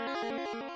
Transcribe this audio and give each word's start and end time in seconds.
you 0.00 0.74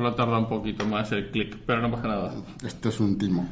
Solo 0.00 0.14
tarda 0.14 0.38
un 0.38 0.48
poquito 0.48 0.86
más 0.86 1.12
el 1.12 1.30
clic, 1.30 1.58
pero 1.66 1.82
no 1.82 1.90
pasa 1.90 2.08
nada. 2.08 2.32
Esto 2.66 2.88
es 2.88 3.00
un 3.00 3.18
timo. 3.18 3.46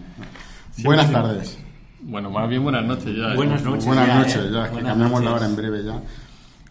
Buenas 0.82 1.08
sí. 1.08 1.12
tardes. 1.12 1.58
Bueno, 2.00 2.30
más 2.30 2.48
bien 2.48 2.62
buenas 2.62 2.86
noches 2.86 3.14
ya. 3.14 3.34
¿eh? 3.34 3.36
Buenas 3.36 3.62
noches. 3.62 3.84
Buenas 3.84 4.06
ya, 4.06 4.18
noches, 4.18 4.36
¿eh? 4.36 4.50
ya, 4.50 4.64
que 4.64 4.70
Buenas 4.72 4.88
cambiamos 4.92 5.22
la 5.24 5.30
noches. 5.30 5.42
hora 5.42 5.46
en 5.50 5.56
breve 5.56 5.84
ya. 5.84 6.02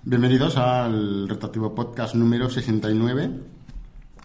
Bienvenidos 0.02 0.58
al 0.58 1.30
Retractivo 1.30 1.76
Podcast 1.76 2.16
número 2.16 2.50
69. 2.50 3.30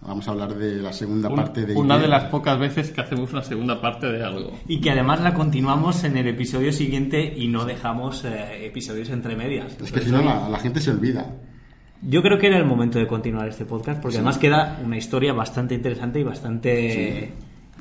Vamos 0.06 0.26
a 0.26 0.30
hablar 0.30 0.54
de 0.54 0.76
la 0.76 0.90
segunda 0.94 1.28
Un- 1.28 1.36
parte 1.36 1.66
de 1.66 1.74
una 1.76 1.96
Ikea. 1.96 2.02
de 2.02 2.08
las 2.08 2.24
pocas 2.30 2.58
veces 2.58 2.90
que 2.90 3.02
hacemos 3.02 3.30
una 3.34 3.42
segunda 3.42 3.78
parte 3.78 4.06
de 4.10 4.24
algo. 4.24 4.58
Y 4.68 4.80
que 4.80 4.90
además 4.90 5.20
la 5.20 5.34
continuamos 5.34 6.02
en 6.04 6.16
el 6.16 6.28
episodio 6.28 6.72
siguiente 6.72 7.34
y 7.36 7.48
no 7.48 7.66
dejamos 7.66 8.24
eh, 8.24 8.64
episodios 8.64 9.10
entre 9.10 9.36
medias. 9.36 9.76
Es 9.84 9.92
que 9.92 10.00
si 10.00 10.10
no, 10.10 10.22
la, 10.22 10.48
la 10.48 10.58
gente 10.58 10.80
se 10.80 10.90
olvida. 10.92 11.26
Yo 12.04 12.20
creo 12.22 12.38
que 12.38 12.48
era 12.48 12.58
el 12.58 12.64
momento 12.64 12.98
de 12.98 13.06
continuar 13.06 13.48
este 13.48 13.64
podcast 13.64 14.00
porque 14.02 14.16
además 14.16 14.38
queda 14.38 14.80
una 14.84 14.96
historia 14.96 15.32
bastante 15.32 15.74
interesante 15.74 16.18
y 16.20 16.22
bastante 16.24 17.32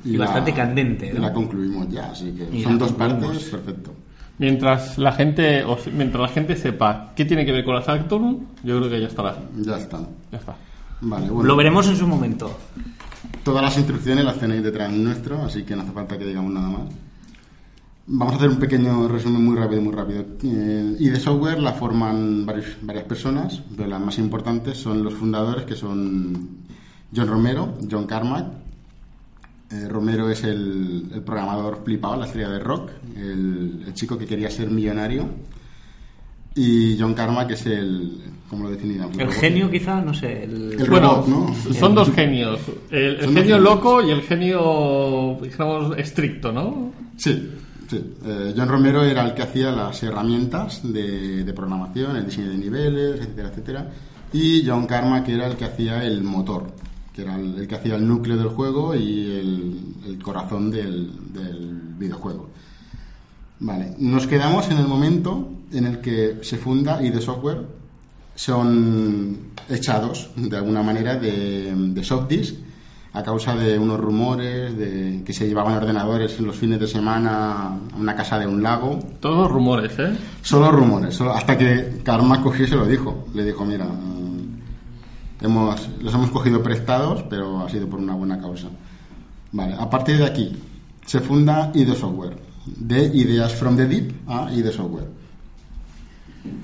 y, 0.04 0.16
la- 0.16 0.24
bastante 0.26 0.52
candente. 0.52 1.08
Y 1.10 1.14
¿no? 1.14 1.20
la 1.22 1.32
concluimos 1.32 1.88
ya, 1.88 2.10
así 2.10 2.30
que 2.32 2.56
Y 2.56 2.62
son 2.62 2.78
dos 2.78 2.92
partes, 2.92 3.44
perfecto. 3.44 3.92
Mientras 4.38 4.96
la 4.98 5.12
gente 5.12 5.64
o 5.64 5.76
si- 5.76 5.90
mientras 5.90 6.20
la 6.22 6.28
gente 6.28 6.56
sepa 6.56 7.12
qué 7.16 7.24
tiene 7.24 7.44
que 7.44 7.52
ver 7.52 7.64
con 7.64 7.74
la 7.74 7.82
Saturn, 7.82 8.46
yo 8.62 8.78
creo 8.78 8.90
que 8.90 9.00
ya 9.00 9.06
estará. 9.08 9.36
Ya 9.58 9.76
está. 9.76 10.00
Ya 10.30 10.38
está. 10.38 10.54
Vale, 11.00 11.28
bueno. 11.28 11.42
Lo 11.48 11.56
veremos 11.56 11.86
en 11.88 11.96
su 11.96 12.06
momento. 12.06 12.56
Todas 13.44 13.62
las 13.62 13.76
instrucciones 13.76 14.24
las 14.24 14.38
tenéis 14.38 14.62
detrás 14.62 14.92
nuestro, 14.92 15.42
así 15.42 15.64
que 15.64 15.74
no 15.74 15.82
hace 15.82 15.90
falta 15.92 16.16
que 16.16 16.24
digamos 16.26 16.52
nada 16.52 16.68
más. 16.68 16.82
Vamos 18.06 18.34
a 18.34 18.36
hacer 18.36 18.48
un 18.50 18.56
pequeño 18.58 19.06
resumen 19.08 19.44
muy 19.44 19.56
rápido, 19.56 19.80
muy 19.80 19.92
rápido. 19.94 20.24
Eh, 20.42 20.96
y 20.98 21.08
de 21.08 21.20
software 21.20 21.60
la 21.60 21.72
forman 21.72 22.44
varios- 22.44 22.76
varias 22.82 23.04
personas, 23.04 23.62
pero 23.76 23.88
las 23.88 24.00
más 24.00 24.18
importantes 24.18 24.76
son 24.78 25.04
los 25.04 25.14
fundadores, 25.14 25.64
que 25.64 25.76
son 25.76 26.48
John 27.14 27.28
Romero, 27.28 27.74
John 27.88 28.06
Carmack. 28.06 28.46
Eh, 29.70 29.88
Romero 29.88 30.28
es 30.28 30.42
el, 30.44 31.08
el 31.14 31.20
programador 31.22 31.82
flipado, 31.84 32.16
la 32.16 32.26
estrella 32.26 32.50
de 32.50 32.58
rock, 32.58 32.90
el, 33.16 33.84
el 33.86 33.94
chico 33.94 34.18
que 34.18 34.26
quería 34.26 34.50
ser 34.50 34.68
millonario. 34.70 35.26
Y 36.54 36.98
John 36.98 37.14
Carmack 37.14 37.52
es 37.52 37.64
el, 37.64 38.20
¿cómo 38.50 38.64
lo 38.64 38.70
definiríamos? 38.70 39.16
El 39.16 39.30
genio 39.32 39.70
quizá, 39.70 40.02
no 40.02 40.12
sé. 40.12 40.44
El... 40.44 40.72
El 40.72 40.90
Bueno, 40.90 41.22
robot, 41.24 41.28
¿no? 41.28 41.54
son 41.72 41.94
dos 41.94 42.10
genios. 42.12 42.60
El, 42.90 43.32
genio 43.32 43.58
loco 43.58 44.02
y 44.02 44.10
el 44.10 44.20
genio, 44.22 45.38
digamos, 45.40 45.96
estricto, 45.96 46.52
¿no? 46.52 46.92
Sí, 47.16 47.50
sí. 47.92 48.14
Eh, 48.24 48.54
John 48.56 48.68
Romero 48.68 49.04
era 49.04 49.22
el 49.22 49.34
que 49.34 49.42
hacía 49.42 49.70
las 49.70 50.02
herramientas 50.02 50.80
de, 50.82 51.52
programación, 51.54 52.16
el 52.16 52.26
diseño 52.26 52.50
de 52.50 52.58
niveles, 52.58 53.20
etcétera, 53.20 53.48
etcétera. 53.48 53.90
Y 54.32 54.66
John 54.66 54.86
Carmack 54.86 55.28
era 55.28 55.46
el 55.46 55.56
que 55.56 55.66
hacía 55.66 56.02
el 56.04 56.22
motor, 56.22 56.72
que 57.14 57.22
era 57.22 57.36
el, 57.36 57.66
que 57.68 57.74
hacía 57.74 57.96
el 57.96 58.08
núcleo 58.08 58.36
del 58.36 58.48
juego 58.48 58.94
y 58.94 59.30
el, 60.06 60.18
corazón 60.22 60.70
del, 60.70 61.32
del 61.32 61.80
videojuego. 61.98 62.48
Vale, 63.60 63.94
nos 63.98 64.26
quedamos 64.26 64.70
en 64.70 64.78
el 64.78 64.86
momento 64.86 65.48
en 65.72 65.86
el 65.86 66.00
que 66.00 66.38
se 66.42 66.56
funda 66.56 67.02
ID 67.02 67.18
Software, 67.20 67.66
son 68.34 69.52
echados 69.68 70.30
de 70.36 70.56
alguna 70.56 70.82
manera 70.82 71.16
de, 71.16 71.74
de 71.74 72.04
Softdisk 72.04 72.56
a 73.14 73.22
causa 73.22 73.54
de 73.54 73.78
unos 73.78 74.00
rumores 74.00 74.76
de 74.76 75.22
que 75.24 75.32
se 75.32 75.46
llevaban 75.46 75.76
ordenadores 75.76 76.38
en 76.38 76.46
los 76.46 76.56
fines 76.56 76.80
de 76.80 76.86
semana 76.86 77.66
a 77.66 77.96
una 77.98 78.16
casa 78.16 78.38
de 78.38 78.46
un 78.46 78.62
lago. 78.62 78.98
Todos 79.20 79.50
rumores, 79.50 79.98
¿eh? 79.98 80.16
Solo 80.40 80.70
rumores, 80.70 81.14
solo, 81.14 81.32
hasta 81.32 81.58
que 81.58 82.00
Karma 82.02 82.42
cogió 82.42 82.64
y 82.64 82.68
se 82.68 82.76
lo 82.76 82.86
dijo. 82.86 83.26
Le 83.34 83.44
dijo, 83.44 83.64
mira, 83.66 83.86
hemos, 85.42 85.88
los 86.00 86.14
hemos 86.14 86.30
cogido 86.30 86.62
prestados, 86.62 87.22
pero 87.28 87.60
ha 87.60 87.68
sido 87.68 87.86
por 87.86 88.00
una 88.00 88.14
buena 88.14 88.40
causa. 88.40 88.68
Vale, 89.52 89.74
a 89.78 89.90
partir 89.90 90.16
de 90.16 90.24
aquí 90.24 90.56
se 91.04 91.20
funda 91.20 91.70
ID 91.74 91.94
Software, 91.94 92.36
de 92.64 93.04
ideas 93.04 93.54
from 93.54 93.76
the 93.76 93.86
deep 93.86 94.12
a 94.26 94.50
ID 94.50 94.70
Software. 94.70 95.21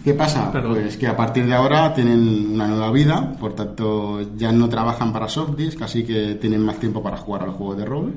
¿Qué 0.05 0.13
pasa? 0.15 0.51
Perdón. 0.51 0.75
Pues 0.75 0.97
que 0.97 1.07
a 1.07 1.17
partir 1.17 1.47
de 1.47 1.55
ahora 1.55 1.95
tienen 1.95 2.51
una 2.55 2.67
nueva 2.67 2.91
vida, 2.91 3.33
por 3.39 3.55
tanto 3.55 4.21
ya 4.37 4.51
no 4.53 4.69
trabajan 4.69 5.13
para 5.13 5.29
Softdisk, 5.29 5.81
así 5.83 6.05
que 6.05 6.35
tienen 6.35 6.63
más 6.65 6.79
tiempo 6.81 7.03
para 7.03 7.17
jugar 7.17 7.43
al 7.43 7.51
juego 7.53 7.75
de 7.77 7.85
rol. 7.85 8.13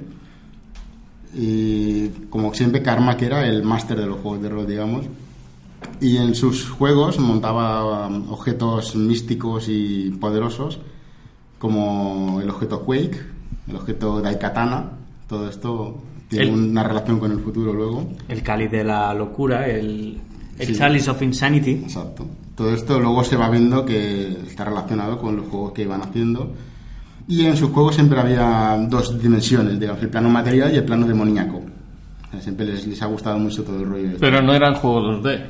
Y 1.34 2.08
como 2.30 2.54
siempre, 2.54 2.82
Karma, 2.82 3.16
que 3.16 3.26
era 3.26 3.46
el 3.48 3.64
máster 3.64 3.98
de 4.00 4.06
los 4.06 4.20
juegos 4.20 4.42
de 4.42 4.50
rol, 4.50 4.68
digamos. 4.68 5.06
Y 6.00 6.18
en 6.18 6.36
sus 6.36 6.70
juegos 6.70 7.20
montaba 7.20 8.08
um, 8.08 8.32
objetos 8.32 8.96
místicos 8.96 9.66
y 9.68 10.10
poderosos, 10.20 10.80
como 11.58 12.40
el 12.42 12.50
objeto 12.50 12.82
Quake, 12.84 13.20
el 13.70 13.76
objeto 13.76 14.22
Daikatana. 14.22 14.92
Todo 15.28 15.48
esto 15.48 16.02
tiene 16.28 16.46
El- 16.50 16.54
una 16.54 16.84
relación 16.84 17.20
con 17.20 17.32
el 17.32 17.40
futuro 17.40 17.72
luego. 17.74 18.08
El 18.28 18.44
cáliz 18.44 18.70
de 18.72 18.84
la 18.84 19.14
locura, 19.14 19.68
el, 19.68 20.20
el 20.60 20.68
Sí. 20.68 20.76
chalice 20.76 21.10
of 21.10 21.22
insanity. 21.22 21.72
Exacto. 21.72 22.26
Todo 22.56 22.74
esto 22.74 23.00
luego 23.00 23.24
se 23.24 23.36
va 23.36 23.50
viendo 23.50 23.86
que 23.86 24.28
está 24.48 24.66
relacionado 24.66 25.18
con 25.18 25.36
los 25.36 25.48
juegos 25.48 25.72
que 25.74 25.84
iban 25.84 26.02
haciendo. 26.02 26.52
Y 27.28 27.46
en 27.46 27.56
sus 27.56 27.70
juegos 27.72 27.96
siempre 27.96 28.20
había 28.20 28.78
dos 28.90 29.20
dimensiones, 29.22 29.80
digamos, 29.80 30.02
el 30.04 30.10
plano 30.10 30.30
material 30.30 30.74
y 30.74 30.78
el 30.78 30.84
plano 30.84 31.08
demoníaco. 31.08 31.58
O 31.58 32.32
sea, 32.32 32.42
Siempre 32.42 32.66
les, 32.66 32.86
les 32.88 33.02
ha 33.02 33.06
gustado 33.06 33.38
mucho 33.40 33.64
todo 33.64 33.80
el 33.80 33.86
rollo. 33.90 34.08
este. 34.08 34.20
Pero 34.20 34.42
no 34.42 34.54
eran 34.54 34.76
juegos 34.76 35.24
2D. 35.24 35.46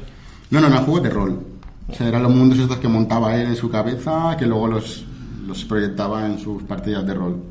No, 0.52 0.62
no, 0.62 0.68
eran 0.68 0.84
juegos 0.84 1.04
de 1.04 1.10
rol. 1.10 1.40
O 1.88 1.94
sea, 1.94 2.08
eran 2.08 2.24
los 2.24 2.34
mundos 2.34 2.60
estos 2.60 2.78
que 2.78 2.88
montaba 2.88 3.36
él 3.36 3.48
en 3.48 3.56
su 3.56 3.70
cabeza, 3.70 4.36
que 4.38 4.46
luego 4.46 4.68
los, 4.68 5.06
los 5.48 5.66
proyectaba 5.66 6.26
en 6.26 6.40
sus 6.40 6.64
partidas 6.64 7.06
de 7.06 7.14
rol. 7.14 7.42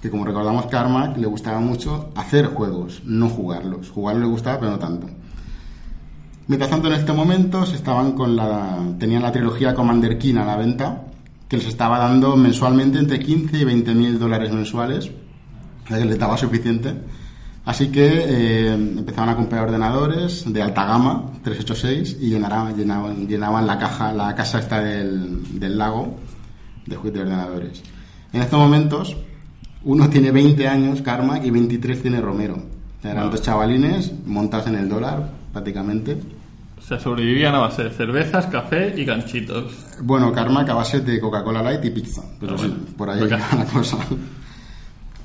Que 0.00 0.08
como 0.10 0.24
recordamos, 0.24 0.66
Karma 0.66 1.14
le 1.16 1.26
gustaba 1.26 1.60
mucho 1.60 2.10
hacer 2.14 2.46
juegos, 2.46 3.02
no 3.04 3.28
jugarlos. 3.28 3.90
Jugarlos 3.90 4.22
le 4.24 4.30
gustaba, 4.30 4.58
pero 4.60 4.72
no 4.72 4.78
tanto. 4.78 5.06
Mientras 6.50 6.68
tanto, 6.68 6.88
en 6.88 6.94
este 6.94 7.12
momento 7.12 7.64
se 7.64 7.76
estaban 7.76 8.10
con 8.12 8.34
la, 8.34 8.76
tenían 8.98 9.22
la 9.22 9.30
trilogía 9.30 9.72
Commander 9.72 10.18
King 10.18 10.34
a 10.34 10.44
la 10.44 10.56
venta, 10.56 11.02
que 11.48 11.56
les 11.58 11.66
estaba 11.68 11.96
dando 12.00 12.36
mensualmente 12.36 12.98
entre 12.98 13.20
15 13.20 13.56
y 13.58 13.64
20 13.64 13.94
mil 13.94 14.18
dólares 14.18 14.50
mensuales, 14.52 15.08
que 15.86 16.04
les 16.04 16.18
daba 16.18 16.36
suficiente. 16.36 16.92
Así 17.64 17.86
que 17.92 18.04
eh, 18.08 18.72
empezaron 18.74 19.28
a 19.28 19.36
comprar 19.36 19.62
ordenadores 19.62 20.52
de 20.52 20.60
alta 20.60 20.86
gama, 20.86 21.30
386, 21.44 22.16
y 22.20 22.30
llenaran- 22.30 22.74
llenaban, 22.74 23.28
llenaban 23.28 23.64
la 23.64 23.78
caja, 23.78 24.12
la 24.12 24.34
casa 24.34 24.58
esta 24.58 24.80
del, 24.80 25.60
del 25.60 25.78
lago 25.78 26.16
de 26.84 26.96
juegos 26.96 27.14
de 27.14 27.20
ordenadores. 27.20 27.82
En 28.32 28.42
estos 28.42 28.58
momentos, 28.58 29.16
uno 29.84 30.10
tiene 30.10 30.32
20 30.32 30.66
años, 30.66 31.00
Karma, 31.00 31.38
y 31.38 31.50
23 31.50 32.02
tiene 32.02 32.20
Romero. 32.20 32.60
Eran 33.04 33.24
Wow. 33.24 33.30
dos 33.30 33.42
chavalines 33.42 34.12
montados 34.26 34.66
en 34.66 34.74
el 34.74 34.88
dólar, 34.88 35.30
prácticamente. 35.52 36.18
Sea, 36.90 36.98
sobrevivían 36.98 37.54
a 37.54 37.58
base 37.60 37.84
de 37.84 37.90
cervezas, 37.90 38.46
café 38.46 38.92
y 38.96 39.04
ganchitos. 39.04 39.72
Bueno, 40.02 40.32
Karma 40.32 40.62
a 40.62 40.74
base 40.74 40.98
de 40.98 41.20
Coca-Cola 41.20 41.62
Light 41.62 41.84
y 41.84 41.90
pizza. 41.90 42.20
Pero 42.40 42.54
Ah, 42.54 42.58
sí, 42.58 42.66
bueno. 42.66 42.82
por 42.96 43.10
ahí 43.10 43.20
va 43.20 43.38
la 43.56 43.64
cosa. 43.64 43.96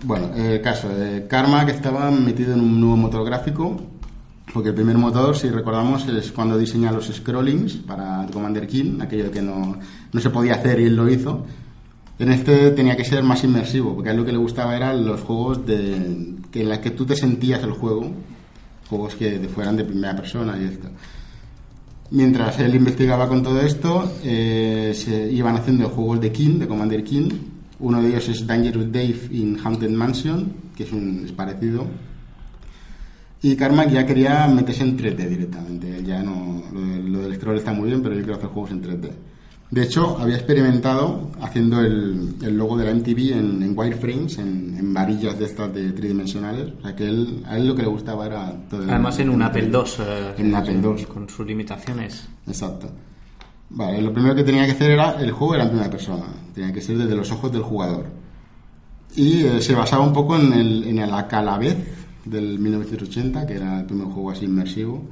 Bueno, 0.04 0.30
el 0.36 0.62
caso, 0.62 0.90
eh, 0.96 1.26
Karma 1.28 1.66
que 1.66 1.72
estaba 1.72 2.12
metido 2.12 2.54
en 2.54 2.60
un 2.60 2.80
nuevo 2.80 2.98
motor 2.98 3.26
gráfico, 3.26 3.82
porque 4.54 4.70
el 4.70 4.76
primer 4.76 4.96
motor, 5.00 5.36
si 5.36 5.50
recordamos, 5.50 6.08
es 6.08 6.32
cuando 6.32 6.56
diseña 6.56 6.92
los 6.92 7.08
scrollings 7.08 7.78
para 7.78 8.28
Commander 8.32 8.68
King, 8.68 9.00
aquello 9.02 9.32
que 9.32 9.42
no, 9.42 9.76
no 10.14 10.20
se 10.22 10.30
podía 10.30 10.54
hacer 10.54 10.80
y 10.82 10.84
él 10.84 10.96
lo 10.96 11.10
hizo. 11.10 11.48
En 12.20 12.32
este 12.32 12.70
tenía 12.72 12.96
que 12.96 13.06
ser 13.06 13.24
más 13.24 13.44
inmersivo, 13.44 13.96
porque 13.96 14.10
a 14.10 14.12
él 14.12 14.20
lo 14.20 14.26
que 14.26 14.34
le 14.34 14.38
gustaba 14.38 14.76
eran 14.76 15.04
los 15.04 15.22
juegos 15.22 15.66
de, 15.66 16.36
que 16.52 16.62
en 16.62 16.70
los 16.70 16.78
que 16.78 16.92
tú 16.92 17.08
te 17.08 17.16
sentías 17.16 17.64
el 17.64 17.72
juego, 17.72 18.12
juegos 18.88 19.16
que 19.16 19.50
fueran 19.52 19.76
de 19.78 19.84
primera 19.84 20.16
persona 20.16 20.56
y 20.62 20.66
esto. 20.66 20.90
Mientras 22.12 22.60
él 22.60 22.76
investigaba 22.76 23.28
con 23.28 23.42
todo 23.42 23.62
esto, 23.62 24.14
eh, 24.24 24.94
se 24.96 25.32
iban 25.32 25.56
haciendo 25.56 25.90
juegos 25.90 26.22
de 26.22 26.32
King, 26.32 26.60
de 26.60 26.68
Commander 26.68 27.04
King, 27.04 27.30
Uno 27.80 28.02
de 28.02 28.10
ellos 28.10 28.30
es 28.30 28.48
Dangerous 28.48 28.92
Dave 28.92 29.20
in 29.32 29.60
Haunted 29.62 29.90
Mansion, 29.90 30.54
que 30.78 30.84
es, 30.84 30.92
un, 30.94 31.24
es 31.26 31.32
parecido. 31.32 31.86
Y 33.42 33.56
Carmack 33.56 33.90
ya 33.90 34.06
quería 34.06 34.48
meterse 34.48 34.84
en 34.84 34.98
3D 34.98 35.28
directamente. 35.28 36.02
Ya 36.04 36.24
no, 36.24 36.64
lo, 36.72 36.98
lo 36.98 37.22
del 37.24 37.36
scroll 37.36 37.58
está 37.58 37.74
muy 37.74 37.90
bien, 37.90 38.02
pero 38.02 38.16
yo 38.16 38.22
quiero 38.22 38.38
hacer 38.38 38.50
juegos 38.50 38.72
en 38.72 38.82
3D. 38.82 39.10
De 39.72 39.84
hecho, 39.84 40.18
había 40.20 40.36
experimentado 40.36 41.32
haciendo 41.42 41.82
el, 41.82 42.36
el 42.42 42.56
logo 42.58 42.78
de 42.78 42.86
la 42.86 42.94
MTV 42.94 43.34
en, 43.34 43.64
en 43.64 43.78
wireframes, 43.78 44.38
en, 44.38 44.76
en 44.78 44.94
varillas 44.94 45.38
de 45.40 45.46
estas 45.46 45.74
de 45.74 45.92
tridimensionales. 45.92 46.72
O 46.80 46.82
sea, 46.84 46.96
que 46.96 47.06
él, 47.08 47.44
a 47.48 47.58
él 47.58 47.68
lo 47.68 47.76
que 47.76 47.82
le 47.82 47.88
gustaba 47.90 48.26
era 48.28 48.54
todo 48.70 48.84
el- 48.84 48.90
Además 48.90 49.20
en 49.20 49.30
un 49.32 49.42
Apple 49.42 49.70
II. 49.74 49.80
eh, 50.00 50.34
En 50.38 50.48
un 50.48 50.56
Apple 50.56 50.80
II. 50.82 51.06
Con 51.06 51.28
sus 51.30 51.46
limitaciones. 51.48 52.28
Exacto. 52.48 52.90
Vale, 53.72 54.02
lo 54.02 54.14
primero 54.14 54.36
que 54.36 54.44
tenía 54.44 54.66
que 54.66 54.74
hacer 54.74 54.92
era, 54.92 55.20
el 55.20 55.32
juego 55.32 55.56
era 55.56 55.64
en 55.64 55.70
primera 55.70 55.90
persona, 55.90 56.24
tenía 56.54 56.72
que 56.72 56.82
ser 56.82 56.98
desde 57.00 57.16
los 57.16 57.32
ojos 57.32 57.52
del 57.52 57.64
jugador. 57.64 58.06
Y 59.16 59.44
eh, 59.46 59.62
se 59.62 59.74
basaba 59.74 60.04
un 60.06 60.14
poco 60.14 60.36
en 60.38 60.54
el, 60.54 60.84
en 60.84 61.00
el 61.00 61.12
Acalavez 61.14 61.78
del 62.24 62.60
1980, 62.60 63.48
que 63.48 63.56
era 63.56 63.80
el 63.80 63.86
primer 63.86 64.06
juego 64.08 64.30
así 64.32 64.46
inmersivo. 64.46 65.04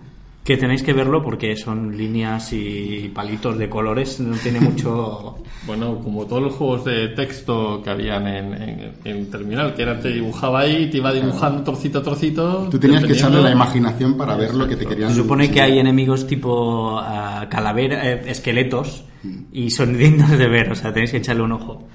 Que 0.43 0.57
tenéis 0.57 0.83
que 0.83 0.91
verlo 0.91 1.23
porque 1.23 1.55
son 1.55 1.95
líneas 1.95 2.51
y 2.51 3.09
palitos 3.13 3.57
de 3.57 3.69
colores, 3.69 4.19
no 4.19 4.35
tiene 4.37 4.59
mucho... 4.61 5.37
Bueno, 5.65 5.99
como 6.03 6.25
todos 6.25 6.43
los 6.43 6.53
juegos 6.55 6.83
de 6.83 7.07
texto 7.09 7.81
que 7.81 7.89
habían 7.89 8.27
en, 8.27 8.53
en, 8.53 8.93
en 9.05 9.29
Terminal, 9.31 9.73
que 9.73 9.83
era 9.83 9.97
te 9.97 10.09
dibujaba 10.09 10.59
ahí, 10.59 10.89
te 10.89 10.97
iba 10.97 11.13
dibujando 11.13 11.63
trocito 11.63 11.99
a 11.99 12.03
trocito. 12.03 12.67
Tú 12.69 12.77
tenías 12.77 13.05
que 13.05 13.13
echarle 13.13 13.41
la 13.41 13.51
imaginación 13.51 14.17
para 14.17 14.35
ver 14.35 14.53
lo 14.53 14.67
que 14.67 14.75
te 14.75 14.85
querían 14.85 15.11
Se 15.11 15.21
supone 15.21 15.49
que 15.49 15.61
hay 15.61 15.79
enemigos 15.79 16.27
tipo 16.27 16.99
ah, 16.99 17.47
calavera, 17.49 18.11
eh, 18.11 18.23
esqueletos 18.27 19.05
Mm. 19.23 19.45
y 19.51 19.71
son 19.71 19.97
dignos 19.97 20.29
de 20.37 20.47
ver, 20.47 20.71
o 20.71 20.75
sea, 20.75 20.93
tenéis 20.93 21.11
que 21.11 21.17
echarle 21.17 21.43
un 21.43 21.53
ojo. 21.53 21.87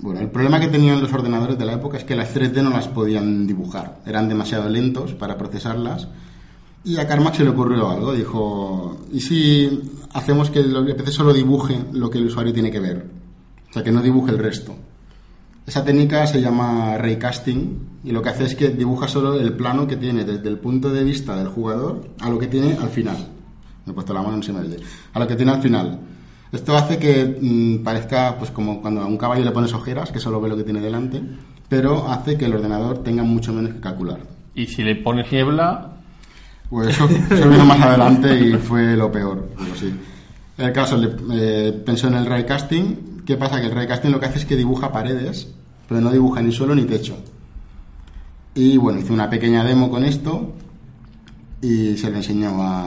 Bueno, 0.00 0.20
el 0.20 0.30
problema 0.30 0.60
que 0.60 0.68
tenían 0.68 1.00
los 1.00 1.12
ordenadores 1.12 1.58
de 1.58 1.64
la 1.64 1.72
época 1.72 1.98
es 1.98 2.04
que 2.04 2.14
las 2.14 2.32
3D 2.34 2.62
no 2.62 2.70
las 2.70 2.86
podían 2.86 3.46
dibujar, 3.46 3.98
eran 4.06 4.28
demasiado 4.28 4.68
lentos 4.68 5.14
para 5.14 5.36
procesarlas. 5.36 6.08
Y 6.88 6.96
a 6.96 7.06
Carmack 7.06 7.34
se 7.34 7.44
le 7.44 7.50
ocurrió 7.50 7.90
algo, 7.90 8.14
dijo, 8.14 8.98
¿y 9.12 9.20
si 9.20 9.78
hacemos 10.14 10.48
que 10.48 10.60
el 10.60 10.96
PC 10.96 11.12
solo 11.12 11.34
dibuje 11.34 11.78
lo 11.92 12.08
que 12.08 12.16
el 12.16 12.24
usuario 12.24 12.50
tiene 12.50 12.70
que 12.70 12.80
ver? 12.80 13.04
O 13.68 13.72
sea, 13.74 13.82
que 13.82 13.92
no 13.92 14.00
dibuje 14.00 14.30
el 14.30 14.38
resto. 14.38 14.74
Esa 15.66 15.84
técnica 15.84 16.26
se 16.26 16.40
llama 16.40 16.96
raycasting 16.96 18.00
y 18.04 18.10
lo 18.10 18.22
que 18.22 18.30
hace 18.30 18.44
es 18.44 18.54
que 18.54 18.70
dibuja 18.70 19.06
solo 19.06 19.38
el 19.38 19.52
plano 19.52 19.86
que 19.86 19.96
tiene 19.96 20.24
desde 20.24 20.48
el 20.48 20.58
punto 20.60 20.88
de 20.88 21.04
vista 21.04 21.36
del 21.36 21.48
jugador 21.48 22.08
a 22.20 22.30
lo 22.30 22.38
que 22.38 22.46
tiene 22.46 22.78
al 22.80 22.88
final. 22.88 23.18
Me 23.84 23.92
he 23.92 23.94
puesto 23.94 24.14
la 24.14 24.22
mano, 24.22 24.38
no 24.38 24.42
se 24.42 24.54
me 24.54 24.60
oye. 24.60 24.78
A 25.12 25.18
lo 25.18 25.26
que 25.26 25.36
tiene 25.36 25.52
al 25.52 25.60
final. 25.60 26.00
Esto 26.50 26.74
hace 26.74 26.98
que 26.98 27.36
mm, 27.38 27.84
parezca 27.84 28.38
pues 28.38 28.50
como 28.50 28.80
cuando 28.80 29.02
a 29.02 29.06
un 29.06 29.18
caballo 29.18 29.44
le 29.44 29.50
pones 29.50 29.74
ojeras, 29.74 30.10
que 30.10 30.20
solo 30.20 30.40
ve 30.40 30.48
lo 30.48 30.56
que 30.56 30.64
tiene 30.64 30.80
delante, 30.80 31.20
pero 31.68 32.08
hace 32.08 32.38
que 32.38 32.46
el 32.46 32.54
ordenador 32.54 33.02
tenga 33.02 33.24
mucho 33.24 33.52
menos 33.52 33.74
que 33.74 33.80
calcular. 33.80 34.20
Y 34.54 34.68
si 34.68 34.82
le 34.82 34.96
pones 34.96 35.30
niebla, 35.30 35.97
Pues 36.70 36.88
eso, 36.88 37.08
eso 37.30 37.48
vino 37.48 37.64
más 37.64 37.80
adelante 37.80 38.38
y 38.38 38.54
fue 38.54 38.96
lo 38.96 39.10
peor, 39.10 39.48
pero 39.56 39.74
sí. 39.74 39.92
El 40.58 40.72
caso, 40.72 40.96
le, 40.96 41.10
eh, 41.32 41.72
pensó 41.72 42.08
en 42.08 42.14
el 42.14 42.26
raycasting. 42.26 43.22
¿Qué 43.24 43.36
pasa? 43.36 43.60
Que 43.60 43.66
el 43.66 43.72
raycasting 43.72 44.10
lo 44.10 44.20
que 44.20 44.26
hace 44.26 44.38
es 44.38 44.44
que 44.44 44.56
dibuja 44.56 44.92
paredes, 44.92 45.48
pero 45.88 46.00
no 46.00 46.10
dibuja 46.10 46.42
ni 46.42 46.52
suelo 46.52 46.74
ni 46.74 46.84
techo. 46.84 47.16
Y 48.54 48.76
bueno, 48.76 48.98
hice 48.98 49.12
una 49.12 49.30
pequeña 49.30 49.62
demo 49.64 49.88
con 49.90 50.04
esto 50.04 50.52
y 51.62 51.96
se 51.96 52.10
lo 52.10 52.16
enseñó 52.16 52.60
a, 52.62 52.86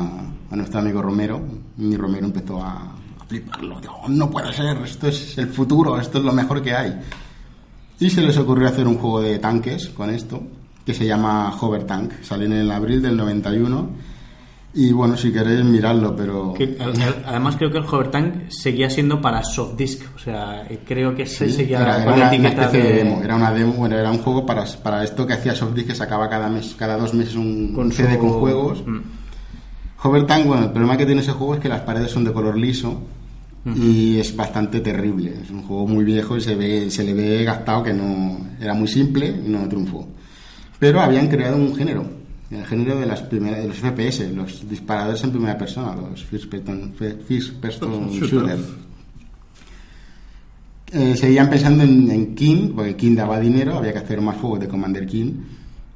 a 0.51 0.55
nuestro 0.55 0.79
amigo 0.79 1.01
Romero. 1.01 1.41
Y 1.77 1.95
Romero 1.95 2.25
empezó 2.25 2.61
a, 2.61 2.93
a 3.19 3.25
fliparlo. 3.27 3.79
Digo, 3.79 4.01
no 4.09 4.29
puede 4.29 4.51
ser, 4.53 4.77
esto 4.83 5.07
es 5.07 5.37
el 5.37 5.47
futuro, 5.47 5.99
esto 5.99 6.17
es 6.17 6.25
lo 6.25 6.33
mejor 6.33 6.61
que 6.61 6.75
hay. 6.75 6.99
Y 7.99 8.09
se 8.09 8.21
les 8.21 8.37
ocurrió 8.37 8.67
hacer 8.67 8.87
un 8.87 8.97
juego 8.97 9.21
de 9.21 9.39
tanques 9.39 9.89
con 9.89 10.09
esto, 10.09 10.43
que 10.85 10.93
se 10.93 11.05
llama 11.05 11.53
Hover 11.59 11.83
Tank. 11.85 12.13
Salió 12.21 12.45
en 12.47 12.53
el 12.53 12.71
abril 12.71 13.01
del 13.01 13.15
91. 13.17 13.89
Y 14.73 14.93
bueno, 14.93 15.17
si 15.17 15.33
queréis 15.33 15.65
mirarlo, 15.65 16.15
pero... 16.15 16.53
Que, 16.53 16.77
además 17.25 17.57
creo 17.57 17.69
que 17.69 17.77
el 17.79 17.83
Hover 17.83 18.09
Tank 18.09 18.49
seguía 18.49 18.89
siendo 18.89 19.19
para 19.19 19.43
soft 19.43 19.75
disk, 19.75 20.01
o 20.15 20.17
sea, 20.17 20.65
eh, 20.69 20.79
creo 20.85 21.13
que 21.13 21.25
se 21.25 21.49
Sí, 21.49 21.55
seguía 21.57 21.81
era, 21.81 21.95
con 22.05 22.13
una, 22.13 22.15
la 22.15 22.15
una 22.15 22.27
etiqueta 22.33 22.61
especie 22.65 22.81
de 22.83 22.87
de- 22.93 23.03
demo. 23.03 23.21
Era 23.21 23.35
una 23.35 23.51
demo, 23.51 23.73
bueno, 23.73 23.97
era 23.97 24.09
un 24.09 24.19
juego 24.19 24.45
para, 24.45 24.63
para 24.81 25.03
esto 25.03 25.27
que 25.27 25.33
hacía 25.33 25.53
Softdisk 25.53 25.87
que 25.87 25.95
sacaba 25.95 26.29
cada 26.29 26.47
mes, 26.47 26.73
cada 26.79 26.95
dos 26.97 27.13
meses 27.13 27.35
un, 27.35 27.73
Con 27.75 27.91
CD 27.91 28.13
su- 28.13 28.19
con 28.19 28.29
juegos. 28.39 28.81
Mm. 28.87 28.99
Hover 30.03 30.25
Tank, 30.25 30.45
bueno, 30.47 30.63
el 30.63 30.71
problema 30.71 30.95
que 30.95 31.05
tiene 31.05 31.19
ese 31.21 31.31
juego 31.33 31.55
es 31.55 31.59
que 31.59 31.67
las 31.69 31.81
paredes 31.81 32.09
son 32.09 32.23
de 32.23 32.31
color 32.31 32.57
liso 32.57 33.01
y 33.75 34.17
es 34.19 34.33
bastante 34.35 34.79
terrible. 34.79 35.35
Es 35.43 35.51
un 35.51 35.61
juego 35.63 35.85
muy 35.85 36.03
viejo 36.05 36.37
y 36.37 36.41
se 36.41 36.55
ve, 36.55 36.89
se 36.89 37.03
le 37.03 37.13
ve 37.13 37.43
gastado 37.43 37.83
que 37.83 37.93
no 37.93 38.37
era 38.59 38.73
muy 38.73 38.87
simple 38.87 39.27
y 39.27 39.49
no 39.49 39.67
triunfó. 39.67 40.07
Pero 40.81 40.99
habían 40.99 41.27
creado 41.27 41.57
un 41.57 41.75
género, 41.75 42.03
el 42.49 42.65
género 42.65 42.99
de 42.99 43.05
las 43.05 43.21
primeras, 43.21 43.61
de 43.61 43.67
los 43.67 43.77
FPS, 43.77 44.31
los 44.33 44.67
disparadores 44.67 45.23
en 45.23 45.29
primera 45.29 45.55
persona, 45.55 45.95
los 45.95 46.25
first 46.25 46.49
person, 46.49 46.91
first 46.97 47.53
person 47.61 48.09
Shooters. 48.09 48.31
shooters. 48.31 48.61
Eh, 50.91 51.15
seguían 51.15 51.51
pensando 51.51 51.83
en, 51.83 52.09
en 52.09 52.33
King, 52.33 52.71
porque 52.75 52.95
King 52.95 53.15
daba 53.15 53.39
dinero, 53.39 53.77
había 53.77 53.93
que 53.93 53.99
hacer 53.99 54.21
más 54.21 54.37
juegos 54.37 54.61
de 54.61 54.67
Commander 54.67 55.05
King, 55.05 55.33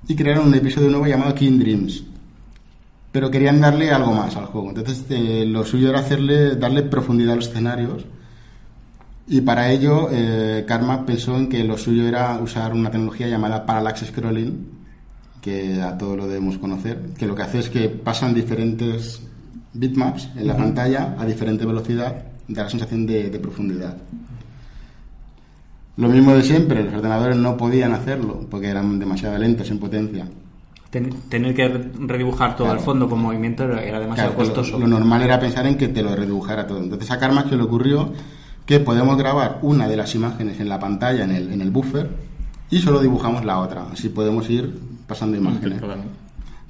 y 0.07 0.15
crearon 0.15 0.49
un 0.49 0.53
episodio 0.53 0.91
nuevo 0.91 1.07
llamado 1.07 1.33
King 1.33 1.57
Dreams. 1.57 2.03
Pero 3.11 3.31
querían 3.31 3.59
darle 3.59 3.89
algo 3.89 4.13
más 4.13 4.35
al 4.35 4.45
juego. 4.45 4.69
Entonces 4.69 5.03
eh, 5.09 5.45
lo 5.47 5.65
suyo 5.65 5.89
era 5.89 6.01
hacerle, 6.01 6.57
darle 6.57 6.83
profundidad 6.83 7.33
a 7.33 7.37
los 7.37 7.47
escenarios. 7.47 8.05
Y 9.27 9.41
para 9.41 9.71
ello, 9.71 10.09
eh, 10.11 10.63
Karma 10.67 11.07
pensó 11.07 11.35
en 11.35 11.49
que 11.49 11.63
lo 11.63 11.75
suyo 11.75 12.07
era 12.07 12.37
usar 12.37 12.71
una 12.71 12.91
tecnología 12.91 13.27
llamada 13.27 13.65
Parallax 13.65 14.05
Scrolling, 14.05 14.74
que 15.45 15.79
a 15.79 15.95
todos 15.95 16.17
lo 16.17 16.25
debemos 16.27 16.57
conocer, 16.57 17.11
que 17.15 17.27
lo 17.27 17.35
que 17.35 17.43
hace 17.43 17.59
es 17.59 17.69
que 17.69 17.87
pasan 17.87 18.33
diferentes 18.33 19.21
bitmaps 19.73 20.29
en 20.35 20.47
la 20.47 20.57
pantalla 20.57 21.15
a 21.19 21.23
diferente 21.23 21.67
velocidad, 21.67 22.15
da 22.47 22.63
la 22.63 22.69
sensación 22.71 23.05
de, 23.05 23.29
de 23.29 23.37
profundidad. 23.39 23.95
Lo 25.97 26.09
mismo 26.09 26.33
de 26.33 26.41
siempre, 26.41 26.83
los 26.83 26.95
ordenadores 26.95 27.37
no 27.37 27.55
podían 27.55 27.93
hacerlo 27.93 28.47
porque 28.49 28.69
eran 28.69 28.97
demasiado 28.97 29.37
lentos 29.37 29.69
en 29.69 29.77
potencia. 29.77 30.27
Ten- 30.89 31.13
tener 31.29 31.53
que 31.53 31.67
re- 31.67 31.91
redibujar 31.99 32.55
todo 32.55 32.65
Claro. 32.65 32.79
el 32.79 32.85
fondo 32.85 33.07
con 33.07 33.21
movimiento 33.21 33.65
era 33.65 33.99
demasiado 33.99 34.31
Claro, 34.33 34.49
lo- 34.49 34.53
costoso. 34.55 34.79
Lo, 34.79 34.87
normal 34.87 35.21
era 35.21 35.39
pensar 35.39 35.67
en 35.67 35.77
que 35.77 35.89
te 35.89 36.01
lo 36.01 36.15
redibujara 36.15 36.65
todo. 36.65 36.79
Entonces 36.81 37.11
a 37.11 37.19
Karma 37.19 37.47
se 37.47 37.55
le 37.55 37.61
ocurrió 37.61 38.11
que 38.65 38.79
podemos 38.79 39.15
grabar 39.15 39.59
una 39.61 39.87
de 39.87 39.95
las 39.95 40.15
imágenes 40.15 40.59
en 40.59 40.69
la 40.69 40.79
pantalla, 40.79 41.23
en 41.23 41.31
el, 41.31 41.53
en 41.53 41.61
el 41.61 41.69
buffer, 41.69 42.09
y 42.71 42.79
solo 42.79 42.99
dibujamos 42.99 43.45
la 43.45 43.59
otra. 43.59 43.85
Así 43.93 44.09
podemos 44.09 44.49
ir 44.49 44.94
pasando 45.07 45.37
imágenes. 45.37 45.79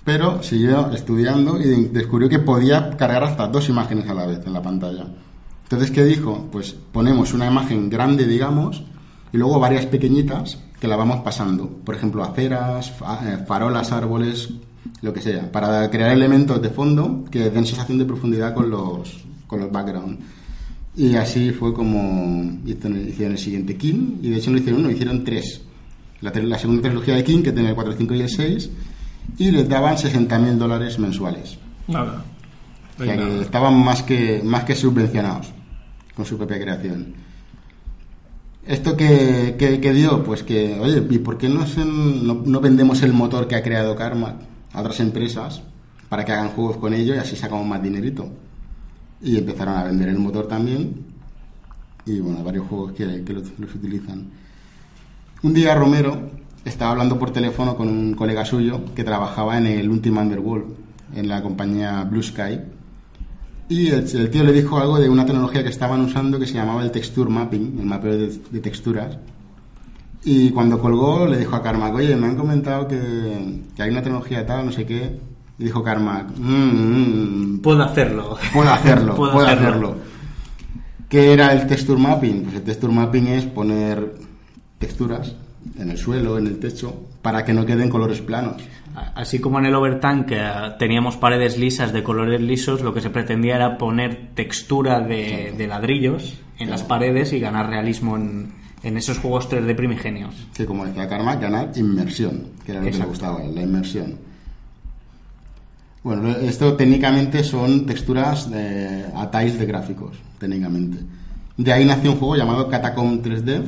Pero 0.03 0.43
siguió 0.43 0.91
estudiando 0.91 1.59
y 1.59 1.85
descubrió 1.85 2.29
que 2.29 2.39
podía 2.39 2.91
cargar 2.91 3.23
hasta 3.23 3.47
dos 3.47 3.67
imágenes 3.69 4.07
a 4.07 4.13
la 4.13 4.25
vez 4.27 4.39
en 4.45 4.53
la 4.53 4.61
pantalla. 4.61 5.05
Entonces, 5.63 5.89
¿qué 5.89 6.03
dijo? 6.05 6.47
Pues 6.51 6.75
ponemos 6.91 7.33
una 7.33 7.47
imagen 7.47 7.89
grande, 7.89 8.27
digamos, 8.27 8.83
y 9.33 9.37
luego 9.37 9.59
varias 9.59 9.87
pequeñitas 9.87 10.59
que 10.79 10.87
la 10.87 10.95
vamos 10.95 11.21
pasando. 11.23 11.67
Por 11.67 11.95
ejemplo, 11.95 12.23
aceras, 12.23 12.93
eh, 13.23 13.39
farolas, 13.47 13.91
árboles, 13.91 14.49
lo 15.01 15.11
que 15.11 15.21
sea, 15.21 15.51
para 15.51 15.89
crear 15.89 16.11
elementos 16.11 16.61
de 16.61 16.69
fondo 16.69 17.25
que 17.31 17.49
den 17.49 17.65
sensación 17.65 17.97
de 17.97 18.05
profundidad 18.05 18.53
con 18.53 18.69
los, 18.69 19.23
con 19.47 19.59
los 19.61 19.71
background. 19.71 20.19
Y 20.95 21.15
así 21.15 21.49
fue 21.51 21.73
como 21.73 22.59
hizo- 22.65 22.87
hicieron 22.89 23.31
el 23.33 23.39
siguiente 23.39 23.75
King, 23.75 24.17
y 24.21 24.29
de 24.29 24.37
hecho 24.37 24.51
no 24.51 24.57
hicieron 24.59 24.81
uno, 24.81 24.91
hicieron 24.91 25.23
tres. 25.23 25.61
La, 26.33 26.57
segunda 26.59 26.81
trilogía 26.83 27.15
de 27.15 27.23
King, 27.23 27.43
que 27.43 27.51
tiene 27.51 27.69
el 27.69 27.75
4, 27.75 27.91
el 27.93 27.97
5 27.97 28.13
y 28.15 28.21
el 28.21 28.29
6, 28.29 28.69
y 29.37 29.51
les 29.51 29.67
daban 29.69 29.95
60.000 29.95 30.53
dólares 30.57 30.97
mensuales. 30.99 31.57
Nada. 31.87 32.23
O 32.99 33.03
sea 33.03 33.15
que 33.17 33.41
estaban 33.41 33.75
más 33.83 34.01
que, 34.03 34.41
más 34.43 34.63
que 34.63 34.75
subvencionados 34.75 35.51
con 36.15 36.25
su 36.25 36.37
propia 36.37 36.59
creación. 36.59 37.13
¿Esto 38.65 38.97
que, 38.97 39.55
que, 39.59 39.93
dio? 39.93 40.23
Pues 40.23 40.41
que, 40.43 40.79
oye, 40.79 41.05
¿y 41.09 41.17
por 41.19 41.37
qué 41.37 41.47
no, 41.49 41.67
se- 41.67 41.85
no, 41.85 42.41
no 42.45 42.59
vendemos 42.61 43.03
el 43.03 43.13
motor 43.13 43.47
que 43.47 43.55
ha 43.55 43.61
creado 43.61 43.95
Karma 43.95 44.37
a 44.73 44.79
otras 44.81 44.99
empresas 45.01 45.61
para 46.09 46.25
que 46.25 46.31
hagan 46.31 46.49
juegos 46.49 46.77
con 46.77 46.93
ello 46.93 47.13
y 47.13 47.17
así 47.19 47.35
sacamos 47.35 47.67
más 47.67 47.83
dinerito? 47.83 48.27
Y 49.21 49.37
empezaron 49.37 49.75
a 49.77 49.83
vender 49.83 50.09
el 50.09 50.17
motor 50.17 50.47
también 50.47 50.95
y 52.07 52.19
bueno, 52.19 52.43
varios 52.43 52.67
juegos 52.67 52.93
que, 52.93 53.23
que 53.23 53.33
los, 53.33 53.43
los 53.59 53.75
utilizan. 53.75 54.25
Un 55.43 55.53
día 55.53 55.75
Romero 55.75 56.17
estaba 56.63 56.91
hablando 56.91 57.19
por 57.19 57.31
teléfono 57.31 57.75
con 57.75 57.87
un 57.87 58.13
colega 58.15 58.45
suyo 58.45 58.81
que 58.95 59.03
trabajaba 59.03 59.57
en 59.57 59.67
el 59.67 59.89
Ultima 59.89 60.21
Underworld, 60.21 60.65
en 61.15 61.27
la 61.27 61.41
compañía 61.41 62.03
Blue 62.03 62.23
Sky. 62.23 62.59
Y 63.69 63.87
el, 63.89 64.05
el 64.15 64.29
tío 64.29 64.43
le 64.43 64.51
dijo 64.53 64.77
algo 64.79 64.99
de 64.99 65.09
una 65.09 65.25
tecnología 65.25 65.63
que 65.63 65.69
estaban 65.69 66.01
usando 66.01 66.39
que 66.39 66.47
se 66.47 66.53
llamaba 66.53 66.83
el 66.83 66.91
texture 66.91 67.29
mapping, 67.29 67.77
el 67.79 67.85
mapeo 67.85 68.17
de, 68.17 68.39
de 68.51 68.59
texturas. 68.59 69.17
Y 70.23 70.49
cuando 70.51 70.79
colgó 70.79 71.27
le 71.27 71.37
dijo 71.37 71.55
a 71.55 71.61
Carmack, 71.61 71.93
oye, 71.93 72.15
me 72.15 72.27
han 72.27 72.35
comentado 72.35 72.87
que, 72.87 73.61
que 73.75 73.83
hay 73.83 73.91
una 73.91 74.01
tecnología 74.01 74.45
tal, 74.45 74.65
no 74.65 74.71
sé 74.71 74.85
qué. 74.85 75.19
Y 75.57 75.63
dijo 75.65 75.83
Carmack, 75.83 76.31
mmm, 76.37 77.59
Puedo 77.59 77.83
hacerlo. 77.83 78.37
puedo 78.53 78.69
hacerlo, 78.71 79.15
Puedo 79.15 79.33
puedo 79.33 79.47
hacerlo. 79.47 79.67
hacerlo. 79.89 79.95
¿Qué 81.07 81.31
era 81.33 81.53
el 81.53 81.67
texture 81.67 81.99
mapping? 82.01 82.43
Pues 82.43 82.55
el 82.55 82.63
texture 82.63 82.91
mapping 82.93 83.27
es 83.27 83.45
poner 83.45 84.15
texturas 84.85 85.35
en 85.79 85.89
el 85.89 85.97
suelo, 85.97 86.37
en 86.37 86.47
el 86.47 86.59
techo, 86.59 87.07
para 87.21 87.43
que 87.43 87.53
no 87.53 87.65
queden 87.65 87.89
colores 87.89 88.21
planos. 88.21 88.61
Así 89.15 89.39
como 89.39 89.59
en 89.59 89.65
el 89.65 89.75
Overtank 89.75 90.31
eh, 90.31 90.43
teníamos 90.79 91.17
paredes 91.17 91.57
lisas 91.57 91.91
de 91.91 92.03
colores 92.03 92.39
lisos, 92.39 92.81
lo 92.81 92.93
que 92.93 93.01
se 93.01 93.09
pretendía 93.09 93.55
era 93.55 93.77
poner 93.77 94.29
textura 94.35 95.01
de, 95.01 95.53
de 95.57 95.67
ladrillos 95.67 96.39
en 96.59 96.69
las 96.69 96.83
paredes 96.83 97.33
y 97.33 97.39
ganar 97.39 97.69
realismo 97.69 98.15
en, 98.15 98.53
en 98.83 98.97
esos 98.97 99.17
juegos 99.17 99.49
3D 99.49 99.75
primigenios. 99.75 100.35
Que 100.55 100.65
como 100.65 100.85
decía 100.85 101.09
Karma, 101.09 101.35
ganar 101.35 101.71
inmersión, 101.75 102.51
que 102.63 102.71
era 102.71 102.81
lo 102.81 102.91
que 102.91 102.97
le 102.97 103.05
gustaba, 103.05 103.43
la 103.43 103.61
inmersión. 103.61 104.15
Bueno, 106.03 106.29
esto 106.29 106.75
técnicamente 106.75 107.43
son 107.43 107.87
texturas 107.87 108.49
de, 108.51 109.05
a 109.15 109.31
tiles 109.31 109.57
de 109.57 109.65
gráficos, 109.65 110.15
técnicamente. 110.37 110.99
De 111.57 111.73
ahí 111.73 111.83
nació 111.83 112.11
un 112.11 112.19
juego 112.19 112.35
llamado 112.35 112.69
Catacomb 112.69 113.25
3D. 113.25 113.63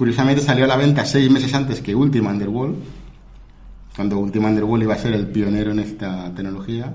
Curiosamente 0.00 0.40
salió 0.40 0.64
a 0.64 0.66
la 0.66 0.76
venta 0.78 1.04
seis 1.04 1.30
meses 1.30 1.52
antes 1.52 1.82
que 1.82 1.94
Ultima 1.94 2.30
Underworld, 2.30 2.74
cuando 3.94 4.18
Ultima 4.18 4.48
Underworld 4.48 4.84
iba 4.84 4.94
a 4.94 4.98
ser 4.98 5.12
el 5.12 5.26
pionero 5.26 5.72
en 5.72 5.78
esta 5.80 6.32
tecnología. 6.34 6.90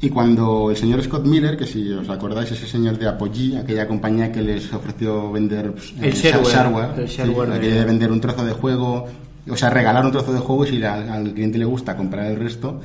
Y 0.00 0.08
cuando 0.08 0.70
el 0.72 0.76
señor 0.76 1.04
Scott 1.04 1.24
Miller, 1.24 1.56
que 1.56 1.66
si 1.66 1.88
os 1.92 2.08
acordáis, 2.08 2.50
ese 2.50 2.66
señor 2.66 2.98
de 2.98 3.06
Apogee, 3.06 3.56
aquella 3.58 3.86
compañía 3.86 4.32
que 4.32 4.42
les 4.42 4.72
ofreció 4.72 5.30
vender 5.30 5.70
pues, 5.70 5.94
El 6.00 6.06
eh, 6.06 6.12
shareware, 6.12 6.98
el 6.98 7.08
sí, 7.08 7.16
shareware 7.18 7.52
aquella 7.52 7.74
de- 7.74 7.78
de 7.78 7.84
vender 7.84 8.10
un 8.10 8.20
trozo 8.20 8.44
de 8.44 8.54
juego, 8.54 9.06
o 9.48 9.56
sea, 9.56 9.70
regalar 9.70 10.04
un 10.04 10.10
trozo 10.10 10.32
de 10.32 10.40
juego 10.40 10.64
y 10.64 10.68
si 10.70 10.82
al, 10.82 11.08
al 11.08 11.32
cliente 11.32 11.58
le 11.58 11.64
gusta 11.64 11.96
comprar 11.96 12.26
el 12.26 12.40
resto, 12.40 12.80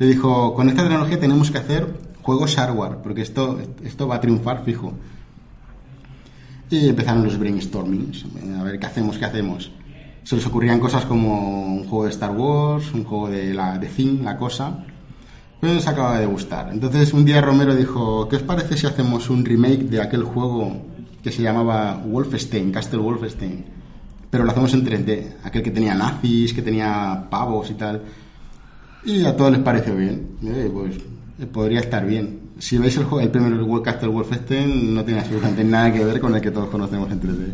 le 0.00 0.06
dijo, 0.08 0.52
con 0.52 0.68
esta 0.68 0.82
tecnología 0.82 1.20
tenemos 1.20 1.52
que 1.52 1.58
hacer 1.58 1.86
juegos 2.22 2.50
shareware, 2.50 2.96
porque 3.04 3.22
esto, 3.22 3.60
esto 3.84 4.08
va 4.08 4.16
a 4.16 4.20
triunfar 4.20 4.64
fijo. 4.64 4.94
Y 6.70 6.88
empezaron 6.88 7.24
los 7.24 7.38
brainstormings, 7.38 8.26
a 8.58 8.62
ver 8.62 8.78
qué 8.78 8.86
hacemos, 8.86 9.16
qué 9.16 9.24
hacemos. 9.24 9.70
Se 10.22 10.36
les 10.36 10.46
ocurrían 10.46 10.78
cosas 10.78 11.06
como 11.06 11.66
un 11.66 11.84
juego 11.84 12.04
de 12.04 12.10
Star 12.10 12.32
Wars, 12.32 12.92
un 12.92 13.04
juego 13.04 13.30
de 13.30 13.54
la 13.54 13.78
de 13.78 13.86
Thing, 13.86 14.22
la 14.22 14.36
cosa. 14.36 14.84
Pero 15.60 15.74
les 15.74 15.86
acaba 15.86 16.20
de 16.20 16.26
gustar. 16.26 16.68
Entonces 16.72 17.12
un 17.12 17.24
día 17.24 17.40
Romero 17.40 17.74
dijo, 17.74 18.28
¿qué 18.28 18.36
os 18.36 18.42
parece 18.42 18.76
si 18.76 18.86
hacemos 18.86 19.30
un 19.30 19.44
remake 19.44 19.84
de 19.84 20.02
aquel 20.02 20.22
juego 20.22 20.84
que 21.22 21.32
se 21.32 21.42
llamaba 21.42 21.96
Wolfenstein, 22.06 22.70
Castle 22.70 23.00
Wolfenstein? 23.00 23.64
Pero 24.30 24.44
lo 24.44 24.50
hacemos 24.50 24.72
en 24.74 24.84
3D, 24.84 25.36
aquel 25.42 25.62
que 25.62 25.70
tenía 25.70 25.94
nazis, 25.94 26.52
que 26.52 26.62
tenía 26.62 27.26
pavos 27.30 27.70
y 27.70 27.74
tal. 27.74 28.02
Y 29.04 29.24
a 29.24 29.34
todos 29.34 29.52
les 29.52 29.60
pareció 29.60 29.96
bien. 29.96 30.36
Eh, 30.44 30.70
pues 30.72 30.96
eh, 31.38 31.46
podría 31.46 31.80
estar 31.80 32.06
bien. 32.06 32.47
Si 32.58 32.76
veis 32.78 32.96
el, 32.96 33.04
juego, 33.04 33.20
el 33.24 33.30
primer 33.30 33.52
World 33.62 33.84
Castle 33.84 34.08
Wolfenstein, 34.08 34.94
no 34.94 35.04
tiene 35.04 35.20
absolutamente 35.20 35.62
nada 35.64 35.92
que 35.92 36.04
ver 36.04 36.20
con 36.20 36.34
el 36.34 36.40
que 36.40 36.50
todos 36.50 36.68
conocemos 36.68 37.10
en 37.12 37.20
3D. 37.20 37.52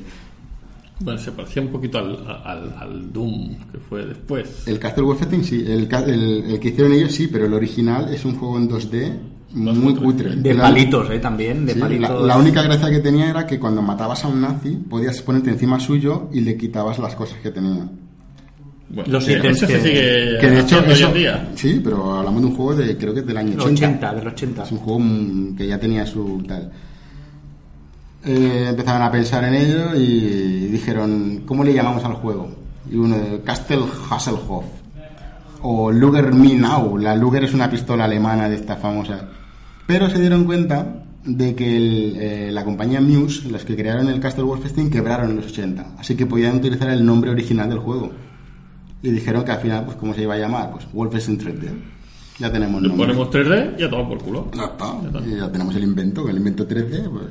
Bueno, 1.00 1.18
se 1.18 1.32
parecía 1.32 1.60
un 1.60 1.68
poquito 1.68 1.98
al, 1.98 2.16
al, 2.44 2.74
al 2.78 3.12
Doom 3.12 3.56
que 3.72 3.78
fue 3.78 4.06
después. 4.06 4.62
El 4.66 4.78
Castle 4.78 5.02
Wolfenstein 5.04 5.44
sí, 5.44 5.56
el, 5.66 5.88
el- 6.06 6.44
el 6.52 6.60
que 6.60 6.68
hicieron 6.68 6.92
ellos 6.92 7.12
sí, 7.12 7.26
pero 7.28 7.46
el 7.46 7.52
original 7.52 8.12
es 8.14 8.24
un 8.24 8.36
juego 8.36 8.56
en 8.58 8.68
2D 8.70 9.12
muy 9.54 9.94
cutre. 9.94 10.36
De 10.36 10.54
palitos, 10.54 11.10
¿eh? 11.10 11.18
También, 11.18 11.66
de 11.66 11.74
sí, 11.74 11.78
la, 11.80 11.86
palitos. 11.86 12.26
la 12.26 12.38
única 12.38 12.62
gracia 12.62 12.90
que 12.90 13.00
tenía 13.00 13.28
era 13.28 13.46
que 13.46 13.58
cuando 13.60 13.82
matabas 13.82 14.24
a 14.24 14.28
un 14.28 14.40
nazi 14.40 14.70
podías 14.70 15.20
ponerte 15.22 15.50
encima 15.50 15.78
suyo 15.80 16.28
y 16.32 16.40
le 16.40 16.56
quitabas 16.56 16.98
las 16.98 17.14
cosas 17.14 17.38
que 17.40 17.50
tenía. 17.50 17.88
Bueno, 18.88 19.12
Los 19.12 19.24
que 19.24 19.32
ítems 19.38 19.60
que- 19.60 19.66
sigue 19.80 20.38
Que 20.40 20.50
de 20.50 20.60
hecho 20.60 20.76
haciendo 20.76 20.92
eso, 20.92 21.06
hoy 21.06 21.12
en 21.12 21.18
día. 21.18 21.48
sí, 21.54 21.80
pero 21.82 22.14
hablamos 22.18 22.42
de 22.42 22.46
un 22.48 22.54
juego 22.56 22.74
de 22.76 22.96
creo 22.96 23.14
que 23.14 23.20
es 23.20 23.26
del 23.26 23.36
año 23.36 23.50
Del 23.52 23.60
80. 23.60 23.86
80, 23.86 24.14
del 24.14 24.26
80. 24.28 24.62
Es 24.64 24.72
un 24.72 24.78
juego 24.78 24.98
mm, 25.00 25.56
que 25.56 25.66
ya 25.66 25.78
tenía 25.80 26.06
su 26.06 26.42
tal. 26.46 26.70
Eh, 28.26 28.66
empezaron 28.70 29.02
a 29.02 29.10
pensar 29.10 29.44
en 29.44 29.54
ello 29.54 29.94
y 29.96 30.66
dijeron, 30.68 31.42
¿cómo 31.44 31.62
le 31.64 31.74
llamamos 31.74 32.04
al 32.04 32.14
juego? 32.14 32.48
Y 32.90 32.96
uno, 32.96 33.16
Castle 33.44 33.84
Hasselhoff. 34.10 34.64
O 35.62 35.90
Luger 35.90 36.32
Minau. 36.32 36.96
La 36.98 37.14
Luger 37.16 37.44
es 37.44 37.54
una 37.54 37.70
pistola 37.70 38.04
alemana 38.04 38.48
de 38.48 38.56
esta 38.56 38.76
famosa. 38.76 39.28
Pero 39.86 40.08
se 40.08 40.20
dieron 40.20 40.44
cuenta 40.44 41.02
de 41.24 41.54
que 41.54 41.76
el, 41.76 42.16
eh, 42.18 42.50
la 42.52 42.64
compañía 42.64 43.00
Muse, 43.00 43.48
los 43.50 43.64
que 43.64 43.74
crearon 43.76 44.08
el 44.08 44.20
Castle 44.20 44.44
Wolfenstein, 44.44 44.90
quebraron 44.90 45.30
en 45.30 45.36
los 45.36 45.46
80. 45.46 45.92
Así 45.98 46.14
que 46.16 46.26
podían 46.26 46.56
utilizar 46.56 46.88
el 46.90 47.04
nombre 47.04 47.30
original 47.30 47.68
del 47.68 47.78
juego. 47.78 48.10
Y 49.04 49.10
dijeron 49.10 49.44
que 49.44 49.52
al 49.52 49.60
final, 49.60 49.84
pues, 49.84 49.96
¿cómo 49.98 50.14
se 50.14 50.22
iba 50.22 50.32
a 50.34 50.38
llamar? 50.38 50.70
Pues 50.72 50.90
Wolfenstein 50.92 51.38
3D. 51.38 51.68
Ya 52.38 52.50
tenemos 52.50 52.80
Le 52.82 52.88
nombre. 52.88 53.06
ponemos 53.06 53.30
3D 53.30 53.78
y 53.78 53.82
a 53.84 53.90
tomar 53.90 54.08
por 54.08 54.18
culo. 54.18 54.48
Ya 54.56 54.64
está. 54.64 54.86
Y 55.26 55.36
ya 55.36 55.52
tenemos 55.52 55.76
el 55.76 55.84
invento, 55.84 56.28
el 56.28 56.36
invento 56.38 56.66
3D. 56.66 57.10
Pues, 57.10 57.24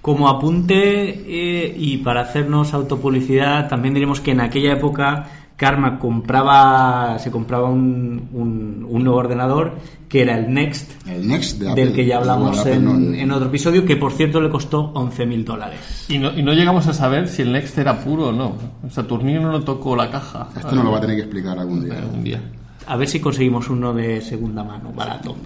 Como 0.00 0.28
apunte 0.28 0.78
eh, 0.86 1.74
y 1.76 1.98
para 1.98 2.20
hacernos 2.22 2.72
autopublicidad, 2.72 3.68
también 3.68 3.92
diremos 3.92 4.20
que 4.20 4.30
en 4.30 4.40
aquella 4.40 4.72
época 4.74 5.26
Karma 5.60 5.98
compraba, 5.98 7.18
se 7.18 7.30
compraba 7.30 7.68
un, 7.68 8.30
un, 8.32 8.86
un 8.88 9.04
nuevo 9.04 9.18
ordenador 9.18 9.74
que 10.08 10.22
era 10.22 10.38
el 10.38 10.54
Next, 10.54 11.06
el 11.06 11.28
Next 11.28 11.58
de 11.60 11.68
Apple. 11.70 11.84
del 11.84 11.94
que 11.94 12.06
ya 12.06 12.16
hablamos 12.16 12.58
Apple, 12.60 12.76
en, 12.76 12.84
no, 12.86 12.94
el- 12.96 13.14
en 13.16 13.30
otro 13.30 13.48
episodio, 13.48 13.84
que 13.84 13.94
por 13.96 14.12
cierto 14.12 14.40
le 14.40 14.48
costó 14.48 14.90
11.000 14.94 15.44
dólares. 15.44 16.06
Y 16.08 16.16
no, 16.16 16.32
y 16.36 16.42
no 16.42 16.54
llegamos 16.54 16.86
a 16.86 16.94
saber 16.94 17.28
si 17.28 17.42
el 17.42 17.52
Next 17.52 17.76
era 17.76 18.00
puro 18.00 18.28
o 18.28 18.32
no. 18.32 18.54
Saturnino 18.88 19.52
no 19.52 19.60
tocó 19.62 19.94
la 19.94 20.10
caja. 20.10 20.48
Esto 20.56 20.74
no 20.74 20.82
lo 20.82 20.92
va 20.92 20.96
a 20.96 21.00
tener 21.02 21.16
que 21.16 21.22
explicar 21.24 21.58
algún 21.58 21.84
día. 21.84 22.02
Un 22.10 22.24
día. 22.24 22.40
A 22.86 22.96
ver 22.96 23.06
si 23.06 23.20
conseguimos 23.20 23.68
uno 23.68 23.92
de 23.92 24.22
segunda 24.22 24.64
mano, 24.64 24.90
barato. 24.94 25.36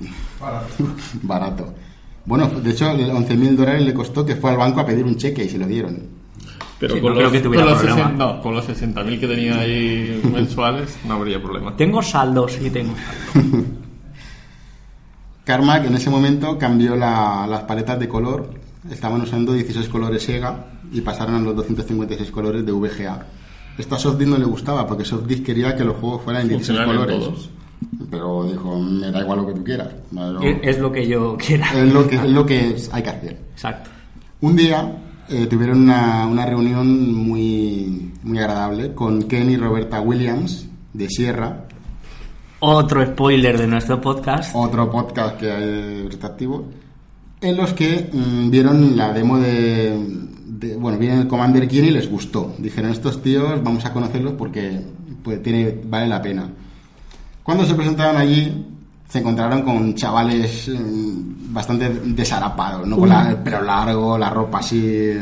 Barato. 1.23 1.75
Bueno, 2.25 2.47
de 2.49 2.71
hecho, 2.71 2.88
el 2.92 3.11
11.000 3.11 3.56
dólares 3.56 3.83
le 3.83 3.92
costó 3.92 4.25
que 4.25 4.37
fue 4.37 4.50
al 4.50 4.56
banco 4.56 4.78
a 4.80 4.87
pedir 4.87 5.04
un 5.04 5.16
cheque 5.16 5.44
y 5.44 5.49
se 5.49 5.59
lo 5.59 5.66
dieron. 5.66 6.23
Pero 6.86 6.94
Sí, 6.96 7.00
con, 7.00 7.10
no 7.10 7.16
creo 7.16 7.24
los, 7.30 7.32
que 7.32 7.40
tuviera 7.40 7.64
con, 7.64 7.72
los 7.72 7.82
problema. 7.82 8.02
60 8.08 8.24
no, 8.24 8.40
con 8.42 8.54
los 8.54 8.68
60.000 8.68 9.20
que 9.20 9.26
tenía 9.26 9.58
ahí 9.58 10.20
mensuales 10.32 10.96
no 11.06 11.14
habría 11.14 11.42
problema. 11.42 11.76
Tengo 11.76 12.02
saldos 12.02 12.58
y 12.60 12.70
tengo 12.70 12.94
saldos. 13.32 13.62
Carmack 15.44 15.86
en 15.86 15.94
ese 15.94 16.10
momento 16.10 16.58
cambió 16.58 16.96
la- 16.96 17.46
las 17.48 17.62
paletas 17.64 17.98
de 17.98 18.08
color. 18.08 18.50
Estaban 18.90 19.20
usando 19.22 19.52
16 19.52 19.88
colores 19.88 20.22
Sega 20.22 20.66
y 20.92 21.00
pasaron 21.00 21.34
a 21.36 21.40
los 21.40 21.56
256 21.56 22.30
colores 22.30 22.64
de 22.64 22.72
VGA. 22.72 23.26
Esto 23.78 23.94
a 23.94 23.98
Softdisk 23.98 24.30
no 24.30 24.38
le 24.38 24.44
gustaba 24.44 24.86
porque 24.86 25.04
Softdisk 25.04 25.44
quería 25.44 25.74
que 25.76 25.84
los 25.84 25.96
juegos 25.96 26.22
fueran 26.22 26.42
en 26.42 26.48
16 26.48 26.78
Funcionaran 26.78 27.10
en 27.10 27.18
colores. 27.18 27.34
todos. 27.34 27.50
Pero 28.10 28.44
dijo, 28.44 28.78
me 28.78 29.10
da 29.10 29.20
igual 29.20 29.38
lo 29.40 29.46
que 29.48 29.52
tú 29.54 29.64
quieras. 29.64 29.88
Pero 30.14 30.40
es, 30.42 30.56
es 30.62 30.78
lo 30.78 30.92
que 30.92 31.06
yo 31.06 31.36
quiera. 31.36 31.66
es 31.74 31.92
lo 31.92 32.06
que, 32.06 32.16
es 32.16 32.30
lo 32.30 32.46
que 32.46 32.76
hay 32.92 33.02
que 33.02 33.10
hacer. 33.10 33.38
Exacto. 33.52 33.90
Un 34.40 34.56
día 34.56 34.92
eh, 35.28 35.46
tuvieron 35.46 35.82
una, 35.82 36.26
una 36.26 36.44
reunión 36.46 37.12
muy, 37.14 38.12
muy 38.22 38.38
agradable 38.38 38.94
con 38.94 39.22
Ken 39.24 39.50
y 39.50 39.56
Roberta 39.56 40.00
Williams 40.00 40.66
de 40.92 41.08
Sierra, 41.08 41.66
Otro 42.60 43.04
spoiler 43.04 43.58
de 43.58 43.66
nuestro 43.66 44.00
podcast. 44.00 44.52
otro 44.54 44.90
podcast 44.90 45.36
que 45.38 45.50
hay 45.52 46.06
está 46.10 46.28
activo, 46.28 46.66
en 47.40 47.56
los 47.56 47.72
que 47.74 48.08
mm, 48.12 48.50
vieron 48.50 48.96
la 48.96 49.12
demo 49.12 49.38
de, 49.38 49.98
de- 50.46 50.76
bueno, 50.76 50.96
vieron 50.98 51.18
el 51.20 51.28
Commander 51.28 51.68
Keen 51.68 51.86
y 51.86 51.90
les 51.90 52.08
gustó. 52.10 52.54
Dijeron, 52.58 52.90
estos 52.90 53.22
tíos 53.22 53.62
vamos 53.62 53.84
a 53.84 53.92
conocerlos 53.92 54.34
porque 54.34 54.80
pues, 55.22 55.42
tiene, 55.42 55.78
vale 55.84 56.06
la 56.08 56.22
pena. 56.22 56.48
Cuando 57.42 57.64
se 57.66 57.74
presentaron 57.74 58.16
allí, 58.16 58.66
se 59.08 59.18
encontraron 59.20 59.62
con 59.62 59.94
chavales 59.94 60.68
mm, 60.68 61.52
bastante 61.54 61.88
desarapados, 61.88 62.87
¿no? 62.87 62.96
Con 62.96 63.08
la- 63.08 63.30
el 63.30 63.37
pelo 63.37 63.62
largo, 63.62 64.18
la 64.18 64.30
ropa 64.30 64.58
así... 64.58 65.12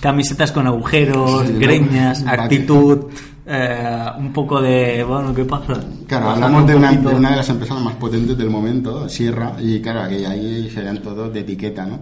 Camisetas 0.00 0.52
con 0.52 0.66
agujeros, 0.66 1.50
greñas, 1.58 2.24
actitud, 2.26 3.06
eh, 3.46 4.06
un 4.18 4.32
poco 4.32 4.60
de, 4.60 5.02
bueno, 5.04 5.34
¿qué 5.34 5.44
pasa? 5.44 5.74
Claro, 6.06 6.30
hablamos 6.30 6.66
de 6.66 6.74
un 6.76 6.78
una, 6.84 6.92
de 6.92 7.14
una 7.14 7.30
de 7.30 7.36
las 7.36 7.48
empresas 7.48 7.80
más 7.80 7.94
potentes 7.94 8.36
del 8.38 8.50
momento, 8.50 9.08
Sierra, 9.08 9.54
y 9.60 9.80
claro, 9.80 10.08
que 10.08 10.26
ahí 10.26 10.70
serían 10.72 10.98
todos 10.98 11.32
de 11.32 11.40
etiqueta, 11.40 11.84
¿no? 11.86 11.98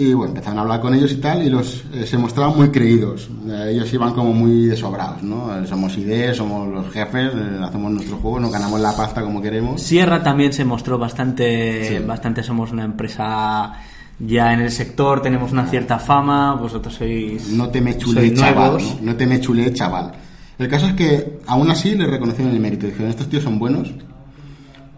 Y 0.00 0.14
bueno, 0.14 0.30
empezaron 0.30 0.58
a 0.58 0.62
hablar 0.62 0.80
con 0.80 0.94
ellos 0.94 1.12
y 1.12 1.16
tal, 1.16 1.42
y 1.46 1.50
los 1.50 1.84
eh, 1.92 2.06
se 2.06 2.16
mostraban 2.16 2.56
muy 2.56 2.70
creídos. 2.70 3.28
Eh, 3.46 3.72
ellos 3.72 3.92
iban 3.92 4.14
como 4.14 4.32
muy 4.32 4.64
desobrados, 4.66 5.22
¿no? 5.22 5.54
Eh, 5.58 5.66
Somos 5.66 5.96
ideas, 5.98 6.38
somos 6.38 6.66
los 6.68 6.90
jefes, 6.90 7.30
eh, 7.34 7.60
hacemos 7.62 7.92
nuestro 7.92 8.16
juego, 8.16 8.40
nos 8.40 8.50
ganamos 8.50 8.80
la 8.80 8.96
pasta 8.96 9.20
como 9.20 9.42
queremos. 9.42 9.82
Sierra 9.82 10.22
también 10.22 10.52
se 10.54 10.64
mostró 10.64 10.96
bastante, 10.98 11.98
Sí. 11.98 12.04
bastante 12.06 12.42
somos 12.42 12.72
una 12.72 12.84
empresa 12.84 13.74
ya 14.18 14.52
en 14.54 14.60
el 14.60 14.70
sector, 14.70 15.20
tenemos 15.20 15.52
una 15.52 15.66
cierta 15.66 15.98
fama, 15.98 16.54
vosotros 16.54 16.94
sois, 16.94 17.48
No 17.50 17.68
te 17.68 17.80
me 17.82 17.98
chulé, 17.98 18.32
chaval. 18.32 18.78
¿no? 19.02 19.12
No 19.12 19.16
te 19.16 19.26
me 19.26 19.38
chulé, 19.40 19.70
chaval. 19.74 20.12
El 20.58 20.68
caso 20.68 20.86
es 20.86 20.94
que 20.94 21.40
aún 21.46 21.70
así 21.70 21.94
les 21.94 22.08
reconocieron 22.08 22.52
el 22.54 22.60
mérito. 22.60 22.86
Dijeron, 22.86 23.08
estos 23.10 23.28
tíos 23.28 23.42
son 23.42 23.58
buenos. 23.58 23.90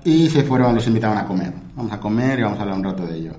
Y 0.04 0.28
se 0.28 0.42
fueron, 0.42 0.74
los 0.74 0.86
invitaron 0.88 1.18
a 1.18 1.24
comer. 1.24 1.52
Vamos 1.76 1.92
a 1.92 1.98
comer 2.00 2.38
y 2.38 2.42
vamos 2.42 2.58
a 2.58 2.62
hablar 2.62 2.76
un 2.78 2.84
rato 2.84 3.06
de 3.06 3.16
ello. 3.18 3.32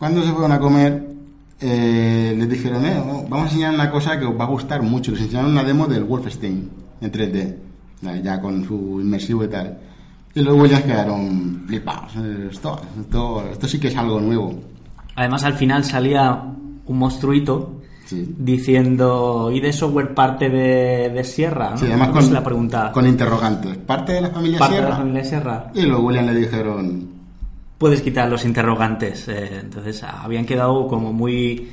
Cuando 0.00 0.22
se 0.24 0.32
fueron 0.32 0.50
a 0.50 0.58
comer, 0.58 1.06
eh, 1.60 2.34
les 2.36 2.48
dijeron, 2.48 2.84
eh, 2.86 2.94
vamos 3.28 3.40
a 3.46 3.48
enseñar 3.50 3.74
una 3.74 3.90
cosa 3.90 4.18
que 4.18 4.24
os 4.24 4.36
va 4.36 4.44
a 4.44 4.48
gustar 4.48 4.82
mucho. 4.82 5.12
Les 5.12 5.20
enseñaron 5.20 5.52
una 5.52 5.62
demo 5.62 5.86
del 5.86 6.04
Wolfenstein 6.04 6.70
en 7.02 7.12
3D, 7.12 7.38
eh, 8.06 8.20
ya 8.24 8.40
con 8.40 8.64
su 8.64 8.98
inmersivo 9.00 9.44
y 9.44 9.48
tal. 9.48 9.78
Y 10.34 10.40
los 10.40 10.56
Williams 10.56 10.84
quedaron 10.84 11.64
flipados. 11.66 12.16
Esto, 12.50 12.80
esto, 12.98 13.44
esto 13.52 13.68
sí 13.68 13.78
que 13.78 13.88
es 13.88 13.96
algo 13.96 14.18
nuevo. 14.20 14.54
Además 15.16 15.44
al 15.44 15.54
final 15.54 15.84
salía 15.84 16.42
un 16.86 16.98
monstruito 16.98 17.74
Sí. 18.06 18.34
diciendo 18.38 19.50
¿y 19.52 19.60
de 19.60 19.72
software 19.72 20.14
parte 20.14 20.48
de, 20.50 21.10
de 21.10 21.22
Sierra? 21.24 21.70
¿no? 21.70 21.76
Sí, 21.78 21.86
además 21.86 22.08
¿Cómo 22.08 22.20
con, 22.22 22.32
la 22.34 22.42
pregunta? 22.42 22.90
con 22.92 23.06
interrogantes. 23.06 23.76
¿Parte 23.76 24.14
de 24.14 24.20
la 24.22 24.30
familia 24.30 24.58
¿Parte 24.58 24.74
de 24.74 24.80
Sierra? 24.80 24.90
la 24.94 24.96
familia 25.00 25.24
Sierra? 25.24 25.70
Y 25.74 25.82
luego 25.82 26.02
William 26.06 26.26
le 26.26 26.34
dijeron, 26.34 27.08
Puedes 27.80 28.02
quitar 28.02 28.28
los 28.28 28.44
interrogantes. 28.44 29.26
eh, 29.26 29.60
entonces 29.62 30.04
ah, 30.04 30.20
habían 30.22 30.44
quedado 30.44 30.86
como 30.86 31.12
muy 31.12 31.70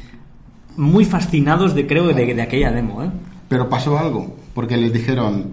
muy 0.78 1.04
fascinados 1.04 1.76
de 1.76 1.86
creo 1.86 2.08
de, 2.08 2.34
de 2.34 2.42
aquella 2.42 2.72
demo, 2.72 3.04
¿eh? 3.04 3.10
pero 3.50 3.68
pasó 3.68 3.98
algo, 3.98 4.36
porque 4.54 4.78
les 4.78 4.94
dijeron, 4.94 5.52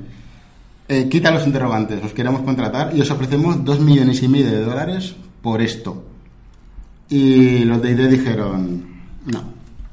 eh, 0.88 1.08
quita 1.08 1.30
los 1.32 1.46
interrogantes, 1.46 2.04
os 2.04 2.12
queremos 2.12 2.42
contratar 2.42 2.94
y 2.94 3.00
os 3.00 3.10
ofrecemos 3.10 3.64
dos 3.64 3.80
millones 3.80 4.22
y 4.22 4.28
medio 4.28 4.50
de 4.50 4.62
dólares 4.62 5.16
por 5.42 5.60
esto. 5.62 6.04
Y 7.08 7.64
los 7.64 7.82
de 7.82 7.92
ID 7.92 8.08
dijeron, 8.08 8.84
no, 9.26 9.42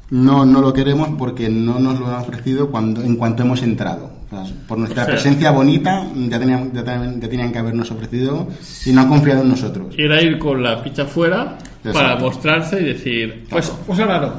no, 0.10 0.46
no 0.46 0.62
lo 0.62 0.74
queremos 0.74 1.10
porque 1.18 1.50
no 1.50 1.80
nos 1.80 2.00
lo 2.00 2.08
han 2.08 2.22
ofrecido 2.22 2.70
cuando, 2.70 3.02
en 3.02 3.16
cuanto 3.16 3.44
hemos 3.44 3.64
entrado. 3.64 4.11
O 4.32 4.46
sea, 4.46 4.56
por 4.68 4.78
nuestra 4.78 5.04
O 5.04 5.06
sea- 5.06 5.14
presencia 5.16 5.52
bonita 5.52 6.08
ya 6.16 6.40
tenían, 6.40 6.72
ya, 6.74 6.84
tenían- 6.84 7.20
ya 7.22 7.30
tenían 7.30 7.52
que 7.52 7.60
habernos 7.60 7.92
ofrecido 7.92 8.48
y 8.86 8.92
no 8.92 9.02
han 9.02 9.10
confiado 9.10 9.42
en 9.42 9.50
nosotros. 9.50 9.94
Era 9.98 10.22
ir 10.22 10.40
con 10.40 10.64
la 10.64 10.78
ficha 10.78 11.06
fuera 11.06 11.58
Exacto. 11.84 11.92
para 11.94 12.16
mostrarse 12.18 12.82
y 12.82 12.86
decir, 12.86 13.46
pues, 13.50 13.72
pues 13.86 14.00
ahora 14.00 14.20
no. 14.22 14.34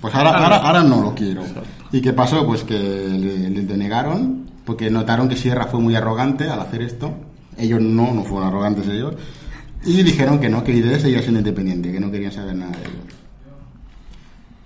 Pues 0.00 0.14
ahora, 0.14 0.30
ahora, 0.30 0.56
ahora 0.56 0.82
no 0.82 1.00
lo 1.02 1.14
quiero. 1.14 1.40
Exacto. 1.42 1.62
¿Y 1.92 2.00
qué 2.00 2.12
pasó? 2.12 2.44
Pues 2.46 2.64
que 2.64 2.74
le- 2.78 3.50
les 3.50 3.66
denegaron 3.68 4.44
porque 4.64 4.90
notaron 4.90 5.28
que 5.28 5.36
Sierra 5.36 5.66
fue 5.66 5.80
muy 5.80 5.94
arrogante 5.94 6.48
al 6.48 6.60
hacer 6.60 6.82
esto. 6.82 7.14
Ellos 7.56 7.80
no, 7.80 8.12
no 8.12 8.24
fueron 8.24 8.48
arrogantes 8.48 8.86
ellos. 8.88 9.14
Y 9.84 10.02
dijeron 10.02 10.38
que 10.40 10.48
no, 10.48 10.62
que 10.64 10.72
ID 10.72 10.98
seguía 10.98 11.20
siendo 11.20 11.38
independiente, 11.38 11.90
que 11.92 12.00
no 12.00 12.10
querían 12.10 12.32
saber 12.32 12.54
nada 12.56 12.72
de 12.72 12.78
ellos. 12.78 13.14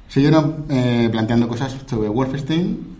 Siguieron 0.09 0.65
eh, 0.69 1.09
planteando 1.11 1.49
cosas 1.49 1.75
sobre 1.89 2.09
Wolfenstein, 2.09 2.92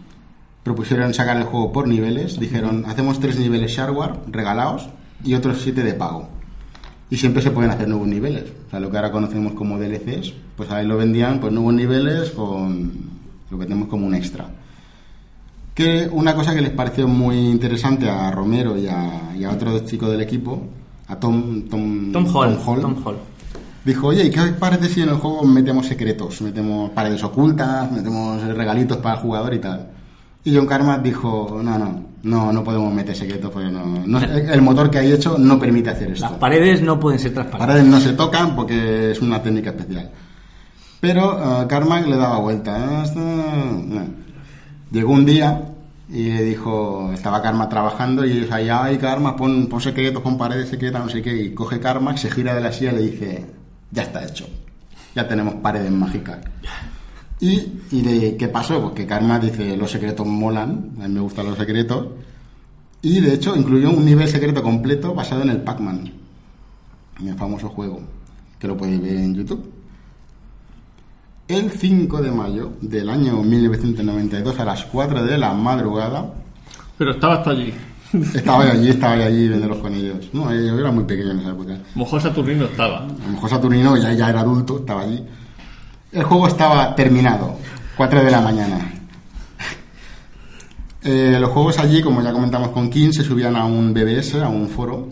propusieron 0.63 1.13
sacar 1.13 1.37
el 1.37 1.45
juego 1.45 1.73
por 1.73 1.89
niveles, 1.89 2.39
dijeron, 2.39 2.85
hacemos 2.87 3.21
tres 3.21 3.39
niveles 3.39 3.73
shareware 3.73 4.15
regalados 4.29 4.89
y 5.25 5.35
otros 5.35 5.61
siete 5.63 5.83
de 5.83 5.95
pago. 5.95 6.29
Y 7.11 7.17
siempre 7.17 7.43
se 7.43 7.51
pueden 7.51 7.71
hacer 7.71 7.89
nuevos 7.89 8.09
niveles. 8.09 8.45
O 8.67 8.71
sea, 8.71 8.81
lo 8.81 8.91
que 8.91 8.97
ahora 8.97 9.13
conocemos 9.13 9.53
como 9.53 9.79
DLCs, 9.79 10.33
pues 10.57 10.71
ahí 10.71 10.87
lo 10.87 10.97
vendían, 10.97 11.41
pues 11.41 11.53
nuevos 11.53 11.75
niveles 11.75 12.31
con 12.31 12.93
lo 13.51 13.59
que 13.59 13.65
tenemos 13.65 13.89
como 13.89 14.07
un 14.07 14.15
extra. 14.15 14.47
Que 15.75 16.09
una 16.11 16.35
cosa 16.35 16.55
que 16.55 16.61
les 16.61 16.71
pareció 16.71 17.09
muy 17.09 17.37
interesante 17.37 18.09
a 18.09 18.31
Romero 18.31 18.79
y 18.79 18.87
a, 18.87 19.35
y 19.37 19.45
a 19.45 19.51
otro 19.51 19.79
chico 19.81 20.09
del 20.09 20.21
equipo, 20.23 20.63
a 21.09 21.17
Tom, 21.17 21.63
Tom, 21.69 22.13
Tom 22.13 22.27
Hall. 22.35 22.81
Tom 22.81 23.03
Hall. 23.05 23.17
Dijo, 23.85 24.07
oye, 24.07 24.25
¿y 24.25 24.31
qué 24.31 24.41
os 24.41 24.51
parece 24.53 24.89
si 24.89 25.03
en 25.03 25.09
el 25.09 25.17
juego 25.17 25.43
metemos 25.43 25.87
secretos? 25.87 26.41
Metemos 26.41 26.91
paredes 26.91 27.23
ocultas, 27.25 27.91
metemos 27.91 28.41
regalitos 28.43 28.99
para 28.99 29.17
el 29.17 29.21
jugador 29.21 29.53
y 29.55 29.59
tal. 29.59 29.89
Y 30.45 30.55
John 30.57 30.67
Carmack 30.67 31.03
dijo, 31.03 31.61
no, 31.63 31.79
no, 31.79 32.05
no, 32.25 32.53
no 32.53 32.65
podemos 32.65 32.93
meter 32.93 33.15
secretos 33.15 33.51
porque 33.51 33.69
no, 33.71 33.85
no- 34.07 34.19
el 34.21 34.61
motor 34.63 34.91
que 34.91 34.99
hay 34.99 35.13
hecho 35.13 35.37
no 35.39 35.59
permite 35.59 35.91
hacer 35.91 36.11
esto. 36.11 36.25
Las 36.27 36.33
paredes 36.39 36.83
no 36.83 36.99
pueden 36.99 37.19
ser 37.21 37.33
transparentes. 37.33 37.69
paredes 37.69 37.87
no 37.89 38.01
se 38.01 38.13
tocan 38.15 38.57
porque 38.57 39.13
es 39.13 39.21
una 39.23 39.41
técnica 39.43 39.71
especial. 39.71 40.11
Pero 41.01 41.63
eh, 41.63 41.67
Carmack 41.69 42.07
le 42.07 42.17
daba 42.17 42.39
vuelta. 42.39 42.77
"Ah, 42.77 43.03
esto 43.05 43.21
no". 43.21 44.05
Llegó 44.91 45.13
un 45.13 45.25
día 45.25 45.63
y 46.09 46.31
le 46.31 46.43
dijo, 46.43 47.11
estaba 47.15 47.41
Karma 47.41 47.69
trabajando 47.69 48.25
y 48.25 48.33
ellos 48.33 48.51
ahí, 48.53 48.69
ay 48.69 48.99
Karma, 48.99 49.35
pon, 49.37 49.67
pon 49.69 49.81
secretos, 49.81 50.23
pon 50.23 50.37
paredes 50.37 50.69
secretas, 50.69 51.03
no 51.03 51.09
sé 51.09 51.23
qué. 51.23 51.35
Y 51.35 51.55
coge 51.55 51.81
Karma, 51.81 52.17
se 52.17 52.31
gira 52.31 52.55
de 52.55 52.61
la 52.61 52.73
silla 52.73 52.93
y 52.93 52.97
le 52.97 53.03
dice, 53.03 53.47
ya 53.91 54.03
está 54.03 54.25
hecho. 54.25 54.47
Ya 55.15 55.27
tenemos 55.27 55.55
paredes 55.57 55.91
mágicas. 55.91 56.39
¿Y, 57.43 57.81
y 57.91 58.03
de, 58.03 58.37
qué 58.37 58.47
pasó? 58.47 58.81
Pues 58.81 58.95
que 58.95 59.05
Karma 59.05 59.41
dice, 59.41 59.77
los 59.77 59.91
secretos 59.91 60.25
molan, 60.25 60.93
a 61.03 61.09
mí 61.09 61.15
me 61.15 61.21
gustan 61.21 61.47
los 61.47 61.59
secretos. 61.59 62.07
Y 63.03 63.19
de 63.19 63.35
hecho 63.35 63.57
incluyó 63.57 63.91
un 63.91 64.05
nivel 64.05 64.29
secreto 64.29 64.63
completo 64.63 65.13
basado 65.13 65.43
en 65.43 65.51
el 65.51 65.61
Pac-Man, 65.61 66.09
el 67.27 67.35
famoso 67.35 67.69
juego, 67.69 68.01
que 68.61 68.69
lo 68.69 68.77
podéis 68.77 69.03
ver 69.03 69.17
en 69.17 69.35
YouTube. 69.35 69.73
El 71.49 71.69
5 71.73 72.23
de 72.23 72.31
mayo 72.31 72.75
del 72.81 73.09
año 73.11 73.43
1992 73.43 74.61
a 74.61 74.65
las 74.65 74.85
4 74.85 75.25
de 75.25 75.37
la 75.37 75.53
madrugada, 75.53 76.33
Pero 76.97 77.11
estabas 77.11 77.43
tú 77.43 77.51
allí. 77.51 77.75
estaba 78.35 78.63
allí, 78.71 78.89
estaba 78.91 79.15
allí 79.15 79.49
viéndolos 79.49 79.79
con 79.79 79.93
ellos. 79.93 80.31
No, 80.33 80.45
yo 80.55 80.79
era 80.79 80.93
muy 80.93 81.03
pequeño 81.03 81.33
en 81.33 81.41
esa 81.41 81.51
época. 81.51 81.77
Mojo 81.97 82.21
Saturnino 82.21 82.67
estaba. 82.67 83.05
Mejor 83.29 83.51
Saturnino 83.51 83.97
ya, 83.97 84.13
ya 84.13 84.31
era 84.31 84.41
adulto, 84.43 84.79
estaba 84.79 85.03
allí. 85.03 85.25
El 86.13 86.25
juego 86.25 86.47
estaba 86.47 86.95
terminado, 86.95 87.57
4 87.97 88.23
de 88.23 88.31
la 88.31 88.43
mañana. 88.43 88.93
Eh, 91.05 91.39
los 91.41 91.51
juegos 91.51 91.79
allí, 91.79 92.03
como 92.03 92.21
ya 92.21 92.33
comentamos 92.33 92.69
con 92.69 92.91
King, 92.91 93.13
se 93.13 93.25
subían 93.25 93.57
a 93.57 93.65
un 93.65 93.95
BBS, 93.95 94.35
a 94.35 94.49
un 94.49 94.69
foro, 94.69 95.09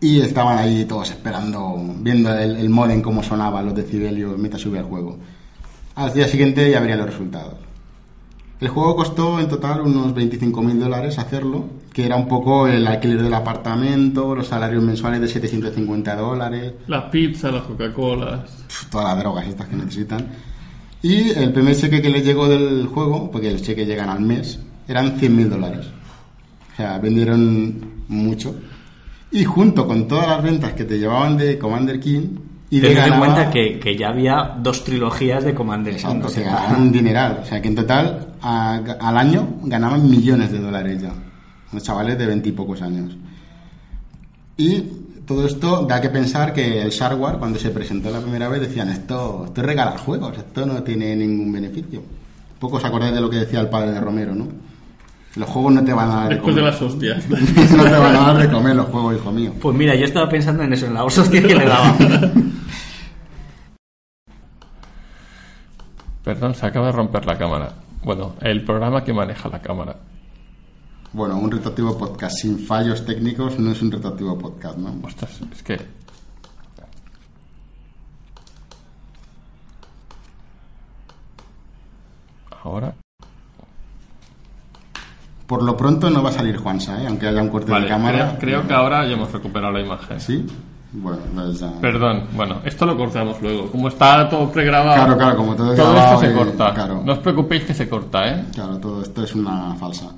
y 0.00 0.20
estaban 0.20 0.56
ahí 0.56 0.84
todos 0.84 1.10
esperando, 1.10 1.76
viendo 1.98 2.32
el, 2.32 2.56
el 2.56 2.70
modem 2.70 3.02
cómo 3.02 3.24
sonaba, 3.24 3.60
los 3.60 3.74
decibelios, 3.74 4.38
mientras 4.38 4.62
subía 4.62 4.80
el 4.80 4.86
juego. 4.86 5.18
Al 5.96 6.14
día 6.14 6.28
siguiente 6.28 6.70
ya 6.70 6.78
verían 6.78 7.00
los 7.00 7.08
resultados. 7.08 7.56
El 8.60 8.68
juego 8.68 8.94
costó 8.94 9.40
en 9.40 9.48
total 9.48 9.80
unos 9.80 10.14
25.000 10.14 10.78
dólares 10.78 11.18
hacerlo, 11.18 11.66
que 11.98 12.06
era 12.06 12.14
un 12.14 12.28
poco 12.28 12.68
el 12.68 12.86
alquiler 12.86 13.20
del 13.24 13.34
apartamento, 13.34 14.32
los 14.32 14.46
salarios 14.46 14.84
mensuales 14.84 15.20
de 15.20 15.26
750 15.26 16.14
dólares, 16.14 16.74
Las 16.86 17.06
pizzas, 17.10 17.52
las 17.52 17.64
Coca-Colas. 17.64 18.40
todas 18.88 19.08
las 19.08 19.18
drogas 19.18 19.48
estas 19.48 19.66
que 19.66 19.74
necesitan. 19.74 20.24
Y 21.02 21.30
el 21.30 21.52
primer 21.52 21.74
cheque 21.76 22.00
que 22.00 22.08
les 22.08 22.24
llegó 22.24 22.48
del 22.48 22.86
juego, 22.86 23.28
porque 23.32 23.50
los 23.50 23.62
cheques 23.62 23.88
llegan 23.88 24.10
al 24.10 24.20
mes, 24.20 24.60
eran 24.86 25.18
100.000 25.18 25.48
dólares. 25.48 25.86
O 26.72 26.76
sea, 26.76 26.98
vendieron 26.98 27.80
mucho. 28.06 28.54
Y 29.32 29.42
junto 29.42 29.84
con 29.88 30.06
todas 30.06 30.28
las 30.28 30.40
ventas 30.40 30.74
que 30.74 30.84
te 30.84 31.00
llevaban 31.00 31.36
de 31.36 31.58
Commander 31.58 31.98
King, 31.98 32.28
y 32.70 32.78
de 32.78 32.90
Tened 32.90 33.02
en 33.02 33.10
ganaba- 33.10 33.26
cuenta 33.34 33.50
que, 33.50 33.80
que 33.80 33.96
ya 33.96 34.10
había 34.10 34.54
dos 34.62 34.84
trilogías 34.84 35.42
de 35.42 35.52
Commander 35.52 35.96
King. 35.96 36.04
Exacto, 36.06 36.28
sea, 36.28 36.44
ganaban 36.44 36.80
un 36.82 36.92
dineral. 36.92 37.40
O 37.42 37.44
sea, 37.44 37.60
que 37.60 37.66
en 37.66 37.74
total 37.74 38.34
a- 38.40 38.76
al 39.00 39.16
año 39.18 39.48
ganaban 39.64 40.08
millones 40.08 40.52
de 40.52 40.60
dólares 40.60 41.02
ya. 41.02 41.12
Los 41.72 41.82
chavales 41.82 42.18
de 42.18 42.26
veintipocos 42.26 42.82
años. 42.82 43.16
Y 44.56 44.82
todo 45.26 45.46
esto 45.46 45.84
da 45.86 46.00
que 46.00 46.08
pensar 46.08 46.52
que 46.52 46.80
el 46.80 46.90
Shareware, 46.90 47.38
cuando 47.38 47.58
se 47.58 47.70
presentó 47.70 48.10
la 48.10 48.20
primera 48.20 48.48
vez, 48.48 48.62
decían 48.62 48.88
esto, 48.88 49.44
esto 49.46 49.60
es 49.60 49.66
regalar 49.66 49.98
juegos, 49.98 50.36
esto 50.38 50.64
no 50.64 50.82
tiene 50.82 51.14
ningún 51.14 51.52
beneficio. 51.52 52.02
Poco 52.58 52.78
os 52.78 52.84
acordáis 52.84 53.14
de 53.14 53.20
lo 53.20 53.30
que 53.30 53.36
decía 53.36 53.60
el 53.60 53.68
padre 53.68 53.92
de 53.92 54.00
Romero, 54.00 54.34
¿no? 54.34 54.48
Los 55.36 55.48
juegos 55.48 55.74
no 55.74 55.84
te 55.84 55.92
van 55.92 56.10
a 56.10 56.14
dar 56.14 56.28
de 56.30 56.34
Después 56.36 56.56
de 56.56 56.62
las 56.62 56.82
hostias. 56.82 57.28
no 57.76 57.84
te 57.84 57.90
van 57.90 58.16
a 58.16 58.32
dar 58.32 58.38
de 58.38 58.48
comer 58.50 58.74
los 58.74 58.86
juegos, 58.86 59.16
hijo 59.16 59.30
mío. 59.30 59.52
Pues 59.60 59.76
mira, 59.76 59.94
yo 59.94 60.06
estaba 60.06 60.28
pensando 60.28 60.62
en 60.62 60.72
eso, 60.72 60.86
en 60.86 60.94
la 60.94 61.04
hostia 61.04 61.42
que 61.42 61.54
le 61.54 61.64
daba. 61.66 61.94
Perdón, 66.24 66.54
se 66.54 66.66
acaba 66.66 66.86
de 66.86 66.92
romper 66.92 67.26
la 67.26 67.38
cámara. 67.38 67.72
Bueno, 68.02 68.34
el 68.40 68.64
programa 68.64 69.04
que 69.04 69.12
maneja 69.12 69.48
la 69.48 69.60
cámara. 69.60 69.96
Bueno, 71.12 71.36
un 71.38 71.50
retroactivo 71.50 71.96
podcast 71.96 72.36
sin 72.38 72.58
fallos 72.58 73.04
técnicos 73.04 73.58
no 73.58 73.72
es 73.72 73.80
un 73.82 73.90
retroactivo 73.90 74.38
podcast, 74.38 74.76
¿no? 74.78 74.94
Ostras, 75.06 75.40
es 75.52 75.62
que. 75.62 75.78
Ahora. 82.64 82.94
Por 85.46 85.62
lo 85.62 85.76
pronto 85.76 86.10
no 86.10 86.22
va 86.22 86.28
a 86.28 86.32
salir 86.32 86.58
Juansa, 86.58 87.02
¿eh? 87.02 87.06
aunque 87.06 87.26
haya 87.28 87.40
un 87.40 87.48
corte 87.48 87.70
Vale, 87.72 87.84
de 87.84 87.90
cámara. 87.90 88.36
creo, 88.38 88.58
creo 88.60 88.68
que 88.68 88.74
ahora 88.74 89.06
ya 89.06 89.12
hemos 89.12 89.32
recuperado 89.32 89.72
la 89.72 89.80
imagen. 89.80 90.20
¿Sí? 90.20 90.46
Bueno, 90.92 91.18
pues 91.34 91.60
ya... 91.60 91.72
Perdón, 91.80 92.24
bueno, 92.34 92.56
esto 92.64 92.84
lo 92.84 92.96
cortamos 92.96 93.40
luego. 93.40 93.70
Como 93.70 93.88
está 93.88 94.28
todo 94.28 94.50
pregrabado. 94.50 94.94
Claro, 94.96 95.16
claro, 95.16 95.36
como 95.36 95.54
todo 95.54 95.74
Todo 95.74 95.96
esto 95.98 96.20
se 96.20 96.30
y- 96.30 96.34
corta. 96.34 96.74
claro. 96.74 97.02
No 97.02 97.12
os 97.12 97.18
preocupéis 97.20 97.64
que 97.64 97.72
se 97.74 97.88
corta, 97.88 98.26
¿eh? 98.28 98.44
Claro, 98.54 98.78
todo 98.78 99.00
esto 99.02 99.22
es 99.24 99.34
una 99.34 99.74
falsa. 99.76 100.10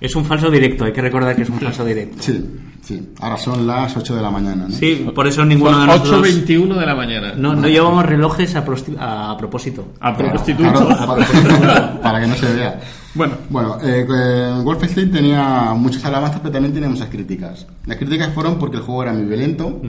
Es 0.00 0.14
un 0.16 0.24
falso 0.24 0.50
directo, 0.50 0.84
hay 0.84 0.92
que 0.92 1.00
recordar 1.00 1.34
que 1.36 1.42
es 1.42 1.48
un 1.48 1.58
falso 1.60 1.84
directo. 1.84 2.16
Sí, 2.20 2.44
sí. 2.82 3.10
Ahora 3.20 3.36
son 3.38 3.66
las 3.66 3.96
8 3.96 4.16
de 4.16 4.22
la 4.22 4.30
mañana, 4.30 4.66
¿no? 4.68 4.74
Sí, 4.74 5.06
por 5.14 5.26
eso 5.26 5.44
ninguno 5.44 5.80
de 5.80 5.86
nosotros... 5.86 6.26
8.21 6.28 6.74
de 6.78 6.86
la 6.86 6.94
mañana. 6.94 7.32
No, 7.36 7.54
no 7.54 7.68
llevamos 7.68 8.04
relojes 8.04 8.54
a, 8.56 8.66
prosti- 8.66 8.96
a 8.98 9.36
propósito. 9.38 9.92
A 10.00 10.14
Claro, 10.14 10.30
prostituto. 10.32 10.88
para, 11.06 12.00
para 12.02 12.20
que 12.20 12.26
no 12.26 12.34
se 12.34 12.52
vea. 12.54 12.80
Bueno, 13.14 13.34
Bueno, 13.48 13.78
eh, 13.82 14.04
eh, 14.06 14.60
Wolfenstein 14.62 15.10
tenía 15.12 15.72
muchas 15.74 16.04
alabanzas, 16.04 16.40
pero 16.40 16.52
también 16.52 16.74
tenía 16.74 16.88
muchas 16.88 17.08
críticas. 17.08 17.64
Las 17.86 17.96
críticas 17.96 18.34
fueron 18.34 18.58
porque 18.58 18.78
el 18.78 18.82
juego 18.82 19.04
era 19.04 19.12
muy 19.12 19.24
violento, 19.24 19.80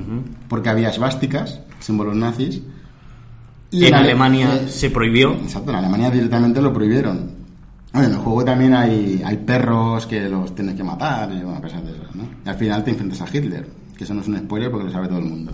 porque 0.48 0.70
había 0.70 0.90
esvásticas, 0.90 1.60
símbolos 1.80 2.16
nazis. 2.16 2.62
en 3.72 3.84
Ale- 3.94 3.96
Alemania 4.10 4.56
eh, 4.56 4.68
se 4.70 4.92
prohibió. 4.92 5.34
Exacto, 5.34 5.72
en 5.72 5.78
Alemania 5.78 6.12
directamente 6.12 6.62
lo 6.62 6.72
prohibieron. 6.72 7.44
Bueno, 7.96 8.10
en 8.10 8.14
el 8.16 8.20
juego 8.22 8.46
también 8.46 8.74
hay, 8.74 9.22
hay 9.26 9.38
perros 9.38 10.06
que 10.06 10.30
los 10.30 10.54
tienes 10.54 10.76
que 10.76 10.84
matar 10.84 11.32
y 11.32 11.42
bueno, 11.42 11.62
cosas 11.62 11.84
de 11.84 11.92
esas, 11.92 12.16
¿no? 12.16 12.24
Y 12.46 12.50
al 12.50 12.56
final 12.56 12.84
te 12.84 12.92
enfrentas 12.92 13.22
a 13.22 13.26
Hitler, 13.36 13.68
que 13.98 14.04
eso 14.04 14.14
no 14.14 14.22
es 14.22 14.28
un 14.28 14.38
spoiler 14.38 14.70
porque 14.70 14.86
lo 14.88 14.92
sabe 14.92 15.08
todo 15.08 15.20
el 15.20 15.26
mundo. 15.26 15.54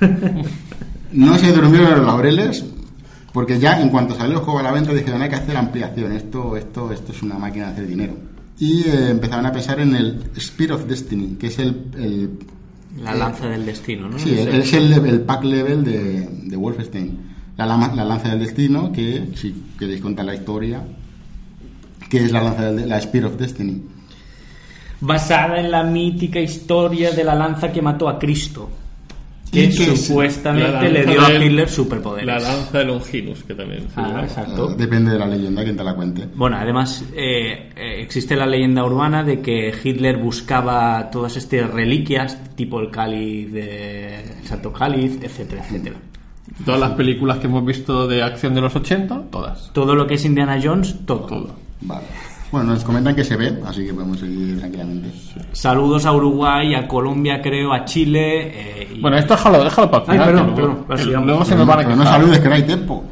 No 1.12 1.36
se 1.36 1.52
durmieron 1.52 1.90
los 1.90 2.06
laureles 2.06 2.64
Porque 3.34 3.58
ya 3.58 3.80
en 3.80 3.90
cuanto 3.90 4.14
salió 4.14 4.38
el 4.38 4.44
juego 4.44 4.60
a 4.60 4.62
la 4.62 4.72
venta 4.72 4.92
dijeron 4.94 5.20
hay 5.22 5.28
que 5.28 5.36
hacer 5.36 5.56
ampliación, 5.56 6.12
esto, 6.12 6.56
esto, 6.56 6.90
esto 6.92 7.12
es 7.12 7.22
una 7.22 7.36
máquina 7.38 7.66
de 7.66 7.72
hacer 7.72 7.86
dinero. 7.86 8.14
Y 8.58 8.82
eh, 8.88 9.10
empezaron 9.10 9.46
a 9.46 9.52
pensar 9.52 9.80
en 9.80 9.94
el 9.96 10.22
Spear 10.38 10.72
of 10.72 10.86
Destiny, 10.86 11.36
que 11.38 11.46
es 11.48 11.58
el, 11.58 11.86
el 11.98 12.30
La 13.02 13.14
lanza 13.14 13.48
del 13.48 13.64
destino, 13.66 14.08
¿no? 14.08 14.18
Sí, 14.18 14.34
es 14.38 14.72
el, 14.74 14.92
el 14.92 15.20
pack 15.22 15.44
level 15.44 15.82
de, 15.84 16.28
de 16.44 16.56
Wolfenstein. 16.56 17.18
La, 17.56 17.66
lama- 17.66 17.92
la 17.94 18.04
lanza 18.04 18.28
del 18.28 18.38
destino, 18.40 18.92
que 18.92 19.30
si 19.34 19.64
queréis 19.78 20.00
contar 20.02 20.24
la 20.26 20.34
historia, 20.34 20.82
que 22.12 22.24
es 22.24 22.30
la 22.30 22.42
lanza 22.42 22.70
del, 22.70 22.86
la 22.86 23.00
Spear 23.00 23.24
of 23.24 23.38
Destiny. 23.38 23.80
Basada 25.00 25.58
en 25.58 25.70
la 25.70 25.82
mítica 25.82 26.38
historia 26.38 27.10
de 27.10 27.24
la 27.24 27.34
lanza 27.34 27.72
que 27.72 27.80
mató 27.80 28.06
a 28.06 28.18
Cristo. 28.18 28.68
Que 29.50 29.72
supuestamente 29.72 30.90
le 30.90 31.06
dio 31.06 31.20
a 31.22 31.32
Hitler 31.32 31.68
superpoderes. 31.70 32.26
La 32.26 32.38
lanza 32.38 32.78
de 32.78 32.84
Longinus, 32.84 33.42
que 33.44 33.54
también. 33.54 33.86
Ah, 33.96 34.20
exacto. 34.24 34.72
Eh, 34.72 34.74
Depende 34.76 35.12
de 35.12 35.18
la 35.18 35.26
leyenda, 35.26 35.64
quien 35.64 35.74
te 35.74 35.82
la 35.82 35.94
cuente. 35.94 36.28
Bueno, 36.34 36.58
además 36.58 37.02
eh, 37.14 37.70
eh, 37.76 38.02
existe 38.02 38.36
la 38.36 38.44
leyenda 38.44 38.84
urbana 38.84 39.24
de 39.24 39.40
que 39.40 39.72
Hitler 39.82 40.18
buscaba 40.18 41.10
todas 41.10 41.38
estas 41.38 41.70
reliquias, 41.70 42.38
tipo 42.54 42.78
el 42.78 42.90
cáliz 42.90 43.50
de 43.52 44.20
el 44.20 44.46
Santo 44.46 44.70
Cáliz, 44.70 45.18
etcétera, 45.22 45.62
etcétera. 45.64 45.96
Todas 46.66 46.80
las 46.80 46.90
películas 46.90 47.38
que 47.38 47.46
hemos 47.46 47.64
visto 47.64 48.06
de 48.06 48.22
acción 48.22 48.54
de 48.54 48.60
los 48.60 48.76
80, 48.76 49.30
todas. 49.30 49.70
Todo 49.72 49.94
lo 49.94 50.06
que 50.06 50.14
es 50.14 50.24
Indiana 50.26 50.60
Jones, 50.62 51.06
todo. 51.06 51.26
Todo. 51.26 51.71
Vale. 51.82 52.04
Bueno, 52.50 52.72
nos 52.74 52.84
comentan 52.84 53.14
que 53.14 53.24
se 53.24 53.34
ve, 53.36 53.58
así 53.66 53.86
que 53.86 53.94
podemos 53.94 54.18
seguir 54.20 54.58
tranquilamente. 54.58 55.10
Saludos 55.52 56.04
a 56.04 56.12
Uruguay, 56.12 56.74
a 56.74 56.86
Colombia, 56.86 57.40
creo, 57.40 57.72
a 57.72 57.84
Chile. 57.86 58.48
eh, 58.82 58.88
y- 58.96 59.00
Bueno, 59.00 59.16
esto 59.16 59.34
déjalo, 59.34 59.64
déjalo 59.64 59.90
para 59.90 60.04
el 60.04 60.10
Ay, 60.10 60.18
final. 60.18 60.28
perdón, 60.28 60.54
que 60.54 60.60
luego, 60.60 60.68
perdón, 60.74 60.84
pues 60.86 61.00
que 61.00 61.06
sigamos. 61.06 61.26
luego 61.28 61.44
se 61.46 61.56
nos 61.56 61.66
van 61.66 61.78
a 61.78 61.82
Pero 61.84 61.96
no 61.96 62.04
saludes, 62.04 62.38
que 62.40 62.48
no 62.48 62.54
hay 62.54 62.62
tiempo. 62.64 63.04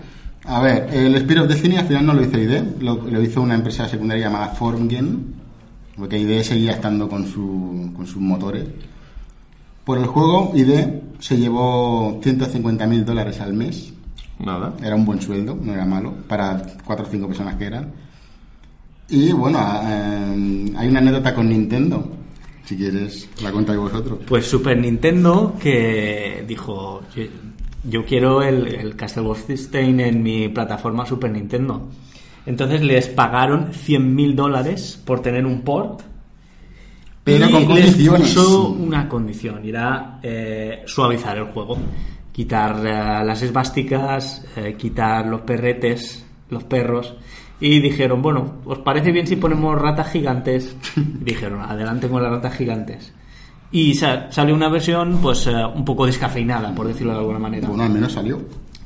A 0.44 0.60
ver, 0.60 0.88
el 0.92 1.18
Spear 1.20 1.40
of 1.40 1.48
Destiny 1.48 1.76
al 1.76 1.86
final 1.86 2.06
no 2.06 2.12
lo 2.14 2.22
hizo 2.22 2.38
ID, 2.38 2.82
lo, 2.82 2.94
lo 2.96 3.22
hizo 3.22 3.40
una 3.40 3.54
empresa 3.54 3.88
secundaria 3.88 4.26
llamada 4.26 4.48
Formgen, 4.48 5.34
porque 5.96 6.18
ID 6.18 6.42
seguía 6.42 6.72
estando 6.72 7.08
con, 7.08 7.26
su, 7.26 7.92
con 7.96 8.06
sus 8.06 8.20
motores. 8.20 8.64
Por 9.84 9.96
el 9.98 10.06
juego, 10.06 10.52
ID 10.54 10.84
se 11.18 11.38
llevó 11.38 12.18
150 12.22 12.86
mil 12.86 13.04
dólares 13.06 13.40
al 13.40 13.54
mes, 13.54 13.92
Nada. 14.38 14.74
era 14.82 14.94
un 14.94 15.04
buen 15.06 15.20
sueldo, 15.22 15.56
no 15.60 15.72
era 15.72 15.84
malo, 15.86 16.12
para 16.28 16.60
cuatro 16.84 17.06
o 17.06 17.08
cinco 17.10 17.26
personas 17.26 17.54
que 17.56 17.64
eran. 17.66 17.90
Y 19.10 19.32
bueno, 19.32 19.58
eh, 19.84 20.72
hay 20.76 20.88
una 20.88 21.00
anécdota 21.00 21.34
con 21.34 21.48
Nintendo, 21.48 22.08
si 22.64 22.76
quieres 22.76 23.28
la 23.42 23.50
contáis 23.50 23.78
vosotros. 23.78 24.20
Pues 24.26 24.46
Super 24.46 24.78
Nintendo 24.78 25.56
que 25.60 26.44
dijo, 26.46 27.02
yo, 27.84 28.04
quiero 28.04 28.42
el, 28.42 28.68
el 28.68 28.96
Castle 28.96 29.22
Wolfenstein 29.22 30.00
en 30.00 30.22
mi 30.22 30.48
plataforma 30.48 31.04
Super 31.04 31.30
Nintendo. 31.30 31.88
Entonces 32.46 32.82
les 32.82 33.08
pagaron 33.08 33.72
100.000 33.72 34.34
dólares 34.34 35.00
por 35.04 35.20
tener 35.20 35.46
un 35.46 35.62
port. 35.62 36.02
Pero 37.22 37.48
y 37.48 37.52
con 37.52 37.60
les 37.60 37.68
condiciones. 37.68 38.34
puso 38.34 38.68
una 38.70 39.08
condición, 39.08 39.64
era 39.64 40.18
eh, 40.22 40.82
suavizar 40.86 41.36
el 41.36 41.44
juego. 41.44 41.78
Quitar 42.32 42.86
eh, 42.86 43.24
las 43.24 43.42
esvásticas, 43.42 44.44
eh, 44.56 44.74
quitar 44.76 45.26
los 45.26 45.42
perretes, 45.42 46.24
los 46.48 46.64
perros. 46.64 47.14
Y 47.60 47.80
dijeron, 47.80 48.22
bueno, 48.22 48.54
¿os 48.64 48.78
parece 48.78 49.12
bien 49.12 49.26
si 49.26 49.36
ponemos 49.36 49.78
ratas 49.80 50.10
gigantes? 50.10 50.74
Y 50.96 51.24
dijeron, 51.24 51.60
adelante 51.60 52.08
con 52.08 52.22
las 52.22 52.32
ratas 52.32 52.54
gigantes. 52.56 53.12
Y 53.72 53.94
sa- 53.94 54.32
salió 54.32 54.54
una 54.54 54.68
versión, 54.68 55.18
pues, 55.22 55.46
eh, 55.46 55.52
un 55.74 55.84
poco 55.84 56.06
descafeinada, 56.06 56.74
por 56.74 56.86
decirlo 56.88 57.12
de 57.12 57.18
alguna 57.18 57.38
manera. 57.38 57.68
Bueno, 57.68 57.82
al 57.84 57.90
menos 57.90 58.12
salió. 58.12 58.40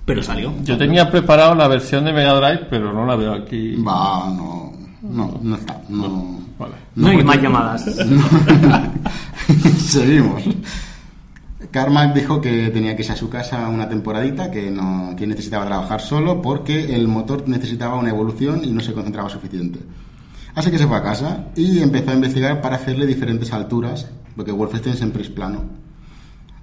Pero 0.04 0.22
salió. 0.22 0.52
Yo 0.64 0.76
tenía 0.76 1.10
preparado 1.10 1.54
la 1.54 1.66
versión 1.68 2.04
de 2.04 2.12
Mega 2.12 2.34
Drive, 2.34 2.66
pero 2.68 2.92
no 2.92 3.06
la 3.06 3.16
veo 3.16 3.32
aquí. 3.32 3.76
Va, 3.76 4.28
no, 4.30 4.72
no, 5.02 5.38
no 5.40 5.54
está, 5.56 5.80
no. 5.88 6.40
Vale. 6.58 6.74
No 6.96 7.06
hay 7.08 7.14
porque- 7.16 7.24
más 7.26 7.42
llamadas. 7.42 7.84
Seguimos. 9.78 10.42
Carmack 11.74 12.14
dijo 12.14 12.40
que 12.40 12.68
tenía 12.70 12.94
que 12.94 13.02
irse 13.02 13.12
a 13.14 13.16
su 13.16 13.28
casa 13.28 13.68
una 13.68 13.88
temporadita, 13.88 14.48
que 14.48 14.70
no, 14.70 15.14
que 15.16 15.26
necesitaba 15.26 15.66
trabajar 15.66 16.00
solo 16.00 16.40
porque 16.40 16.94
el 16.94 17.08
motor 17.08 17.48
necesitaba 17.48 17.96
una 17.96 18.10
evolución 18.10 18.60
y 18.64 18.70
no 18.70 18.80
se 18.80 18.92
concentraba 18.92 19.28
suficiente. 19.28 19.80
Así 20.54 20.70
que 20.70 20.78
se 20.78 20.86
fue 20.86 20.96
a 20.96 21.02
casa 21.02 21.46
y 21.56 21.80
empezó 21.80 22.12
a 22.12 22.14
investigar 22.14 22.60
para 22.60 22.76
hacerle 22.76 23.06
diferentes 23.06 23.52
alturas, 23.52 24.08
porque 24.36 24.52
Wolfenstein 24.52 24.94
siempre 24.96 25.22
es 25.22 25.28
plano. 25.30 25.64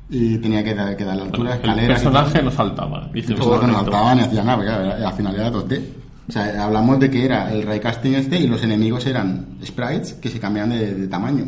Y 0.10 0.38
tenía 0.38 0.64
que, 0.64 0.74
dar- 0.76 0.96
que 0.96 1.04
darle 1.04 1.24
altura, 1.24 1.52
El 1.52 1.58
escaleras. 1.58 2.02
tal. 2.04 2.12
personaje 2.14 2.44
no 2.44 2.52
saltaba. 2.52 3.10
Dice 3.14 3.34
El 3.34 3.38
personaje 3.38 3.68
no 3.68 3.74
saltaba 3.74 4.16
ni 4.16 4.22
hacía 4.22 4.44
nada, 4.46 4.56
porque 4.58 4.72
al 5.06 5.14
final 5.14 5.36
era 5.36 5.52
2D. 5.52 5.82
O 6.30 6.32
sea, 6.32 6.64
hablamos 6.64 7.00
de 7.02 7.10
que 7.10 7.26
era 7.26 7.52
el 7.52 7.64
raycasting 7.64 8.16
este 8.16 8.40
y 8.40 8.48
los 8.48 8.64
enemigos 8.64 9.06
eran 9.06 9.58
sprites 9.66 10.14
que 10.14 10.30
se 10.30 10.40
cambiaban 10.40 10.70
de, 10.72 10.94
de 10.96 11.08
tamaño. 11.10 11.46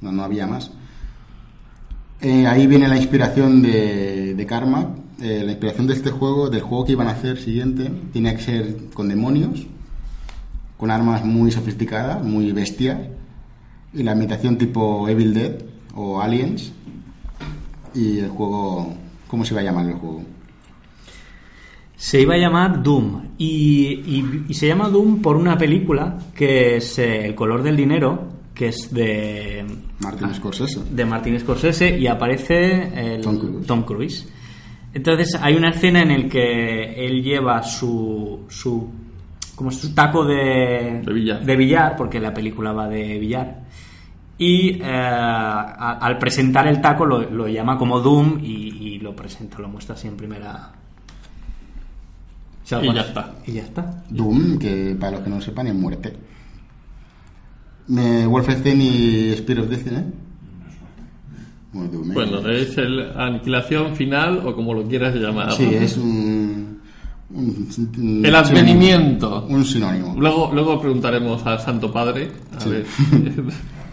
No, 0.00 0.10
no 0.10 0.24
había 0.24 0.46
más. 0.48 0.72
Eh, 2.26 2.46
ahí 2.46 2.66
viene 2.66 2.88
la 2.88 2.96
inspiración 2.96 3.60
de, 3.60 4.44
Karma. 4.48 4.94
Eh, 5.20 5.42
la 5.44 5.50
inspiración 5.52 5.86
de 5.86 5.92
este 5.94 6.10
juego, 6.10 6.48
del 6.48 6.62
juego 6.62 6.84
que 6.86 6.92
iban 6.92 7.06
a 7.08 7.10
hacer 7.12 7.36
siguiente, 7.38 7.90
tenía 8.12 8.34
que 8.34 8.42
ser 8.42 8.76
con 8.94 9.08
demonios, 9.08 9.66
con 10.78 10.90
armas 10.90 11.24
muy 11.24 11.50
sofisticadas, 11.52 12.22
muy 12.24 12.50
bestias, 12.52 12.98
y 13.92 14.02
la 14.02 14.12
imitación 14.12 14.56
tipo 14.58 15.08
Evil 15.08 15.34
Dead 15.34 15.52
o 15.94 16.20
Aliens. 16.20 16.72
Y 17.94 18.18
el 18.20 18.28
juego, 18.30 18.94
¿cómo 19.28 19.44
se 19.44 19.52
iba 19.54 19.60
a 19.60 19.64
llamar 19.64 19.86
el 19.86 19.94
juego? 19.94 20.22
Se 21.96 22.20
iba 22.22 22.34
a 22.34 22.38
llamar 22.38 22.82
Doom. 22.82 23.22
Y, 23.38 24.02
y- 24.06 24.44
y 24.48 24.54
se 24.54 24.66
llama 24.66 24.88
Doom 24.88 25.20
por 25.22 25.36
una 25.36 25.56
película 25.58 26.18
que 26.34 26.76
es 26.76 26.98
eh, 26.98 27.26
El 27.26 27.34
color 27.34 27.62
del 27.62 27.76
dinero, 27.76 28.28
que 28.54 28.68
es 28.68 28.92
de, 28.94 29.64
Martin 30.00 30.32
Scorsese. 30.34 30.80
de 30.90 31.04
Martin 31.04 31.38
Scorsese 31.40 31.98
y 31.98 32.06
aparece 32.06 33.14
el 33.16 33.20
Tom 33.22 33.38
Cruise. 33.38 33.66
Tom 33.66 33.82
Cruise. 33.82 34.28
Entonces 34.92 35.36
hay 35.40 35.54
una 35.56 35.70
escena 35.70 36.02
en 36.02 36.12
el 36.12 36.28
que 36.28 37.04
él 37.04 37.22
lleva 37.22 37.62
su 37.64 38.44
su 38.48 38.88
como 39.56 39.70
su 39.70 39.92
taco 39.94 40.24
de 40.24 41.02
De 41.04 41.12
billar. 41.12 41.44
de 41.44 41.56
billar, 41.56 41.96
porque 41.96 42.20
la 42.20 42.32
película 42.32 42.72
va 42.72 42.88
de 42.88 43.18
billar. 43.18 43.62
Y 44.38 44.80
eh, 44.82 44.84
a- 44.84 45.98
al 46.00 46.18
presentar 46.18 46.66
el 46.66 46.80
taco 46.80 47.04
lo, 47.06 47.28
lo 47.30 47.46
llama 47.48 47.76
como 47.78 48.00
Doom 48.00 48.38
y, 48.42 48.94
y 48.94 48.98
lo 48.98 49.14
presenta, 49.14 49.58
lo 49.58 49.68
muestra 49.68 49.94
así 49.94 50.08
en 50.08 50.16
primera. 50.16 50.72
Y 52.82 52.94
ya 52.94 53.00
está. 53.02 53.34
Y 53.46 53.52
ya 53.52 53.62
está. 53.62 54.02
Doom, 54.08 54.58
que 54.58 54.96
para 54.98 55.12
los 55.12 55.20
que 55.20 55.30
no 55.30 55.40
sepan 55.40 55.66
es 55.68 55.74
muerte. 55.74 56.16
Me, 57.88 58.26
Wolfenstein 58.26 58.80
y 58.80 59.32
Spear 59.36 59.60
of 59.60 59.68
Destiny. 59.68 59.96
¿eh? 59.96 60.04
Bueno, 61.72 61.90
¿eh? 62.04 62.10
Bueno, 62.14 62.48
es 62.48 62.78
el 62.78 63.10
aniquilación 63.16 63.94
final 63.96 64.42
o 64.46 64.54
como 64.54 64.74
lo 64.74 64.84
quieras 64.86 65.14
llamar. 65.16 65.52
Sí, 65.52 65.64
es 65.74 65.96
un, 65.96 66.78
un- 67.30 67.68
un 67.98 68.24
El 68.24 68.34
advenimiento. 68.34 69.44
Un 69.48 69.64
sinónimo. 69.64 70.14
Luego, 70.18 70.50
luego 70.54 70.80
preguntaremos 70.80 71.44
al 71.46 71.58
Santo 71.60 71.92
Padre. 71.92 72.30
A 72.56 72.60
Sí. 72.60 72.70
ver. 72.70 72.84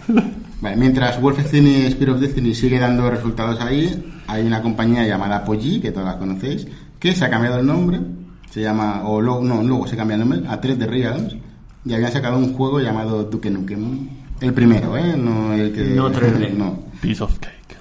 Vale, 0.62 0.76
mientras 0.78 1.20
Wolfenstein 1.20 1.66
y 1.68 1.90
Spear 1.92 2.12
of 2.12 2.20
Destiny 2.22 2.54
sigue 2.54 2.78
dando 2.78 3.10
resultados 3.10 3.60
ahí, 3.62 4.14
hay 4.28 4.46
una 4.46 4.62
compañía 4.62 5.08
llamada 5.08 5.38
Apogee, 5.38 5.82
que 5.82 5.92
todas 5.92 6.14
la 6.14 6.20
conocéis, 6.20 6.68
que 7.00 7.14
se 7.16 7.26
ha 7.26 7.32
cambiado 7.32 7.60
el 7.60 7.66
nombre, 7.66 8.00
se 8.52 8.62
llama, 8.62 9.02
o 9.08 9.20
luego, 9.20 9.42
no, 9.44 9.64
luego 9.64 9.88
se 9.88 9.98
cambia 9.98 10.16
el 10.16 10.20
nombre 10.20 10.42
a 10.48 10.62
3 10.62 10.78
de 10.78 10.86
Realms, 10.86 11.36
y 11.86 11.94
habían 11.94 12.12
sacado 12.12 12.38
un 12.38 12.54
juego 12.54 12.80
llamado 12.80 13.24
Duke 13.24 13.50
Nukem. 13.50 14.10
El 14.40 14.54
primero, 14.54 14.98
¿eh? 14.98 15.16
No 15.18 15.54
el 15.54 15.72
que... 15.72 15.84
No 15.84 16.12
3D. 16.12 16.54
No, 16.58 16.80
Piece 17.02 17.24
of 17.24 17.38
cake. 17.40 17.78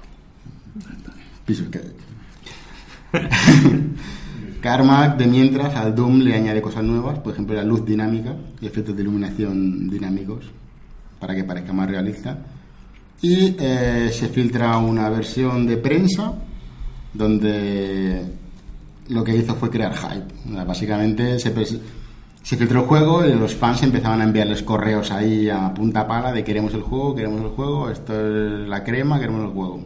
piece 1.45 1.63
of 1.63 1.69
cake. 1.69 2.01
Carmack, 4.61 5.17
de 5.17 5.27
mientras, 5.27 5.75
al 5.75 5.95
Doom 5.95 6.21
le 6.21 6.35
añade 6.35 6.61
cosas 6.61 6.85
nuevas, 6.85 7.19
por 7.19 7.33
ejemplo, 7.33 7.57
la 7.57 7.65
luz 7.65 7.85
dinámica 7.85 8.37
y 8.61 8.67
efectos 8.67 8.95
de 8.95 9.03
iluminación 9.03 9.89
dinámicos, 9.89 10.51
para 11.19 11.35
que 11.35 11.45
parezca 11.45 11.73
más 11.73 11.89
realista. 11.89 12.39
Y 13.23 13.57
eh, 13.59 14.11
se 14.13 14.29
filtra 14.29 14.77
una 14.79 15.09
versión 15.09 15.67
de 15.67 15.77
prensa 15.79 16.35
donde 17.13 18.23
lo 19.09 19.25
que 19.25 19.37
hizo 19.37 19.55
fue 19.55 19.71
crear 19.71 19.95
hype. 19.95 20.51
O 20.51 20.55
sea, 20.55 20.65
Básicamente 20.65 21.39
se, 21.39 21.51
se 22.43 22.57
filtró 22.57 22.81
el 22.81 22.87
juego 22.87 23.25
y 23.25 23.35
los 23.35 23.55
fans 23.55 23.83
empezaban 23.83 24.21
a 24.21 24.25
enviarles 24.25 24.63
correos 24.63 25.11
ahí 25.11 25.49
a 25.51 25.73
punta 25.75 26.07
pala 26.07 26.33
de 26.33 26.43
queremos 26.43 26.75
el 26.75 26.83
juego, 26.83 27.15
queremos 27.15 27.43
el 27.43 27.49
juego, 27.49 27.91
esto 27.91 28.13
es 28.15 28.69
la 28.69 28.83
crema, 28.83 29.21
queremos 29.21 29.45
el 29.45 29.51
juego. 29.51 29.85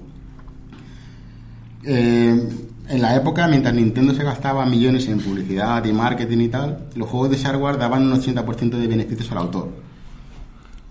Eh, 1.84 2.48
en 2.86 3.02
la 3.02 3.16
época, 3.16 3.48
mientras 3.48 3.74
Nintendo 3.74 4.14
se 4.14 4.22
gastaba 4.22 4.64
millones 4.66 5.08
en 5.08 5.18
publicidad 5.18 5.84
y 5.84 5.92
marketing 5.92 6.38
y 6.38 6.48
tal, 6.48 6.88
los 6.94 7.08
juegos 7.08 7.30
de 7.30 7.36
shareware 7.36 7.78
daban 7.78 8.02
un 8.02 8.20
80% 8.20 8.78
de 8.78 8.86
beneficios 8.86 9.30
al 9.32 9.38
autor. 9.38 9.70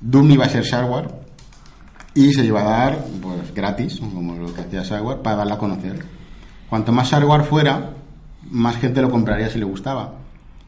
Doom 0.01 0.31
iba 0.31 0.45
a 0.45 0.49
ser 0.49 0.63
shareware 0.63 1.09
y 2.13 2.33
se 2.33 2.43
iba 2.45 2.61
a 2.61 2.63
dar 2.63 3.05
pues 3.21 3.53
gratis, 3.53 3.99
como 3.99 4.35
lo 4.35 4.53
que 4.53 4.61
hacía 4.61 4.83
shareware, 4.83 5.21
para 5.21 5.37
darla 5.37 5.55
a 5.55 5.57
conocer. 5.57 6.03
Cuanto 6.69 6.91
más 6.91 7.09
shareware 7.09 7.43
fuera, 7.43 7.91
más 8.49 8.77
gente 8.77 9.01
lo 9.01 9.09
compraría 9.09 9.49
si 9.49 9.59
le 9.59 9.65
gustaba. 9.65 10.22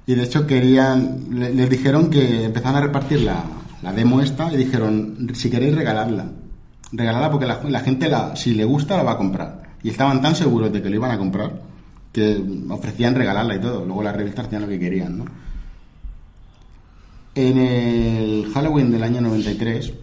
Y 0.07 0.13
de 0.15 0.23
hecho 0.23 0.45
querían, 0.45 1.25
le- 1.31 1.53
les 1.53 1.69
dijeron 1.69 2.09
que 2.09 2.45
empezaron 2.45 2.77
a 2.77 2.81
repartir 2.81 3.21
la, 3.21 3.43
la 3.81 3.91
demo 3.93 4.21
esta 4.21 4.51
y 4.53 4.57
dijeron, 4.57 5.29
si 5.33 5.49
queréis 5.49 5.75
regalarla. 5.75 6.27
Regalarla 6.91 7.31
porque 7.31 7.45
la, 7.47 7.61
la 7.63 7.79
gente, 7.79 8.07
la, 8.09 8.35
si 8.35 8.53
le 8.53 8.63
gusta, 8.65 8.97
la 8.97 9.03
va 9.03 9.13
a 9.13 9.17
comprar. 9.17 9.63
Y 9.83 9.89
estaban 9.89 10.21
tan 10.21 10.35
seguros 10.35 10.71
de 10.71 10.81
que 10.81 10.89
lo 10.89 10.95
iban 10.95 11.11
a 11.11 11.17
comprar 11.17 11.61
que 12.11 12.41
ofrecían 12.69 13.15
regalarla 13.15 13.55
y 13.55 13.59
todo. 13.59 13.83
Luego 13.85 14.01
las 14.03 14.15
revistas 14.15 14.45
hacían 14.47 14.61
lo 14.61 14.67
que 14.67 14.79
querían, 14.79 15.17
¿no? 15.17 15.25
En 17.35 17.57
el 17.57 18.49
Halloween 18.53 18.91
del 18.91 19.03
año 19.03 19.19
93, 19.21 19.93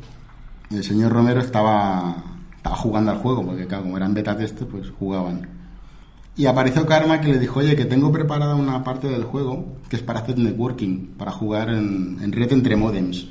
el 0.73 0.85
señor 0.85 1.13
Romero 1.13 1.41
estaba, 1.41 2.17
estaba 2.57 2.77
jugando 2.77 3.11
al 3.13 3.19
juego, 3.19 3.45
porque 3.47 3.67
claro, 3.67 3.85
como 3.85 3.97
eran 3.97 4.13
beta 4.13 4.37
test, 4.37 4.61
pues 4.65 4.91
jugaban. 4.91 5.49
Y 6.35 6.47
apareció 6.47 6.87
Karma 6.87 7.21
que 7.21 7.29
le 7.29 7.39
dijo, 7.39 7.61
oye, 7.61 7.77
que 7.77 7.85
tengo 7.85 8.11
preparada 8.11 8.55
una 8.55 8.83
parte 8.83 9.07
del 9.09 9.25
juego 9.25 9.67
que 9.91 9.97
es 9.97 10.03
para 10.03 10.21
hacer 10.21 10.39
networking, 10.39 11.09
para 11.19 11.31
jugar 11.31 11.69
en, 11.69 12.19
en 12.23 12.33
red 12.33 12.51
entre 12.53 12.75
modems. 12.75 13.27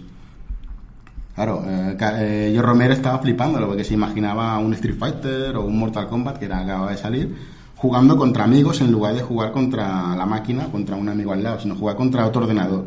Claro, 1.33 1.63
eh, 1.65 1.95
Ca- 1.97 2.23
eh, 2.23 2.51
yo 2.53 2.61
Romero 2.61 2.93
estaba 2.93 3.17
flipándolo 3.17 3.67
porque 3.67 3.83
se 3.83 3.95
imaginaba 3.95 4.57
un 4.59 4.73
Street 4.73 4.97
Fighter 4.99 5.55
o 5.55 5.65
un 5.65 5.79
Mortal 5.79 6.07
Kombat 6.07 6.37
que 6.37 6.45
era, 6.45 6.59
acababa 6.59 6.91
de 6.91 6.97
salir, 6.97 7.35
jugando 7.75 8.15
contra 8.17 8.43
amigos 8.43 8.81
en 8.81 8.91
lugar 8.91 9.15
de 9.15 9.21
jugar 9.21 9.51
contra 9.51 10.15
la 10.15 10.25
máquina, 10.27 10.65
contra 10.65 10.95
un 10.95 11.09
amigo 11.09 11.33
al 11.33 11.41
lado, 11.41 11.59
sino 11.59 11.75
jugar 11.75 11.95
contra 11.95 12.27
otro 12.27 12.43
ordenador. 12.43 12.85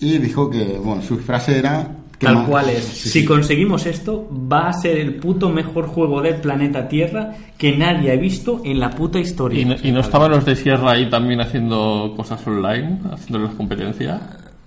Y 0.00 0.18
dijo 0.18 0.50
que, 0.50 0.78
bueno, 0.78 1.00
su 1.00 1.16
frase 1.18 1.58
era... 1.58 1.96
Tal 2.26 2.44
cual 2.46 2.68
es. 2.68 2.84
Sí, 2.84 3.08
si 3.08 3.20
sí. 3.20 3.24
conseguimos 3.24 3.86
esto, 3.86 4.28
va 4.30 4.68
a 4.68 4.72
ser 4.74 4.98
el 4.98 5.14
puto 5.14 5.48
mejor 5.50 5.86
juego 5.86 6.20
del 6.20 6.36
planeta 6.36 6.86
Tierra 6.86 7.34
que 7.56 7.76
nadie 7.76 8.12
ha 8.12 8.16
visto 8.16 8.60
en 8.64 8.78
la 8.78 8.90
puta 8.90 9.18
historia. 9.18 9.60
¿Y 9.60 9.64
no, 9.64 9.74
y 9.82 9.90
no 9.90 10.00
estaban 10.00 10.30
los 10.30 10.44
de 10.44 10.54
Sierra 10.54 10.92
ahí 10.92 11.08
también 11.08 11.40
haciendo 11.40 12.12
cosas 12.16 12.46
online, 12.46 12.98
haciéndoles 13.12 13.52
competencia? 13.56 14.20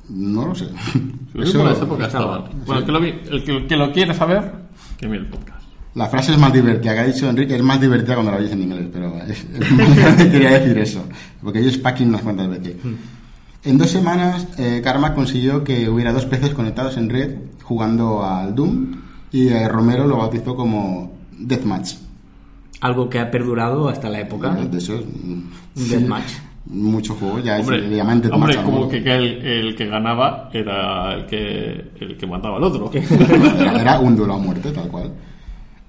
No 0.09 0.47
lo 0.47 0.55
sé. 0.55 0.65
Eso- 0.65 1.59
por 1.59 1.71
esa 1.71 1.83
época 1.83 2.05
estaba. 2.07 2.37
estaban. 2.39 2.65
Bueno, 2.65 2.79
el 2.79 2.85
que, 2.85 2.91
lo, 2.91 2.99
vi- 2.99 3.13
el 3.31 3.43
que, 3.43 3.51
el 3.57 3.67
que 3.67 3.75
lo 3.77 3.91
quiere 3.91 4.13
saber, 4.13 4.51
que 4.97 5.07
mire 5.07 5.21
el 5.21 5.27
podcast. 5.29 5.61
La 5.95 6.07
frase 6.07 6.31
es 6.31 6.39
más 6.39 6.51
divertida, 6.51 6.93
que 6.95 6.99
ha 7.01 7.05
dicho 7.05 7.29
Enrique, 7.29 7.55
es 7.55 7.61
más 7.61 7.79
divertida 7.79 8.15
cuando 8.15 8.31
la 8.31 8.39
oyes 8.39 8.51
en 8.51 8.63
inglés, 8.63 8.87
pero 8.91 9.15
es, 9.27 9.45
es- 10.17 10.25
quería 10.31 10.59
decir 10.59 10.77
eso, 10.79 11.05
porque 11.43 11.61
yo 11.63 11.69
es 11.69 11.77
packing 11.77 12.07
unas 12.09 12.21
cuantas 12.23 12.49
veces. 12.49 12.75
En 13.65 13.77
dos 13.77 13.89
semanas, 13.89 14.47
eh, 14.57 14.81
Karma 14.83 15.13
consiguió 15.13 15.63
que 15.63 15.87
hubiera 15.87 16.11
dos 16.11 16.25
peces 16.25 16.53
conectados 16.53 16.97
en 16.97 17.09
red 17.09 17.35
jugando 17.63 18.23
al 18.23 18.53
Doom 18.53 18.95
y 19.31 19.47
eh, 19.47 19.67
Romero 19.69 20.05
lo 20.05 20.17
bautizó 20.17 20.55
como 20.55 21.13
Deathmatch. 21.39 21.95
Algo 22.81 23.09
que 23.09 23.19
ha 23.19 23.31
perdurado 23.31 23.87
hasta 23.87 24.09
la 24.09 24.19
época. 24.19 24.53
De 24.53 24.77
eso 24.77 24.95
es, 24.95 25.05
Un 25.05 25.49
sí, 25.75 25.89
deathmatch. 25.89 26.31
Muchos 26.65 27.17
juegos 27.17 27.43
ya 27.43 27.57
Hombre, 27.59 27.87
se 27.89 27.95
llaman 27.95 28.21
Deathmatch. 28.21 28.57
hombre 28.57 28.63
como 28.63 28.89
que, 28.89 28.97
el, 28.97 29.45
el 29.45 29.75
que 29.75 29.85
ganaba 29.87 30.49
era 30.51 31.13
el 31.15 31.25
que, 31.25 31.91
el 32.01 32.17
que 32.17 32.27
mataba 32.27 32.57
al 32.57 32.63
otro. 32.63 32.91
Era, 32.93 33.79
era 33.81 33.99
un 33.99 34.15
duelo 34.15 34.33
a 34.33 34.37
muerte, 34.39 34.71
tal 34.71 34.89
cual. 34.89 35.11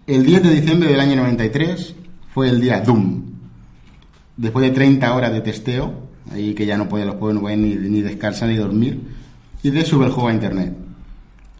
El 0.06 0.24
10 0.24 0.42
de 0.44 0.50
diciembre 0.54 0.90
del 0.90 1.00
año 1.00 1.16
93 1.16 1.96
fue 2.32 2.48
el 2.50 2.60
día 2.60 2.80
Doom. 2.80 3.22
Después 4.37 4.64
de 4.64 4.70
30 4.72 5.14
horas 5.14 5.32
de 5.32 5.40
testeo, 5.40 6.03
ahí 6.32 6.54
que 6.54 6.66
ya 6.66 6.76
no 6.76 6.88
podían 6.88 7.08
los 7.08 7.16
juegos, 7.16 7.34
no 7.34 7.40
podían 7.42 7.62
ni, 7.62 7.74
ni 7.74 8.00
descansar 8.02 8.48
ni 8.48 8.56
dormir, 8.56 9.00
y 9.62 9.70
de 9.70 9.84
sube 9.84 10.06
el 10.06 10.12
juego 10.12 10.28
a 10.28 10.34
internet. 10.34 10.74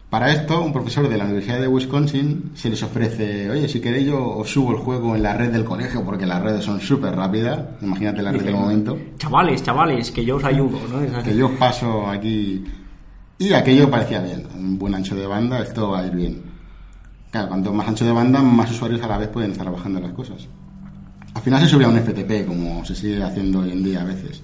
Para 0.09 0.31
esto, 0.31 0.63
un 0.63 0.71
profesor 0.71 1.09
de 1.09 1.17
la 1.17 1.25
Universidad 1.25 1.59
de 1.59 1.67
Wisconsin 1.67 2.51
se 2.53 2.69
les 2.69 2.81
ofrece, 2.83 3.49
oye, 3.49 3.67
si 3.67 3.81
queréis 3.81 4.07
yo 4.07 4.23
os 4.23 4.49
subo 4.49 4.71
el 4.71 4.77
juego 4.77 5.15
en 5.15 5.23
la 5.23 5.33
red 5.33 5.51
del 5.51 5.65
colegio, 5.65 6.05
porque 6.05 6.25
las 6.25 6.41
redes 6.41 6.63
son 6.63 6.79
súper 6.79 7.15
rápidas, 7.15 7.59
imagínate 7.81 8.21
la 8.21 8.31
red 8.31 8.43
del 8.43 8.55
momento 8.55 8.97
Chavales, 9.17 9.63
chavales, 9.63 10.11
que 10.11 10.23
yo 10.23 10.37
os 10.37 10.43
ayudo, 10.45 10.79
¿no? 10.89 11.21
Que 11.23 11.35
yo 11.35 11.51
paso 11.57 12.07
aquí. 12.07 12.63
Y 13.37 13.51
aquello 13.51 13.89
parecía 13.89 14.21
bien, 14.21 14.47
un 14.55 14.79
buen 14.79 14.95
ancho 14.95 15.15
de 15.15 15.27
banda, 15.27 15.59
esto 15.59 15.89
va 15.89 15.99
a 15.99 16.07
ir 16.07 16.15
bien. 16.15 16.41
Claro, 17.31 17.49
cuanto 17.49 17.73
más 17.73 17.87
ancho 17.87 18.05
de 18.05 18.13
banda, 18.13 18.41
más 18.41 18.71
usuarios 18.71 19.01
a 19.01 19.07
la 19.07 19.17
vez 19.17 19.27
pueden 19.27 19.51
estar 19.51 19.69
bajando 19.69 19.99
las 19.99 20.13
cosas. 20.13 20.47
Al 21.33 21.41
final 21.41 21.61
se 21.61 21.67
subía 21.67 21.89
un 21.89 21.99
FTP, 21.99 22.47
como 22.47 22.85
se 22.85 22.95
sigue 22.95 23.21
haciendo 23.21 23.59
hoy 23.59 23.71
en 23.71 23.83
día 23.83 24.03
a 24.03 24.05
veces. 24.05 24.41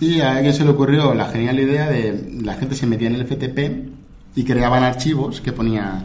Y 0.00 0.20
a 0.20 0.36
alguien 0.36 0.52
se 0.52 0.64
le 0.64 0.70
ocurrió 0.70 1.14
la 1.14 1.28
genial 1.28 1.58
idea 1.58 1.88
de 1.88 2.38
la 2.42 2.54
gente 2.54 2.74
se 2.74 2.86
metía 2.86 3.08
en 3.08 3.14
el 3.14 3.26
FTP 3.26 3.88
y 4.36 4.44
creaban 4.44 4.84
archivos 4.84 5.40
que 5.40 5.52
ponía 5.52 6.04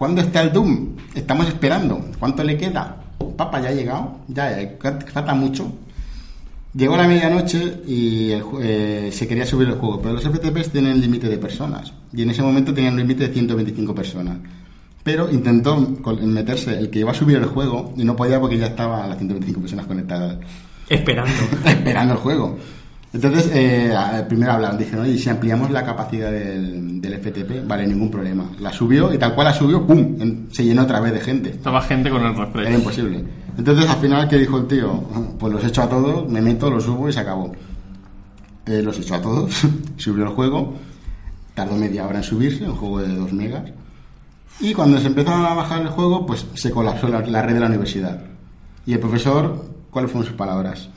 ¿Cuándo 0.00 0.22
está 0.22 0.40
el 0.40 0.50
Doom? 0.50 0.96
Estamos 1.14 1.46
esperando. 1.46 2.02
¿Cuánto 2.18 2.42
le 2.42 2.56
queda? 2.56 2.96
Papa, 3.36 3.60
ya 3.60 3.68
ha 3.68 3.72
llegado. 3.72 4.16
Ya, 4.28 4.58
eh, 4.58 4.78
falta 5.12 5.34
mucho. 5.34 5.70
Llegó 6.72 6.96
la 6.96 7.06
medianoche 7.06 7.82
y 7.86 8.30
el 8.30 8.42
eh, 8.62 9.10
se 9.12 9.28
quería 9.28 9.44
subir 9.44 9.68
el 9.68 9.74
juego, 9.74 10.00
pero 10.00 10.14
los 10.14 10.24
FTPs 10.24 10.70
tienen 10.70 11.02
límite 11.02 11.28
de 11.28 11.36
personas 11.36 11.92
y 12.14 12.22
en 12.22 12.30
ese 12.30 12.42
momento 12.42 12.72
tenían 12.72 12.94
un 12.94 13.00
límite 13.00 13.28
de 13.28 13.34
125 13.34 13.94
personas. 13.94 14.38
Pero 15.02 15.30
intentó 15.30 15.76
meterse 15.76 16.78
el 16.78 16.88
que 16.88 17.00
iba 17.00 17.10
a 17.10 17.14
subir 17.14 17.36
el 17.36 17.44
juego 17.44 17.92
y 17.94 18.04
no 18.04 18.16
podía 18.16 18.40
porque 18.40 18.56
ya 18.56 18.68
estaba 18.68 19.06
las 19.06 19.18
125 19.18 19.60
personas 19.60 19.84
conectadas 19.84 20.38
Esperando. 20.88 21.32
esperando 21.66 22.14
el 22.14 22.20
juego. 22.20 22.56
Entonces, 23.12 23.50
eh, 23.52 23.92
primero 24.28 24.52
hablaron, 24.52 24.78
dijeron, 24.78 25.04
oye, 25.04 25.18
si 25.18 25.28
ampliamos 25.28 25.70
la 25.72 25.84
capacidad 25.84 26.30
del, 26.30 27.00
del 27.00 27.14
FTP, 27.18 27.66
vale, 27.66 27.86
ningún 27.86 28.08
problema. 28.10 28.44
La 28.60 28.72
subió 28.72 29.12
y 29.12 29.18
tal 29.18 29.34
cual 29.34 29.48
la 29.48 29.52
subió, 29.52 29.84
¡pum! 29.84 29.98
en- 30.20 30.48
se 30.52 30.64
llenó 30.64 30.82
otra 30.82 31.00
vez 31.00 31.12
de 31.14 31.20
gente. 31.20 31.50
Estaba 31.50 31.80
gente 31.82 32.08
con 32.08 32.22
el 32.24 32.32
Era 32.32 32.44
refresh. 32.44 32.72
imposible. 32.74 33.24
Entonces, 33.58 33.90
al 33.90 33.96
final, 33.96 34.28
¿qué 34.28 34.38
dijo 34.38 34.58
el 34.58 34.66
tío? 34.68 34.92
Pues 35.40 35.52
los 35.52 35.64
echo 35.64 35.82
a 35.82 35.88
todos, 35.88 36.28
me 36.30 36.40
meto, 36.40 36.70
los 36.70 36.84
subo 36.84 37.08
y 37.08 37.12
se 37.12 37.18
acabó. 37.20 37.52
Eh, 38.66 38.80
los 38.82 38.96
echó 38.98 39.16
a 39.16 39.20
todos, 39.22 39.54
subió 39.96 40.22
el 40.24 40.30
juego, 40.30 40.74
tardó 41.54 41.74
media 41.76 42.06
hora 42.06 42.18
en 42.18 42.24
subirse, 42.24 42.64
un 42.64 42.76
juego 42.76 43.00
de 43.00 43.08
2 43.12 43.32
megas. 43.32 43.64
Y 44.60 44.72
cuando 44.72 45.00
se 45.00 45.08
empezaron 45.08 45.44
a 45.46 45.54
bajar 45.54 45.82
el 45.82 45.88
juego, 45.88 46.26
pues 46.26 46.46
se 46.54 46.70
colapsó 46.70 47.08
la, 47.08 47.22
la 47.22 47.42
red 47.42 47.54
de 47.54 47.60
la 47.60 47.66
universidad. 47.66 48.22
Y 48.86 48.92
el 48.92 49.00
profesor, 49.00 49.64
¿cuáles 49.90 50.12
fueron 50.12 50.28
sus 50.28 50.36
palabras? 50.36 50.88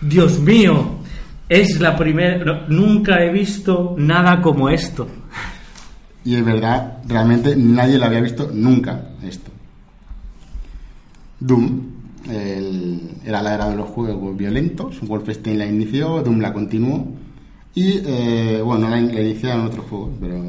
Dios 0.00 0.40
mío, 0.40 0.96
es 1.60 1.80
la 1.80 1.96
primera. 1.96 2.66
nunca 2.68 3.22
he 3.22 3.30
visto 3.30 3.94
nada 3.98 4.40
como 4.40 4.68
esto. 4.68 5.06
Y 6.24 6.36
es 6.36 6.44
verdad, 6.44 6.98
realmente 7.06 7.54
nadie 7.56 7.98
lo 7.98 8.06
había 8.06 8.20
visto 8.20 8.50
nunca 8.52 9.10
esto. 9.22 9.50
Doom 11.40 11.92
era 13.24 13.42
la 13.42 13.54
era 13.54 13.68
de 13.68 13.76
los 13.76 13.88
juegos 13.88 14.36
violentos. 14.36 15.00
Wolfenstein 15.00 15.58
la 15.58 15.66
inició, 15.66 16.22
Doom 16.22 16.40
la 16.40 16.52
continuó. 16.52 17.06
Y 17.74 18.00
eh, 18.04 18.62
bueno, 18.64 18.88
la, 18.88 19.00
la 19.00 19.20
iniciaron 19.20 19.66
otros 19.66 19.86
juegos, 19.86 20.10
pero. 20.20 20.42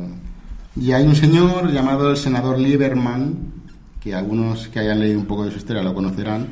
Y 0.75 0.91
hay 0.91 1.05
un 1.05 1.15
señor 1.15 1.71
llamado 1.71 2.11
el 2.11 2.17
senador 2.17 2.59
Lieberman, 2.59 3.35
que 3.99 4.13
algunos 4.13 4.67
que 4.67 4.79
hayan 4.79 4.99
leído 4.99 5.19
un 5.19 5.25
poco 5.25 5.45
de 5.45 5.51
su 5.51 5.57
historia 5.57 5.83
lo 5.83 5.93
conocerán. 5.93 6.47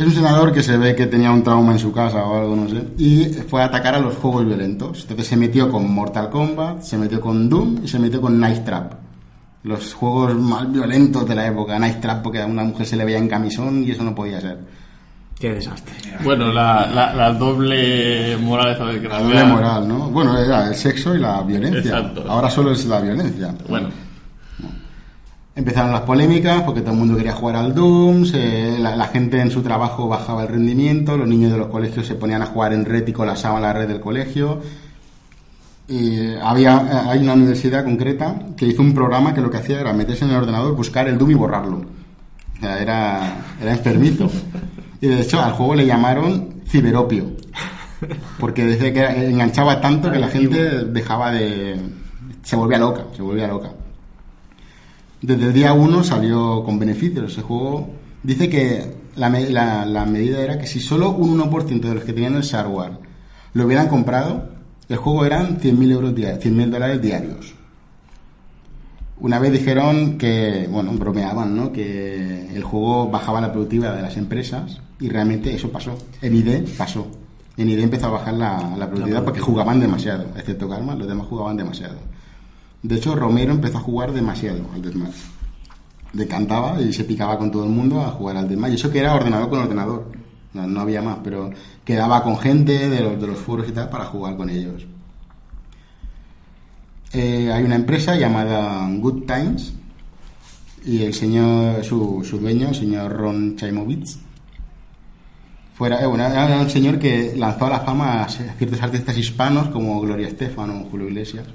Es 0.00 0.06
un 0.06 0.12
senador 0.14 0.50
que 0.50 0.62
se 0.62 0.78
ve 0.78 0.96
que 0.96 1.06
tenía 1.08 1.30
un 1.30 1.42
trauma 1.42 1.72
en 1.72 1.78
su 1.78 1.92
casa 1.92 2.24
o 2.24 2.38
algo, 2.38 2.56
no 2.56 2.66
sé, 2.70 2.82
y 2.96 3.26
fue 3.46 3.60
a 3.60 3.66
atacar 3.66 3.96
a 3.96 4.00
los 4.00 4.16
juegos 4.16 4.46
violentos. 4.46 5.02
Entonces 5.02 5.26
se 5.26 5.36
metió 5.36 5.70
con 5.70 5.92
Mortal 5.92 6.30
Kombat, 6.30 6.80
se 6.80 6.96
metió 6.96 7.20
con 7.20 7.50
Doom 7.50 7.80
y 7.84 7.86
se 7.88 7.98
metió 7.98 8.18
con 8.18 8.40
Night 8.40 8.64
Trap. 8.64 8.94
Los 9.64 9.92
juegos 9.92 10.34
más 10.36 10.72
violentos 10.72 11.28
de 11.28 11.34
la 11.34 11.46
época. 11.48 11.78
Night 11.78 12.00
Trap 12.00 12.22
porque 12.22 12.40
a 12.40 12.46
una 12.46 12.64
mujer 12.64 12.86
se 12.86 12.96
le 12.96 13.04
veía 13.04 13.18
en 13.18 13.28
camisón 13.28 13.84
y 13.84 13.90
eso 13.90 14.02
no 14.02 14.14
podía 14.14 14.40
ser. 14.40 14.56
Qué 15.38 15.52
desastre. 15.52 15.94
Bueno, 16.24 16.50
la, 16.50 16.86
la, 16.86 17.14
la 17.14 17.34
doble 17.34 18.38
moral 18.38 18.72
esa 18.72 18.86
de 18.86 19.02
que 19.02 19.06
La 19.06 19.18
la 19.18 19.24
doble 19.26 19.44
moral, 19.44 19.86
¿no? 19.86 20.08
Bueno, 20.08 20.38
era 20.38 20.66
el 20.68 20.76
sexo 20.76 21.14
y 21.14 21.18
la 21.18 21.42
violencia. 21.42 21.98
Exacto. 21.98 22.24
Ahora 22.26 22.48
solo 22.48 22.72
es 22.72 22.86
la 22.86 23.02
violencia. 23.02 23.54
Bueno, 23.68 23.90
Empezaron 25.60 25.92
las 25.92 26.00
polémicas 26.02 26.62
porque 26.62 26.80
todo 26.80 26.92
el 26.92 26.98
mundo 26.98 27.16
quería 27.16 27.32
jugar 27.34 27.56
al 27.56 27.74
Doom, 27.74 28.24
se- 28.24 28.78
la, 28.78 28.96
la 28.96 29.08
gente 29.08 29.38
en 29.40 29.50
su 29.50 29.60
trabajo 29.62 30.08
bajaba 30.08 30.42
el 30.44 30.48
rendimiento, 30.48 31.18
los 31.18 31.28
niños 31.28 31.52
de 31.52 31.58
los 31.58 31.66
colegios 31.68 32.06
se 32.06 32.14
ponían 32.14 32.40
a 32.40 32.46
jugar 32.46 32.72
en 32.72 32.86
red 32.86 33.06
y 33.06 33.12
colapsaban 33.12 33.60
la 33.60 33.74
red 33.74 33.86
del 33.86 34.00
colegio. 34.00 34.60
Y 35.86 36.34
había, 36.40 37.10
hay 37.10 37.18
una 37.18 37.34
universidad 37.34 37.84
concreta 37.84 38.36
que 38.56 38.64
hizo 38.66 38.80
un 38.80 38.94
programa 38.94 39.34
que 39.34 39.42
lo 39.42 39.50
que 39.50 39.58
hacía 39.58 39.80
era 39.80 39.92
meterse 39.92 40.24
en 40.24 40.30
el 40.30 40.36
ordenador, 40.36 40.74
buscar 40.74 41.08
el 41.08 41.18
Doom 41.18 41.30
y 41.32 41.34
borrarlo. 41.34 41.76
O 42.56 42.60
sea, 42.60 42.80
era, 42.80 43.34
era 43.60 43.72
enfermizo. 43.72 44.30
Y 45.00 45.08
de 45.08 45.20
hecho 45.20 45.40
al 45.42 45.52
juego 45.52 45.74
le 45.74 45.84
llamaron 45.84 46.62
ciberopio. 46.66 47.26
Porque 48.38 48.64
desde 48.64 48.94
que 48.94 49.04
enganchaba 49.28 49.78
tanto 49.82 50.10
que 50.10 50.18
la 50.20 50.28
gente 50.28 50.84
dejaba 50.86 51.32
de... 51.32 51.76
se 52.44 52.56
volvía 52.56 52.78
loca, 52.78 53.04
se 53.14 53.20
volvía 53.20 53.46
loca. 53.46 53.72
Desde 55.22 55.46
el 55.46 55.52
día 55.52 55.72
1 55.72 56.02
salió 56.04 56.62
con 56.64 56.78
beneficios 56.78 57.32
ese 57.32 57.42
juego. 57.42 57.90
Dice 58.22 58.48
que 58.48 58.94
la, 59.16 59.28
me- 59.28 59.50
la- 59.50 59.84
la 59.86 60.04
medida 60.06 60.40
era 60.40 60.58
que 60.58 60.66
si 60.66 60.80
solo 60.80 61.10
un 61.10 61.38
1% 61.38 61.80
de 61.88 61.94
los 61.94 62.04
que 62.04 62.12
tenían 62.12 62.36
el 62.36 62.42
hardware 62.44 62.92
lo 63.52 63.66
hubieran 63.66 63.88
comprado, 63.88 64.48
el 64.88 64.96
juego 64.96 65.24
eran 65.24 65.58
100.000 65.60 65.90
euros 65.92 66.14
dia- 66.14 66.38
100.000 66.38 66.70
dólares 66.70 67.02
diarios. 67.02 67.54
Una 69.18 69.38
vez 69.38 69.52
dijeron 69.52 70.16
que, 70.16 70.66
bueno, 70.70 70.92
bromeaban, 70.92 71.54
¿no? 71.54 71.72
Que 71.72 72.48
el 72.54 72.64
juego 72.64 73.10
bajaba 73.10 73.40
la 73.42 73.52
productividad 73.52 73.94
de 73.94 74.02
las 74.02 74.16
empresas 74.16 74.80
y 74.98 75.08
realmente 75.10 75.54
eso 75.54 75.70
pasó. 75.70 75.98
En 76.22 76.34
ID 76.34 76.66
pasó. 76.78 77.06
En 77.58 77.68
ID 77.68 77.80
empezó 77.80 78.06
a 78.06 78.10
bajar 78.10 78.32
la, 78.34 78.74
la 78.78 78.86
productividad 78.88 79.22
porque 79.24 79.40
jugaban 79.40 79.78
demasiado, 79.80 80.24
excepto 80.36 80.66
Karma, 80.68 80.94
los 80.94 81.06
demás 81.06 81.26
jugaban 81.28 81.58
demasiado. 81.58 81.96
De 82.82 82.96
hecho, 82.96 83.14
Romero 83.14 83.52
empezó 83.52 83.78
a 83.78 83.82
jugar 83.82 84.12
demasiado 84.12 84.64
al 84.72 84.80
Deathmatch. 84.80 85.16
Le 86.12 86.26
cantaba 86.26 86.80
y 86.80 86.92
se 86.92 87.04
picaba 87.04 87.38
con 87.38 87.50
todo 87.50 87.64
el 87.64 87.70
mundo 87.70 88.00
a 88.00 88.10
jugar 88.10 88.36
al 88.36 88.48
Deathmatch. 88.48 88.72
Y 88.72 88.74
eso 88.76 88.90
que 88.90 89.00
era 89.00 89.14
ordenador 89.14 89.50
con 89.50 89.60
ordenador. 89.60 90.06
No, 90.52 90.66
no 90.66 90.80
había 90.80 91.00
más, 91.00 91.18
pero 91.22 91.50
quedaba 91.84 92.24
con 92.24 92.36
gente 92.38 92.88
de 92.88 93.00
los, 93.00 93.20
de 93.20 93.26
los 93.26 93.38
foros 93.38 93.68
y 93.68 93.72
tal 93.72 93.88
para 93.88 94.06
jugar 94.06 94.36
con 94.36 94.50
ellos. 94.50 94.84
Eh, 97.12 97.50
hay 97.52 97.62
una 97.64 97.76
empresa 97.76 98.16
llamada 98.16 98.88
Good 98.88 99.24
Times 99.26 99.72
y 100.84 101.02
el 101.02 101.12
señor, 101.12 101.84
su, 101.84 102.24
su 102.24 102.38
dueño, 102.38 102.68
el 102.68 102.74
señor 102.74 103.12
Ron 103.12 103.56
Chaimovitz, 103.56 104.18
fuera, 105.74 106.00
eh, 106.02 106.06
bueno, 106.06 106.24
era 106.24 106.60
un 106.60 106.70
señor 106.70 106.98
que 106.98 107.34
lanzó 107.36 107.66
a 107.66 107.70
la 107.70 107.80
fama 107.80 108.22
a 108.22 108.28
ciertos 108.28 108.80
artistas 108.80 109.16
hispanos 109.18 109.68
como 109.68 110.00
Gloria 110.00 110.28
Estefan 110.28 110.70
o 110.70 110.84
Julio 110.90 111.08
Iglesias 111.08 111.46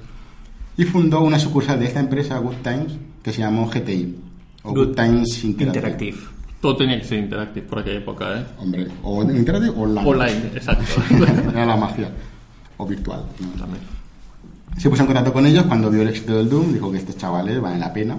y 0.76 0.84
fundó 0.84 1.20
una 1.22 1.38
sucursal 1.38 1.78
de 1.78 1.86
esta 1.86 2.00
empresa, 2.00 2.38
Good 2.38 2.56
Times, 2.62 2.92
que 3.22 3.32
se 3.32 3.40
llamó 3.40 3.68
GTI 3.68 4.16
o 4.62 4.70
Good, 4.70 4.88
Good 4.88 4.94
Times 4.94 5.44
Interactive. 5.44 5.78
Interactive. 5.78 6.18
Todo 6.60 6.76
tenía 6.76 6.98
que 6.98 7.04
ser 7.04 7.18
interactive 7.18 7.66
por 7.66 7.78
aquella 7.78 7.98
época, 7.98 8.40
¿eh? 8.40 8.44
Hombre, 8.58 8.88
o 9.02 9.22
Interactive 9.22 9.70
o 9.70 9.82
online. 9.82 10.08
Online, 10.08 10.46
exacto. 10.54 10.84
Era 11.50 11.66
la 11.66 11.76
magia. 11.76 12.10
O 12.78 12.86
virtual. 12.86 13.24
¿no? 13.40 13.48
También. 13.58 13.82
Se 14.76 14.90
puso 14.90 15.02
en 15.02 15.06
contacto 15.06 15.32
con 15.32 15.46
ellos 15.46 15.64
cuando 15.64 15.90
vio 15.90 16.02
el 16.02 16.08
éxito 16.08 16.36
del 16.36 16.48
Doom, 16.48 16.72
dijo 16.74 16.90
que 16.90 16.98
estos 16.98 17.16
chavales 17.16 17.60
valen 17.60 17.80
la 17.80 17.92
pena. 17.92 18.18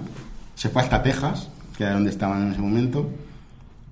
Se 0.54 0.68
fue 0.68 0.82
hasta 0.82 1.02
Texas, 1.02 1.48
que 1.76 1.84
era 1.84 1.94
donde 1.94 2.10
estaban 2.10 2.42
en 2.42 2.52
ese 2.52 2.60
momento, 2.60 3.08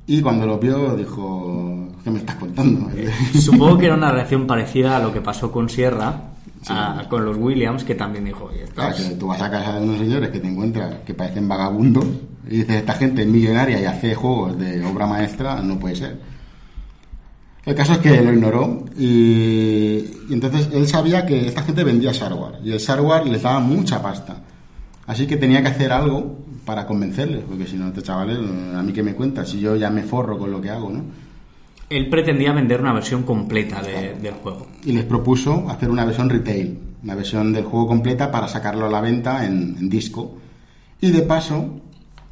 y 0.09 0.21
cuando 0.21 0.47
lo 0.47 0.59
vio 0.59 0.97
dijo, 0.97 1.89
¿qué 2.05 2.11
me 2.11 2.19
estás 2.19 2.37
contando? 2.37 2.91
Supongo 3.41 3.79
que 3.79 3.87
era 3.87 3.95
una 3.95 4.13
reacción 4.13 4.47
parecida 4.47 4.97
a 4.97 5.01
lo 5.01 5.13
que 5.13 5.21
pasó 5.21 5.51
con 5.51 5.69
Sierra, 5.69 6.21
a- 6.69 7.07
con 7.09 7.25
los 7.25 7.37
Williams, 7.37 7.85
que 7.85 7.95
también 7.95 8.25
dijo, 8.25 8.47
"Oye, 8.47 8.65
Claro, 8.75 8.95
es- 8.95 9.03
que 9.05 9.15
tú 9.17 9.27
vas 9.29 9.41
a 9.43 9.51
casa 9.51 9.75
de 9.79 9.83
unos 9.85 9.99
señores 9.99 10.31
que 10.31 10.41
te 10.41 10.49
encuentras 10.49 10.97
que 11.07 11.15
parecen 11.15 11.49
vagabundos 11.49 12.05
y 12.49 12.59
dices, 12.59 12.77
esta 12.77 12.95
gente 12.95 13.23
es 13.23 13.29
millonaria 13.29 13.81
y 13.81 13.85
hace 13.85 14.15
juegos 14.15 14.59
de 14.59 14.85
obra 14.85 15.07
maestra, 15.07 15.61
no 15.63 15.79
puede 15.79 15.97
ser. 15.97 16.21
El 17.65 17.75
caso 17.75 17.95
es 17.95 17.99
que 17.99 18.21
lo 18.23 18.33
ignoró 18.33 18.85
y, 18.97 19.05
y 20.29 20.33
entonces 20.33 20.69
él 20.73 20.87
sabía 20.87 21.27
que 21.27 21.49
esta 21.49 21.63
gente 21.63 21.83
vendía 21.83 22.13
hardware 22.15 22.61
y 22.65 22.71
el 22.73 22.81
hardware 22.81 23.27
les 23.27 23.43
daba 23.43 23.59
mucha 23.61 24.01
pasta. 24.01 24.37
Así 25.07 25.27
que 25.27 25.37
tenía 25.37 25.63
que 25.63 25.69
hacer 25.69 25.91
algo 25.93 26.39
para 26.65 26.87
convencerles, 26.87 27.43
porque 27.49 27.67
si 27.67 27.77
no, 27.77 27.89
estos 27.89 28.05
chavales, 28.05 28.39
a 28.39 28.83
mí 28.83 28.93
que 28.93 29.03
me 29.03 29.15
cuentas, 29.15 29.49
si 29.49 29.61
yo 29.61 29.77
ya 29.77 29.91
me 29.91 30.03
forro 30.03 30.39
con 30.39 30.51
lo 30.51 30.61
que 30.61 30.71
hago, 30.71 30.91
¿no? 30.91 31.05
Él 31.89 32.09
pretendía 32.09 32.53
vender 32.53 32.81
una 32.81 32.93
versión 32.93 33.23
completa 33.23 33.81
de- 33.83 34.15
del 34.15 34.35
juego. 34.35 34.67
y 34.85 34.93
les 34.93 35.05
propuso 35.05 35.69
hacer 35.71 35.89
una 35.91 36.05
versión 36.05 36.29
retail, 36.29 36.79
una 37.05 37.15
versión 37.15 37.53
del 37.53 37.65
juego 37.65 37.87
completa 37.87 38.31
para 38.31 38.49
sacarlo 38.49 38.87
a 38.87 38.91
la 38.91 39.01
venta 39.01 39.45
en, 39.47 39.77
en 39.79 39.89
disco. 39.89 40.37
Y 41.01 41.11
de 41.13 41.23
paso, 41.23 41.81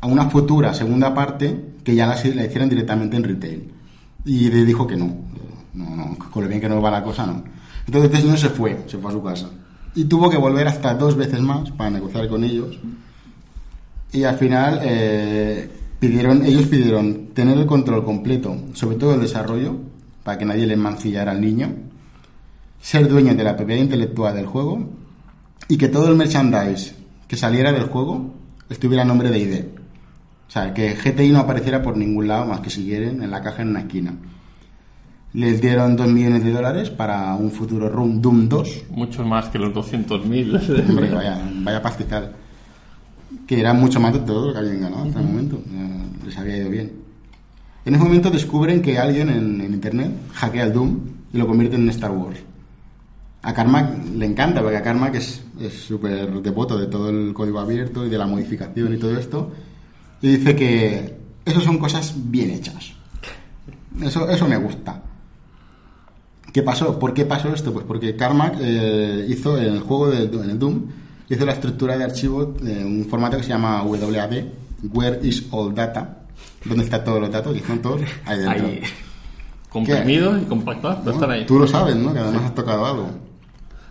a 0.01 0.07
una 0.07 0.29
futura 0.31 0.75
segunda 0.75 1.15
parte 1.15 1.75
que 1.85 1.95
ya 1.95 2.07
la, 2.07 2.15
la 2.35 2.45
hicieran 2.45 2.69
directamente 2.69 3.17
en 3.17 3.25
retail. 3.25 3.71
Y 4.25 4.49
le 4.51 4.65
dijo 4.65 4.87
que 4.87 4.97
no. 4.97 5.15
No, 5.75 5.97
no, 5.97 6.17
con 6.31 6.43
lo 6.43 6.49
bien 6.49 6.61
que 6.61 6.69
no 6.69 6.81
va 6.81 6.91
la 6.91 7.03
cosa, 7.05 7.27
no. 7.27 7.45
Entonces 7.87 8.11
este 8.11 8.23
señor 8.23 8.39
se 8.39 8.49
fue, 8.49 8.85
se 8.87 8.97
fue 8.99 9.11
a 9.11 9.15
su 9.15 9.23
casa. 9.23 9.51
Y 9.95 10.05
tuvo 10.05 10.31
que 10.31 10.37
volver 10.39 10.67
hasta 10.67 10.95
dos 10.95 11.15
veces 11.17 11.41
más 11.41 11.71
para 11.73 11.91
negociar 11.91 12.27
con 12.29 12.43
ellos. 12.43 12.79
Y 14.13 14.25
al 14.25 14.37
final 14.37 14.81
eh, 14.83 15.69
pidieron, 16.09 16.45
ellos 16.45 16.67
pidieron 16.67 17.29
tener 17.35 17.57
el 17.59 17.67
control 17.67 18.05
completo, 18.05 18.57
sobre 18.73 18.97
todo 18.97 19.15
el 19.15 19.21
desarrollo, 19.21 19.77
para 20.23 20.39
que 20.39 20.45
nadie 20.45 20.67
le 20.67 20.77
mancillara 20.77 21.33
al 21.33 21.41
niño, 21.41 21.75
ser 22.81 23.09
dueño 23.09 23.35
de 23.35 23.45
la 23.45 23.57
propiedad 23.57 23.83
intelectual 23.83 24.35
del 24.35 24.47
juego 24.47 24.89
y 25.69 25.77
que 25.77 25.89
todo 25.89 26.09
el 26.09 26.17
merchandise 26.17 26.95
que 27.27 27.37
saliera 27.37 27.73
del 27.73 27.85
juego 27.85 28.35
estuviera 28.69 29.03
a 29.03 29.07
nombre 29.07 29.31
de 29.31 29.39
ID. 29.39 29.65
O 30.49 30.51
sea, 30.51 30.73
que 30.75 30.95
GTI 30.95 31.31
no 31.31 31.41
apareciera 31.41 31.83
por 31.83 31.97
ningún 31.97 32.29
lado 32.29 32.47
más 32.47 32.61
que 32.61 32.71
si 32.71 32.85
quieren 32.85 33.23
en 33.23 33.31
la 33.31 33.41
caja 33.41 33.63
en 33.63 33.69
una 33.69 33.81
esquina. 33.81 34.15
Les 35.33 35.61
dieron 35.61 35.97
2 35.97 36.07
millones 36.09 36.45
de 36.45 36.53
dólares 36.53 36.91
para 36.91 37.35
un 37.35 37.51
futuro 37.51 37.89
Room 37.89 38.21
Doom 38.21 38.49
2 38.49 38.85
Mucho 38.91 39.25
más 39.25 39.49
que 39.49 39.59
los 39.59 39.73
200.000. 39.73 40.89
Hombre, 40.89 41.11
vaya, 41.11 41.41
vaya 41.57 41.83
pastizal. 41.83 42.33
Que 43.47 43.59
era 43.59 43.73
mucho 43.73 43.99
más 43.99 44.13
de 44.13 44.21
todo 44.21 44.49
lo 44.49 44.53
que 44.53 44.61
habían 44.61 44.81
ganado 44.81 45.05
hasta 45.05 45.21
el 45.21 45.27
momento. 45.27 45.61
Les 46.25 46.37
había 46.37 46.57
ido 46.59 46.71
bien. 46.71 46.93
En 47.85 47.95
ese 47.95 48.03
momento 48.03 48.31
descubren 48.31 48.81
que 48.81 48.99
alguien 48.99 49.29
en, 49.29 49.61
en 49.61 49.75
internet 49.75 50.11
hackea 50.33 50.65
el 50.65 50.73
Doom 50.73 51.01
y 51.33 51.39
lo 51.39 51.47
convierte 51.47 51.77
en 51.77 51.89
Star 51.91 52.11
Wars. 52.13 52.39
A 53.43 53.53
Carmack 53.53 54.07
le 54.15 54.25
encanta, 54.25 54.63
porque 54.63 54.79
a 54.79 54.83
Carmack 54.83 55.17
es 55.17 55.43
súper 55.87 56.31
devoto 56.41 56.79
de 56.79 56.87
todo 56.87 57.11
el 57.11 57.35
código 57.35 57.61
abierto 57.61 58.07
y 58.07 58.09
de 58.09 58.17
la 58.17 58.27
modificación 58.27 58.95
y 58.95 58.99
todo 58.99 59.19
esto. 59.19 59.53
Y 60.23 60.37
dice 60.37 60.57
que 60.57 61.19
eso 61.45 61.61
son 61.61 61.77
cosas 61.79 62.15
bien 62.17 62.51
hechas. 62.51 62.95
Eso, 64.01 64.29
eso 64.31 64.49
me 64.49 64.57
gusta. 64.57 65.03
¿Qué 66.53 66.63
pasó? 66.63 66.99
¿Por 66.99 67.13
qué 67.13 67.27
pasó 67.27 67.53
esto? 67.53 67.73
Pues 67.73 67.85
porque 67.85 68.17
Carmack 68.17 68.57
eh, 68.61 69.27
hizo 69.29 69.59
en 69.59 69.75
el 69.75 69.81
juego 69.81 70.09
de, 70.11 70.25
en 70.25 70.51
el 70.51 70.59
Doom, 70.59 70.87
hizo 71.29 71.45
la 71.45 71.53
estructura 71.53 71.99
de 71.99 72.05
archivo 72.05 72.55
en 72.65 72.87
un 72.87 73.05
formato 73.07 73.37
que 73.37 73.43
se 73.43 73.51
llama 73.51 73.83
WAD, 73.83 74.45
Where 74.93 75.19
is 75.23 75.47
All 75.51 75.75
Data, 75.75 76.19
donde 76.65 76.85
están 76.85 77.05
todos 77.05 77.21
los 77.21 77.31
datos, 77.31 77.55
y 77.55 77.59
están 77.59 77.81
todos 77.81 78.03
ahí 78.25 78.39
dentro. 78.39 78.67
Ahí. 78.67 78.81
Comprimidos 79.69 80.43
y 80.43 80.45
compactados, 80.45 80.99
pero 80.99 81.11
¿no? 81.11 81.23
están 81.23 81.31
ahí. 81.31 81.47
Tú 81.47 81.59
lo 81.59 81.67
sabes, 81.67 81.97
¿no? 81.97 82.13
Que 82.13 82.21
además 82.21 82.43
has 82.45 82.55
tocado 82.55 82.87
algo. 82.87 83.11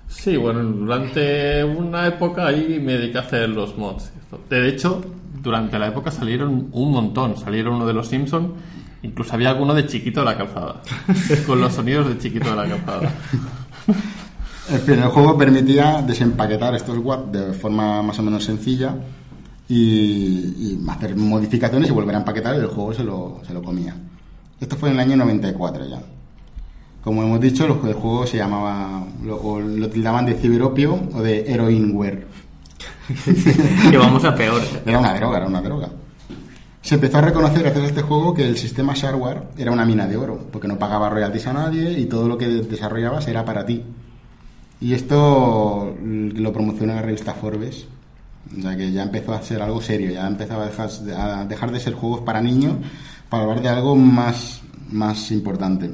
Sí, 0.08 0.38
bueno, 0.38 0.64
durante 0.64 1.64
una 1.64 2.08
época 2.08 2.48
ahí 2.48 2.80
me 2.82 2.94
dediqué 2.94 3.18
a 3.18 3.22
hacer 3.22 3.50
los 3.50 3.78
mods. 3.78 4.12
De 4.50 4.70
hecho, 4.70 5.02
durante 5.42 5.78
la 5.78 5.88
época 5.88 6.12
salieron 6.12 6.70
un 6.72 6.92
montón. 6.92 7.36
Salieron 7.38 7.76
uno 7.76 7.86
de 7.86 7.94
los 7.94 8.08
Simpsons, 8.08 8.52
incluso 9.02 9.34
había 9.34 9.50
alguno 9.50 9.74
de 9.74 9.86
Chiquito 9.86 10.22
de 10.22 10.26
la 10.28 10.38
Calzada, 10.38 10.82
con 11.48 11.60
los 11.60 11.74
sonidos 11.74 12.08
de 12.08 12.18
Chiquito 12.18 12.50
de 12.50 12.56
la 12.56 12.68
Calzada. 12.68 13.12
En 14.70 14.80
fin, 14.80 14.94
el 14.94 15.10
juego 15.10 15.38
permitía 15.38 16.02
desempaquetar 16.02 16.74
estos 16.74 16.98
WAD 16.98 17.26
de 17.26 17.54
forma 17.54 18.02
más 18.02 18.18
o 18.20 18.24
menos 18.24 18.46
sencilla 18.46 18.96
y, 19.68 19.76
y 19.76 20.86
hacer 20.90 21.16
modificaciones 21.16 21.90
y 21.90 21.94
volver 21.94 22.16
a 22.16 22.20
empaquetar 22.20 22.56
y 22.56 22.60
el 22.60 22.68
juego 22.68 22.94
se 22.94 23.04
lo, 23.04 23.42
se 23.46 23.54
lo 23.54 23.62
comía. 23.64 23.96
Esto 24.60 24.76
fue 24.78 24.90
en 24.90 24.96
el 24.96 25.02
año 25.02 25.18
94 25.18 25.86
ya. 25.88 26.02
Como 27.04 27.22
hemos 27.24 27.42
dicho, 27.42 27.66
el 27.66 27.72
jue- 27.74 27.90
el 27.90 27.94
juego 27.96 28.26
se 28.26 28.38
llamaba, 28.38 29.06
lo, 29.24 29.36
o 29.42 29.60
lo 29.60 29.90
tildaban 29.90 30.26
de 30.26 30.36
ciberopio 30.36 30.98
o 31.14 31.22
de 31.22 31.52
heroinware. 31.52 32.28
que 33.92 33.98
vamos 33.98 34.24
a 34.24 34.34
peor. 34.36 34.62
Era 34.86 35.00
una 35.00 35.14
droga, 35.14 35.38
era 35.38 35.48
una 35.48 35.62
droga. 35.62 35.90
Se 36.82 36.96
empezó 36.96 37.18
a 37.18 37.22
reconocer 37.22 37.62
gracias 37.62 37.84
a 37.84 37.88
este 37.88 38.02
juego 38.02 38.34
que 38.34 38.46
el 38.48 38.58
sistema 38.58 38.94
shareware 38.94 39.44
era 39.58 39.72
una 39.72 39.86
mina 39.86 40.06
de 40.08 40.18
oro, 40.18 40.48
porque 40.52 40.68
no 40.68 40.78
pagaba 40.80 41.10
royalties 41.10 41.48
a 41.48 41.54
nadie 41.54 41.98
y 41.98 42.06
todo 42.06 42.28
lo 42.28 42.38
que 42.38 42.48
desarrollabas 42.48 43.28
era 43.28 43.46
para 43.46 43.66
ti. 43.66 43.84
Y 44.82 44.94
esto 44.94 45.96
lo 46.04 46.54
promocionó 46.54 46.94
la 46.96 47.02
revista 47.02 47.34
Forbes, 47.34 47.86
sea 48.62 48.78
que 48.78 48.92
ya 48.92 49.04
empezó 49.04 49.34
a 49.34 49.42
ser 49.42 49.62
algo 49.62 49.82
serio, 49.82 50.12
ya 50.12 50.28
empezaba 50.28 50.64
a 50.64 50.68
dejar, 50.68 50.90
a 51.16 51.46
dejar 51.46 51.72
de 51.72 51.80
ser 51.80 51.94
juegos 51.94 52.22
para 52.22 52.42
niños 52.42 52.76
para 53.30 53.44
hablar 53.44 53.62
de 53.62 53.70
algo 53.70 53.96
más, 53.96 54.62
más 54.92 55.32
importante. 55.32 55.90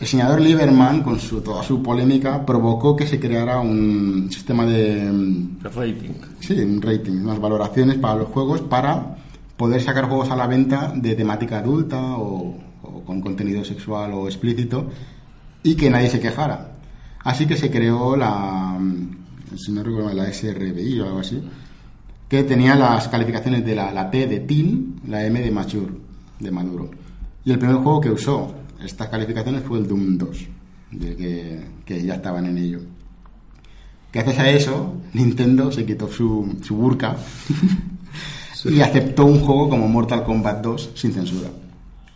El 0.00 0.06
senador 0.06 0.40
Lieberman, 0.40 1.02
con 1.02 1.20
su, 1.20 1.42
toda 1.42 1.62
su 1.62 1.82
polémica, 1.82 2.46
provocó 2.46 2.96
que 2.96 3.06
se 3.06 3.20
creara 3.20 3.60
un 3.60 4.30
sistema 4.32 4.64
de, 4.64 5.10
De 5.12 5.68
rating. 5.68 6.14
Sí, 6.40 6.54
un 6.54 6.80
rating, 6.80 7.22
unas 7.22 7.38
valoraciones 7.38 7.98
para 7.98 8.14
los 8.14 8.28
juegos 8.28 8.62
para 8.62 9.16
poder 9.58 9.82
sacar 9.82 10.06
juegos 10.06 10.30
a 10.30 10.36
la 10.36 10.46
venta 10.46 10.90
de 10.96 11.14
temática 11.14 11.58
adulta 11.58 12.16
o, 12.16 12.56
o 12.82 13.04
con 13.04 13.20
contenido 13.20 13.62
sexual 13.62 14.14
o 14.14 14.26
explícito 14.26 14.88
y 15.62 15.74
que 15.74 15.90
nadie 15.90 16.08
se 16.08 16.20
quejara. 16.20 16.72
Así 17.22 17.46
que 17.46 17.58
se 17.58 17.70
creó 17.70 18.16
la, 18.16 18.78
mm, 18.80 19.19
si 19.56 19.72
no 19.72 19.82
recuerdo, 19.82 20.06
mal, 20.08 20.16
la 20.16 20.32
SRBI 20.32 21.00
o 21.00 21.06
algo 21.06 21.20
así, 21.20 21.42
que 22.28 22.44
tenía 22.44 22.76
las 22.76 23.08
calificaciones 23.08 23.64
de 23.64 23.74
la, 23.74 23.92
la 23.92 24.10
T 24.10 24.26
de 24.26 24.40
teen, 24.40 25.00
la 25.08 25.24
M 25.24 25.40
de 25.40 25.50
mature, 25.50 25.92
de 26.38 26.50
maduro. 26.50 26.90
Y 27.44 27.50
el 27.50 27.58
primer 27.58 27.76
juego 27.76 28.00
que 28.00 28.10
usó 28.10 28.54
estas 28.84 29.08
calificaciones 29.08 29.62
fue 29.64 29.78
el 29.78 29.88
Doom 29.88 30.18
2, 30.18 30.38
de 30.92 31.16
que, 31.16 31.66
que 31.84 32.02
ya 32.04 32.14
estaban 32.14 32.46
en 32.46 32.58
ello. 32.58 32.80
Gracias 34.12 34.38
a 34.38 34.50
eso, 34.50 34.94
Nintendo 35.12 35.70
se 35.70 35.86
quitó 35.86 36.08
su, 36.08 36.58
su 36.62 36.76
burka 36.76 37.16
y 38.64 38.80
aceptó 38.80 39.24
un 39.24 39.40
juego 39.40 39.70
como 39.70 39.88
Mortal 39.88 40.24
Kombat 40.24 40.62
2 40.62 40.90
sin 40.94 41.12
censura. 41.12 41.48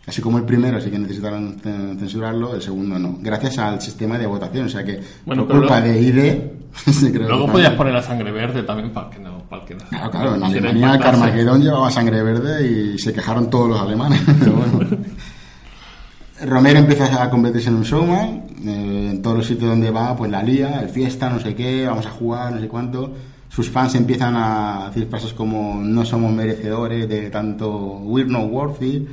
Así 0.07 0.21
como 0.21 0.37
el 0.37 0.43
primero 0.43 0.79
sí 0.79 0.91
que 0.91 0.99
necesitaron 0.99 1.57
censurarlo, 1.61 2.53
el 2.55 2.61
segundo 2.61 2.99
no. 2.99 3.17
Gracias 3.21 3.57
al 3.57 3.81
sistema 3.81 4.17
de 4.19 4.27
votación. 4.27 4.67
O 4.67 4.69
sea 4.69 4.83
que 4.83 4.99
Bueno, 5.25 5.47
por 5.47 5.59
culpa 5.61 5.79
lo- 5.79 5.85
de 5.87 5.99
ID 6.01 6.35
Luego 7.13 7.47
podías 7.51 7.73
poner 7.73 7.93
la 7.93 8.01
sangre 8.03 8.31
verde 8.31 8.61
también 8.63 8.91
para 8.91 9.09
que 9.09 9.19
no. 9.19 9.39
Para 9.49 9.65
que 9.65 9.73
no 9.75 9.85
Claro, 9.89 10.11
claro, 10.11 10.35
en 10.35 10.43
Alemania. 10.43 10.99
Carmageddon 10.99 11.61
llevaba 11.63 11.89
sangre 11.89 12.21
verde 12.21 12.67
y 12.67 12.99
se 12.99 13.13
quejaron 13.13 13.49
todos 13.49 13.69
los 13.69 13.79
alemanes. 13.81 14.21
Pero 14.39 14.51
bueno. 14.53 14.79
Romero 16.45 16.79
empieza 16.79 17.23
a 17.23 17.29
convertirse 17.29 17.69
en 17.69 17.75
un 17.75 17.83
showman. 17.83 18.43
eh, 18.65 19.07
en 19.11 19.21
todos 19.21 19.37
los 19.37 19.45
sitios 19.47 19.69
donde 19.69 19.89
va, 19.89 20.15
pues 20.15 20.29
la 20.29 20.43
lía, 20.43 20.81
el 20.81 20.89
fiesta, 20.89 21.29
no 21.29 21.39
sé 21.39 21.55
qué, 21.55 21.85
vamos 21.87 22.05
a 22.05 22.09
jugar, 22.11 22.53
no 22.53 22.59
sé 22.59 22.67
cuánto. 22.67 23.13
Sus 23.49 23.69
fans 23.69 23.95
empiezan 23.95 24.35
a 24.35 24.87
decir 24.89 25.07
frases 25.09 25.31
como 25.33 25.75
no 25.81 26.03
somos 26.03 26.33
merecedores 26.33 27.07
de 27.07 27.29
tanto 27.29 27.69
we're 28.03 28.29
not 28.29 28.51
worthy. 28.51 29.07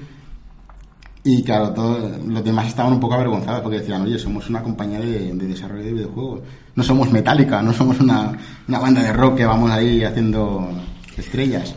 Y 1.25 1.43
claro, 1.45 1.71
todo- 1.71 2.19
los 2.27 2.45
demás 2.45 2.67
estaban 2.67 2.93
un 2.95 3.01
poco 3.01 3.15
avergonzados 3.15 3.63
porque 3.63 3.79
decían, 3.79 4.03
oye, 4.03 4.19
somos 4.19 4.49
una 4.51 4.61
compañía 4.63 4.99
de, 5.01 5.33
de 5.33 5.47
desarrollo 5.47 5.85
de 5.85 5.93
videojuegos. 5.93 6.41
No 6.75 6.83
somos 6.83 7.13
Metallica, 7.13 7.63
no 7.63 7.73
somos 7.73 8.01
una, 8.01 8.33
una 8.67 8.79
banda 8.81 9.03
de 9.03 9.13
rock 9.13 9.37
que 9.37 9.45
vamos 9.47 9.71
ahí 9.71 10.03
haciendo 10.03 10.69
estrellas. 11.17 11.77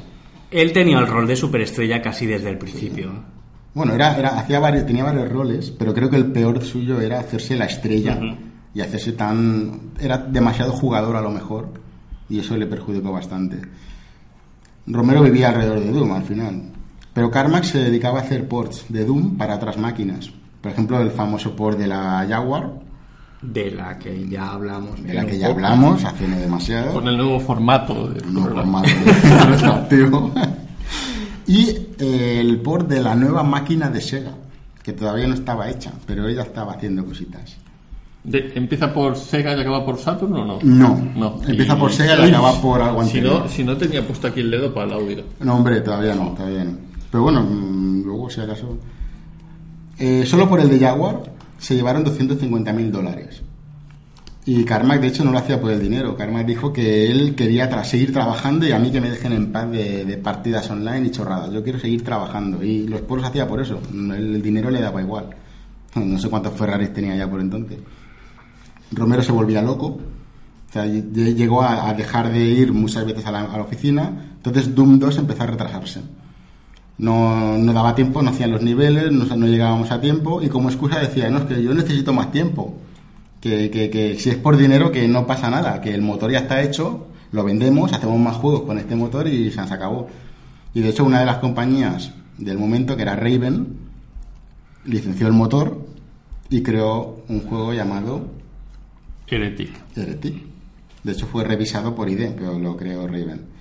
Él 0.50 0.74
tenía 0.74 0.98
el 0.98 1.08
rol 1.08 1.28
de 1.28 1.36
superestrella 1.36 2.02
casi 2.02 2.26
desde 2.26 2.50
el 2.50 2.58
principio. 2.58 3.12
Bueno, 3.76 3.94
era, 3.94 4.18
era, 4.18 4.30
hacía 4.40 4.60
varios, 4.60 4.86
tenía 4.88 5.04
varios 5.04 5.30
roles, 5.30 5.70
pero 5.70 5.94
creo 5.94 6.10
que 6.10 6.16
el 6.16 6.32
peor 6.32 6.64
suyo 6.64 7.00
era 7.02 7.20
hacerse 7.20 7.56
la 7.58 7.66
estrella 7.66 8.16
Ujú. 8.18 8.38
y 8.74 8.82
hacerse 8.82 9.12
tan... 9.12 9.92
Era 10.00 10.18
demasiado 10.18 10.72
jugador 10.72 11.18
a 11.18 11.22
lo 11.22 11.30
mejor 11.30 11.70
y 12.30 12.40
eso 12.40 12.56
le 12.58 12.66
perjudicó 12.68 13.12
bastante. 13.12 13.62
Romero 14.88 15.22
vivía 15.24 15.50
alrededor 15.50 15.80
de 15.82 15.92
Doom 15.92 16.12
al 16.14 16.24
final, 16.24 16.62
pero 17.16 17.32
Carmack 17.32 17.64
se 17.64 17.80
dedicaba 17.80 18.20
a 18.20 18.22
hacer 18.22 18.48
ports 18.48 18.86
de 18.90 19.06
Doom 19.06 19.36
para 19.38 19.56
otras 19.56 19.78
máquinas. 19.78 20.30
Por 20.62 20.72
ejemplo, 20.72 21.00
el 21.02 21.10
famoso 21.12 21.56
port 21.56 21.80
de 21.80 21.88
la 21.88 22.24
Jaguar, 22.30 22.74
De 23.42 23.72
la 23.72 23.98
que 23.98 24.28
ya 24.30 24.52
hablamos. 24.52 25.02
de 25.02 25.14
la 25.14 25.26
que 25.26 25.38
ya 25.40 25.48
hablamos 25.48 26.04
hace 26.06 26.28
no 26.28 26.38
demasiado. 26.38 26.92
Con 26.94 27.08
el 27.08 27.16
nuevo 27.18 27.40
formato. 27.40 28.10
De 28.10 28.22
un 28.28 28.34
nuevo 28.34 28.56
formato 28.56 28.90
retroactivo. 29.50 30.32
y 31.48 31.70
eh, 32.00 32.40
el 32.42 32.60
port 32.62 32.88
de 32.90 33.02
la 33.02 33.16
nueva 33.16 33.44
máquina 33.44 33.90
de 33.90 34.02
Sega, 34.02 34.32
que 34.84 34.94
todavía 34.94 35.28
no 35.28 35.36
estaba 35.36 35.70
hecha, 35.70 35.92
pero 36.06 36.28
ella 36.28 36.42
estaba 36.44 36.74
haciendo 36.74 37.06
cositas. 37.06 37.56
De- 38.24 38.52
¿Empieza 38.56 38.92
por 38.92 39.16
Sega 39.16 39.56
y 39.56 39.62
acaba 39.62 39.86
por 39.86 40.00
Saturn 40.00 40.34
o 40.36 40.46
no? 40.46 40.60
No, 40.64 41.00
No. 41.16 41.40
empieza 41.48 41.78
por 41.78 41.92
Sega 41.94 42.26
y 42.26 42.30
acaba 42.32 42.60
por 42.60 42.82
algo 42.82 43.04
si 43.04 43.18
anterior. 43.20 43.44
no, 43.44 43.48
si 43.50 43.64
no 43.64 43.78
tenía 43.78 44.06
puesto 44.06 44.28
aquí 44.28 44.40
el 44.40 44.50
dedo 44.50 44.74
para 44.74 44.88
el 44.88 44.94
audio. 44.94 45.24
No, 45.42 45.56
hombre, 45.58 45.82
todavía 45.82 46.16
no, 46.16 46.30
todavía 46.32 46.64
no. 46.64 46.72
Pero 47.16 47.24
bueno, 47.24 47.44
mm, 47.44 48.04
luego 48.04 48.30
si 48.30 48.42
acaso... 48.42 48.78
Eh, 49.98 50.26
solo 50.26 50.50
por 50.50 50.60
el 50.60 50.68
de 50.68 50.78
Jaguar 50.78 51.24
se 51.58 51.74
llevaron 51.74 52.04
250 52.04 52.74
mil 52.74 52.92
dólares. 52.92 53.42
Y 54.46 54.66
Carmack, 54.66 55.00
de 55.00 55.08
hecho, 55.08 55.24
no 55.24 55.32
lo 55.32 55.38
hacía 55.38 55.62
por 55.62 55.72
el 55.72 55.80
dinero. 55.80 56.18
Carmack 56.18 56.46
dijo 56.46 56.74
que 56.74 57.10
él 57.10 57.34
quería 57.34 57.82
seguir 57.86 58.12
trabajando 58.12 58.68
y 58.68 58.74
a 58.74 58.80
mí 58.80 58.92
que 58.92 59.00
me 59.00 59.10
dejen 59.10 59.32
en 59.32 59.54
paz 59.54 59.72
de, 59.72 60.20
partidas 60.22 60.70
online 60.70 61.08
y 61.08 61.12
chorradas. 61.12 61.54
Yo 61.54 61.64
quiero 61.64 61.80
seguir 61.80 62.04
trabajando. 62.04 62.62
Y 62.62 62.86
los 62.86 63.00
poros 63.00 63.24
hacía 63.24 63.48
por 63.48 63.62
eso. 63.62 63.80
El, 63.94 64.42
dinero 64.42 64.70
le 64.70 64.82
daba 64.82 65.02
igual. 65.02 65.30
No 65.96 66.20
sé 66.20 66.30
cuántos 66.30 66.52
Ferraris 66.52 66.92
tenía 66.92 67.16
ya 67.16 67.30
por 67.30 67.40
entonces. 67.40 67.78
Romero 68.92 69.24
se 69.24 69.32
volvía 69.32 69.62
loco. 69.62 69.86
O 69.86 70.74
sea, 70.74 70.86
ll- 70.86 71.34
llegó 71.34 71.64
a, 71.64 71.94
dejar 71.94 72.30
de 72.30 72.44
ir 72.44 72.74
muchas 72.74 73.06
veces 73.06 73.26
a 73.26 73.32
la 73.32 73.62
oficina. 73.62 74.34
Entonces 74.36 74.76
Doom 74.76 75.00
2 75.00 75.20
empezó 75.20 75.44
a 75.44 75.48
retrasarse. 75.48 76.02
No, 76.98 77.58
no 77.58 77.74
daba 77.74 77.94
tiempo, 77.94 78.22
no 78.22 78.30
hacían 78.30 78.52
los 78.52 78.62
niveles, 78.62 79.12
no, 79.12 79.26
no 79.36 79.48
llegábamos 79.48 79.92
a 79.92 80.00
tiempo 80.00 80.42
y 80.42 80.48
como 80.48 80.70
excusa 80.70 81.00
decía, 81.00 81.30
no, 81.30 81.40
es 81.40 81.44
que 81.46 81.62
yo 81.62 81.74
necesito 81.74 82.14
más 82.14 82.32
tiempo. 82.32 82.78
Que, 83.42 83.70
que, 83.70 83.90
que 83.90 84.18
si 84.18 84.30
es 84.32 84.38
por 84.38 84.58
dinero, 84.58 84.92
que 84.92 85.08
no 85.08 85.28
pasa 85.28 85.50
nada, 85.50 85.82
que 85.82 85.94
el 85.94 86.02
motor 86.02 86.32
ya 86.32 86.40
está 86.40 86.64
hecho, 86.64 87.08
lo 87.32 87.44
vendemos, 87.44 87.94
hacemos 87.94 88.20
más 88.20 88.38
juegos 88.38 88.62
con 88.62 88.80
este 88.80 88.96
motor 88.96 89.28
y 89.28 89.52
se 89.52 89.62
nos 89.62 89.72
acabó. 89.72 90.08
Y 90.74 90.82
de 90.82 90.90
hecho 90.90 91.04
una 91.04 91.20
de 91.20 91.26
las 91.26 91.38
compañías 91.38 92.12
del 92.38 92.58
momento, 92.58 92.96
que 92.96 93.04
era 93.04 93.16
Raven, 93.16 93.78
licenció 94.86 95.28
el 95.28 95.34
motor 95.34 95.86
y 96.50 96.62
creó 96.62 97.24
un 97.28 97.42
juego 97.42 97.74
llamado 97.74 98.28
Heretic. 99.28 99.72
Heretic. 99.96 100.44
De 101.04 101.12
hecho 101.12 101.28
fue 101.28 101.44
revisado 101.44 101.96
por 101.96 102.10
ID, 102.10 102.32
pero 102.36 102.58
lo 102.60 102.78
creó 102.78 103.08
Raven. 103.08 103.55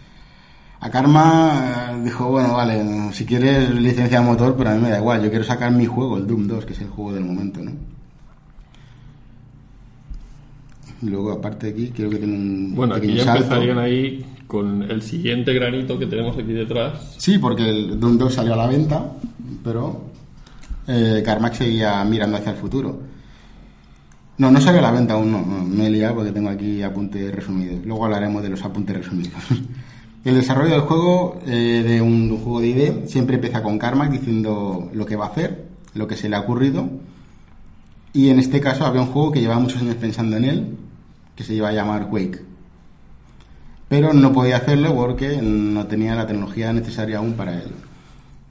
A 0.84 0.90
Karma 0.90 1.92
eh, 1.94 2.00
dijo, 2.04 2.28
bueno, 2.28 2.52
vale, 2.52 2.84
si 3.12 3.24
quieres 3.24 3.70
licencia 3.70 4.20
de 4.20 4.26
motor, 4.26 4.54
pero 4.54 4.68
a 4.68 4.74
mí 4.74 4.82
me 4.82 4.90
da 4.90 4.98
igual, 4.98 5.22
yo 5.22 5.30
quiero 5.30 5.42
sacar 5.42 5.72
mi 5.72 5.86
juego, 5.86 6.18
el 6.18 6.26
Doom 6.26 6.46
2, 6.46 6.66
que 6.66 6.74
es 6.74 6.80
el 6.82 6.88
juego 6.88 7.14
del 7.14 7.24
momento, 7.24 7.62
¿no? 7.62 7.72
Luego, 11.00 11.32
aparte 11.32 11.68
de 11.68 11.72
aquí, 11.72 11.90
creo 11.96 12.10
que 12.10 12.18
tiene 12.18 12.34
un 12.34 12.74
Bueno, 12.74 12.96
aquí 12.96 13.14
ya 13.14 13.24
salto. 13.24 13.44
empezarían 13.44 13.78
ahí 13.78 14.26
con 14.46 14.82
el 14.82 15.00
siguiente 15.00 15.54
granito 15.54 15.98
que 15.98 16.04
tenemos 16.04 16.36
aquí 16.36 16.52
detrás. 16.52 17.14
Sí, 17.16 17.38
porque 17.38 17.66
el 17.66 17.98
Doom 17.98 18.18
2 18.18 18.34
salió 18.34 18.52
a 18.52 18.56
la 18.58 18.66
venta, 18.66 19.10
pero 19.64 20.04
eh, 20.86 21.22
Carmack 21.24 21.54
seguía 21.54 22.04
mirando 22.04 22.36
hacia 22.36 22.52
el 22.52 22.58
futuro. 22.58 23.00
No, 24.36 24.50
no 24.50 24.60
salió 24.60 24.80
a 24.80 24.82
la 24.82 24.90
venta 24.90 25.14
aún, 25.14 25.32
no, 25.32 25.40
no, 25.40 25.64
me 25.64 25.86
he 25.86 25.90
liado 25.90 26.16
porque 26.16 26.32
tengo 26.32 26.50
aquí 26.50 26.82
apuntes 26.82 27.34
resumidos. 27.34 27.86
Luego 27.86 28.04
hablaremos 28.04 28.42
de 28.42 28.50
los 28.50 28.62
apuntes 28.62 28.94
resumidos. 28.94 29.32
el 30.24 30.34
desarrollo 30.34 30.72
del 30.72 30.80
juego, 30.80 31.40
eh, 31.46 31.84
de, 31.86 32.00
un, 32.00 32.28
juego 32.38 32.60
de 32.60 32.68
ID, 32.68 33.06
siempre 33.06 33.36
empieza 33.36 33.62
con 33.62 33.78
Carmack 33.78 34.10
diciendo 34.10 34.90
lo 34.92 35.06
que 35.06 35.16
va 35.16 35.26
a 35.26 35.28
hacer, 35.28 35.66
lo 35.94 36.06
que 36.06 36.16
se 36.16 36.28
le 36.28 36.36
ha 36.36 36.40
ocurrido. 36.40 36.88
Y 38.12 38.30
en 38.30 38.38
este 38.38 38.60
caso 38.60 38.86
había 38.86 39.02
un 39.02 39.08
juego 39.08 39.32
que 39.32 39.40
llevaba 39.40 39.60
muchos 39.60 39.82
años 39.82 39.96
pensando 39.96 40.36
en 40.36 40.44
él, 40.44 40.76
que 41.34 41.44
se 41.44 41.54
iba 41.54 41.68
a 41.68 41.72
llamar 41.72 42.08
Quake 42.08 42.54
pero 43.94 44.12
no 44.12 44.32
podía 44.32 44.56
hacerlo 44.56 44.92
porque 44.94 45.40
no 45.40 45.86
tenía 45.86 46.16
la 46.16 46.26
tecnología 46.26 46.72
necesaria 46.72 47.18
aún 47.18 47.34
para 47.34 47.54
él. 47.54 47.70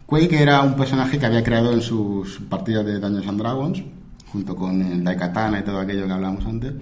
Quake 0.05 0.41
era 0.41 0.61
un 0.61 0.75
personaje 0.75 1.19
que 1.19 1.25
había 1.25 1.43
creado 1.43 1.73
en 1.73 1.81
sus 1.81 2.39
partidas 2.49 2.85
de 2.85 2.97
Dungeons 2.97 3.27
and 3.27 3.39
Dragons, 3.41 3.83
junto 4.31 4.55
con 4.55 4.81
el 4.81 5.03
Daikatana 5.03 5.59
y 5.59 5.63
todo 5.63 5.79
aquello 5.79 6.05
que 6.05 6.13
hablábamos 6.13 6.45
antes. 6.45 6.73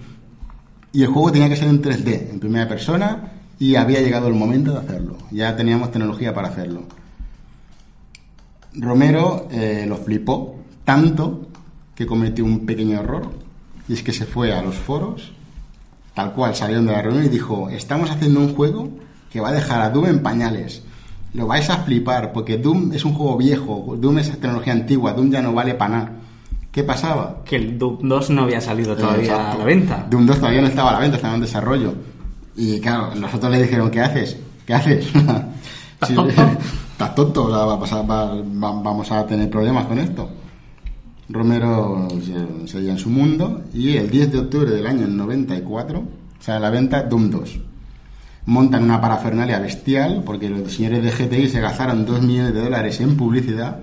Y 0.92 1.02
el 1.02 1.08
juego 1.08 1.32
tenía 1.32 1.48
que 1.48 1.56
ser 1.56 1.68
en 1.68 1.82
3D, 1.82 2.30
en 2.30 2.38
primera 2.38 2.68
persona, 2.68 3.32
y 3.62 3.76
había 3.76 4.00
llegado 4.00 4.26
el 4.26 4.34
momento 4.34 4.72
de 4.72 4.78
hacerlo. 4.80 5.16
Ya 5.30 5.54
teníamos 5.54 5.92
tecnología 5.92 6.34
para 6.34 6.48
hacerlo. 6.48 6.82
Romero 8.74 9.46
eh, 9.52 9.84
lo 9.86 9.98
flipó 9.98 10.56
tanto 10.84 11.46
que 11.94 12.04
cometió 12.04 12.44
un 12.44 12.66
pequeño 12.66 12.98
error, 12.98 13.30
y 13.88 13.92
es 13.92 14.02
que 14.02 14.12
se 14.12 14.26
fue 14.26 14.52
a 14.52 14.62
los 14.62 14.74
foros 14.74 15.30
tal 16.12 16.32
cual 16.32 16.56
salieron 16.56 16.86
de 16.86 16.92
la 16.92 17.02
reunión 17.02 17.24
y 17.24 17.28
dijo, 17.28 17.70
estamos 17.70 18.10
haciendo 18.10 18.40
un 18.40 18.52
juego 18.52 18.88
que 19.30 19.40
va 19.40 19.50
a 19.50 19.52
dejar 19.52 19.80
a 19.80 19.90
Doom 19.90 20.06
en 20.06 20.22
pañales. 20.24 20.82
Lo 21.32 21.46
vais 21.46 21.70
a 21.70 21.84
flipar, 21.84 22.32
porque 22.32 22.58
Doom 22.58 22.92
es 22.92 23.04
un 23.04 23.14
juego 23.14 23.36
viejo, 23.36 23.94
Doom 23.96 24.18
es 24.18 24.32
tecnología 24.32 24.72
antigua, 24.72 25.12
Doom 25.12 25.30
ya 25.30 25.40
no 25.40 25.54
vale 25.54 25.74
para 25.74 25.98
nada. 25.98 26.12
¿Qué 26.72 26.82
pasaba? 26.82 27.42
Que 27.44 27.56
el 27.56 27.78
Doom 27.78 28.08
2 28.08 28.30
no 28.30 28.42
había 28.42 28.60
salido 28.60 28.96
todavía 28.96 29.34
Exacto. 29.34 29.52
a 29.52 29.58
la 29.58 29.64
venta. 29.64 30.06
Doom 30.10 30.26
2 30.26 30.36
todavía 30.36 30.62
no 30.62 30.66
estaba 30.66 30.90
a 30.90 30.94
la 30.94 30.98
venta, 30.98 31.16
estaba 31.16 31.34
en 31.36 31.42
desarrollo. 31.42 31.94
Y 32.56 32.80
claro, 32.80 33.14
nosotros 33.14 33.50
le 33.50 33.62
dijeron, 33.62 33.90
¿qué 33.90 34.00
haces? 34.00 34.36
¿Qué 34.66 34.74
haces? 34.74 35.06
Sí, 36.04 36.14
tonto? 36.16 36.42
Estás 36.92 37.14
tonto, 37.14 37.44
o 37.44 37.48
sea, 37.48 37.64
va 37.64 37.74
a 37.74 37.78
pasar- 37.80 38.10
va- 38.10 38.34
va- 38.34 38.82
vamos 38.82 39.10
a 39.12 39.24
tener 39.24 39.48
problemas 39.48 39.86
con 39.86 40.00
esto. 40.00 40.28
Romero 41.28 42.08
se- 42.20 42.66
seguía 42.68 42.90
en 42.92 42.98
su 42.98 43.08
mundo 43.08 43.62
y 43.72 43.96
el 43.96 44.10
10 44.10 44.32
de 44.32 44.38
octubre 44.40 44.70
del 44.70 44.86
año 44.86 45.06
94 45.06 46.02
sale 46.40 46.56
a 46.58 46.60
la 46.60 46.70
venta 46.70 47.02
Doom 47.04 47.30
2. 47.30 47.58
Montan 48.46 48.82
una 48.82 49.00
parafernalia 49.00 49.60
bestial 49.60 50.22
porque 50.26 50.48
los 50.50 50.72
señores 50.72 51.02
de 51.04 51.10
GTI 51.12 51.48
se 51.48 51.60
gastaron 51.60 52.04
2 52.04 52.20
millones 52.22 52.52
de 52.54 52.60
dólares 52.64 53.00
en 53.00 53.16
publicidad 53.16 53.78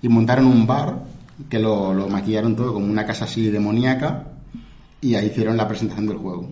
y 0.00 0.08
montaron 0.08 0.46
un 0.46 0.66
bar 0.66 1.04
que 1.50 1.58
lo, 1.58 1.92
lo 1.92 2.08
maquillaron 2.08 2.56
todo 2.56 2.72
como 2.72 2.86
una 2.86 3.04
casa 3.04 3.26
así 3.26 3.50
demoníaca 3.50 4.28
y 5.02 5.14
ahí 5.14 5.26
hicieron 5.26 5.56
la 5.58 5.68
presentación 5.68 6.06
del 6.06 6.16
juego. 6.16 6.48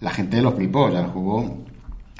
La 0.00 0.10
gente 0.10 0.40
lo 0.42 0.52
flipó, 0.52 0.84
o 0.84 0.90
sea, 0.90 1.00
el 1.00 1.06
juego, 1.06 1.64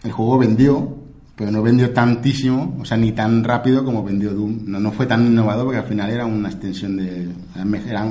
el 0.03 0.13
juego 0.13 0.39
vendió, 0.39 0.97
pero 1.35 1.51
no 1.51 1.63
vendió 1.63 1.93
tantísimo, 1.93 2.77
o 2.81 2.85
sea, 2.85 2.97
ni 2.97 3.13
tan 3.13 3.45
rápido 3.45 3.85
como 3.85 4.03
vendió 4.03 4.33
Doom. 4.33 4.61
No, 4.65 4.81
no 4.81 4.93
fue 4.93 5.07
tan 5.07 5.27
innovador 5.27 5.67
porque 5.67 5.81
al 5.81 5.87
final 5.87 6.11
era 6.11 6.25
una 6.25 6.49
extensión 6.49 6.97
de... 6.97 7.29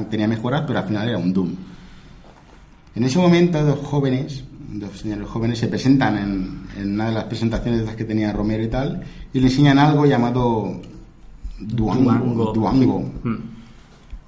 tenía 0.10 0.28
mejoras, 0.28 0.64
pero 0.68 0.80
al 0.80 0.86
final 0.86 1.10
era 1.10 1.18
un 1.18 1.34
Doom. 1.34 1.50
En 2.96 3.04
ese 3.04 3.18
momento, 3.18 3.64
dos 3.64 3.80
jóvenes, 3.80 4.44
dos 4.74 5.00
señores 5.00 5.28
jóvenes, 5.28 5.58
se 5.60 5.68
presentan 5.68 6.18
en, 6.18 6.60
en 6.80 6.94
una 6.94 7.08
de 7.08 7.14
las 7.14 7.24
presentaciones 7.26 7.82
de 7.82 7.86
las 7.88 7.96
que 7.96 8.06
tenía 8.06 8.32
Romero 8.32 8.64
y 8.64 8.68
tal, 8.68 9.02
y 9.34 9.40
le 9.40 9.48
enseñan 9.48 9.80
algo 9.80 10.06
llamado 10.06 10.80
Duango. 11.60 12.04
Duango. 12.12 12.54
Duango 12.54 13.00
Mm. 13.24 13.36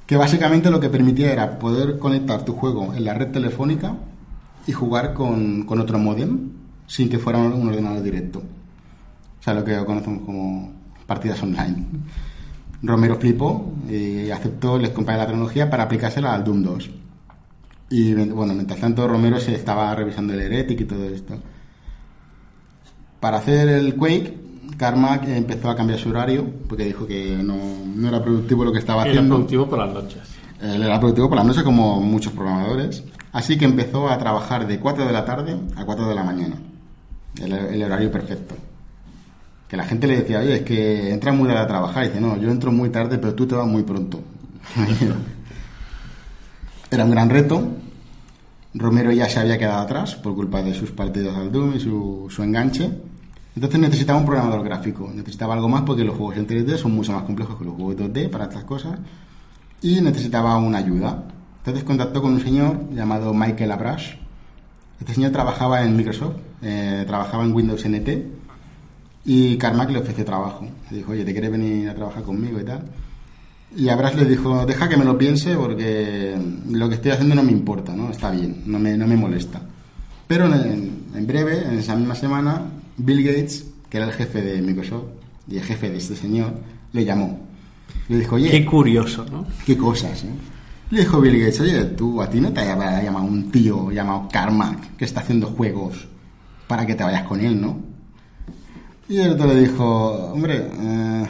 que 0.08 0.18
básicamente 0.18 0.72
lo 0.72 0.80
que 0.80 0.90
permitía 0.90 1.32
era 1.34 1.60
poder 1.60 2.00
conectar 2.00 2.44
tu 2.46 2.54
juego 2.54 2.94
en 2.96 3.04
la 3.06 3.14
red 3.14 3.28
telefónica 3.32 3.94
y 4.68 4.74
jugar 4.74 5.14
con, 5.14 5.64
con 5.64 5.80
otro 5.80 5.98
modem 5.98 6.50
sin 6.86 7.10
que 7.10 7.18
fuera 7.20 7.40
un, 7.40 7.68
ordenador 7.68 8.04
directo. 8.04 8.40
O 8.40 9.44
sea, 9.44 9.54
lo 9.54 9.64
que 9.64 9.76
conocemos 9.86 10.24
como 10.24 10.72
partidas 11.06 11.42
online. 11.42 11.86
Romero 12.84 13.16
flipó 13.16 13.74
y 13.90 14.30
aceptó, 14.30 14.78
les 14.78 14.92
compré 14.92 15.18
la 15.18 15.26
tecnología 15.26 15.70
para 15.70 15.84
aplicársela 15.84 16.34
al 16.34 16.44
Doom 16.44 16.64
2. 16.64 16.90
Y 17.90 18.14
bueno, 18.14 18.54
mientras 18.54 18.80
tanto 18.80 19.08
Romero 19.08 19.40
se 19.40 19.56
estaba 19.56 19.96
revisando 19.96 20.34
el 20.34 20.42
Heretic 20.42 20.82
y 20.82 20.86
todo 20.86 21.06
esto. 21.06 21.36
Para 23.20 23.38
hacer 23.38 23.70
el 23.70 23.96
Quake, 23.96 24.38
Carmack 24.78 25.28
empezó 25.30 25.70
a 25.70 25.76
cambiar 25.76 25.98
su 26.00 26.10
horario 26.10 26.46
porque 26.68 26.86
dijo 26.86 27.08
que 27.08 27.38
no, 27.38 27.58
no 27.96 28.08
era 28.08 28.22
productivo 28.22 28.66
lo 28.66 28.72
que 28.72 28.80
estaba 28.80 29.04
Era 29.04 29.12
haciendo. 29.12 29.36
productivo 29.36 29.68
por 29.68 29.80
las 29.80 29.94
noches. 29.94 30.22
Él 30.62 30.84
era 30.84 31.00
productivo 31.00 31.30
por 31.30 31.38
la 31.38 31.44
noche 31.44 31.64
como 31.64 32.02
muchos 32.02 32.34
programadores. 32.34 33.04
Así 33.32 33.58
que 33.58 33.66
empezó 33.66 34.10
a 34.10 34.18
trabajar 34.18 34.68
de 34.68 34.80
4 34.80 35.06
de 35.06 35.12
la 35.12 35.26
tarde 35.26 35.58
a 35.76 35.86
4 35.86 36.08
de 36.08 36.16
la 36.16 36.24
mañana. 36.24 36.56
El, 37.42 37.84
horario 37.84 38.12
perfecto. 38.12 38.56
Que 39.68 39.78
la 39.78 39.84
gente 39.84 40.08
le 40.08 40.18
decía, 40.18 40.40
oye, 40.40 40.56
es 40.56 40.62
que 40.62 41.12
entra 41.12 41.32
muy 41.32 41.48
tarde 41.48 41.62
a 41.62 41.68
trabajar. 41.68 42.06
Y 42.06 42.08
dice, 42.08 42.22
no, 42.22 42.38
yo 42.38 42.50
entro 42.50 42.72
muy 42.72 42.90
tarde, 42.90 43.18
pero 43.18 43.36
tú 43.36 43.46
te 43.46 43.56
vas 43.56 43.68
muy 43.68 43.84
pronto. 43.84 44.22
Era 46.92 47.04
un 47.04 47.12
gran 47.12 47.30
reto. 47.30 47.68
Romero 48.74 49.12
ya 49.12 49.30
se 49.30 49.40
había 49.40 49.58
quedado 49.58 49.82
atrás 49.82 50.16
por 50.16 50.36
culpa 50.36 50.62
de 50.62 50.74
sus 50.74 50.92
partidos 50.92 51.36
al 51.36 51.52
Doom 51.52 51.76
y 51.76 51.80
su, 51.80 52.28
su 52.30 52.44
enganche. 52.44 52.90
Entonces 53.56 53.80
necesitaba 53.80 54.20
un 54.20 54.26
programador 54.26 54.64
gráfico. 54.64 55.12
Necesitaba 55.14 55.56
algo 55.56 55.68
más 55.68 55.82
porque 55.82 56.04
los 56.04 56.16
juegos 56.16 56.38
en 56.38 56.48
3D 56.48 56.78
son 56.78 56.94
mucho 56.94 57.12
más 57.12 57.24
complejos 57.24 57.58
que 57.58 57.66
los 57.66 57.74
juegos 57.74 57.96
2D 57.96 58.30
para 58.30 58.46
estas 58.46 58.64
cosas. 58.64 59.00
Y 59.82 60.00
necesitaba 60.00 60.56
una 60.58 60.78
ayuda. 60.78 61.24
Entonces 61.68 61.84
contactó 61.84 62.22
con 62.22 62.32
un 62.32 62.40
señor 62.40 62.90
llamado 62.94 63.34
Michael 63.34 63.74
Abrash. 63.74 64.14
Este 65.02 65.14
señor 65.14 65.34
trabajaba 65.34 65.84
en 65.84 65.98
Microsoft, 65.98 66.38
eh, 66.62 67.04
trabajaba 67.06 67.44
en 67.44 67.52
Windows 67.52 67.84
NT. 67.86 68.08
Y 69.26 69.58
Carmack 69.58 69.90
le 69.90 70.00
ofreció 70.00 70.24
trabajo. 70.24 70.66
Le 70.90 71.00
dijo, 71.00 71.12
oye, 71.12 71.26
¿te 71.26 71.34
quieres 71.34 71.52
venir 71.52 71.90
a 71.90 71.94
trabajar 71.94 72.24
conmigo 72.24 72.58
y 72.62 72.64
tal? 72.64 72.84
Y 73.76 73.90
Abrash 73.90 74.16
le 74.16 74.24
dijo, 74.24 74.66
deja 74.66 74.88
que 74.88 74.96
me 74.96 75.04
lo 75.04 75.18
piense 75.18 75.56
porque 75.56 76.38
lo 76.70 76.88
que 76.88 76.96
estoy 76.96 77.12
haciendo 77.12 77.36
no 77.36 77.44
me 77.44 77.52
importa, 77.52 77.94
¿no? 77.94 78.12
Está 78.12 78.32
bien, 78.32 78.64
no 78.66 78.80
me, 78.80 78.96
no 78.96 79.06
me 79.06 79.18
molesta. 79.18 79.62
Pero 80.26 80.46
en, 80.46 81.08
en 81.14 81.28
breve, 81.28 81.66
en 81.68 81.80
esa 81.80 81.98
misma 81.98 82.16
semana, 82.16 82.62
Bill 82.96 83.22
Gates, 83.26 83.66
que 83.90 83.98
era 83.98 84.06
el 84.06 84.14
jefe 84.14 84.42
de 84.42 84.62
Microsoft 84.62 85.08
y 85.50 85.58
el 85.58 85.64
jefe 85.64 85.90
de 85.90 85.98
este 85.98 86.16
señor, 86.16 86.54
le 86.94 87.04
llamó. 87.04 87.42
Le 88.08 88.20
dijo, 88.20 88.36
oye, 88.36 88.50
Qué 88.50 88.66
curioso, 88.66 89.26
¿no? 89.30 89.46
qué 89.66 89.76
cosas, 89.76 90.24
¿eh? 90.24 90.30
Le 90.90 91.02
dijo 91.02 91.20
Bill 91.20 91.40
Gates, 91.40 91.60
oye, 91.60 91.84
tú, 91.86 92.22
a 92.22 92.30
ti 92.30 92.40
no 92.40 92.54
te 92.54 92.62
ha 92.62 93.04
llamado 93.04 93.26
un 93.26 93.52
tío 93.52 93.92
llamado 93.92 94.30
Carmack 94.32 94.96
que 94.96 95.06
está 95.06 95.20
haciendo 95.20 95.48
juegos 95.48 96.08
para 96.68 96.86
que 96.86 96.96
te 96.96 97.04
vayas 97.04 97.24
con 97.24 97.42
él, 97.42 97.60
¿no? 97.60 97.78
Y 99.10 99.18
el 99.20 99.32
otro 99.32 99.48
le 99.48 99.62
dijo, 99.62 100.32
hombre, 100.34 100.70
eh, 100.80 101.28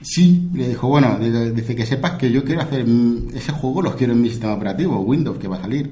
sí, 0.00 0.50
le 0.54 0.68
dijo, 0.68 0.88
bueno, 0.88 1.18
dice 1.18 1.52
dice 1.52 1.76
que 1.76 1.86
sepas 1.86 2.12
que 2.12 2.30
yo 2.30 2.44
quiero 2.44 2.62
hacer 2.62 2.86
mm, 2.86 3.28
ese 3.34 3.52
juego, 3.52 3.82
los 3.82 3.96
quiero 3.96 4.12
en 4.12 4.22
mi 4.22 4.30
sistema 4.30 4.54
operativo, 4.54 5.00
Windows, 5.00 5.38
que 5.38 5.48
va 5.48 5.56
a 5.56 5.62
salir. 5.62 5.90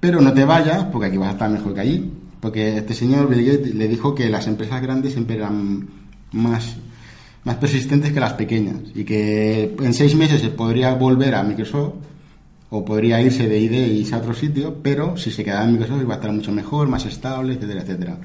Pero 0.00 0.20
no 0.20 0.32
te 0.32 0.44
vayas, 0.44 0.84
porque 0.86 1.08
aquí 1.08 1.16
vas 1.16 1.30
a 1.30 1.32
estar 1.32 1.50
mejor 1.50 1.74
que 1.74 1.80
allí. 1.80 2.12
Porque 2.40 2.78
este 2.78 2.94
señor 2.94 3.28
Bill 3.28 3.44
Gates 3.44 3.74
le 3.74 3.86
dijo 3.86 4.14
que 4.14 4.28
las 4.28 4.48
empresas 4.48 4.82
grandes 4.82 5.12
siempre 5.12 5.36
eran 5.36 5.88
más, 6.32 6.76
más 7.44 7.56
persistentes 7.56 8.12
que 8.12 8.20
las 8.20 8.34
pequeñas. 8.34 8.76
Y 8.94 9.04
que 9.04 9.74
en 9.80 9.94
seis 9.94 10.14
meses 10.14 10.40
se 10.40 10.50
podría 10.50 10.94
volver 10.94 11.34
a 11.34 11.42
Microsoft 11.42 11.94
o 12.70 12.84
podría 12.84 13.20
irse 13.20 13.48
de 13.48 13.58
ID 13.58 13.72
y 13.72 14.00
irse 14.00 14.14
a 14.14 14.18
otro 14.18 14.32
sitio, 14.32 14.76
pero 14.82 15.16
si 15.16 15.30
se 15.30 15.44
quedaba 15.44 15.64
en 15.64 15.72
Microsoft 15.72 16.02
iba 16.02 16.14
a 16.14 16.16
estar 16.16 16.32
mucho 16.32 16.52
mejor, 16.52 16.88
más 16.88 17.04
estable, 17.04 17.54
etcétera, 17.54 17.82
etcétera. 17.82 18.16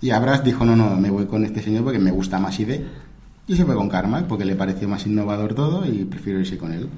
Y 0.00 0.10
Abras 0.10 0.42
dijo, 0.42 0.64
no, 0.64 0.74
no, 0.74 0.96
me 0.96 1.10
voy 1.10 1.26
con 1.26 1.44
este 1.44 1.62
señor 1.62 1.84
porque 1.84 1.98
me 1.98 2.10
gusta 2.10 2.38
más 2.38 2.58
ID. 2.58 2.80
Y 3.46 3.56
se 3.56 3.64
fue 3.64 3.74
con 3.74 3.88
Carmack 3.88 4.26
porque 4.26 4.44
le 4.44 4.54
pareció 4.54 4.88
más 4.88 5.06
innovador 5.06 5.54
todo 5.54 5.84
y 5.86 6.04
prefiero 6.04 6.40
irse 6.40 6.56
con 6.56 6.72
él. 6.72 6.88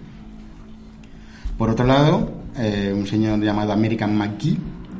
Por 1.58 1.70
otro 1.70 1.86
lado, 1.86 2.30
eh, 2.56 2.92
un 2.96 3.06
señor 3.06 3.40
llamado 3.40 3.72
American 3.72 4.16
McGee, 4.16 4.56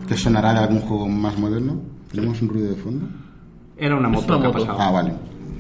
que 0.09 0.17
sonará 0.17 0.53
de 0.53 0.61
algún 0.61 0.81
juego 0.81 1.09
más 1.09 1.39
moderno. 1.39 1.79
¿Tenemos 2.11 2.41
un 2.43 2.49
ruido 2.49 2.69
de 2.69 2.77
fondo? 2.77 3.07
Era 3.77 3.97
una 3.97 4.09
moto 4.09 4.37
una 4.37 4.41
que 4.41 4.47
ha 4.47 4.51
moto. 4.51 4.67
pasado. 4.67 4.81
Ah, 4.81 4.91
vale. 4.91 5.13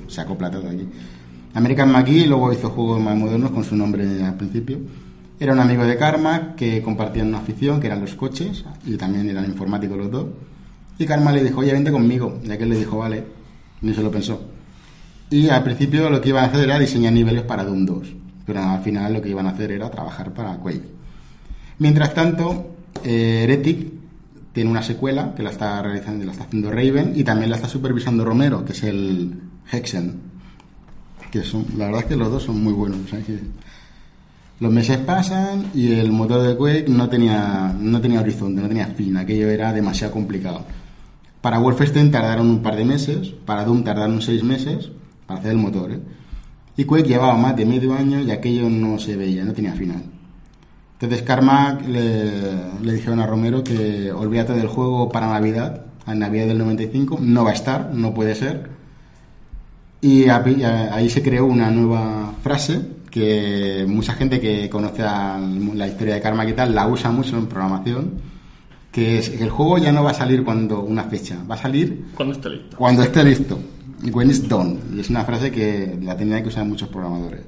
Se 0.09 0.20
acopla 0.20 0.51
todo 0.51 0.68
aquí. 0.68 0.86
American 1.55 1.92
McGee 1.92 2.26
luego 2.26 2.53
hizo 2.53 2.70
juegos 2.70 3.01
más 3.01 3.16
modernos 3.16 3.51
con 3.53 3.64
su 3.64 3.76
nombre 3.76 4.24
al 4.24 4.36
principio. 4.36 4.78
Era 5.38 5.53
un 5.53 5.61
amigo 5.61 5.84
de 5.84 5.97
Karma 5.97 6.55
que 6.57 6.82
compartían 6.82 7.28
una 7.28 7.38
afición, 7.38 7.80
que 7.80 7.86
eran 7.86 8.01
los 8.01 8.14
coches, 8.14 8.64
y 8.86 8.97
también 8.97 9.28
eran 9.28 9.45
informáticos 9.45 9.97
los 9.97 10.11
dos. 10.11 10.26
Y 10.99 11.07
Karma 11.07 11.32
le 11.32 11.42
dijo, 11.42 11.61
oye, 11.61 11.72
vente 11.72 11.90
conmigo. 11.90 12.40
Y 12.45 12.51
aquel 12.51 12.70
le 12.70 12.78
dijo, 12.78 12.99
vale. 12.99 13.24
Ni 13.82 13.95
se 13.95 14.03
lo 14.03 14.11
pensó. 14.11 14.40
Y 15.30 15.49
al 15.49 15.62
principio 15.62 16.11
lo 16.11 16.20
que 16.20 16.28
iban 16.28 16.45
a 16.45 16.47
hacer 16.49 16.64
era 16.64 16.78
diseñar 16.78 17.12
niveles 17.12 17.42
para 17.42 17.64
Doom 17.64 17.84
2. 17.84 18.09
Pero 18.47 18.62
al 18.62 18.82
final 18.82 19.12
lo 19.12 19.22
que 19.22 19.30
iban 19.30 19.47
a 19.47 19.51
hacer 19.51 19.72
era 19.72 19.90
trabajar 19.90 20.32
para 20.32 20.57
Quake. 20.57 20.88
Mientras 21.78 22.14
tanto, 22.14 22.76
eh, 23.03 23.42
Heretic 23.45 23.92
tiene 24.53 24.70
una 24.70 24.82
secuela 24.82 25.34
que 25.34 25.42
la 25.42 25.51
está 25.51 25.82
realizando, 25.82 26.24
la 26.24 26.32
está 26.32 26.45
haciendo 26.45 26.70
Raven 26.70 27.12
y 27.16 27.24
también 27.24 27.51
la 27.51 27.57
está 27.57 27.68
supervisando 27.68 28.24
Romero, 28.24 28.64
que 28.64 28.72
es 28.72 28.84
el 28.84 29.34
Hexen. 29.71 30.21
Que 31.31 31.43
son, 31.43 31.67
la 31.77 31.87
verdad 31.87 32.03
es 32.03 32.07
que 32.07 32.17
los 32.17 32.31
dos 32.31 32.43
son 32.45 32.62
muy 32.62 32.73
buenos. 32.73 32.99
los 34.61 34.73
meses 34.73 34.99
pasan 34.99 35.71
y 35.75 35.93
el 35.93 36.12
motor 36.12 36.43
de 36.43 36.57
Quake 36.57 36.89
no 36.89 37.09
tenía, 37.09 37.75
no 37.79 38.01
tenía 38.01 38.21
horizonte, 38.21 38.62
no 38.62 38.69
tenía 38.69 38.87
fin. 38.87 39.17
Aquello 39.17 39.49
era 39.49 39.73
demasiado 39.73 40.12
complicado. 40.12 40.65
Para 41.41 41.59
Wolfenstein 41.59 42.11
tardaron 42.11 42.49
un 42.49 42.62
par 42.62 42.77
de 42.77 42.85
meses, 42.85 43.29
para 43.45 43.65
Doom 43.65 43.85
tardaron 43.85 44.23
seis 44.23 44.43
meses 44.43 44.91
para 45.27 45.41
hacer 45.41 45.53
el 45.53 45.59
motor. 45.59 45.93
¿eh? 45.93 46.01
Y 46.77 46.85
Quake 46.85 47.09
llevaba 47.09 47.37
más 47.37 47.57
de 47.57 47.67
medio 47.67 47.95
año 47.95 48.21
y 48.21 48.31
aquello 48.31 48.71
no 48.71 48.99
se 48.99 49.17
veía, 49.17 49.45
no 49.45 49.53
tenía 49.53 49.73
final. 49.73 50.03
Entonces 50.95 51.23
Carmack 51.23 51.87
le, 51.87 52.81
le 52.81 52.93
dijeron 52.95 53.21
a 53.21 53.27
Romero 53.27 53.62
que 53.62 54.11
olvídate 54.12 54.55
del 54.55 54.69
juego 54.69 55.11
para 55.11 55.27
Navidad, 55.27 55.87
a 56.07 56.15
Navidad 56.15 56.47
del 56.47 56.59
95, 56.59 57.19
no 57.21 57.45
va 57.45 57.51
a 57.51 57.55
estar, 57.55 57.93
no 57.93 58.15
puede 58.15 58.35
ser. 58.35 58.71
Y 60.05 60.28
a- 60.28 60.94
ahí 60.94 61.09
se 61.09 61.22
creó 61.22 61.46
una 61.46 61.70
nueva 61.70 62.34
frase 62.42 62.78
que 63.11 63.86
mucha 63.88 64.12
gente 64.14 64.38
que 64.40 64.68
conoce 64.68 65.00
la 65.02 65.86
historia 65.88 66.14
de 66.14 66.20
Carmack 66.20 66.48
y 66.50 66.52
tal 66.52 66.74
la 66.74 66.86
usa 66.88 67.11
mucho 67.11 67.38
en 67.38 67.46
programación, 67.46 68.11
que 68.92 69.18
es 69.18 69.30
que 69.30 69.42
el 69.44 69.50
juego 69.50 69.78
ya 69.78 69.92
no 69.92 70.02
va 70.05 70.11
a 70.11 70.14
salir 70.14 70.44
cuando 70.44 70.82
una 70.82 71.05
fecha, 71.05 71.38
va 71.50 71.55
a 71.55 71.59
salir 71.59 72.07
Cuando 72.14 72.34
esté 72.34 72.50
listo. 72.50 72.76
cuando 72.76 73.02
esté 73.02 73.24
listo. 73.24 73.59
When 74.12 74.28
it's 74.28 74.46
done. 74.46 74.78
Y 74.94 75.00
es 75.00 75.09
una 75.09 75.24
frase 75.24 75.50
que 75.50 75.98
la 76.02 76.14
tenían 76.16 76.42
que 76.42 76.48
usar 76.48 76.66
muchos 76.66 76.88
programadores. 76.88 77.40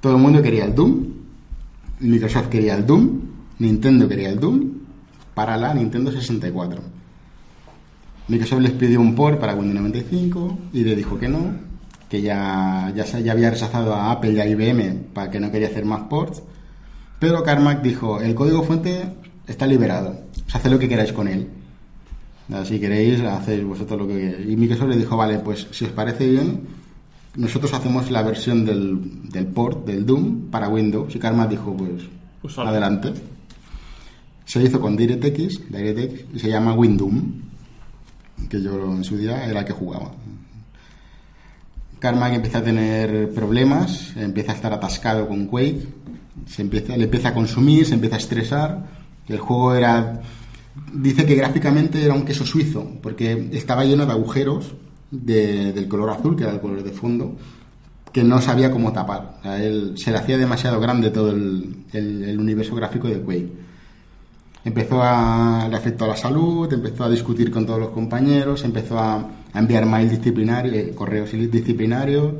Todo 0.00 0.14
el 0.16 0.22
mundo 0.22 0.40
quería 0.42 0.66
el 0.66 0.74
Doom. 0.74 1.06
Microsoft 2.00 2.48
quería 2.48 2.74
el 2.76 2.86
Doom. 2.86 3.20
Nintendo 3.58 4.08
quería 4.08 4.28
el 4.30 4.38
Doom. 4.38 4.70
Para 5.34 5.56
la 5.56 5.74
Nintendo 5.74 6.12
64. 6.12 6.80
Microsoft 8.28 8.60
les 8.60 8.72
pidió 8.72 9.00
un 9.00 9.14
port 9.14 9.38
para 9.38 9.54
Windows 9.54 9.80
95 9.80 10.58
y 10.72 10.84
le 10.84 10.96
dijo 10.96 11.18
que 11.18 11.28
no, 11.28 11.54
que 12.08 12.22
ya, 12.22 12.92
ya, 12.94 13.04
ya 13.04 13.32
había 13.32 13.50
rechazado 13.50 13.94
a 13.94 14.12
Apple 14.12 14.32
y 14.32 14.40
a 14.40 14.46
IBM 14.46 15.06
para 15.12 15.30
que 15.30 15.40
no 15.40 15.50
quería 15.50 15.68
hacer 15.68 15.84
más 15.84 16.02
ports. 16.02 16.42
Pero 17.18 17.42
Carmack 17.42 17.82
dijo, 17.82 18.20
el 18.20 18.34
código 18.34 18.62
fuente 18.62 19.02
está 19.46 19.66
liberado, 19.66 20.10
o 20.10 20.50
sea, 20.50 20.60
haced 20.60 20.70
lo 20.70 20.78
que 20.78 20.88
queráis 20.88 21.12
con 21.12 21.28
él. 21.28 21.48
Si 22.64 22.78
queréis, 22.78 23.20
hacéis 23.20 23.64
vosotros 23.64 24.00
lo 24.00 24.08
que 24.08 24.18
queráis. 24.18 24.48
Y 24.48 24.56
Microsoft 24.56 24.88
le 24.88 24.96
dijo, 24.96 25.16
vale, 25.16 25.38
pues 25.38 25.68
si 25.70 25.84
os 25.84 25.92
parece 25.92 26.28
bien, 26.28 26.60
nosotros 27.36 27.72
hacemos 27.72 28.10
la 28.10 28.22
versión 28.22 28.64
del, 28.64 29.30
del 29.30 29.46
port, 29.46 29.86
del 29.86 30.04
Doom, 30.04 30.50
para 30.50 30.68
Windows. 30.68 31.14
Y 31.14 31.18
Carmack 31.18 31.50
dijo, 31.50 31.74
pues, 31.74 32.02
Pues 32.42 32.58
adelante. 32.58 33.12
Se 34.44 34.62
hizo 34.62 34.80
con 34.80 34.96
DirectX, 34.96 35.70
DirectX, 35.70 36.34
y 36.34 36.38
se 36.38 36.48
llama 36.50 36.74
WinDoom, 36.74 37.32
que 38.48 38.60
yo 38.62 38.74
en 38.94 39.04
su 39.04 39.16
día 39.16 39.46
era 39.46 39.60
el 39.60 39.66
que 39.66 39.72
jugaba. 39.72 40.12
Carmack 41.98 42.34
empieza 42.34 42.58
a 42.58 42.64
tener 42.64 43.30
problemas, 43.32 44.12
empieza 44.16 44.52
a 44.52 44.54
estar 44.56 44.72
atascado 44.72 45.28
con 45.28 45.46
Quake, 45.46 45.86
se 46.46 46.62
empieza, 46.62 46.96
le 46.96 47.04
empieza 47.04 47.28
a 47.28 47.34
consumir, 47.34 47.86
se 47.86 47.94
empieza 47.94 48.16
a 48.16 48.18
estresar. 48.18 48.86
El 49.28 49.38
juego 49.38 49.74
era. 49.74 50.20
Dice 50.92 51.24
que 51.26 51.34
gráficamente 51.36 52.02
era 52.04 52.14
un 52.14 52.24
queso 52.24 52.44
suizo, 52.44 52.90
porque 53.02 53.50
estaba 53.52 53.84
lleno 53.84 54.04
de 54.06 54.12
agujeros 54.12 54.74
de- 55.10 55.72
del 55.72 55.86
color 55.86 56.10
azul, 56.10 56.34
que 56.36 56.42
era 56.44 56.52
el 56.52 56.60
color 56.60 56.82
de 56.82 56.90
fondo, 56.90 57.36
que 58.10 58.24
no 58.24 58.40
sabía 58.40 58.70
cómo 58.70 58.92
tapar. 58.92 59.38
Él- 59.44 59.92
se 59.96 60.10
le 60.10 60.18
hacía 60.18 60.38
demasiado 60.38 60.80
grande 60.80 61.10
todo 61.10 61.30
el- 61.30 61.84
el 61.92 62.38
universo 62.38 62.74
gráfico 62.74 63.06
de 63.08 63.20
Quake. 63.20 63.52
Empezó 64.64 65.02
a, 65.02 65.66
le 65.68 65.76
afectó 65.76 66.04
a 66.04 66.08
la 66.08 66.16
salud, 66.16 66.72
empezó 66.72 67.04
a 67.04 67.10
discutir 67.10 67.50
con 67.50 67.66
todos 67.66 67.80
los 67.80 67.90
compañeros, 67.90 68.64
empezó 68.64 68.98
a, 68.98 69.16
a 69.52 69.58
enviar 69.58 69.86
mail 69.86 70.08
disciplinario, 70.08 70.72
eh, 70.72 70.92
correos 70.94 71.32
disciplinarios, 71.32 72.34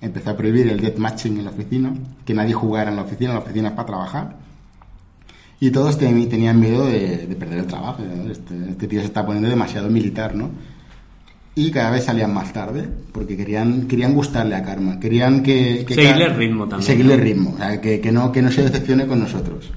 empezó 0.00 0.30
a 0.30 0.36
prohibir 0.36 0.68
el 0.68 0.80
deathmatching 0.80 1.38
en 1.38 1.44
la 1.44 1.50
oficina, 1.50 1.92
que 2.24 2.34
nadie 2.34 2.54
jugara 2.54 2.90
en 2.90 2.96
la 2.96 3.02
oficina, 3.02 3.32
la 3.32 3.40
oficina 3.40 3.68
es 3.68 3.74
para 3.74 3.86
trabajar. 3.86 4.36
Y 5.60 5.70
todos 5.72 5.98
tenían 5.98 6.60
miedo 6.60 6.86
de, 6.86 7.26
de 7.26 7.34
perder 7.34 7.58
el 7.58 7.66
trabajo. 7.66 8.02
¿no? 8.04 8.30
Este, 8.30 8.54
este 8.70 8.86
tío 8.86 9.00
se 9.00 9.06
está 9.06 9.26
poniendo 9.26 9.48
demasiado 9.48 9.90
militar, 9.90 10.36
¿no? 10.36 10.50
Y 11.56 11.72
cada 11.72 11.90
vez 11.90 12.04
salían 12.04 12.32
más 12.32 12.52
tarde, 12.52 12.88
porque 13.10 13.36
querían, 13.36 13.88
querían 13.88 14.14
gustarle 14.14 14.54
a 14.54 14.62
Karma, 14.62 15.00
querían 15.00 15.42
que... 15.42 15.84
que 15.84 15.94
Seguirle 15.94 16.26
el 16.26 16.36
ritmo 16.36 16.68
también, 16.68 16.86
Seguirle 16.86 17.16
¿no? 17.16 17.20
el 17.20 17.28
ritmo, 17.28 17.50
o 17.54 17.58
sea, 17.58 17.80
que, 17.80 18.00
que 18.00 18.12
no, 18.12 18.30
que 18.30 18.42
no 18.42 18.52
se 18.52 18.62
decepcione 18.62 19.08
con 19.08 19.18
nosotros. 19.18 19.72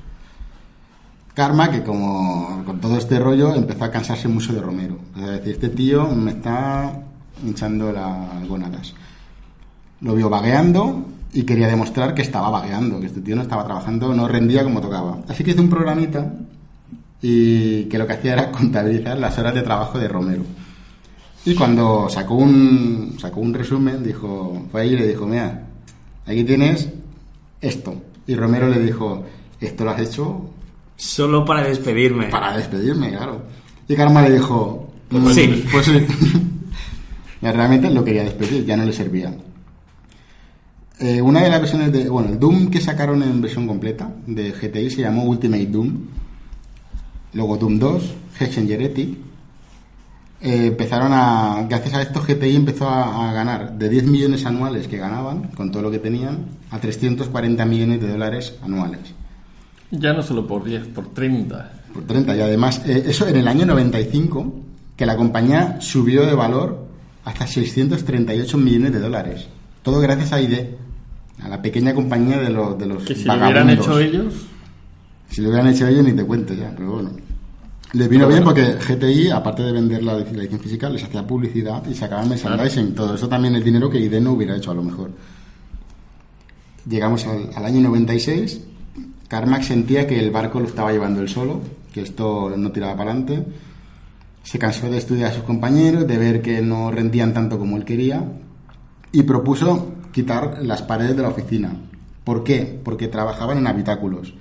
Karma, 1.33 1.71
que 1.71 1.81
como 1.83 2.63
con 2.65 2.81
todo 2.81 2.97
este 2.97 3.17
rollo, 3.19 3.55
empezó 3.55 3.85
a 3.85 3.91
cansarse 3.91 4.27
mucho 4.27 4.53
de 4.53 4.61
Romero. 4.61 4.97
Es 5.15 5.27
decir, 5.27 5.53
este 5.53 5.69
tío 5.69 6.07
me 6.09 6.31
está 6.31 7.03
hinchando 7.43 7.91
las 7.91 8.47
gónadas. 8.47 8.93
Lo 10.01 10.13
vio 10.15 10.29
vagueando 10.29 11.05
y 11.33 11.43
quería 11.43 11.67
demostrar 11.67 12.13
que 12.13 12.21
estaba 12.21 12.49
vagueando, 12.49 12.99
que 12.99 13.05
este 13.07 13.21
tío 13.21 13.35
no 13.35 13.43
estaba 13.43 13.63
trabajando, 13.63 14.13
no 14.13 14.27
rendía 14.27 14.63
como 14.63 14.81
tocaba. 14.81 15.19
Así 15.29 15.43
que 15.43 15.51
hizo 15.51 15.61
un 15.61 15.69
programita 15.69 16.33
y 17.21 17.85
que 17.85 17.97
lo 17.97 18.05
que 18.05 18.13
hacía 18.13 18.33
era 18.33 18.51
contabilizar 18.51 19.17
las 19.17 19.37
horas 19.37 19.53
de 19.53 19.61
trabajo 19.61 19.97
de 19.99 20.07
Romero. 20.09 20.43
Y 21.45 21.55
cuando 21.55 22.09
sacó 22.09 22.35
un, 22.35 23.15
sacó 23.19 23.39
un 23.39 23.53
resumen, 23.53 24.03
dijo, 24.03 24.67
fue 24.71 24.81
ahí 24.81 24.93
y 24.93 24.97
le 24.97 25.07
dijo, 25.07 25.25
mira, 25.25 25.63
aquí 26.25 26.43
tienes 26.43 26.89
esto. 27.61 27.95
Y 28.27 28.35
Romero 28.35 28.67
le 28.67 28.79
dijo, 28.79 29.23
esto 29.59 29.85
lo 29.85 29.91
has 29.91 30.01
hecho 30.01 30.49
Solo 31.01 31.43
para 31.43 31.63
despedirme. 31.63 32.25
para 32.27 32.55
despedirme, 32.55 33.09
claro. 33.09 33.41
Y 33.87 33.95
Karma 33.95 34.21
le 34.21 34.33
dijo, 34.35 34.93
"Mm, 35.09 35.27
Sí. 35.31 35.65
pues 35.71 35.85
sí. 35.87 36.05
Ya 37.41 37.51
realmente 37.51 37.89
lo 37.89 38.03
quería 38.03 38.23
despedir, 38.23 38.65
ya 38.65 38.77
no 38.77 38.85
le 38.85 38.93
servía. 38.93 39.33
Eh, 40.99 41.19
una 41.19 41.41
de 41.41 41.49
las 41.49 41.59
versiones 41.59 41.91
de, 41.91 42.07
bueno, 42.07 42.29
el 42.29 42.39
Doom 42.39 42.69
que 42.69 42.79
sacaron 42.79 43.23
en 43.23 43.41
versión 43.41 43.65
completa 43.65 44.13
de 44.27 44.51
GTI 44.51 44.91
se 44.91 45.01
llamó 45.01 45.23
Ultimate 45.23 45.65
Doom. 45.65 45.91
Luego 47.33 47.57
Doom 47.57 47.79
2, 47.79 48.13
Hexenger 48.39 48.81
Ethic. 48.83 49.17
Eh, 50.41 50.67
empezaron 50.67 51.11
a, 51.13 51.65
gracias 51.67 51.95
a 51.95 52.01
esto 52.03 52.21
GTI 52.21 52.55
empezó 52.55 52.87
a, 52.87 53.29
a 53.29 53.33
ganar 53.33 53.75
de 53.75 53.89
10 53.89 54.03
millones 54.05 54.45
anuales 54.45 54.87
que 54.87 54.97
ganaban, 54.97 55.49
con 55.55 55.71
todo 55.71 55.81
lo 55.81 55.89
que 55.89 55.97
tenían, 55.99 56.45
a 56.69 56.77
340 56.79 57.65
millones 57.65 58.01
de 58.01 58.07
dólares 58.07 58.53
anuales. 58.63 59.01
Ya 59.91 60.13
no 60.13 60.23
solo 60.23 60.47
por 60.47 60.63
10, 60.63 60.87
por 60.87 61.13
30. 61.13 61.71
Por 61.93 62.03
30. 62.05 62.35
Y 62.35 62.41
además, 62.41 62.81
eh, 62.85 63.03
eso 63.07 63.27
en 63.27 63.35
el 63.35 63.47
año 63.47 63.65
95, 63.65 64.53
que 64.95 65.05
la 65.05 65.17
compañía 65.17 65.77
subió 65.81 66.25
de 66.25 66.33
valor 66.33 66.87
hasta 67.25 67.45
638 67.45 68.57
millones 68.57 68.93
de 68.93 68.99
dólares. 68.99 69.47
Todo 69.83 69.99
gracias 69.99 70.31
a 70.31 70.41
ID, 70.41 70.59
a 71.41 71.49
la 71.49 71.61
pequeña 71.61 71.93
compañía 71.93 72.39
de 72.39 72.49
los, 72.49 72.77
de 72.77 72.85
los 72.85 73.03
Que 73.03 73.15
si 73.15 73.25
lo 73.25 73.33
hubieran 73.33 73.69
hecho 73.69 73.99
ellos, 73.99 74.33
Si 75.29 75.41
lo 75.41 75.49
hubieran 75.49 75.67
hecho 75.67 75.87
ellos, 75.87 76.05
ni 76.05 76.13
te 76.13 76.23
cuento 76.23 76.53
ya, 76.53 76.71
pero 76.75 76.93
bueno. 76.93 77.11
Les 77.93 78.07
vino 78.07 78.25
bien 78.27 78.43
porque 78.43 78.75
GTI, 78.75 79.31
aparte 79.31 79.63
de 79.63 79.73
vender 79.73 80.01
la, 80.01 80.13
la 80.13 80.19
edición 80.19 80.61
física, 80.61 80.89
les 80.89 81.03
hacía 81.03 81.27
publicidad 81.27 81.83
y 81.89 81.93
sacaban 81.93 82.29
merchandising. 82.29 82.95
Todo 82.95 83.15
eso 83.15 83.27
también 83.27 83.55
es 83.55 83.65
dinero 83.65 83.89
que 83.89 83.99
ID 83.99 84.21
no 84.21 84.31
hubiera 84.31 84.55
hecho 84.55 84.71
a 84.71 84.75
lo 84.75 84.81
mejor. 84.81 85.11
Llegamos 86.87 87.25
al, 87.25 87.49
al 87.53 87.65
año 87.65 87.81
96. 87.81 88.61
Carmack 89.31 89.61
sentía 89.61 90.05
que 90.07 90.19
el 90.19 90.29
barco 90.29 90.59
lo 90.59 90.67
estaba 90.67 90.91
llevando 90.91 91.21
él 91.21 91.29
solo, 91.29 91.61
que 91.93 92.01
esto 92.01 92.51
no 92.57 92.73
tiraba 92.73 92.97
para 92.97 93.11
adelante. 93.11 93.45
Se 94.43 94.59
cansó 94.59 94.89
de 94.89 94.97
estudiar 94.97 95.31
a 95.31 95.33
sus 95.33 95.43
compañeros, 95.45 96.05
de 96.05 96.17
ver 96.17 96.41
que 96.41 96.61
no 96.61 96.91
rendían 96.91 97.33
tanto 97.33 97.57
como 97.57 97.77
él 97.77 97.85
quería 97.85 98.25
y 99.13 99.23
propuso 99.23 99.93
quitar 100.11 100.57
las 100.63 100.81
paredes 100.81 101.15
de 101.15 101.21
la 101.21 101.29
oficina. 101.29 101.71
¿Por 102.25 102.43
qué? 102.43 102.77
Porque 102.83 103.07
trabajaban 103.07 103.57
en 103.57 103.67
habitáculos. 103.67 104.33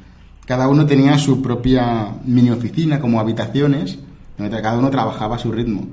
Cada 0.45 0.66
uno 0.66 0.84
tenía 0.86 1.16
su 1.18 1.41
propia 1.41 2.09
mini 2.24 2.51
oficina 2.51 2.99
como 2.99 3.20
habitaciones, 3.20 3.97
donde 4.36 4.61
cada 4.61 4.76
uno 4.76 4.91
trabajaba 4.91 5.36
a 5.36 5.38
su 5.38 5.53
ritmo. 5.53 5.86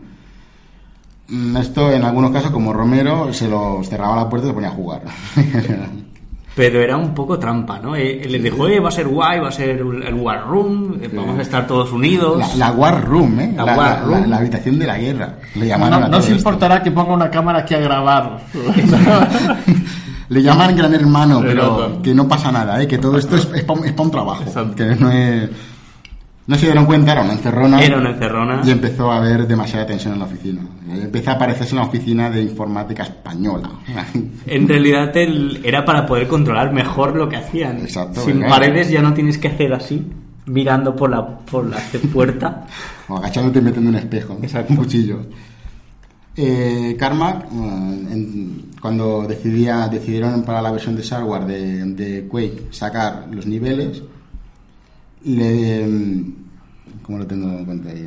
Mm, 1.28 1.56
Esto 1.58 1.92
en 1.92 2.04
algunos 2.04 2.32
casos, 2.32 2.50
como 2.50 2.74
Romero, 2.74 3.32
se 3.32 3.48
lo 3.48 3.84
cerraba 3.84 4.16
la 4.16 4.28
puerta 4.28 4.48
y 4.48 4.50
se 4.50 4.54
ponía 4.56 4.70
a 4.70 4.74
jugar. 4.74 5.04
Pero 6.58 6.82
era 6.82 6.98
un 6.98 7.14
poco 7.14 7.38
trampa, 7.38 7.78
¿no? 7.80 7.96
Él 7.96 8.32
les 8.32 8.42
dijo, 8.42 8.68
eh, 8.68 8.80
va 8.80 8.90
a 8.90 8.92
ser 8.92 9.08
guay, 9.08 9.40
va 9.40 9.50
a 9.50 9.52
ser 9.52 9.70
el 9.70 10.14
War 10.16 10.46
Room, 10.48 10.98
eh, 11.02 11.08
vamos 11.14 11.38
a 11.38 11.42
estar 11.44 11.68
todos 11.68 11.92
unidos. 11.92 12.40
La, 12.58 12.70
la 12.70 12.72
War 12.72 13.06
Room, 13.06 13.40
¿eh? 13.40 13.54
La 13.56 13.64
La, 13.64 13.78
War 13.78 13.90
la- 13.92 14.02
Room. 14.18 14.30
la 14.32 14.38
habitación 14.38 14.80
de 14.80 14.88
la 14.88 14.98
guerra. 14.98 15.36
Le 15.54 15.68
llamaron 15.68 16.00
no, 16.02 16.06
a 16.08 16.10
no 16.10 16.18
esto. 16.18 16.32
importará 16.32 16.82
que 16.82 16.90
ponga 16.90 17.14
una 17.14 17.30
cámara 17.30 17.60
aquí 17.60 17.76
a 17.76 17.80
grabar. 17.80 18.40
Le 20.30 20.42
llaman 20.44 20.76
gran 20.76 20.94
hermano, 20.94 21.40
pero 21.42 21.78
Pero- 21.78 22.02
que 22.02 22.14
no 22.14 22.28
pasa 22.28 22.52
nada, 22.52 22.82
¿eh? 22.82 22.88
que 22.88 22.98
todo 22.98 23.18
esto 23.18 23.36
es, 23.38 23.46
para 23.64 23.80
un 24.02 24.12
trabajo. 24.12 24.44
Exacto. 24.44 24.76
Que 24.76 24.96
no 24.96 25.10
es. 25.10 25.50
No 26.48 26.56
se 26.56 26.66
dieron 26.66 26.86
cuenta, 26.86 27.12
era 27.12 27.24
una 27.24 27.34
encerrona. 27.34 27.82
Era 27.84 27.98
una 27.98 28.12
encerrona. 28.12 28.62
Y 28.64 28.72
empezó 28.72 29.12
a 29.12 29.18
haber 29.18 29.46
demasiada 29.46 29.86
tensión 29.86 30.14
en 30.14 30.20
la 30.20 30.26
oficina. 30.26 30.62
Y 30.88 31.02
Empezó 31.02 31.32
a 31.32 31.34
aparecerse 31.34 31.72
en 31.76 31.80
la 31.82 31.86
oficina 31.88 32.30
de 32.30 32.42
informática 32.42 33.04
española. 33.04 33.70
En 34.46 34.68
realidad 34.68 35.16
el- 35.18 35.60
era 35.66 35.84
para 35.84 36.06
poder 36.06 36.28
controlar 36.28 36.72
mejor 36.74 37.16
lo 37.18 37.28
que 37.28 37.36
hacían. 37.36 37.80
Exacto, 37.80 38.22
Sin 38.22 38.40
paredes 38.42 38.90
ya 38.90 39.02
no 39.02 39.14
tienes 39.14 39.38
que 39.38 39.50
hacer 39.50 39.74
así, 39.74 40.08
mirando 40.46 40.96
por 40.96 41.10
la, 41.10 41.40
por 41.40 41.66
la 41.66 41.78
puerta. 42.14 42.66
o 43.10 43.18
agachándote 43.18 43.60
y 43.60 43.62
metiendo 43.64 43.90
un 43.90 43.98
espejo, 43.98 44.38
Exacto. 44.42 44.72
un 44.72 44.78
cuchillo. 44.78 45.20
Eh, 46.36 46.96
Carmack, 47.00 47.46
eh, 47.46 47.48
en- 48.12 48.66
cuando 48.80 49.26
decidía, 49.28 49.88
decidieron 49.90 50.44
para 50.44 50.62
la 50.62 50.72
versión 50.72 50.96
de 50.96 51.04
software 51.04 51.46
de, 51.46 51.84
de 51.94 52.28
Quake 52.28 52.68
sacar 52.70 53.28
los 53.32 53.46
niveles, 53.48 54.02
le. 55.26 55.86
¿Cómo 57.04 57.20
lo 57.20 57.26
tengo 57.28 57.50
en 57.60 57.66
cuenta 57.66 57.90
ahí? 57.90 58.06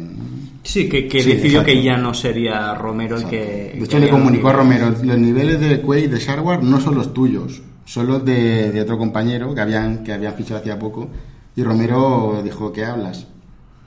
Sí, 0.63 0.87
que, 0.89 1.09
que 1.09 1.23
Sí, 1.23 1.31
decidió 1.31 1.61
exacto. 1.61 1.73
que 1.73 1.83
ya 1.83 1.97
no 1.97 2.13
sería 2.13 2.75
Romero 2.75 3.17
el 3.17 3.25
que... 3.25 3.37
De 3.75 3.79
hecho, 3.79 3.97
que 3.97 4.01
le 4.01 4.11
comunicó 4.11 4.49
a 4.49 4.53
Romero, 4.53 4.91
los 5.03 5.19
niveles 5.19 5.59
de 5.59 5.81
Quake 5.81 6.09
de 6.09 6.21
hardware 6.21 6.63
no 6.63 6.79
son 6.81 6.97
los 6.97 7.15
tuyos, 7.15 7.63
son 7.87 8.09
los 8.09 8.23
de, 8.27 8.71
de 8.71 8.81
otro 8.83 8.99
compañero 8.99 9.55
que 9.55 9.61
habían, 9.63 10.05
que 10.05 10.13
habían 10.13 10.35
fichado 10.35 10.61
hacía 10.61 10.79
poco. 10.79 11.09
Y 11.57 11.63
Romero 11.63 12.43
dijo, 12.45 12.71
¿qué 12.73 12.85
hablas? 12.85 13.27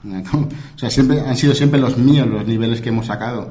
O 0.34 0.78
sea, 0.78 0.90
siempre, 0.90 1.20
han 1.20 1.36
sido 1.36 1.54
siempre 1.54 1.78
los 1.80 1.96
míos 1.96 2.26
los 2.26 2.44
niveles 2.46 2.80
que 2.80 2.88
hemos 2.88 3.06
sacado. 3.06 3.50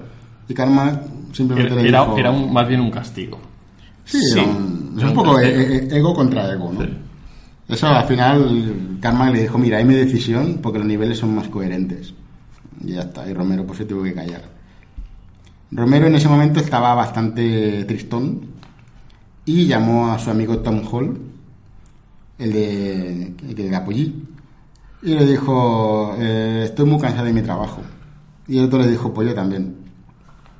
Y 0.49 0.53
Karma 0.53 0.99
simplemente 1.31 1.73
Era, 1.73 1.81
le 1.81 1.87
era- 1.89 2.01
dijo... 2.01 2.17
era 2.17 2.31
un- 2.31 2.51
más 2.51 2.67
bien 2.67 2.81
un 2.81 2.91
castigo. 2.91 3.39
Sí, 4.03 4.19
Sí. 4.19 4.37
era 4.37 4.43
un- 4.43 4.91
es 4.97 5.01
Era 5.03 5.11
un 5.11 5.17
un 5.17 5.23
poco 5.23 5.35
castigo. 5.37 5.59
e- 5.61 5.75
e- 5.77 5.97
ego 5.97 6.13
contra 6.13 6.51
ego, 6.53 6.73
¿no? 6.73 6.81
Sí. 6.83 6.89
Eso 7.67 7.87
al 7.87 8.05
final 8.05 8.97
Karma 8.99 9.29
le 9.29 9.41
dijo, 9.41 9.57
mira, 9.57 9.77
hay 9.77 9.85
mi 9.85 9.95
decisión 9.95 10.59
porque 10.61 10.79
los 10.79 10.87
niveles 10.87 11.17
son 11.17 11.35
más 11.35 11.47
coherentes. 11.47 12.13
Y 12.83 12.93
ya 12.93 13.01
está, 13.01 13.29
y 13.29 13.33
Romero 13.33 13.65
pues 13.65 13.79
se 13.79 13.85
tuvo 13.85 14.03
que 14.03 14.13
callar. 14.13 14.41
Romero 15.71 16.07
en 16.07 16.15
ese 16.15 16.27
momento 16.27 16.59
estaba 16.59 16.93
bastante 16.93 17.83
tristón 17.85 18.41
y 19.45 19.65
llamó 19.65 20.11
a 20.11 20.19
su 20.19 20.29
amigo 20.29 20.59
Tom 20.59 20.81
Hall, 20.91 21.19
el 22.37 22.53
de, 22.53 23.23
el 23.47 23.55
de 23.55 23.69
y 25.03 25.15
le 25.15 25.25
dijo, 25.25 26.15
eh, 26.17 26.61
estoy 26.65 26.85
muy 26.85 26.99
cansado 26.99 27.25
de 27.25 27.33
mi 27.33 27.41
trabajo. 27.41 27.81
Y 28.47 28.57
el 28.57 28.65
otro 28.65 28.79
le 28.79 28.87
dijo, 28.87 29.13
pues 29.13 29.27
yo 29.27 29.35
también. 29.35 29.75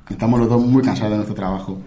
Estamos 0.08 0.38
los 0.38 0.50
dos 0.50 0.62
muy 0.62 0.82
cansados 0.82 1.12
de 1.12 1.16
nuestro 1.16 1.34
trabajo. 1.34 1.78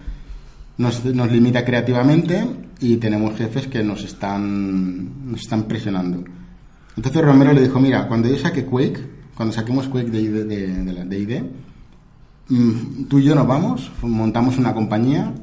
Nos, 0.77 1.05
nos 1.05 1.31
limita 1.31 1.63
creativamente 1.63 2.66
y 2.79 2.97
tenemos 2.97 3.35
jefes 3.35 3.67
que 3.67 3.83
nos 3.83 4.03
están, 4.03 5.31
nos 5.31 5.41
están 5.41 5.63
presionando. 5.63 6.23
Entonces 6.95 7.23
Romero 7.23 7.53
le 7.53 7.61
dijo, 7.61 7.79
mira, 7.79 8.07
cuando 8.07 8.27
yo 8.27 8.37
saque 8.37 8.65
Quake, 8.65 8.99
cuando 9.35 9.53
saquemos 9.53 9.87
Quake 9.87 10.09
de, 10.09 10.29
de, 10.29 10.45
de 10.45 11.05
de 11.05 11.19
ID, 11.19 11.43
mm, 12.49 13.05
tú 13.05 13.19
y 13.19 13.23
yo 13.23 13.35
nos 13.35 13.47
vamos, 13.47 13.91
montamos 14.01 14.57
una 14.57 14.73
compañía 14.73 15.33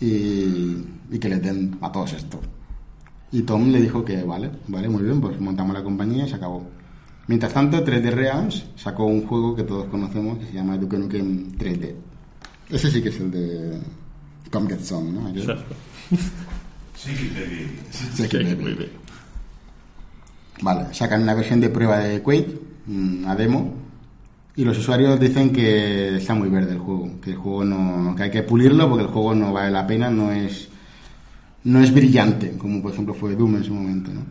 y, 0.00 0.84
y 1.10 1.18
que 1.18 1.28
le 1.28 1.38
den 1.38 1.78
a 1.80 1.92
todos 1.92 2.12
esto. 2.14 2.40
Y 3.30 3.42
Tom 3.42 3.70
le 3.70 3.80
dijo 3.80 4.04
que 4.04 4.22
vale, 4.22 4.50
vale, 4.68 4.88
muy 4.88 5.02
bien, 5.02 5.20
pues 5.20 5.38
montamos 5.38 5.74
la 5.74 5.82
compañía 5.82 6.24
y 6.24 6.28
se 6.28 6.36
acabó. 6.36 6.66
Mientras 7.26 7.52
tanto, 7.52 7.84
3D 7.84 8.10
Realms 8.10 8.64
sacó 8.76 9.04
un 9.04 9.26
juego 9.26 9.54
que 9.54 9.64
todos 9.64 9.86
conocemos 9.88 10.38
que 10.38 10.46
se 10.46 10.52
llama 10.54 10.78
Duke 10.78 10.98
Nukem 10.98 11.52
3D. 11.58 11.94
Ese 12.70 12.90
sí 12.90 13.02
que 13.02 13.10
es 13.10 13.20
el 13.20 13.30
de 13.30 13.78
Come 14.50 14.70
Get 14.70 14.80
Some, 14.80 15.12
¿no? 15.12 15.26
Aquel. 15.28 15.58
Sí, 16.98 17.14
Sí, 18.16 18.26
bebe. 18.36 18.74
bien. 18.74 18.90
Vale, 20.60 20.92
sacan 20.92 21.22
una 21.22 21.34
versión 21.34 21.60
de 21.60 21.68
prueba 21.70 21.98
de 21.98 22.20
Quake, 22.20 22.60
mm, 22.86 23.26
a 23.26 23.36
demo, 23.36 23.74
y 24.56 24.64
los 24.64 24.76
usuarios 24.76 25.20
dicen 25.20 25.52
que 25.52 26.16
está 26.16 26.34
muy 26.34 26.48
verde 26.48 26.72
el 26.72 26.78
juego, 26.78 27.20
que 27.22 27.30
el 27.30 27.36
juego 27.36 27.64
no, 27.64 28.14
que 28.16 28.24
hay 28.24 28.30
que 28.30 28.42
pulirlo 28.42 28.88
porque 28.88 29.04
el 29.04 29.10
juego 29.10 29.34
no 29.34 29.52
vale 29.52 29.70
la 29.70 29.86
pena, 29.86 30.10
no 30.10 30.32
es, 30.32 30.68
no 31.64 31.80
es 31.80 31.94
brillante, 31.94 32.56
como 32.58 32.82
por 32.82 32.92
ejemplo 32.92 33.14
fue 33.14 33.36
Doom 33.36 33.56
en 33.56 33.64
su 33.64 33.72
momento, 33.74 34.10
¿no? 34.12 34.22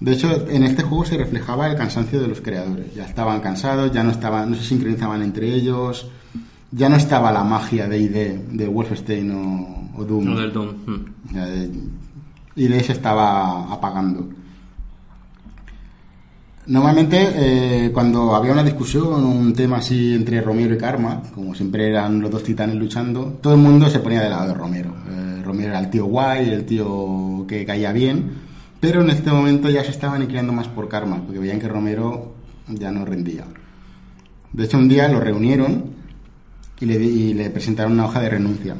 De 0.00 0.12
hecho, 0.12 0.46
en 0.48 0.62
este 0.62 0.84
juego 0.84 1.04
se 1.04 1.18
reflejaba 1.18 1.66
el 1.68 1.76
cansancio 1.76 2.20
de 2.20 2.28
los 2.28 2.40
creadores. 2.40 2.94
Ya 2.94 3.04
estaban 3.04 3.40
cansados, 3.40 3.90
ya 3.90 4.04
no 4.04 4.12
estaban, 4.12 4.48
no 4.48 4.56
se 4.56 4.62
sincronizaban 4.62 5.22
entre 5.22 5.52
ellos, 5.52 6.06
ya 6.70 6.88
no 6.88 6.96
estaba 6.96 7.32
la 7.32 7.44
magia 7.44 7.88
de 7.88 7.98
ID 7.98 8.16
de 8.52 8.68
Wolfenstein 8.68 9.30
o, 9.30 9.90
o 9.96 10.04
Doom. 10.04 10.24
No 10.24 10.38
del 10.38 10.52
Doom. 10.52 10.68
mm. 10.86 11.34
De- 11.34 11.70
y 12.56 12.66
de 12.66 12.82
se 12.82 12.92
estaba 12.92 13.72
apagando. 13.72 14.28
Normalmente, 16.66 17.16
eh, 17.86 17.90
cuando 17.92 18.34
había 18.34 18.52
una 18.52 18.62
discusión, 18.62 19.24
un 19.24 19.54
tema 19.54 19.78
así 19.78 20.14
entre 20.14 20.42
Romero 20.42 20.74
y 20.74 20.78
Karma, 20.78 21.22
como 21.34 21.54
siempre 21.54 21.88
eran 21.88 22.20
los 22.20 22.30
dos 22.30 22.42
titanes 22.42 22.76
luchando, 22.76 23.38
todo 23.40 23.54
el 23.54 23.60
mundo 23.60 23.88
se 23.88 24.00
ponía 24.00 24.20
del 24.20 24.30
lado 24.30 24.48
de 24.48 24.54
Romero. 24.54 24.92
Eh, 25.08 25.42
Romero 25.44 25.70
era 25.70 25.78
el 25.78 25.88
tío 25.88 26.04
guay, 26.04 26.50
el 26.50 26.66
tío 26.66 27.44
que 27.48 27.64
caía 27.64 27.92
bien, 27.92 28.48
Pero 28.80 29.02
en 29.02 29.10
este 29.10 29.32
momento 29.32 29.68
ya 29.70 29.82
se 29.82 29.90
estaban 29.90 30.20
inclinando 30.22 30.52
más 30.52 30.68
por 30.68 30.88
Karma, 30.88 31.22
porque 31.24 31.40
veían 31.40 31.58
que 31.58 31.66
Romero 31.68 32.34
ya 32.68 32.92
no 32.92 33.04
rendía. 33.04 33.44
De 34.52 34.64
hecho, 34.64 34.78
un 34.78 34.88
día 34.88 35.08
lo 35.08 35.18
reunieron 35.20 35.84
y 36.80 36.86
le, 36.86 36.98
le 37.34 37.50
presentaron 37.50 37.92
una 37.92 38.06
hoja 38.06 38.20
de 38.20 38.30
renuncia. 38.30 38.76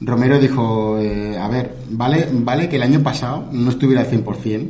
Romero 0.00 0.38
dijo, 0.38 0.98
eh, 0.98 1.38
a 1.38 1.48
ver, 1.48 1.74
vale, 1.90 2.28
vale 2.30 2.68
que 2.68 2.76
el 2.76 2.82
año 2.82 3.00
pasado 3.02 3.48
no 3.52 3.70
estuviera 3.70 4.02
al 4.02 4.10
100%, 4.10 4.68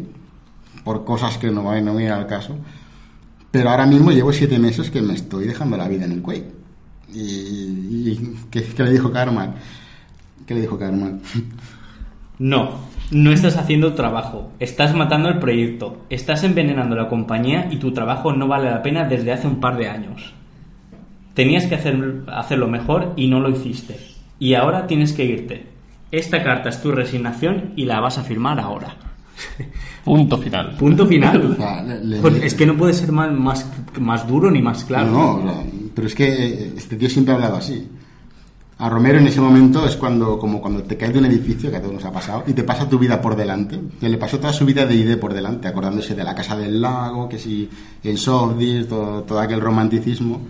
por 0.84 1.04
cosas 1.04 1.36
que 1.38 1.50
no, 1.50 1.62
no 1.62 1.96
vienen 1.96 2.12
al 2.12 2.28
caso, 2.28 2.56
pero 3.50 3.70
ahora 3.70 3.86
mismo 3.86 4.12
llevo 4.12 4.32
siete 4.32 4.58
meses 4.58 4.90
que 4.90 5.02
me 5.02 5.14
estoy 5.14 5.46
dejando 5.46 5.76
la 5.76 5.88
vida 5.88 6.04
en 6.04 6.12
el 6.12 6.22
Quake. 6.22 6.52
¿Y, 7.12 8.36
¿qué, 8.50 8.64
le 8.78 8.92
dijo 8.92 9.10
Karma? 9.10 9.54
¿Qué 10.46 10.54
le 10.54 10.60
dijo? 10.60 10.78
No, 12.38 12.68
no 13.12 13.32
estás 13.32 13.56
haciendo 13.56 13.94
trabajo. 13.94 14.52
Estás 14.60 14.94
matando 14.94 15.30
el 15.30 15.38
proyecto. 15.38 16.04
Estás 16.10 16.44
envenenando 16.44 16.94
la 16.94 17.08
compañía 17.08 17.66
y 17.70 17.76
tu 17.78 17.94
trabajo 17.94 18.34
no 18.34 18.46
vale 18.46 18.70
la 18.70 18.82
pena 18.82 19.04
desde 19.04 19.32
hace 19.32 19.46
un 19.46 19.58
par 19.58 19.78
de 19.78 19.88
años. 19.88 20.34
Tenías 21.36 21.66
que 21.66 21.74
hacer, 21.74 22.22
hacerlo 22.28 22.66
mejor 22.66 23.12
y 23.14 23.28
no 23.28 23.40
lo 23.40 23.50
hiciste. 23.50 24.00
Y 24.38 24.54
ahora 24.54 24.86
tienes 24.86 25.12
que 25.12 25.26
irte. 25.26 25.66
Esta 26.10 26.42
carta 26.42 26.70
es 26.70 26.80
tu 26.80 26.92
resignación 26.92 27.74
y 27.76 27.84
la 27.84 28.00
vas 28.00 28.16
a 28.16 28.22
firmar 28.22 28.58
ahora. 28.58 28.96
Punto 30.04 30.38
final. 30.38 30.76
Punto 30.78 31.06
final. 31.06 31.56
Pues 32.22 32.42
es 32.42 32.54
que 32.54 32.64
no 32.64 32.74
puede 32.74 32.94
ser 32.94 33.12
más, 33.12 33.30
más, 33.32 33.70
más 34.00 34.26
duro 34.26 34.50
ni 34.50 34.62
más 34.62 34.84
claro. 34.84 35.10
No, 35.10 35.38
no, 35.38 35.62
pero 35.94 36.06
es 36.06 36.14
que 36.14 36.72
este 36.74 36.96
tío 36.96 37.10
siempre 37.10 37.32
ha 37.32 37.36
hablado 37.36 37.56
así. 37.56 37.86
A 38.78 38.88
Romero 38.88 39.18
en 39.18 39.26
ese 39.26 39.42
momento 39.42 39.86
es 39.86 39.94
cuando, 39.96 40.38
como 40.38 40.62
cuando 40.62 40.84
te 40.84 40.96
caes 40.96 41.12
de 41.12 41.18
un 41.18 41.26
edificio, 41.26 41.70
que 41.70 41.76
a 41.76 41.80
todos 41.82 41.94
nos 41.94 42.04
ha 42.06 42.12
pasado, 42.12 42.44
y 42.46 42.54
te 42.54 42.62
pasa 42.62 42.88
tu 42.88 42.98
vida 42.98 43.20
por 43.20 43.36
delante. 43.36 43.78
Que 44.00 44.08
le 44.08 44.16
pasó 44.16 44.38
toda 44.38 44.54
su 44.54 44.64
vida 44.64 44.86
de 44.86 44.94
ID 44.94 45.18
por 45.18 45.34
delante, 45.34 45.68
acordándose 45.68 46.14
de 46.14 46.24
la 46.24 46.34
casa 46.34 46.56
del 46.56 46.80
lago, 46.80 47.28
que 47.28 47.38
si 47.38 47.68
el 48.02 48.16
Sofdis, 48.16 48.88
todo, 48.88 49.22
todo 49.24 49.40
aquel 49.40 49.60
romanticismo. 49.60 50.40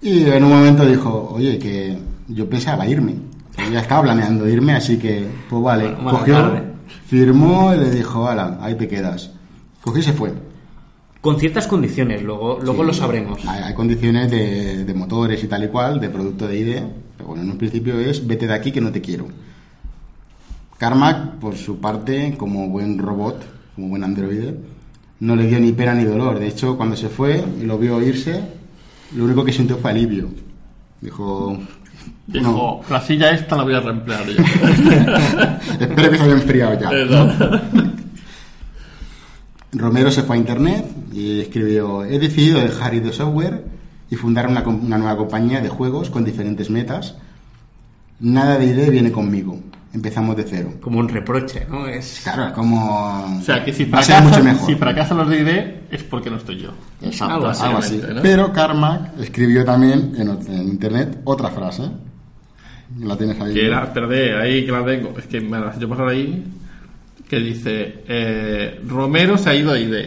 Y 0.00 0.24
en 0.24 0.44
un 0.44 0.50
momento 0.50 0.86
dijo, 0.86 1.30
oye, 1.34 1.58
que 1.58 1.98
yo 2.28 2.48
pensaba 2.48 2.86
irme. 2.86 3.14
Ya 3.72 3.80
estaba 3.80 4.02
planeando 4.02 4.48
irme, 4.48 4.74
así 4.74 4.96
que, 4.98 5.26
pues 5.50 5.62
vale. 5.62 5.92
Bueno, 5.94 6.18
cogió, 6.20 6.34
tarde. 6.34 6.62
firmó 7.06 7.74
y 7.74 7.78
le 7.78 7.90
dijo, 7.90 8.28
ala, 8.28 8.58
ahí 8.60 8.76
te 8.76 8.86
quedas. 8.86 9.32
Cogió 9.82 10.00
y 10.00 10.04
se 10.04 10.12
fue. 10.12 10.32
Con 11.20 11.40
ciertas 11.40 11.66
condiciones, 11.66 12.22
luego, 12.22 12.60
luego 12.62 12.82
Sí. 12.82 12.86
lo 12.86 12.94
sabremos. 12.94 13.44
Hay, 13.48 13.62
hay 13.64 13.74
condiciones 13.74 14.30
de, 14.30 14.84
de 14.84 14.94
motores 14.94 15.42
y 15.42 15.48
tal 15.48 15.64
y 15.64 15.68
cual, 15.68 15.98
de 16.00 16.08
producto 16.10 16.46
de 16.46 16.58
ID, 16.60 16.76
pero 17.16 17.30
bueno, 17.30 17.42
en 17.42 17.50
un 17.50 17.58
principio 17.58 17.98
es 17.98 18.24
vete 18.24 18.46
de 18.46 18.54
aquí 18.54 18.70
que 18.70 18.80
no 18.80 18.92
te 18.92 19.00
quiero. 19.00 19.26
Carmack, 20.78 21.34
por 21.40 21.56
su 21.56 21.80
parte, 21.80 22.34
como 22.38 22.68
buen 22.68 22.98
robot, 22.98 23.44
como 23.74 23.88
buen 23.88 24.04
androide, 24.04 24.54
no 25.20 25.34
le 25.34 25.48
dio 25.48 25.58
ni 25.58 25.72
pena 25.72 25.92
ni 25.94 26.04
dolor. 26.04 26.38
De 26.38 26.46
hecho, 26.46 26.76
cuando 26.76 26.94
se 26.94 27.08
fue 27.08 27.44
y 27.60 27.64
lo 27.64 27.78
vio 27.78 28.00
irse, 28.00 28.40
lo 29.16 29.24
único 29.24 29.44
que 29.44 29.52
sintió 29.52 29.78
fue 29.78 29.90
alivio. 29.90 30.28
Dijo, 31.00 31.58
Dijo, 32.26 32.52
no, 32.52 32.80
la 32.90 33.00
silla 33.00 33.30
esta 33.30 33.56
la 33.56 33.62
voy 33.62 33.74
a 33.74 33.80
reemplear 33.80 34.26
yo. 34.26 34.42
espero 35.80 36.10
que 36.10 36.18
se 36.18 36.22
haya 36.22 36.32
enfriado 36.32 36.78
ya. 36.78 37.62
Romero 39.72 40.10
se 40.10 40.22
fue 40.22 40.36
a 40.36 40.38
internet 40.38 40.84
y 41.12 41.40
escribió: 41.40 42.04
He 42.04 42.18
decidido 42.18 42.60
dejar 42.60 42.94
ID 42.94 43.12
Software 43.12 43.64
y 44.10 44.16
fundar 44.16 44.46
una, 44.46 44.62
una 44.62 44.98
nueva 44.98 45.16
compañía 45.16 45.62
de 45.62 45.70
juegos 45.70 46.10
con 46.10 46.24
diferentes 46.24 46.68
metas. 46.68 47.16
Nada 48.20 48.58
de 48.58 48.66
ID 48.66 48.90
viene 48.90 49.10
conmigo. 49.10 49.58
Empezamos 49.92 50.36
de 50.36 50.44
cero. 50.44 50.74
Como 50.80 50.98
un 50.98 51.08
reproche, 51.08 51.66
¿no? 51.68 51.86
Es... 51.86 52.20
Claro, 52.22 52.48
es 52.48 52.52
como. 52.52 53.38
O 53.38 53.42
sea, 53.42 53.64
que 53.64 53.72
si 53.72 53.86
va 53.86 54.00
a 54.00 54.02
ser 54.02 54.16
mucho 54.22 54.34
fracasan, 54.34 54.52
mejor. 54.52 54.66
si 54.66 54.74
fracasan 54.74 55.16
los 55.16 55.28
de 55.30 55.40
ID 55.40 55.94
es 55.94 56.02
porque 56.02 56.28
no 56.28 56.36
estoy 56.36 56.58
yo. 56.58 56.70
Exacto, 57.00 57.34
Algo 57.34 57.48
algo 57.48 57.78
así. 57.78 58.02
¿no? 58.06 58.20
Pero 58.20 58.52
Carmack 58.52 59.18
escribió 59.18 59.64
también 59.64 60.14
en, 60.18 60.28
en 60.28 60.68
internet 60.68 61.20
otra 61.24 61.48
frase. 61.50 61.84
La 62.98 63.16
tienes 63.16 63.40
ahí. 63.40 63.54
Que 63.54 63.66
era, 63.66 63.84
espérate, 63.84 64.34
ahí 64.36 64.66
que 64.66 64.72
la 64.72 64.84
tengo. 64.84 65.14
Es 65.18 65.26
que 65.26 65.40
me 65.40 65.58
la 65.58 65.78
yo 65.78 65.88
pasar 65.88 66.08
ahí. 66.08 66.44
Que 67.26 67.38
dice: 67.38 68.04
eh, 68.06 68.80
Romero 68.86 69.38
se 69.38 69.48
ha 69.50 69.54
ido 69.54 69.72
a 69.72 69.78
ID. 69.78 70.06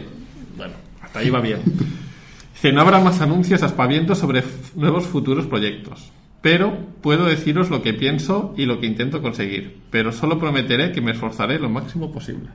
Bueno, 0.58 0.74
hasta 1.02 1.20
ahí 1.20 1.30
va 1.32 1.42
bien. 1.42 1.60
Dice: 2.54 2.72
No 2.72 2.82
habrá 2.82 3.00
más 3.00 3.20
anuncios 3.20 3.64
aspavientos 3.64 4.20
sobre 4.20 4.44
nuevos 4.76 5.08
futuros 5.08 5.48
proyectos. 5.48 6.12
Pero 6.42 6.76
puedo 7.02 7.26
deciros 7.26 7.70
lo 7.70 7.82
que 7.84 7.94
pienso 7.94 8.54
y 8.58 8.66
lo 8.66 8.80
que 8.80 8.88
intento 8.88 9.22
conseguir. 9.22 9.82
Pero 9.92 10.12
solo 10.12 10.40
prometeré 10.40 10.92
que 10.92 11.02
me 11.02 11.12
esforzaré 11.12 11.60
lo 11.60 11.70
máximo 11.70 12.12
posible. 12.12 12.50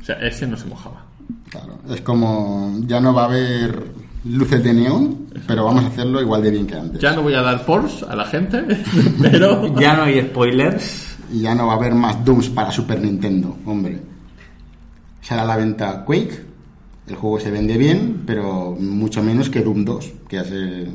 O 0.00 0.04
sea, 0.04 0.16
ese 0.16 0.46
no 0.46 0.56
se 0.56 0.66
mojaba. 0.66 1.04
Claro, 1.50 1.78
es 1.90 2.00
como. 2.00 2.78
Ya 2.86 3.00
no 3.00 3.12
va 3.12 3.22
a 3.22 3.26
haber 3.26 3.82
luces 4.24 4.62
de 4.64 4.72
neón, 4.72 5.26
pero 5.46 5.64
vamos 5.64 5.84
a 5.84 5.88
hacerlo 5.88 6.20
igual 6.20 6.42
de 6.42 6.50
bien 6.50 6.66
que 6.66 6.74
antes. 6.76 7.00
Ya 7.00 7.14
no 7.14 7.22
voy 7.22 7.34
a 7.34 7.42
dar 7.42 7.64
Porsche 7.66 8.06
a 8.08 8.16
la 8.16 8.24
gente, 8.24 8.64
pero. 9.22 9.74
Ya 9.80 9.96
no 9.96 10.04
hay 10.04 10.22
spoilers. 10.22 11.16
Y 11.32 11.40
ya 11.42 11.54
no 11.54 11.66
va 11.66 11.74
a 11.74 11.76
haber 11.76 11.94
más 11.94 12.24
Dooms 12.24 12.48
para 12.50 12.70
Super 12.70 13.00
Nintendo, 13.00 13.56
hombre. 13.66 14.00
Será 15.20 15.42
a 15.42 15.46
la 15.46 15.56
venta 15.56 16.04
Quake. 16.04 16.44
El 17.08 17.16
juego 17.16 17.38
se 17.38 17.50
vende 17.50 17.76
bien, 17.76 18.22
pero 18.26 18.76
mucho 18.78 19.22
menos 19.22 19.48
que 19.50 19.60
Doom 19.60 19.84
2, 19.84 20.12
que 20.28 20.36
ya, 20.36 20.44
se- 20.44 20.86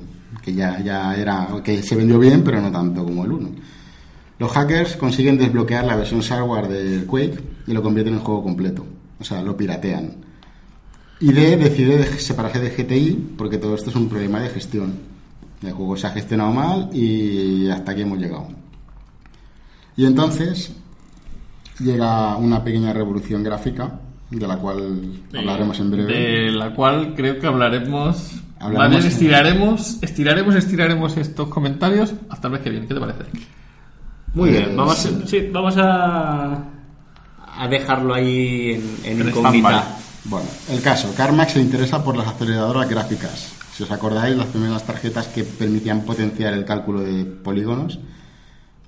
que 0.41 0.53
ya, 0.53 0.79
ya 0.81 1.15
era. 1.15 1.47
que 1.63 1.81
se 1.83 1.95
vendió 1.95 2.17
bien, 2.19 2.43
pero 2.43 2.59
no 2.61 2.71
tanto 2.71 3.03
como 3.03 3.23
el 3.25 3.31
1. 3.31 3.49
Los 4.39 4.51
hackers 4.51 4.95
consiguen 4.97 5.37
desbloquear 5.37 5.85
la 5.85 5.95
versión 5.95 6.23
software 6.23 6.67
del 6.67 7.05
Quake 7.05 7.39
y 7.67 7.73
lo 7.73 7.83
convierten 7.83 8.15
en 8.15 8.19
juego 8.21 8.41
completo. 8.43 8.85
O 9.19 9.23
sea, 9.23 9.41
lo 9.43 9.55
piratean. 9.55 10.15
ID 11.19 11.57
decide 11.59 11.97
de- 11.99 12.05
separarse 12.19 12.59
de 12.59 12.71
GTI 12.71 13.33
porque 13.37 13.59
todo 13.59 13.75
esto 13.75 13.91
es 13.91 13.95
un 13.95 14.09
problema 14.09 14.39
de 14.39 14.49
gestión. 14.49 14.93
El 15.61 15.73
juego 15.73 15.95
se 15.95 16.07
ha 16.07 16.09
gestionado 16.09 16.51
mal 16.51 16.89
y 16.91 17.69
hasta 17.69 17.91
aquí 17.91 18.01
hemos 18.01 18.17
llegado. 18.17 18.47
Y 19.95 20.05
entonces 20.05 20.73
llega 21.79 22.35
una 22.37 22.63
pequeña 22.63 22.93
revolución 22.93 23.43
gráfica, 23.43 23.99
de 24.31 24.47
la 24.47 24.57
cual 24.57 25.19
hablaremos 25.37 25.79
en 25.79 25.91
breve. 25.91 26.13
De 26.13 26.51
la 26.51 26.73
cual 26.73 27.13
creo 27.15 27.37
que 27.37 27.45
hablaremos. 27.45 28.41
Más 28.69 28.89
bien 28.89 29.05
estiraremos, 29.05 29.97
estiraremos, 30.01 30.55
estiraremos 30.55 31.17
estos 31.17 31.47
comentarios 31.49 32.13
hasta 32.29 32.47
el 32.47 32.53
mes 32.53 32.61
que 32.61 32.69
viene. 32.69 32.87
¿Qué 32.87 32.93
te 32.93 32.99
parece? 32.99 33.23
Muy 34.33 34.49
Eh, 34.49 34.51
bien, 34.51 34.77
vamos, 34.77 34.97
sí. 34.97 35.09
a, 35.23 35.27
sí, 35.27 35.49
vamos 35.51 35.75
a, 35.77 36.63
a 37.57 37.67
dejarlo 37.69 38.13
ahí 38.13 38.81
en, 39.03 39.19
en 39.21 39.27
incógnita. 39.29 39.97
Bueno, 40.25 40.45
el 40.69 40.81
caso, 40.81 41.13
Carmack 41.17 41.49
se 41.49 41.61
interesa 41.61 42.03
por 42.03 42.15
las 42.15 42.27
aceleradoras 42.27 42.87
gráficas. 42.89 43.53
Si 43.73 43.83
os 43.83 43.91
acordáis, 43.91 44.35
las 44.37 44.45
primeras 44.47 44.85
tarjetas 44.85 45.27
que 45.27 45.43
permitían 45.43 46.01
potenciar 46.01 46.53
el 46.53 46.63
cálculo 46.65 47.01
de 47.01 47.25
polígonos. 47.25 47.99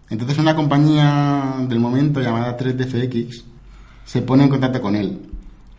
Entonces 0.09 0.38
una 0.38 0.55
compañía 0.55 1.55
del 1.67 1.80
momento 1.80 2.21
llamada 2.21 2.55
3DFX 2.57 3.43
se 4.05 4.21
pone 4.21 4.43
en 4.43 4.49
contacto 4.49 4.82
con 4.82 4.95
él 4.95 5.19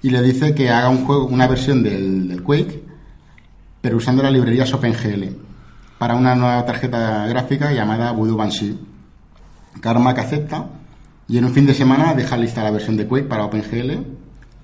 y 0.02 0.10
le 0.10 0.22
dice 0.22 0.54
que 0.54 0.70
haga 0.70 0.88
un 0.88 1.04
juego, 1.04 1.26
una 1.26 1.46
versión 1.46 1.82
del, 1.82 2.26
del 2.28 2.42
Quake, 2.42 2.83
pero 3.84 3.98
usando 3.98 4.22
las 4.22 4.32
librerías 4.32 4.72
OpenGL 4.72 5.24
para 5.98 6.14
una 6.14 6.34
nueva 6.34 6.64
tarjeta 6.64 7.26
gráfica 7.26 7.70
llamada 7.70 8.12
Voodoo 8.12 8.34
Banshee. 8.34 8.78
Carmack 9.78 10.18
acepta 10.20 10.70
y 11.28 11.36
en 11.36 11.44
un 11.44 11.52
fin 11.52 11.66
de 11.66 11.74
semana 11.74 12.14
deja 12.14 12.38
lista 12.38 12.62
la 12.64 12.70
versión 12.70 12.96
de 12.96 13.06
Quake 13.06 13.26
para 13.28 13.44
OpenGL 13.44 13.92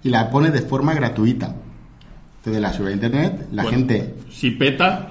y 0.05 0.09
la 0.09 0.31
pone 0.31 0.51
de 0.51 0.63
forma 0.63 0.95
gratuita. 0.95 1.55
Entonces 2.39 2.63
la 2.63 2.73
sube 2.73 2.89
a 2.89 2.93
internet, 2.93 3.49
la 3.53 3.65
Bueno, 3.65 3.77
gente 3.77 4.15
Si 4.31 4.53
peta. 4.53 5.11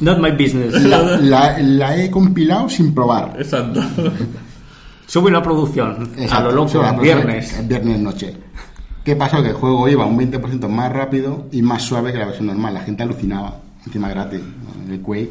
Not 0.00 0.18
my 0.18 0.32
business. 0.32 0.72
la, 0.82 1.18
la- 1.18 1.58
la 1.60 1.96
he 1.96 2.10
compilado 2.10 2.68
sin 2.68 2.92
probar. 2.92 3.36
exacto. 3.38 3.80
Sube 5.06 5.30
la 5.30 5.40
producción 5.40 5.90
a 6.18 6.20
Exacto, 6.22 6.50
lo 6.50 6.64
loco, 6.64 6.82
la 6.82 6.92
viernes. 6.94 7.68
viernes 7.68 7.98
noche. 8.00 8.36
¿Qué 9.04 9.16
pasó? 9.16 9.42
Que 9.42 9.50
el 9.50 9.54
juego 9.54 9.88
iba 9.88 10.04
un 10.06 10.18
20% 10.18 10.68
más 10.68 10.92
rápido 10.92 11.46
y 11.50 11.62
más 11.62 11.82
suave 11.82 12.12
que 12.12 12.18
la 12.18 12.26
versión 12.26 12.46
normal. 12.46 12.74
La 12.74 12.80
gente 12.80 13.02
alucinaba. 13.02 13.60
Encima 13.86 14.08
gratis. 14.08 14.40
El 14.88 15.00
Quake. 15.00 15.30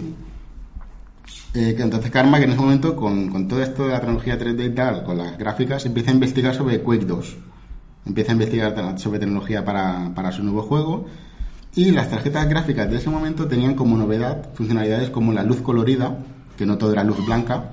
Eh, 1.54 1.76
entonces 1.78 2.12
Karma, 2.12 2.38
que 2.38 2.46
en 2.46 2.52
ese 2.52 2.60
momento, 2.60 2.96
con, 2.96 3.30
con 3.30 3.48
todo 3.48 3.62
esto 3.62 3.86
de 3.86 3.94
la 3.94 4.00
tecnología 4.00 4.40
3D 4.40 4.66
y 4.66 4.76
tal, 4.76 5.04
con 5.04 5.18
las 5.18 5.38
gráficas, 5.38 5.86
empieza 5.86 6.12
a 6.12 6.14
investigar 6.14 6.56
sobre 6.56 6.82
Quake 6.82 7.06
2. 7.06 7.36
Empieza 8.06 8.32
a 8.32 8.34
investigar 8.34 9.00
sobre 9.00 9.20
tecnología 9.20 9.66
para, 9.66 10.12
para 10.16 10.32
su 10.32 10.44
nuevo 10.44 10.62
juego. 10.64 11.08
Y 11.76 11.92
las 11.92 12.10
tarjetas 12.10 12.48
gráficas 12.50 12.90
de 12.90 12.98
ese 12.98 13.10
momento 13.10 13.48
tenían 13.48 13.76
como 13.76 13.98
novedad 13.98 14.50
funcionalidades 14.54 15.10
como 15.10 15.34
la 15.34 15.44
luz 15.44 15.62
colorida, 15.62 16.18
que 16.58 16.66
no 16.66 16.78
todo 16.78 16.94
era 16.94 17.04
luz 17.04 17.24
blanca, 17.26 17.72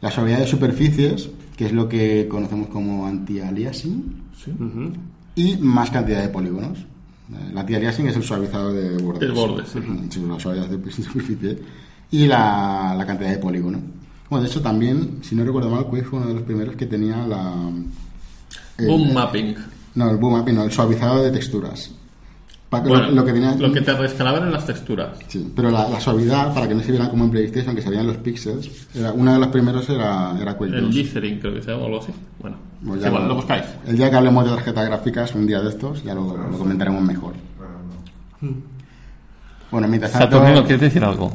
la 0.00 0.10
suavidad 0.10 0.38
de 0.38 0.46
superficies, 0.46 1.30
que 1.58 1.66
es 1.66 1.72
lo 1.72 1.88
que 1.88 2.28
conocemos 2.30 2.68
como 2.68 3.04
anti-aliasing, 3.04 4.14
Ujú. 4.60 4.92
y 5.34 5.56
más 5.56 5.90
cantidad 5.90 6.22
de 6.22 6.28
polígonos. 6.28 6.78
Eh, 6.78 7.50
La 7.52 7.62
anti-aliasing 7.62 8.06
es 8.06 8.14
el 8.16 8.22
suavizado 8.22 8.72
de 8.72 8.96
bordes. 9.02 9.22
El 9.28 9.32
borde, 9.32 9.64
sí. 9.66 9.80
Sí, 10.08 10.20
la 10.24 10.38
suavidad 10.38 10.68
de 10.68 10.90
superficie. 10.92 11.58
Y 12.12 12.26
la, 12.28 12.94
la 12.96 13.04
cantidad 13.04 13.30
de 13.30 13.38
polígonos. 13.38 13.80
Bueno, 14.30 14.44
de 14.44 14.48
hecho 14.50 14.62
también, 14.62 15.18
si 15.22 15.34
no 15.34 15.44
recuerdo 15.44 15.68
mal, 15.68 15.86
Quake 15.86 16.04
fue 16.04 16.20
uno 16.20 16.28
de 16.28 16.34
los 16.34 16.42
primeros 16.44 16.76
que 16.76 16.86
tenía 16.86 17.26
la, 17.26 17.52
Boom 18.78 19.12
mapping. 19.12 19.56
No, 19.96 20.10
el 20.10 20.16
boom 20.16 20.34
mapping, 20.34 20.54
no, 20.54 20.62
el 20.62 20.70
suavizado 20.70 21.24
de 21.24 21.32
texturas. 21.32 21.90
Lo- 22.70 22.82
Bueno, 22.82 23.10
lo, 23.10 23.24
que 23.24 23.32
tenía, 23.32 23.54
lo 23.54 23.72
que 23.72 23.80
te 23.80 23.94
rescalaban 23.94 24.42
en 24.44 24.52
las 24.52 24.66
texturas. 24.66 25.16
Sí, 25.26 25.50
pero 25.56 25.70
la, 25.70 25.88
la 25.88 25.98
suavidad, 26.00 26.52
para 26.52 26.68
que 26.68 26.74
no 26.74 26.82
se 26.82 26.90
vieran 26.90 27.08
como 27.08 27.24
en 27.24 27.30
PlayStation, 27.30 27.74
que 27.74 27.80
se 27.80 27.88
veían 27.88 28.06
los 28.06 28.18
píxeles, 28.18 28.88
era, 28.94 29.10
uno 29.12 29.32
de 29.32 29.38
los 29.38 29.48
primeros 29.48 29.88
era, 29.88 30.36
era 30.38 30.54
Quake 30.54 30.74
El 30.76 30.82
2. 30.82 30.90
Glycerin, 30.90 31.40
creo 31.40 31.54
que 31.54 31.62
se 31.62 31.70
llama 31.70 31.84
o 31.84 31.86
algo 31.86 32.00
así. 32.00 32.12
Bueno, 32.40 32.56
Pues 32.86 33.00
ya 33.00 33.10
lo- 33.10 33.26
lo 33.26 33.34
buscáis. 33.36 33.64
El 33.86 33.96
día 33.96 34.10
que 34.10 34.16
hablemos 34.16 34.44
de 34.44 34.50
tarjetas 34.50 34.86
gráficas, 34.86 35.34
un 35.34 35.46
día 35.46 35.60
de 35.62 35.70
estos, 35.70 36.04
ya 36.04 36.14
lo, 36.14 36.36
lo 36.36 36.58
comentaremos 36.58 37.02
mejor. 37.02 37.32
Bueno, 39.70 39.88
mientras 39.88 40.12
tanto, 40.12 40.36
Saturnino, 40.38 40.62
¿quieres 40.62 40.80
decir 40.82 41.02
algo? 41.04 41.32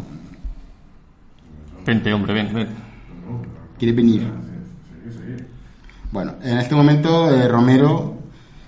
Vente, 1.85 2.13
hombre, 2.13 2.33
ven, 2.33 2.53
ven. 2.53 2.67
¿quiere 3.77 3.93
venir? 3.93 4.23
Bueno, 6.11 6.35
en 6.43 6.57
este 6.59 6.75
momento 6.75 7.29
eh, 7.31 7.47
Romero 7.47 8.17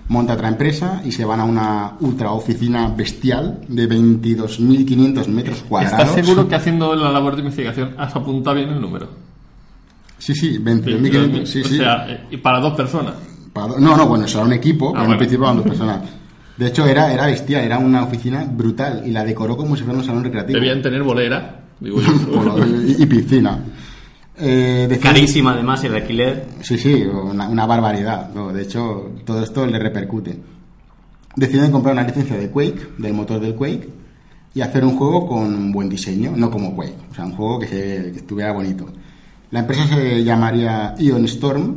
monta 0.08 0.34
otra 0.34 0.48
empresa 0.48 1.02
y 1.04 1.12
se 1.12 1.24
van 1.24 1.40
a 1.40 1.44
una 1.44 1.92
ultra 2.00 2.30
oficina 2.32 2.88
bestial 2.88 3.60
de 3.68 3.88
22.500 3.88 5.26
metros 5.28 5.64
cuadrados. 5.68 5.98
¿Estás 6.00 6.24
seguro 6.24 6.48
que 6.48 6.54
haciendo 6.54 6.94
la 6.94 7.10
labor 7.10 7.34
de 7.34 7.40
investigación 7.42 7.94
has 7.98 8.14
apuntado 8.14 8.56
bien 8.56 8.68
el 8.70 8.80
número? 8.80 9.08
Sí, 10.18 10.34
sí, 10.34 10.58
22.500. 10.58 11.44
Sí, 11.46 11.60
o 11.60 11.64
sí. 11.64 11.76
sea, 11.78 12.08
eh, 12.10 12.20
y 12.30 12.36
para 12.38 12.60
dos 12.60 12.74
personas. 12.74 13.14
Para 13.52 13.68
do- 13.68 13.78
No, 13.80 13.96
no, 13.96 14.06
bueno, 14.06 14.24
eso 14.24 14.38
era 14.38 14.46
un 14.46 14.52
equipo, 14.52 14.88
Ah, 14.94 15.00
en 15.00 15.04
bueno. 15.06 15.18
principio 15.18 15.44
eran 15.44 15.56
dos 15.56 15.66
personas. 15.66 16.00
De 16.56 16.66
hecho, 16.68 16.86
era, 16.86 17.12
era 17.12 17.26
bestial, 17.26 17.64
era 17.64 17.78
una 17.78 18.04
oficina 18.04 18.44
brutal 18.50 19.02
y 19.04 19.10
la 19.10 19.24
decoró 19.24 19.56
como 19.56 19.76
si 19.76 19.82
fuera 19.82 19.98
un 19.98 20.04
salón 20.04 20.24
recreativo. 20.24 20.58
Debían 20.58 20.80
tener 20.80 21.02
bolera, 21.02 21.64
digo 21.80 22.00
yo. 22.00 22.56
Y 22.98 23.04
piscina. 23.06 23.58
Eh, 24.38 24.98
Carísima 25.02 25.52
además 25.52 25.82
el 25.84 25.94
alquiler. 25.94 26.46
Sí, 26.60 26.76
sí, 26.78 27.02
una, 27.04 27.48
una 27.48 27.66
barbaridad. 27.66 28.30
No, 28.34 28.52
de 28.52 28.62
hecho, 28.62 29.10
todo 29.24 29.42
esto 29.42 29.66
le 29.66 29.78
repercute. 29.78 30.38
Deciden 31.36 31.70
comprar 31.70 31.92
una 31.94 32.02
licencia 32.04 32.36
de 32.36 32.50
Quake, 32.50 32.88
del 32.98 33.12
motor 33.14 33.40
del 33.40 33.54
Quake, 33.54 33.88
y 34.54 34.60
hacer 34.62 34.84
un 34.84 34.96
juego 34.96 35.26
con 35.26 35.70
buen 35.72 35.88
diseño, 35.88 36.32
no 36.34 36.50
como 36.50 36.74
Quake, 36.74 36.96
o 37.10 37.14
sea, 37.14 37.26
un 37.26 37.32
juego 37.32 37.58
que, 37.60 37.66
se- 37.66 38.10
que 38.12 38.18
estuviera 38.18 38.52
bonito. 38.52 38.86
La 39.50 39.60
empresa 39.60 39.86
se 39.86 40.24
llamaría 40.24 40.94
Ion 40.98 41.24
Storm, 41.26 41.76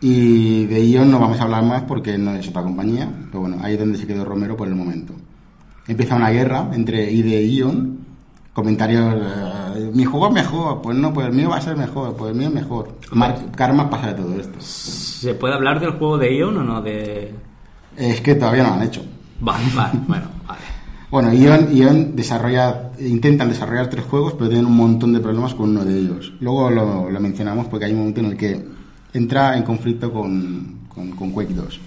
y 0.00 0.64
de 0.66 0.88
Ion 0.88 1.10
no 1.10 1.18
vamos 1.18 1.40
a 1.40 1.42
hablar 1.44 1.62
más 1.64 1.82
porque 1.82 2.16
no 2.16 2.32
es 2.34 2.48
otra 2.48 2.62
compañía, 2.62 3.10
pero 3.26 3.40
bueno, 3.40 3.58
ahí 3.62 3.74
es 3.74 3.78
donde 3.80 3.98
se 3.98 4.06
quedó 4.06 4.24
Romero 4.24 4.56
por 4.56 4.68
el 4.68 4.74
momento. 4.74 5.12
Empieza 5.86 6.14
una 6.16 6.30
guerra 6.30 6.70
entre 6.72 7.10
ID 7.12 7.26
e 7.34 7.46
Ion, 7.48 7.98
comentarios, 8.54 9.14
eh, 9.14 9.67
mi 9.78 10.04
juego 10.04 10.28
es 10.28 10.34
mejor, 10.34 10.82
pues 10.82 10.96
no, 10.96 11.12
pues 11.12 11.26
el 11.26 11.32
mío 11.32 11.50
va 11.50 11.56
a 11.56 11.60
ser 11.60 11.76
mejor, 11.76 12.14
pues 12.16 12.32
el 12.32 12.36
mío 12.36 12.48
es 12.48 12.54
mejor. 12.54 12.98
Karma 13.54 13.90
pasa 13.90 14.08
de 14.08 14.14
todo 14.14 14.38
esto. 14.38 14.60
¿Se 14.60 15.34
puede 15.34 15.54
hablar 15.54 15.80
del 15.80 15.92
juego 15.92 16.18
de 16.18 16.36
Ion 16.36 16.56
o 16.58 16.64
no? 16.64 16.82
De... 16.82 17.34
Es 17.96 18.20
que 18.20 18.34
todavía 18.34 18.62
no 18.62 18.70
lo 18.70 18.74
han 18.76 18.82
hecho. 18.82 19.02
Vale, 19.40 19.64
vale, 19.74 19.98
bueno, 20.06 20.26
vale. 20.46 20.60
Bueno, 21.10 21.32
Ion, 21.32 21.74
Ion 21.74 22.16
desarrolla, 22.16 22.90
intentan 22.98 23.48
desarrollar 23.48 23.88
tres 23.88 24.04
juegos, 24.04 24.34
pero 24.34 24.48
tienen 24.48 24.66
un 24.66 24.76
montón 24.76 25.12
de 25.12 25.20
problemas 25.20 25.54
con 25.54 25.70
uno 25.70 25.84
de 25.84 25.98
ellos. 25.98 26.32
Luego 26.40 26.70
lo, 26.70 27.10
lo 27.10 27.20
mencionamos 27.20 27.66
porque 27.66 27.86
hay 27.86 27.92
un 27.92 27.98
momento 27.98 28.20
en 28.20 28.26
el 28.26 28.36
que 28.36 28.64
entra 29.14 29.56
en 29.56 29.62
conflicto 29.62 30.12
con, 30.12 30.80
con, 30.88 31.12
con 31.12 31.30
Quake 31.30 31.54
2. 31.54 31.80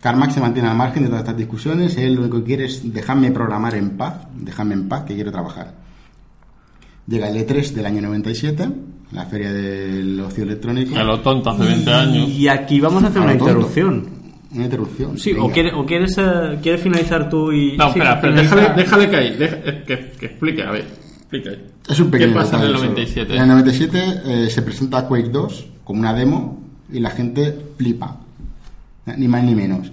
Carmack 0.00 0.30
se 0.30 0.40
mantiene 0.40 0.68
al 0.68 0.76
margen 0.76 1.02
de 1.02 1.08
todas 1.08 1.22
estas 1.22 1.36
discusiones. 1.36 1.96
Él 1.96 2.14
lo 2.14 2.20
único 2.22 2.38
que 2.38 2.44
quiere 2.44 2.66
es 2.66 2.92
dejarme 2.92 3.32
programar 3.32 3.74
en 3.74 3.96
paz, 3.96 4.26
dejarme 4.34 4.74
en 4.74 4.88
paz, 4.88 5.04
que 5.04 5.14
quiero 5.14 5.32
trabajar. 5.32 5.85
Llega 7.06 7.28
el 7.28 7.36
E3 7.46 7.72
del 7.72 7.86
año 7.86 8.00
97, 8.02 8.68
la 9.12 9.26
feria 9.26 9.52
del 9.52 10.18
ocio 10.20 10.42
electrónico. 10.44 10.96
A 10.96 11.04
lo 11.04 11.20
tonto, 11.20 11.50
hace 11.50 11.64
20 11.64 11.92
años. 11.92 12.28
Y 12.30 12.48
aquí 12.48 12.80
vamos 12.80 13.04
a 13.04 13.08
hacer 13.08 13.22
A 13.22 13.24
una 13.24 13.32
interrupción. 13.34 14.06
Una 14.52 14.64
interrupción. 14.64 15.18
Sí, 15.18 15.32
o 15.38 15.50
quieres, 15.50 15.72
o 15.74 15.84
quieres, 15.84 16.16
eh, 16.18 16.58
quieres 16.62 16.80
finalizar 16.80 17.28
tú 17.28 17.52
y... 17.52 17.76
No, 17.76 17.84
sí, 17.92 17.98
espera, 17.98 18.14
espera, 18.14 18.32
finaliza- 18.34 18.56
déjale, 18.56 18.82
déjale 18.82 19.10
que 19.10 19.16
ahí, 19.16 19.36
deja- 19.36 19.56
eh, 19.64 19.84
que, 19.86 19.98
que 20.18 20.26
explique, 20.26 20.62
a 20.62 20.70
ver, 20.70 20.84
explique 21.18 21.48
ahí. 21.50 21.64
Es 21.88 22.00
un 22.00 22.10
pequeño 22.10 22.32
¿Qué 22.32 22.38
pasa 22.38 22.56
en 22.56 22.62
el 22.62 22.68
detalle 22.68 22.78
solo. 22.78 22.90
97? 22.92 23.34
En 23.36 23.42
el 23.42 23.48
97 23.48 24.04
eh, 24.24 24.50
se 24.50 24.62
presenta 24.62 25.06
Quake 25.06 25.28
2 25.28 25.66
como 25.84 26.00
una 26.00 26.14
demo 26.14 26.60
y 26.92 27.00
la 27.00 27.10
gente 27.10 27.56
flipa. 27.76 28.16
Ni 29.16 29.28
más 29.28 29.44
ni 29.44 29.54
menos. 29.54 29.90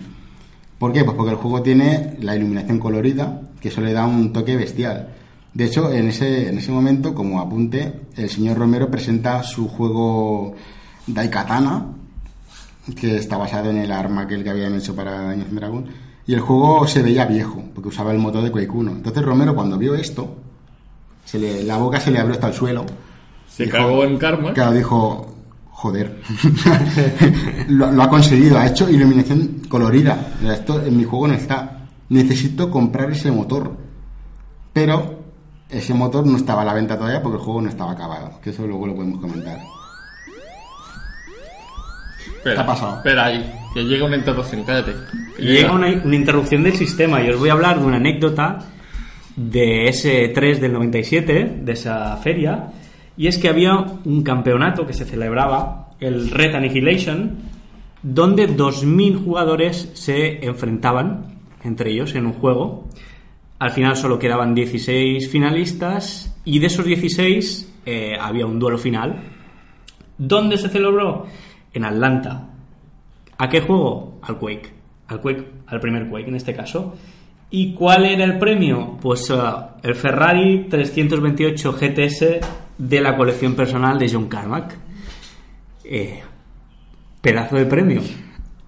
¿Por 0.80 0.92
qué? 0.94 1.04
Pues 1.04 1.16
porque 1.16 1.32
el 1.32 1.38
juego 1.38 1.62
tiene 1.62 2.18
la 2.22 2.36
iluminación 2.36 2.80
colorida, 2.80 3.42
que 3.62 3.68
eso 3.68 3.82
le 3.82 3.94
da 3.94 4.06
un 4.08 4.34
toque 4.34 4.56
bestial. 4.56 5.10
De 5.54 5.66
hecho, 5.66 5.92
en 5.92 6.08
ese, 6.10 6.50
en 6.50 6.58
ese 6.58 6.72
momento, 6.72 7.14
como 7.14 7.40
apunte, 7.40 8.08
el 8.16 8.30
señor 8.30 8.58
Romero 8.58 8.90
presenta 8.90 9.44
su 9.44 9.68
juego 9.68 10.56
Daikatana, 11.06 11.86
que 12.96 13.18
está 13.18 13.38
basado 13.38 13.70
en 13.70 13.78
el 13.78 13.92
arma 13.92 14.28
que, 14.28 14.34
el 14.36 14.44
que 14.44 14.50
habían 14.50 14.74
hecho 14.76 14.96
para 14.96 15.30
and 15.32 15.48
Dragons, 15.54 15.90
y 16.26 16.34
el 16.34 16.40
juego 16.40 16.88
se 16.88 17.04
veía 17.04 17.26
viejo, 17.26 17.62
porque 17.74 17.90
usaba 17.90 18.12
el 18.12 18.18
motor 18.18 18.44
de 18.44 18.52
Quake 18.52 18.70
1. 18.72 18.92
Entonces 18.92 19.24
Romero, 19.24 19.54
cuando 19.54 19.78
vio 19.78 19.94
esto, 19.94 20.36
se 21.24 21.38
le- 21.38 21.64
la 21.64 21.78
boca 21.78 22.00
se 22.00 22.10
le 22.12 22.20
abrió 22.20 22.34
hasta 22.34 22.48
el 22.48 22.54
suelo. 22.54 22.86
Se 23.48 23.66
Dijo- 23.66 23.78
cagó 23.78 24.04
en 24.06 24.18
karma. 24.18 24.54
Claro, 24.54 24.72
dijo, 24.74 25.36
joder, 25.70 26.20
lo, 27.68 27.92
lo 27.92 28.04
ha 28.04 28.10
conseguido, 28.10 28.58
ha 28.58 28.68
hecho 28.68 28.90
iluminación 28.90 29.62
colorida. 29.70 30.34
Esto 30.52 30.84
en 30.84 30.98
mi 30.98 31.04
juego 31.04 31.28
no 31.28 31.34
está. 31.36 31.88
Necesito 32.10 32.70
comprar 32.72 33.12
ese 33.12 33.32
motor. 33.32 33.78
Pero 34.74 35.23
ese 35.74 35.94
motor 35.94 36.26
no 36.26 36.38
estaba 36.38 36.62
a 36.62 36.66
la 36.66 36.74
venta 36.74 36.98
todavía 36.98 37.22
porque 37.22 37.38
el 37.38 37.44
juego 37.44 37.62
no 37.62 37.70
estaba 37.70 37.92
acabado. 37.92 38.40
Que 38.42 38.52
eso 38.52 38.66
luego 38.66 38.88
lo 38.88 38.96
podemos 38.96 39.20
comentar. 39.20 39.60
Espera, 42.38 42.56
¿Qué 42.56 42.62
ha 42.62 42.66
pasado? 42.66 42.98
Espera 42.98 43.26
ahí, 43.26 43.54
que 43.74 43.84
llega 43.84 44.06
una 44.06 44.18
interrupción, 44.18 44.64
cállate. 44.64 44.94
Que 45.38 45.44
Llega 45.44 45.72
una, 45.72 45.88
una 46.04 46.16
interrupción 46.16 46.64
del 46.64 46.74
sistema 46.74 47.22
y 47.22 47.30
os 47.30 47.40
voy 47.40 47.50
a 47.50 47.54
hablar 47.54 47.80
de 47.80 47.86
una 47.86 47.98
anécdota 47.98 48.60
de 49.36 49.88
ese 49.88 50.28
3 50.30 50.62
del 50.62 50.74
97, 50.74 51.60
de 51.62 51.72
esa 51.72 52.16
feria, 52.18 52.72
y 53.16 53.28
es 53.28 53.38
que 53.38 53.50
había 53.50 53.78
un 54.04 54.24
campeonato 54.24 54.86
que 54.86 54.94
se 54.94 55.06
celebraba, 55.06 55.90
el 56.00 56.30
Red 56.32 56.56
Annihilation, 56.56 57.38
donde 58.02 58.50
2.000 58.50 59.24
jugadores 59.24 59.90
se 59.94 60.46
enfrentaban 60.46 61.34
entre 61.64 61.92
ellos 61.92 62.14
en 62.16 62.26
un 62.26 62.34
juego. 62.34 62.90
Al 63.60 63.72
final 63.72 63.96
solo 63.96 64.20
quedaban 64.20 64.54
16 64.54 65.30
finalistas 65.30 66.36
y 66.46 66.60
de 66.60 66.68
esos 66.68 66.86
16 66.86 67.74
eh, 67.86 68.18
había 68.20 68.46
un 68.46 68.60
duelo 68.60 68.78
final. 68.78 69.22
¿Dónde 70.18 70.58
se 70.58 70.70
celebró? 70.70 71.26
En 71.74 71.86
Atlanta. 71.86 72.50
¿A 73.38 73.50
qué 73.50 73.62
juego? 73.62 74.20
Al 74.22 74.38
Quake. 74.38 74.72
Al 75.08 75.22
Quake, 75.22 75.48
al 75.68 75.80
primer 75.80 76.08
Quake 76.10 76.28
en 76.30 76.36
este 76.36 76.54
caso. 76.54 76.96
¿Y 77.50 77.74
cuál 77.74 78.06
era 78.06 78.24
el 78.26 78.38
premio? 78.40 78.98
Pues 79.02 79.30
eh, 79.30 79.36
el 79.84 79.96
Ferrari 79.96 80.66
328 80.70 81.74
GTS 81.74 82.26
de 82.78 83.02
la 83.02 83.16
colección 83.16 83.54
personal 83.56 83.98
de 84.00 84.10
John 84.12 84.28
Carmack. 84.28 84.78
Eh, 85.86 86.22
pedazo 87.22 87.56
de 87.56 87.66
premio. 87.66 88.02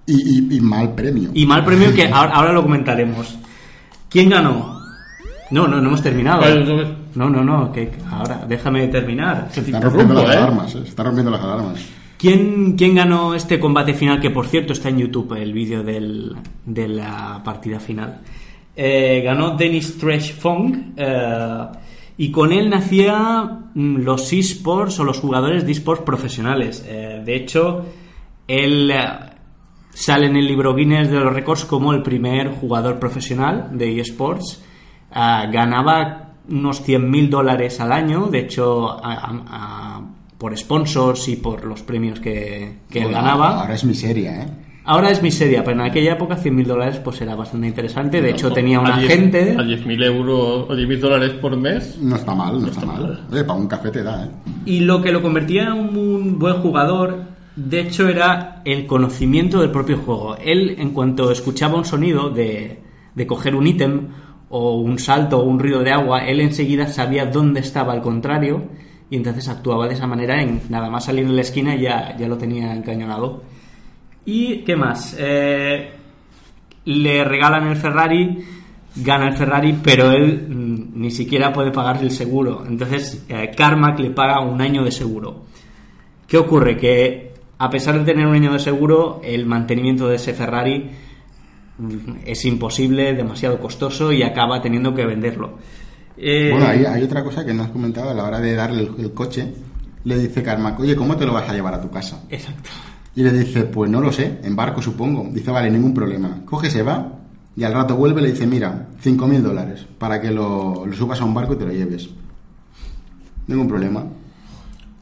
Y, 0.05 0.13
y- 0.53 0.57
y 0.57 0.61
mal 0.61 0.93
premio. 0.93 1.31
Y 1.33 1.45
mal 1.45 1.65
premio 1.65 1.93
que 1.93 2.07
ahora, 2.11 2.31
ahora 2.31 2.53
lo 2.53 2.61
comentaremos. 2.63 3.37
¿Quién 4.09 4.29
ganó? 4.29 4.74
No, 5.51 5.67
no, 5.67 5.79
no 5.79 5.87
hemos 5.87 6.01
terminado. 6.01 6.41
Vale, 6.41 6.63
no. 7.13 7.29
No, 7.29 7.43
no, 7.43 7.71
que 7.71 7.91
ahora 8.11 8.45
déjame 8.47 8.87
terminar. 8.87 9.47
Se 9.51 9.61
están 9.61 9.81
rompiendo 9.81 10.13
las 10.15 10.25
¿eh? 10.25 10.37
alarmas, 10.37 10.75
eh, 10.75 10.81
se 10.81 10.89
están 10.89 11.05
rompiendo 11.05 11.31
las 11.31 11.41
alarmas. 11.41 11.85
¿Quién, 12.17 12.75
quién 12.75 12.95
ganó 12.95 13.35
este 13.35 13.59
combate 13.59 13.93
final? 13.93 14.19
Que 14.19 14.31
por 14.31 14.47
cierto 14.47 14.73
está 14.73 14.89
en 14.89 14.99
YouTube 14.99 15.33
el 15.33 15.53
vídeo 15.53 15.83
de 15.83 16.87
la 16.87 17.41
partida 17.43 17.79
final. 17.79 18.21
Eh, 18.77 19.21
ganó 19.23 19.55
Dennis 19.55 19.97
Trash 19.97 20.33
Fong 20.33 20.93
eh, 20.97 21.67
y 22.17 22.29
con 22.29 22.51
él 22.51 22.69
nacía 22.69 23.61
mm, 23.73 23.97
los 23.97 24.33
esports 24.33 24.99
o 24.99 25.05
los 25.05 25.19
jugadores 25.19 25.65
de 25.65 25.71
esports 25.71 26.03
profesionales. 26.03 26.85
Eh, 26.85 27.21
de 27.23 27.35
hecho, 27.35 27.85
él 28.47 28.93
sale 29.93 30.27
en 30.27 30.35
el 30.35 30.45
libro 30.45 30.75
Guinness 30.75 31.09
de 31.09 31.19
los 31.19 31.33
récords 31.33 31.63
como 31.63 31.93
el 31.93 32.01
primer 32.01 32.49
jugador 32.49 32.99
profesional 32.99 33.69
de 33.71 33.99
esports. 34.01 34.61
Ah, 35.15 35.47
ganaba 35.51 36.33
unos 36.49 36.85
100.000 36.85 37.29
dólares 37.29 37.79
al 37.79 37.91
año, 37.91 38.27
de 38.27 38.39
hecho, 38.39 38.91
a- 39.03 39.13
a- 39.13 39.43
a- 39.47 40.01
por 40.37 40.55
sponsors 40.57 41.27
y 41.29 41.37
por 41.37 41.63
los 41.65 41.81
premios 41.81 42.19
que, 42.19 42.79
que 42.89 43.01
él 43.01 43.11
ganaba. 43.11 43.61
Ahora 43.61 43.73
es 43.73 43.83
miseria, 43.85 44.43
¿eh? 44.43 44.47
Ahora 44.87 45.09
es 45.09 45.23
miseria, 45.23 45.63
pero 45.63 45.79
en 45.81 45.87
aquella 45.89 46.13
época 46.13 46.35
100.000 46.37 46.67
dólares 46.67 46.99
pues 47.03 47.19
era 47.21 47.33
bastante 47.33 47.65
interesante. 47.65 48.21
De 48.21 48.29
hecho, 48.29 48.51
tenía 48.51 48.79
un 48.79 48.85
A 48.91 48.97
10 48.99 49.09
agente. 49.11 49.55
A 49.57 49.63
10.000 49.63 50.03
euros 50.03 50.65
o 50.69 50.75
10.000 50.75 50.99
dólares 50.99 51.31
por 51.41 51.57
mes. 51.57 51.97
No 51.99 52.15
está 52.17 52.35
mal, 52.35 52.61
no 52.61 52.67
está 52.67 52.85
mal. 52.85 53.25
Oye, 53.31 53.43
para 53.45 53.57
un 53.59 53.67
café 53.67 53.89
te 53.89 54.03
da, 54.03 54.25
¿eh? 54.25 54.29
Y 54.65 54.81
lo 54.81 55.01
que 55.01 55.11
lo 55.11 55.23
convertía 55.23 55.63
en 55.63 55.71
un, 55.71 55.97
un 55.97 56.37
buen 56.37 56.57
jugador, 56.57 57.23
de 57.55 57.79
hecho, 57.79 58.07
era 58.07 58.61
el 58.65 58.85
conocimiento 58.85 59.61
del 59.61 59.71
propio 59.71 59.97
juego. 59.97 60.35
Él, 60.37 60.75
en 60.77 60.91
cuanto 60.91 61.31
escuchaba 61.31 61.77
un 61.77 61.85
sonido 61.85 62.29
de, 62.29 62.79
de 63.15 63.25
coger 63.25 63.55
un 63.55 63.65
ítem, 63.65 64.09
o 64.49 64.75
un 64.75 64.99
salto, 64.99 65.39
o 65.39 65.43
un 65.43 65.59
ruido 65.59 65.81
de 65.81 65.91
agua, 65.91 66.25
él 66.25 66.39
enseguida 66.39 66.87
sabía 66.87 67.25
dónde 67.25 67.59
estaba 67.59 67.93
al 67.93 68.01
contrario, 68.01 68.63
y 69.09 69.17
entonces 69.17 69.47
actuaba 69.49 69.87
de 69.87 69.93
esa 69.93 70.07
manera, 70.07 70.41
en 70.41 70.61
nada 70.69 70.89
más 70.89 71.05
salir 71.05 71.27
de 71.27 71.33
la 71.33 71.41
esquina 71.41 71.75
ya, 71.75 72.15
ya 72.17 72.27
lo 72.27 72.37
tenía 72.37 72.73
encañonado. 72.73 73.43
¿Y 74.25 74.63
qué 74.63 74.75
más? 74.75 75.15
Eh, 75.19 75.91
le 76.85 77.23
regalan 77.23 77.67
el 77.67 77.75
Ferrari, 77.75 78.43
gana 78.95 79.27
el 79.27 79.35
Ferrari, 79.35 79.77
pero 79.83 80.11
él 80.11 80.47
mm, 80.47 80.99
ni 80.99 81.11
siquiera 81.11 81.53
puede 81.53 81.71
pagar 81.71 82.01
el 82.01 82.11
seguro. 82.11 82.63
Entonces, 82.67 83.25
eh, 83.29 83.51
Carmack 83.55 83.99
le 83.99 84.11
paga 84.11 84.39
un 84.39 84.61
año 84.61 84.83
de 84.83 84.91
seguro. 84.91 85.45
¿Qué 86.27 86.37
ocurre? 86.37 86.75
Que 86.77 87.33
a 87.57 87.69
pesar 87.69 87.99
de 87.99 88.05
tener 88.05 88.25
un 88.25 88.35
año 88.35 88.53
de 88.53 88.59
seguro, 88.59 89.21
el 89.23 89.45
mantenimiento 89.45 90.07
de 90.07 90.15
ese 90.15 90.33
Ferrari 90.33 90.89
es 92.25 92.45
imposible, 92.45 93.13
demasiado 93.13 93.59
costoso 93.59 94.11
y 94.11 94.23
acaba 94.23 94.61
teniendo 94.61 94.93
que 94.93 95.05
venderlo. 95.05 95.57
Eh, 96.17 96.49
Bueno, 96.51 96.67
hay, 96.67 96.85
hay 96.85 97.03
otra 97.03 97.23
cosa 97.23 97.45
que 97.45 97.53
no 97.53 97.63
has 97.63 97.69
comentado 97.69 98.09
a 98.09 98.13
la 98.13 98.23
hora 98.23 98.39
de 98.39 98.55
darle 98.55 98.83
el, 98.83 98.91
el 98.97 99.13
coche. 99.13 99.53
Le 100.03 100.17
dice 100.17 100.43
Carmack, 100.43 100.79
oye, 100.79 100.95
¿cómo 100.95 101.17
te 101.17 101.25
lo 101.25 101.33
vas 101.33 101.49
a 101.49 101.53
llevar 101.53 101.73
a 101.73 101.81
tu 101.81 101.89
casa? 101.89 102.23
Exacto. 102.29 102.69
Y 103.15 103.23
le 103.23 103.31
dice, 103.31 103.63
pues 103.63 103.89
no 103.89 104.01
lo 104.01 104.11
sé, 104.11 104.39
en 104.43 104.55
barco 104.55 104.81
supongo. 104.81 105.27
Dice, 105.31 105.51
vale, 105.51 105.69
ningún 105.71 105.93
problema. 105.93 106.41
Coge, 106.45 106.69
se 106.69 106.83
va 106.83 107.11
y 107.57 107.63
al 107.63 107.73
rato 107.73 107.95
vuelve 107.95 108.21
y 108.21 108.25
le 108.25 108.31
dice, 108.31 108.45
mira, 108.45 108.87
5.000 109.03 109.41
dólares 109.41 109.85
para 109.97 110.19
que 110.21 110.31
lo, 110.31 110.85
lo 110.85 110.93
subas 110.93 111.21
a 111.21 111.25
un 111.25 111.33
barco 111.33 111.53
y 111.53 111.57
te 111.57 111.65
lo 111.65 111.71
lleves. 111.71 112.09
Ningún 113.47 113.67
problema. 113.67 114.03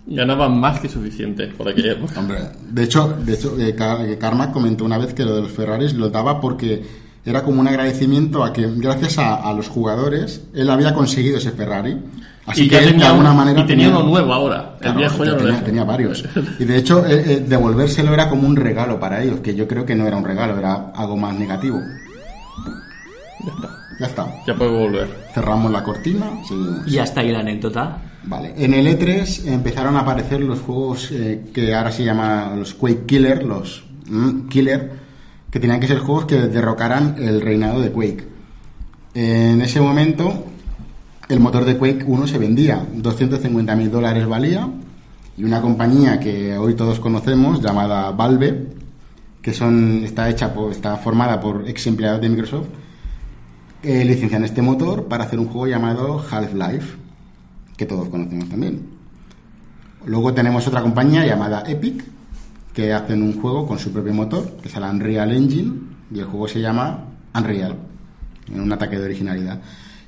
Ganaban 0.06 0.60
más 0.60 0.80
que 0.80 0.90
suficiente 0.90 1.48
por 1.48 1.70
aquella 1.70 1.94
época. 1.94 2.14
Hombre, 2.20 2.40
de 2.70 2.84
hecho, 2.84 3.18
de 3.24 3.34
hecho 3.34 3.58
eh, 3.60 3.76
eh, 3.78 4.18
Carmack 4.20 4.52
comentó 4.52 4.86
una 4.86 4.98
vez 4.98 5.14
que 5.14 5.24
lo 5.24 5.36
de 5.36 5.42
los 5.44 5.52
Ferraris 5.52 5.94
lo 5.94 6.10
daba 6.10 6.42
porque 6.42 6.84
era 7.26 7.42
como 7.44 7.62
un 7.62 7.68
agradecimiento 7.68 8.44
a 8.44 8.52
que 8.52 8.70
gracias 8.76 9.18
a, 9.18 9.36
a 9.36 9.54
los 9.54 9.70
jugadores 9.70 10.44
él 10.54 10.70
había 10.70 10.94
conseguido 10.94 11.38
ese 11.38 11.52
Ferrari. 11.52 11.98
Así 12.46 12.64
y 12.66 12.70
que 12.70 12.78
él, 12.78 12.86
de 12.86 12.92
tenía, 12.92 13.10
alguna 13.10 13.34
manera 13.34 13.62
y 13.62 13.66
tenía 13.66 13.90
uno 13.90 14.04
nuevo 14.04 14.34
ahora. 14.34 14.76
Claro, 14.80 15.00
el 15.00 15.06
viejo 15.06 15.24
ya 15.24 15.38
tenía, 15.38 15.64
tenía 15.64 15.84
varios. 15.86 16.26
Y 16.60 16.66
de 16.66 16.78
hecho, 16.78 17.06
eh, 17.06 17.24
eh, 17.26 17.46
devolvérselo 17.48 18.14
era 18.14 18.28
como 18.30 18.48
un 18.48 18.56
regalo 18.56 19.00
para 19.00 19.24
ellos, 19.24 19.40
que 19.40 19.56
yo 19.56 19.68
creo 19.68 19.86
que 19.86 19.96
no 19.96 20.06
era 20.06 20.18
un 20.18 20.26
regalo, 20.26 20.58
era 20.58 20.92
algo 20.94 21.16
más 21.16 21.34
negativo. 21.36 21.80
Ya 23.46 23.52
está. 23.54 23.73
Ya 24.48 24.56
puedo 24.56 24.80
volver. 24.80 25.08
Cerramos 25.34 25.72
la 25.72 25.84
cortina. 25.84 26.32
seguimos. 26.48 26.88
Y 26.88 26.98
hasta 26.98 27.22
ahí 27.22 27.32
la 27.32 27.40
anécdota. 27.40 28.02
Vale. 28.24 28.54
En 28.58 28.74
el 28.74 28.88
E3 28.88 29.48
empezaron 29.48 29.96
a 29.98 30.02
aparecer 30.02 30.42
los 30.42 30.60
juegos 30.60 31.12
eh, 31.12 31.46
que 31.54 31.74
ahora 31.74 31.92
se 31.92 32.06
llaman 32.06 32.60
los 32.60 32.74
Quake 32.74 33.06
Killer, 33.06 33.44
los 33.44 33.84
mm, 34.08 34.48
Killer, 34.48 34.92
que 35.52 35.60
tenían 35.60 35.80
que 35.80 35.88
ser 35.88 36.00
juegos 36.00 36.26
que 36.26 36.36
derrocaran 36.36 37.16
el 37.20 37.42
reinado 37.42 37.82
de 37.82 37.92
Quake. 37.92 38.28
En 39.14 39.62
ese 39.62 39.80
momento, 39.82 40.46
el 41.30 41.40
motor 41.40 41.66
de 41.66 41.78
Quake 41.78 42.04
1 42.06 42.28
se 42.28 42.38
vendía, 42.38 42.86
250 42.94 43.76
mil 43.76 43.92
dólares 43.92 44.26
valía, 44.26 44.68
y 45.38 45.44
una 45.44 45.62
compañía 45.62 46.20
que 46.20 46.58
hoy 46.58 46.76
todos 46.76 47.00
conocemos, 47.00 47.62
llamada 47.62 48.12
Valve, 48.12 48.68
que 49.42 49.54
son, 49.54 50.04
está 50.04 50.30
hecha 50.30 50.54
por, 50.54 50.72
está 50.72 50.96
formada 50.98 51.40
por 51.40 51.68
ex 51.68 51.86
empleados 51.88 52.22
de 52.22 52.30
Microsoft, 52.30 52.68
eh, 53.84 54.04
licencian 54.06 54.44
este 54.44 54.62
motor 54.62 55.06
para 55.08 55.26
hacer 55.26 55.40
un 55.40 55.46
juego 55.48 55.68
llamado 55.68 56.24
Half-Life, 56.30 56.96
que 57.78 57.86
todos 57.86 58.08
conocemos 58.10 58.50
también. 58.50 58.82
Luego 60.06 60.34
tenemos 60.34 60.68
otra 60.68 60.82
compañía 60.82 61.26
llamada 61.26 61.64
Epic, 61.68 62.04
que 62.74 62.92
hacen 62.94 63.22
un 63.22 63.40
juego 63.40 63.68
con 63.68 63.78
su 63.80 63.92
propio 63.92 64.14
motor, 64.14 64.58
que 64.62 64.68
es 64.68 64.76
el 64.76 64.84
Unreal 64.84 65.32
Engine, 65.32 65.74
y 66.12 66.20
el 66.20 66.26
juego 66.26 66.48
se 66.48 66.60
llama 66.62 67.06
Unreal, 67.36 67.76
en 68.52 68.62
un 68.62 68.72
ataque 68.72 68.98
de 68.98 69.06
originalidad. 69.06 69.62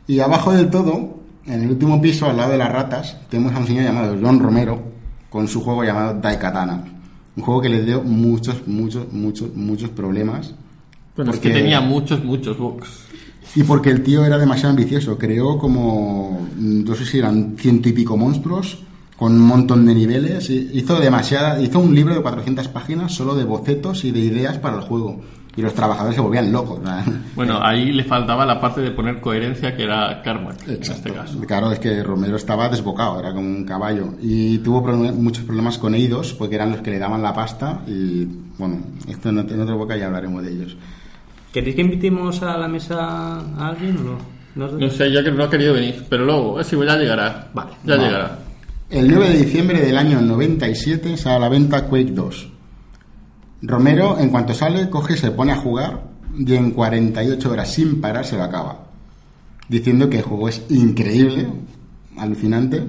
Y 0.08 0.20
abajo 0.20 0.52
del 0.52 0.70
todo, 0.70 1.20
en 1.46 1.64
el 1.64 1.70
último 1.72 2.02
piso, 2.02 2.30
al 2.30 2.38
lado 2.38 2.52
de 2.52 2.58
las 2.58 2.72
ratas, 2.72 3.18
tenemos 3.30 3.54
a 3.54 3.60
un 3.60 3.68
señor 3.68 3.84
llamado 3.84 4.18
John 4.22 4.40
Romero, 4.40 4.82
con 5.30 5.48
su 5.48 5.62
juego 5.62 5.84
llamado 5.84 6.20
Daikatana. 6.20 6.84
Un 7.36 7.44
juego 7.44 7.62
que 7.62 7.70
le 7.70 7.84
dio 7.84 8.02
muchos, 8.02 8.66
muchos, 8.68 9.12
muchos, 9.12 9.54
muchos 9.56 9.90
problemas. 9.90 10.54
Bueno, 11.16 11.32
es 11.32 11.38
porque- 11.38 11.50
que 11.50 11.56
tenía 11.62 11.82
muchos, 11.82 12.24
muchos 12.24 12.58
bugs. 12.58 13.05
Y 13.56 13.64
porque 13.64 13.90
el 13.90 14.04
tío 14.04 14.26
era 14.26 14.38
demasiado 14.38 14.70
ambicioso. 14.72 15.18
Creó 15.18 15.58
como, 15.58 16.48
mm, 16.58 16.84
no 16.84 16.96
sé 16.96 17.06
si 17.06 17.20
eran 17.20 17.56
ciento 17.58 17.90
y 17.90 17.94
pico 17.94 18.18
monstruos, 18.18 18.80
con 19.18 19.32
un 19.34 19.42
montón 19.48 19.86
de 19.86 19.96
niveles. 19.96 20.50
Hizo 20.50 21.00
demasiada, 21.00 21.62
hizo 21.62 21.80
un 21.80 21.96
libro 21.96 22.14
de 22.16 22.22
400 22.22 22.68
páginas 22.68 23.14
solo 23.14 23.34
de 23.36 23.46
bocetos 23.46 24.04
y 24.04 24.12
de 24.12 24.20
ideas 24.20 24.58
para 24.58 24.76
el 24.76 24.82
juego. 24.82 25.22
Y 25.58 25.62
los 25.62 25.74
trabajadores 25.74 26.16
se 26.16 26.22
volvían 26.22 26.52
locos. 26.52 26.82
¿no? 26.84 26.92
Bueno, 27.34 27.60
ahí 27.64 27.94
le 27.94 28.04
faltaba 28.04 28.46
la 28.46 28.60
parte 28.60 28.82
de 28.82 28.92
poner 28.92 29.22
coherencia 29.22 29.74
que 29.74 29.84
era 29.84 30.22
Carmack, 30.22 30.68
en 30.68 30.82
este 30.82 31.14
caso. 31.14 31.40
Claro, 31.48 31.72
es 31.72 31.80
que 31.80 32.04
Romero 32.04 32.36
estaba 32.36 32.68
desbocado, 32.68 33.20
era 33.22 33.34
como 33.34 33.48
un 33.48 33.64
caballo. 33.64 34.16
Y 34.22 34.58
tuvo 34.58 34.84
problem- 34.86 35.14
muchos 35.16 35.46
problemas 35.46 35.78
con 35.78 35.96
Eidos, 35.96 36.34
porque 36.34 36.56
eran 36.56 36.72
los 36.72 36.82
que 36.82 36.92
le 36.92 37.00
daban 37.00 37.22
la 37.24 37.34
pasta. 37.34 37.80
Y 37.88 38.28
bueno, 38.58 38.80
esto 39.08 39.30
en 39.30 39.38
otra 39.62 39.76
boca 39.76 39.96
ya 39.96 40.08
hablaremos 40.08 40.44
de 40.44 40.52
ellos. 40.52 40.76
¿Queréis 41.56 41.74
que 41.74 41.84
invitemos 41.84 42.44
a 42.44 42.58
la 42.58 42.68
mesa 42.68 42.98
a 43.00 43.70
alguien 43.70 43.98
o 44.00 44.04
no? 44.04 44.18
No 44.56 44.70
sé. 44.70 44.76
No 44.76 44.90
sé, 44.90 45.10
yo 45.10 45.24
que 45.24 45.32
no 45.32 45.46
ha 45.46 45.50
querido 45.50 45.74
venir, 45.74 46.04
pero 46.10 46.26
luego, 46.26 46.60
eh, 46.60 46.66
sí, 46.66 46.76
ya 46.86 46.98
llegará. 46.98 47.50
Vale. 47.54 47.72
Ya 47.86 47.96
Vale. 47.96 48.08
llegará. 48.08 48.40
El 48.90 49.08
9 49.08 49.30
de 49.30 49.38
diciembre 49.38 49.80
del 49.80 49.98
año 49.98 50.20
97 50.20 51.16
sale 51.16 51.38
a 51.38 51.40
la 51.40 51.48
venta 51.48 51.86
Quake 51.88 52.12
2. 52.12 52.50
Romero, 53.62 54.20
en 54.20 54.32
cuanto 54.32 54.54
sale, 54.54 54.90
coge, 54.90 55.16
se 55.16 55.32
pone 55.32 55.54
a 55.54 55.56
jugar 55.56 56.04
y 56.38 56.56
en 56.56 56.72
48 56.72 57.50
horas 57.50 57.72
sin 57.72 58.02
parar 58.02 58.26
se 58.26 58.36
lo 58.36 58.44
acaba. 58.44 58.88
Diciendo 59.70 60.10
que 60.10 60.18
el 60.18 60.24
juego 60.24 60.50
es 60.50 60.62
increíble, 60.68 61.48
alucinante. 62.18 62.84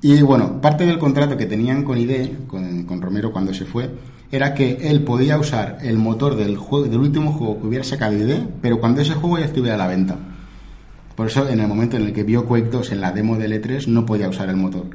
Y 0.00 0.22
bueno, 0.22 0.58
parte 0.62 0.86
del 0.86 0.98
contrato 0.98 1.36
que 1.36 1.44
tenían 1.44 1.84
con 1.84 1.98
ID, 1.98 2.46
con, 2.46 2.84
con 2.84 3.02
Romero 3.02 3.30
cuando 3.30 3.52
se 3.52 3.66
fue, 3.66 3.90
era 4.30 4.54
que 4.54 4.78
él 4.82 5.02
podía 5.02 5.38
usar 5.38 5.78
el 5.82 5.98
motor 5.98 6.36
del, 6.36 6.56
juego, 6.56 6.86
del 6.86 6.98
último 6.98 7.32
juego 7.32 7.60
que 7.60 7.66
hubiera 7.66 7.84
sacado 7.84 8.12
ID, 8.12 8.38
pero 8.60 8.80
cuando 8.80 9.00
ese 9.00 9.14
juego 9.14 9.38
ya 9.38 9.44
estuviera 9.44 9.74
a 9.76 9.78
la 9.78 9.86
venta. 9.86 10.16
Por 11.14 11.28
eso, 11.28 11.48
en 11.48 11.60
el 11.60 11.68
momento 11.68 11.96
en 11.96 12.04
el 12.04 12.12
que 12.12 12.24
vio 12.24 12.44
Quake 12.44 12.68
2 12.70 12.92
en 12.92 13.00
la 13.00 13.12
demo 13.12 13.36
del 13.36 13.52
E3, 13.52 13.86
no 13.86 14.04
podía 14.04 14.28
usar 14.28 14.48
el 14.50 14.56
motor. 14.56 14.86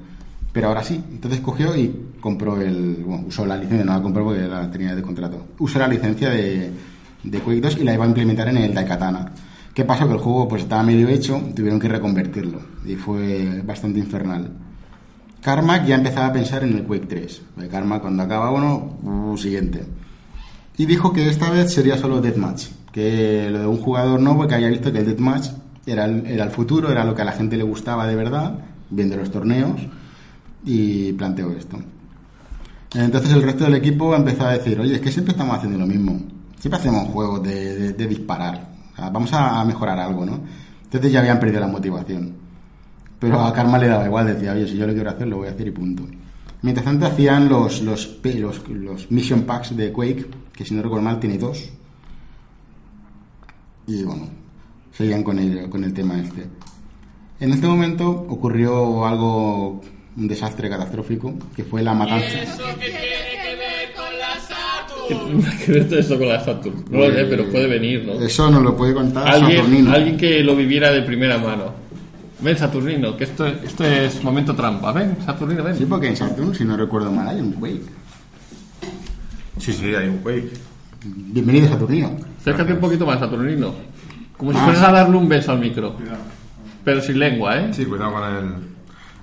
Pero 0.54 0.68
ahora 0.68 0.84
sí. 0.84 1.02
Entonces 1.12 1.40
cogió 1.40 1.76
y 1.76 2.12
compró 2.20 2.62
el. 2.62 3.04
Bueno, 3.06 3.26
usó 3.28 3.46
la 3.46 3.58
licencia, 3.58 3.86
no 3.86 3.94
la 3.94 4.02
compró 4.02 4.26
porque 4.26 4.42
la 4.42 4.70
tenía 4.70 4.94
de 4.94 5.02
contrato. 5.02 5.48
Usó 5.60 5.80
la 5.80 5.88
licencia 5.88 6.30
de, 6.30 6.72
de 7.24 7.40
Quake 7.40 7.62
2 7.62 7.78
y 7.80 7.84
la 7.84 7.94
iba 7.94 8.06
a 8.06 8.08
implementar 8.08 8.50
en 8.50 8.58
el 8.58 8.74
Daikatana. 8.74 9.32
¿Qué 9.74 9.86
pasó? 9.86 10.06
Que 10.06 10.14
el 10.14 10.20
juego 10.20 10.48
pues 10.48 10.64
estaba 10.64 10.84
medio 10.84 11.08
hecho, 11.08 11.42
tuvieron 11.56 11.80
que 11.80 11.88
reconvertirlo. 11.88 12.60
Y 12.86 12.96
fue 12.96 13.62
bastante 13.66 14.00
infernal. 14.00 14.52
Carmack 15.42 15.86
ya 15.86 15.96
empezaba 15.96 16.28
a 16.28 16.34
pensar 16.34 16.64
en 16.64 16.74
el 16.78 16.84
Quake 16.84 17.08
3. 17.08 17.42
Porque 17.56 17.70
Carmack, 17.70 18.02
cuando 18.02 18.24
acaba 18.24 18.52
uno, 18.52 18.98
uh, 19.04 19.38
siguiente. 19.38 19.84
Y 20.78 20.86
dijo 20.86 21.12
que 21.14 21.28
esta 21.30 21.50
vez 21.50 21.74
sería 21.74 21.98
solo 21.98 22.22
Deathmatch. 22.22 22.68
Que 22.92 23.50
lo 23.52 23.60
de 23.60 23.68
un 23.68 23.78
jugador 23.78 24.20
nuevo 24.20 24.48
que 24.48 24.56
había 24.56 24.70
visto 24.70 24.92
que 24.92 25.00
el 25.00 25.06
Deathmatch 25.06 25.48
era 25.86 26.06
el, 26.06 26.26
era 26.28 26.44
el 26.44 26.52
futuro, 26.52 26.92
era 26.92 27.04
lo 27.04 27.16
que 27.16 27.22
a 27.24 27.26
la 27.26 27.32
gente 27.32 27.58
le 27.58 27.64
gustaba 27.64 28.06
de 28.08 28.16
verdad, 28.16 28.60
viendo 28.90 29.16
los 29.18 29.32
torneos, 29.32 29.82
y 30.66 31.12
planteó 31.14 31.52
esto. 31.52 31.80
Entonces 32.94 33.32
el 33.32 33.42
resto 33.42 33.64
del 33.64 33.76
equipo 33.76 34.14
empezó 34.16 34.46
a 34.46 34.52
decir, 34.54 34.80
oye, 34.80 34.96
es 34.96 35.02
que 35.02 35.12
siempre 35.12 35.32
estamos 35.32 35.56
haciendo 35.58 35.80
lo 35.80 35.88
mismo. 35.88 36.20
Siempre 36.60 36.80
hacemos 36.80 37.08
juegos 37.10 37.42
de, 37.44 37.94
de- 37.94 38.08
disparar. 38.08 38.70
Vamos 39.12 39.32
a 39.34 39.64
mejorar 39.66 39.98
algo, 39.98 40.26
¿no? 40.26 40.40
Entonces 40.84 41.12
ya 41.12 41.20
habían 41.22 41.40
perdido 41.40 41.62
la 41.62 41.68
motivación. 41.68 42.34
Pero 43.22 43.40
a 43.40 43.54
Karma 43.54 43.78
le 43.78 43.88
daba 43.88 44.06
igual, 44.08 44.26
decía, 44.26 44.54
oye, 44.54 44.68
si 44.68 44.76
yo 44.78 44.88
lo 44.88 44.94
quiero 44.94 45.12
hacer, 45.12 45.28
lo 45.28 45.38
voy 45.38 45.48
a 45.48 45.52
hacer 45.52 45.68
y 45.68 45.72
punto. 45.72 46.04
Mientras 46.64 46.84
tanto 46.84 47.06
hacían 47.06 47.48
los, 47.48 47.82
los, 47.84 48.18
los, 48.24 48.68
los 48.68 49.12
Mission 49.12 49.44
Packs 49.44 49.78
de 49.78 49.92
Quake, 49.92 50.26
que 50.52 50.66
si 50.66 50.74
no 50.74 50.82
recuerdo 50.82 51.04
mal 51.06 51.20
tiene 51.20 51.38
dos. 51.38 51.70
Y 53.86 54.04
bueno, 54.04 54.28
seguían 54.92 55.22
con 55.24 55.38
el, 55.38 55.70
con 55.70 55.84
el 55.84 55.94
tema 55.94 56.20
este. 56.20 56.48
En 57.40 57.52
este 57.52 57.68
momento 57.68 58.10
ocurrió 58.10 59.06
algo, 59.06 59.82
un 60.18 60.28
desastre 60.28 60.68
catastrófico, 60.68 61.32
que 61.56 61.64
fue 61.64 61.84
la 61.84 61.94
matanza. 61.94 62.40
¿Qué 65.08 65.16
tendrá 65.16 65.52
que 65.66 65.72
ver 65.72 65.90
todo 65.90 66.00
esto 66.00 66.18
con 66.18 66.28
la 66.28 66.44
Saturn? 66.44 66.86
No 66.90 66.98
lo 67.00 67.14
sé, 67.14 67.26
pero 67.26 67.50
puede 67.52 67.68
venir, 67.68 68.04
¿no? 68.06 68.14
Eso 68.14 68.50
nos 68.50 68.64
lo 68.64 68.76
puede 68.76 68.94
contar 68.96 69.28
Alguien, 69.28 69.58
Saturnino. 69.58 69.92
alguien 69.92 70.18
que 70.18 70.44
lo 70.44 70.56
viviera 70.56 70.92
de 70.92 71.02
primera 71.04 71.38
mano. 71.38 71.82
Ven, 72.42 72.58
Saturnino, 72.58 73.16
que 73.16 73.26
esto, 73.26 73.46
esto 73.46 73.84
es 73.86 74.24
momento 74.24 74.56
trampa. 74.56 74.92
Ven, 74.92 75.18
Saturnino, 75.24 75.64
ven. 75.64 75.76
Sí, 75.78 75.86
porque 75.86 76.08
en 76.08 76.16
Saturn, 76.18 76.56
si 76.56 76.66
no 76.66 76.76
recuerdo 76.76 77.12
mal, 77.12 77.28
hay 77.30 77.40
un 77.40 77.54
Quake. 77.54 77.82
Sí, 79.60 79.74
sí, 79.74 79.94
hay 79.94 80.08
un 80.08 80.18
Quake. 80.20 80.52
Bienvenido, 81.06 81.68
Saturnino. 81.70 82.16
Acércate 82.40 82.74
un 82.74 82.80
poquito 82.80 83.06
más, 83.06 83.20
Saturnino. 83.20 83.74
Como 84.38 84.52
si 84.54 84.58
Ah. 84.58 84.64
fueras 84.66 84.84
a 84.84 84.92
darle 84.92 85.18
un 85.18 85.30
beso 85.30 85.52
al 85.52 85.60
micro. 85.60 85.96
Pero 86.84 87.00
sin 87.02 87.20
lengua, 87.20 87.58
¿eh? 87.60 87.74
Sí, 87.74 87.86
cuidado 87.86 88.12
con 88.14 88.24
el. 88.24 88.54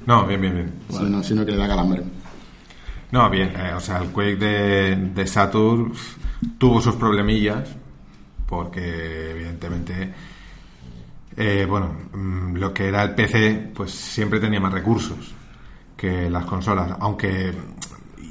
No, 0.06 0.24
bien, 0.26 0.40
bien, 0.40 0.54
bien. 0.54 0.72
Si 0.88 1.02
no, 1.02 1.22
si 1.24 1.34
no 1.34 1.44
que 1.44 1.50
le 1.52 1.58
da 1.58 1.66
calambre. 1.66 2.02
No, 3.10 3.28
bien, 3.30 3.48
eh, 3.56 3.72
o 3.76 3.80
sea, 3.80 3.98
el 3.98 4.08
Quake 4.10 4.36
de, 4.36 4.96
de 5.14 5.26
Saturn 5.26 5.92
tuvo 6.58 6.80
sus 6.80 6.94
problemillas, 6.94 7.68
porque 8.46 9.30
evidentemente, 9.32 10.12
eh, 11.41 11.64
bueno, 11.66 11.95
mm, 12.12 12.57
lo 12.57 12.74
que 12.74 12.89
era 12.89 13.05
el 13.05 13.14
PC, 13.14 13.70
pues 13.72 13.93
siempre 13.93 14.41
tenía 14.41 14.59
más 14.59 14.72
recursos 14.72 15.32
que 15.97 16.28
las 16.28 16.45
consolas, 16.45 16.97
aunque 16.99 17.53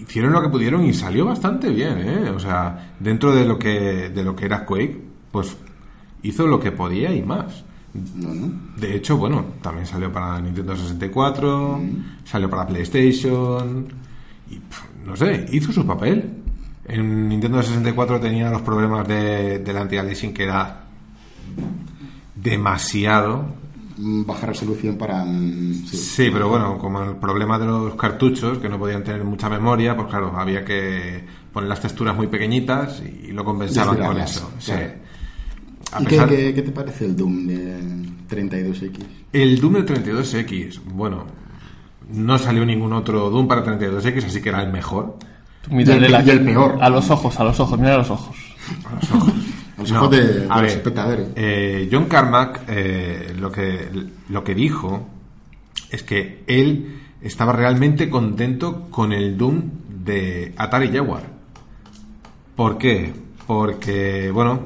hicieron 0.02 0.34
lo 0.34 0.42
que 0.42 0.50
pudieron 0.50 0.84
y 0.86 0.94
salió 0.94 1.24
bastante 1.24 1.70
bien, 1.70 2.00
¿eh? 2.00 2.30
O 2.30 2.38
sea, 2.38 2.92
dentro 3.00 3.34
de 3.34 3.46
lo 3.46 3.58
que, 3.58 4.10
de 4.10 4.24
lo 4.24 4.36
que 4.36 4.46
era 4.46 4.66
Quake, 4.66 5.02
pues 5.32 5.56
hizo 6.24 6.48
lo 6.48 6.60
que 6.60 6.74
podía 6.74 7.14
y 7.14 7.22
más. 7.22 7.64
No, 7.94 8.34
no. 8.34 8.52
De 8.76 8.98
hecho, 8.98 9.16
bueno, 9.16 9.46
también 9.62 9.86
salió 9.86 10.12
para 10.12 10.42
Nintendo 10.42 10.76
64, 10.76 11.80
salió 12.26 12.50
para 12.50 12.68
PlayStation 12.68 13.88
y 14.52 14.60
no 15.06 15.16
sé, 15.16 15.46
hizo 15.54 15.72
su 15.72 15.86
papel. 15.86 16.30
En 16.86 17.30
Nintendo 17.30 17.64
64 17.64 18.20
tenía 18.20 18.50
los 18.50 18.64
problemas 18.64 19.08
de, 19.08 19.60
del 19.60 19.78
anti-aliasing 19.78 20.34
que 20.34 20.44
era 20.44 20.87
demasiado. 22.50 23.46
Mm, 23.98 24.26
Baja 24.26 24.46
resolución 24.48 24.96
para. 24.98 25.26
mm, 25.26 25.86
sí. 25.86 25.98
Sí, 25.98 26.30
pero 26.32 26.50
bueno, 26.50 26.78
como 26.78 27.02
el 27.04 27.16
problema 27.16 27.58
de 27.58 27.66
los 27.66 27.96
cartuchos, 27.96 28.60
que 28.60 28.70
no 28.70 28.78
podían 28.78 29.04
tener 29.04 29.24
mucha 29.24 29.50
memoria, 29.50 29.96
pues 29.96 30.08
claro, 30.08 30.34
había 30.38 30.64
que 30.64 31.24
poner 31.52 31.68
las 31.70 31.82
texturas 31.82 32.16
muy 32.16 32.28
pequeñitas 32.28 33.02
y 33.02 33.32
lo 33.32 33.44
compensaban 33.44 33.98
con 33.98 34.18
eso. 34.20 34.52
Claro. 34.64 34.92
A 35.94 36.02
¿Y 36.02 36.06
qué, 36.06 36.10
pesar- 36.18 36.30
qué- 36.30 36.54
qué 36.54 36.62
te 36.62 36.72
parece 36.72 37.06
el 37.06 37.16
Doom 37.16 37.48
de 37.48 37.80
32X? 38.30 39.00
El 39.34 39.60
Doom 39.60 39.74
de 39.74 39.86
32X, 39.86 40.82
bueno, 40.94 41.26
no 42.12 42.38
salió 42.38 42.66
ningún 42.66 42.94
otro 42.94 43.30
Doom 43.30 43.48
para 43.48 43.64
32X, 43.64 44.26
así 44.26 44.42
que 44.42 44.50
era 44.50 44.62
el 44.62 44.72
mejor. 44.72 45.18
Mírale 45.72 46.02
Y 46.02 46.06
el- 46.06 46.12
la- 46.12 46.24
y 46.24 46.30
el 46.30 46.44
peor. 46.46 46.78
A 46.82 46.90
los 46.90 47.10
ojos, 47.10 47.40
a 47.40 47.44
los 47.46 47.60
ojos, 47.60 47.80
mira 47.80 47.96
a 47.96 47.98
los 48.00 48.10
ojos. 48.12 48.36
A 48.86 48.96
los 48.96 49.12
ojos 49.12 49.34
de, 49.92 50.28
de 50.28 50.46
los 50.48 50.56
ver, 50.62 50.66
espectadores. 50.66 51.28
eh, 51.36 51.90
John 51.92 52.06
Carmack 52.06 52.62
eh, 52.68 53.34
lo, 53.40 53.52
que, 53.52 53.90
lo 54.30 54.44
que 54.44 54.56
dijo 54.56 55.08
es 55.90 56.04
que 56.04 56.44
él 56.48 57.00
estaba 57.22 57.54
realmente 57.54 58.10
contento 58.10 58.88
con 58.90 59.12
el 59.14 59.38
Doom 59.38 59.64
de 60.04 60.54
Atari 60.58 60.90
Jaguar. 60.90 61.24
¿Por 62.56 62.78
qué? 62.78 63.14
Porque, 63.46 64.30
bueno, 64.32 64.60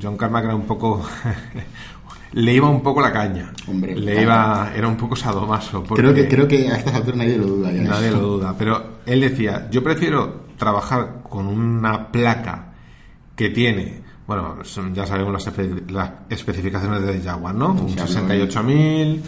John 0.00 0.16
Carmack 0.16 0.44
era 0.44 0.54
un 0.54 0.66
poco... 0.66 1.04
le 2.32 2.54
iba 2.54 2.68
un 2.68 2.82
poco 2.82 3.00
la 3.00 3.12
caña. 3.12 3.52
Hombre, 3.66 3.94
le 3.96 4.12
claro. 4.12 4.22
iba... 4.22 4.72
Era 4.76 4.88
un 4.88 4.96
poco 4.96 5.16
sadomaso. 5.16 5.82
Creo 5.82 6.14
que, 6.14 6.28
creo 6.28 6.46
que 6.46 6.68
a 6.70 6.76
estas 6.76 6.94
alturas 6.94 7.18
nadie 7.18 7.36
lo 7.38 7.46
duda. 7.46 7.72
ya. 7.72 7.82
Nadie 7.82 8.10
lo 8.10 8.20
duda, 8.20 8.54
pero 8.58 9.00
él 9.06 9.20
decía, 9.20 9.68
yo 9.70 9.82
prefiero 9.82 10.42
trabajar 10.56 11.22
con 11.28 11.46
una 11.46 12.12
placa 12.12 12.72
que 13.34 13.48
tiene, 13.48 14.01
bueno, 14.32 14.64
son- 14.64 14.94
ya 14.94 15.06
sabemos 15.06 15.32
las, 15.32 15.46
espe- 15.46 15.90
las 15.90 16.10
especificaciones 16.28 17.02
de 17.02 17.20
Jaguar, 17.20 17.54
¿no? 17.54 17.72
Un 17.72 17.88
Sí, 17.90 17.96
68000, 17.98 19.22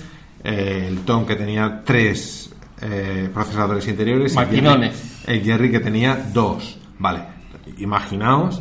eh, 0.45 0.87
el 0.89 0.99
Tom 1.01 1.25
que 1.27 1.37
tenía 1.37 1.83
tres 1.85 2.55
eh, 2.81 3.31
procesadores 3.33 3.87
interiores, 3.89 4.35
y 4.35 4.39
el 4.39 4.45
Jerry- 4.47 4.57
Maquinones. 4.63 5.23
el 5.27 5.43
Jerry 5.43 5.71
que 5.71 5.81
tenía 5.81 6.31
dos, 6.33 6.79
vale, 6.99 7.21
imaginaos 7.79 8.61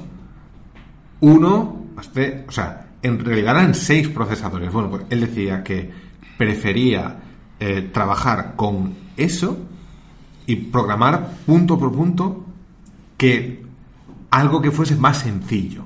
uno, 1.20 1.86
este, 2.00 2.46
o 2.48 2.52
sea, 2.52 2.88
en 3.02 3.24
realidad 3.24 3.56
eran 3.58 3.74
seis 3.76 4.08
procesadores. 4.10 4.72
Bueno, 4.72 4.90
pues 4.90 5.04
él 5.10 5.22
decía 5.22 5.64
que 5.64 5.92
prefería 6.38 7.18
eh, 7.60 7.90
trabajar 7.94 8.54
con 8.56 8.94
eso 9.16 9.58
y 10.46 10.56
programar 10.58 11.32
punto 11.46 11.78
por 11.80 11.92
punto 11.94 12.46
que 13.18 13.64
algo 14.32 14.62
que 14.62 14.72
fuese 14.72 14.96
más 14.96 15.20
sencillo. 15.20 15.86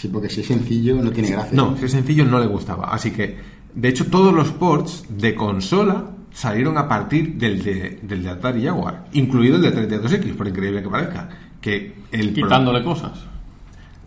Sí, 0.00 0.08
porque 0.08 0.30
si 0.30 0.40
es 0.40 0.46
sencillo 0.46 0.94
no 1.02 1.10
tiene 1.10 1.28
gracia. 1.30 1.54
No, 1.54 1.76
si 1.76 1.84
es 1.84 1.90
sencillo 1.92 2.24
no 2.24 2.38
le 2.40 2.46
gustaba. 2.46 2.86
Así 2.92 3.10
que, 3.10 3.36
de 3.74 3.88
hecho, 3.88 4.06
todos 4.06 4.32
los 4.32 4.50
ports 4.52 5.04
de 5.10 5.34
consola 5.34 6.10
salieron 6.32 6.78
a 6.78 6.88
partir 6.88 7.34
del 7.34 7.62
de, 7.62 7.98
del 8.02 8.22
de 8.22 8.30
Atari 8.30 8.64
Jaguar, 8.64 9.08
incluido 9.12 9.56
el 9.56 9.62
de 9.62 9.74
32X, 9.90 10.34
por 10.36 10.48
increíble 10.48 10.82
que 10.82 10.88
parezca. 10.88 11.28
Que 11.60 11.96
el 12.12 12.32
pro- 12.32 12.44
Quitándole 12.44 12.82
cosas. 12.82 13.26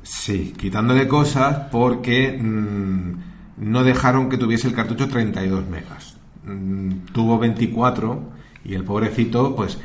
Sí, 0.01 0.53
quitándole 0.57 1.07
cosas 1.07 1.67
porque 1.71 2.37
mm, 2.41 3.13
no 3.57 3.83
dejaron 3.83 4.29
que 4.29 4.37
tuviese 4.37 4.67
el 4.67 4.73
cartucho 4.73 5.07
32 5.07 5.67
megas. 5.69 6.17
Mm, 6.45 6.89
tuvo 7.13 7.37
24 7.37 8.31
y 8.65 8.73
el 8.73 8.83
pobrecito, 8.83 9.55
pues, 9.55 9.77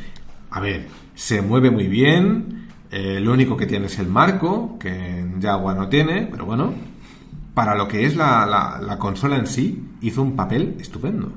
a 0.50 0.60
ver, 0.60 0.86
se 1.14 1.42
mueve 1.42 1.70
muy 1.70 1.86
bien. 1.86 2.67
Eh, 2.90 3.20
lo 3.20 3.32
único 3.32 3.56
que 3.56 3.66
tiene 3.66 3.86
es 3.86 3.98
el 3.98 4.06
marco, 4.08 4.76
que 4.78 5.18
en 5.18 5.40
Jaguar 5.42 5.76
no 5.76 5.88
tiene, 5.88 6.26
pero 6.30 6.44
bueno, 6.46 6.72
para 7.54 7.74
lo 7.74 7.86
que 7.88 8.06
es 8.06 8.16
la, 8.16 8.46
la- 8.46 8.80
la 8.80 8.98
consola 8.98 9.36
en 9.36 9.46
sí, 9.46 9.82
hizo 10.00 10.22
un 10.22 10.34
papel 10.36 10.76
estupendo. 10.80 11.32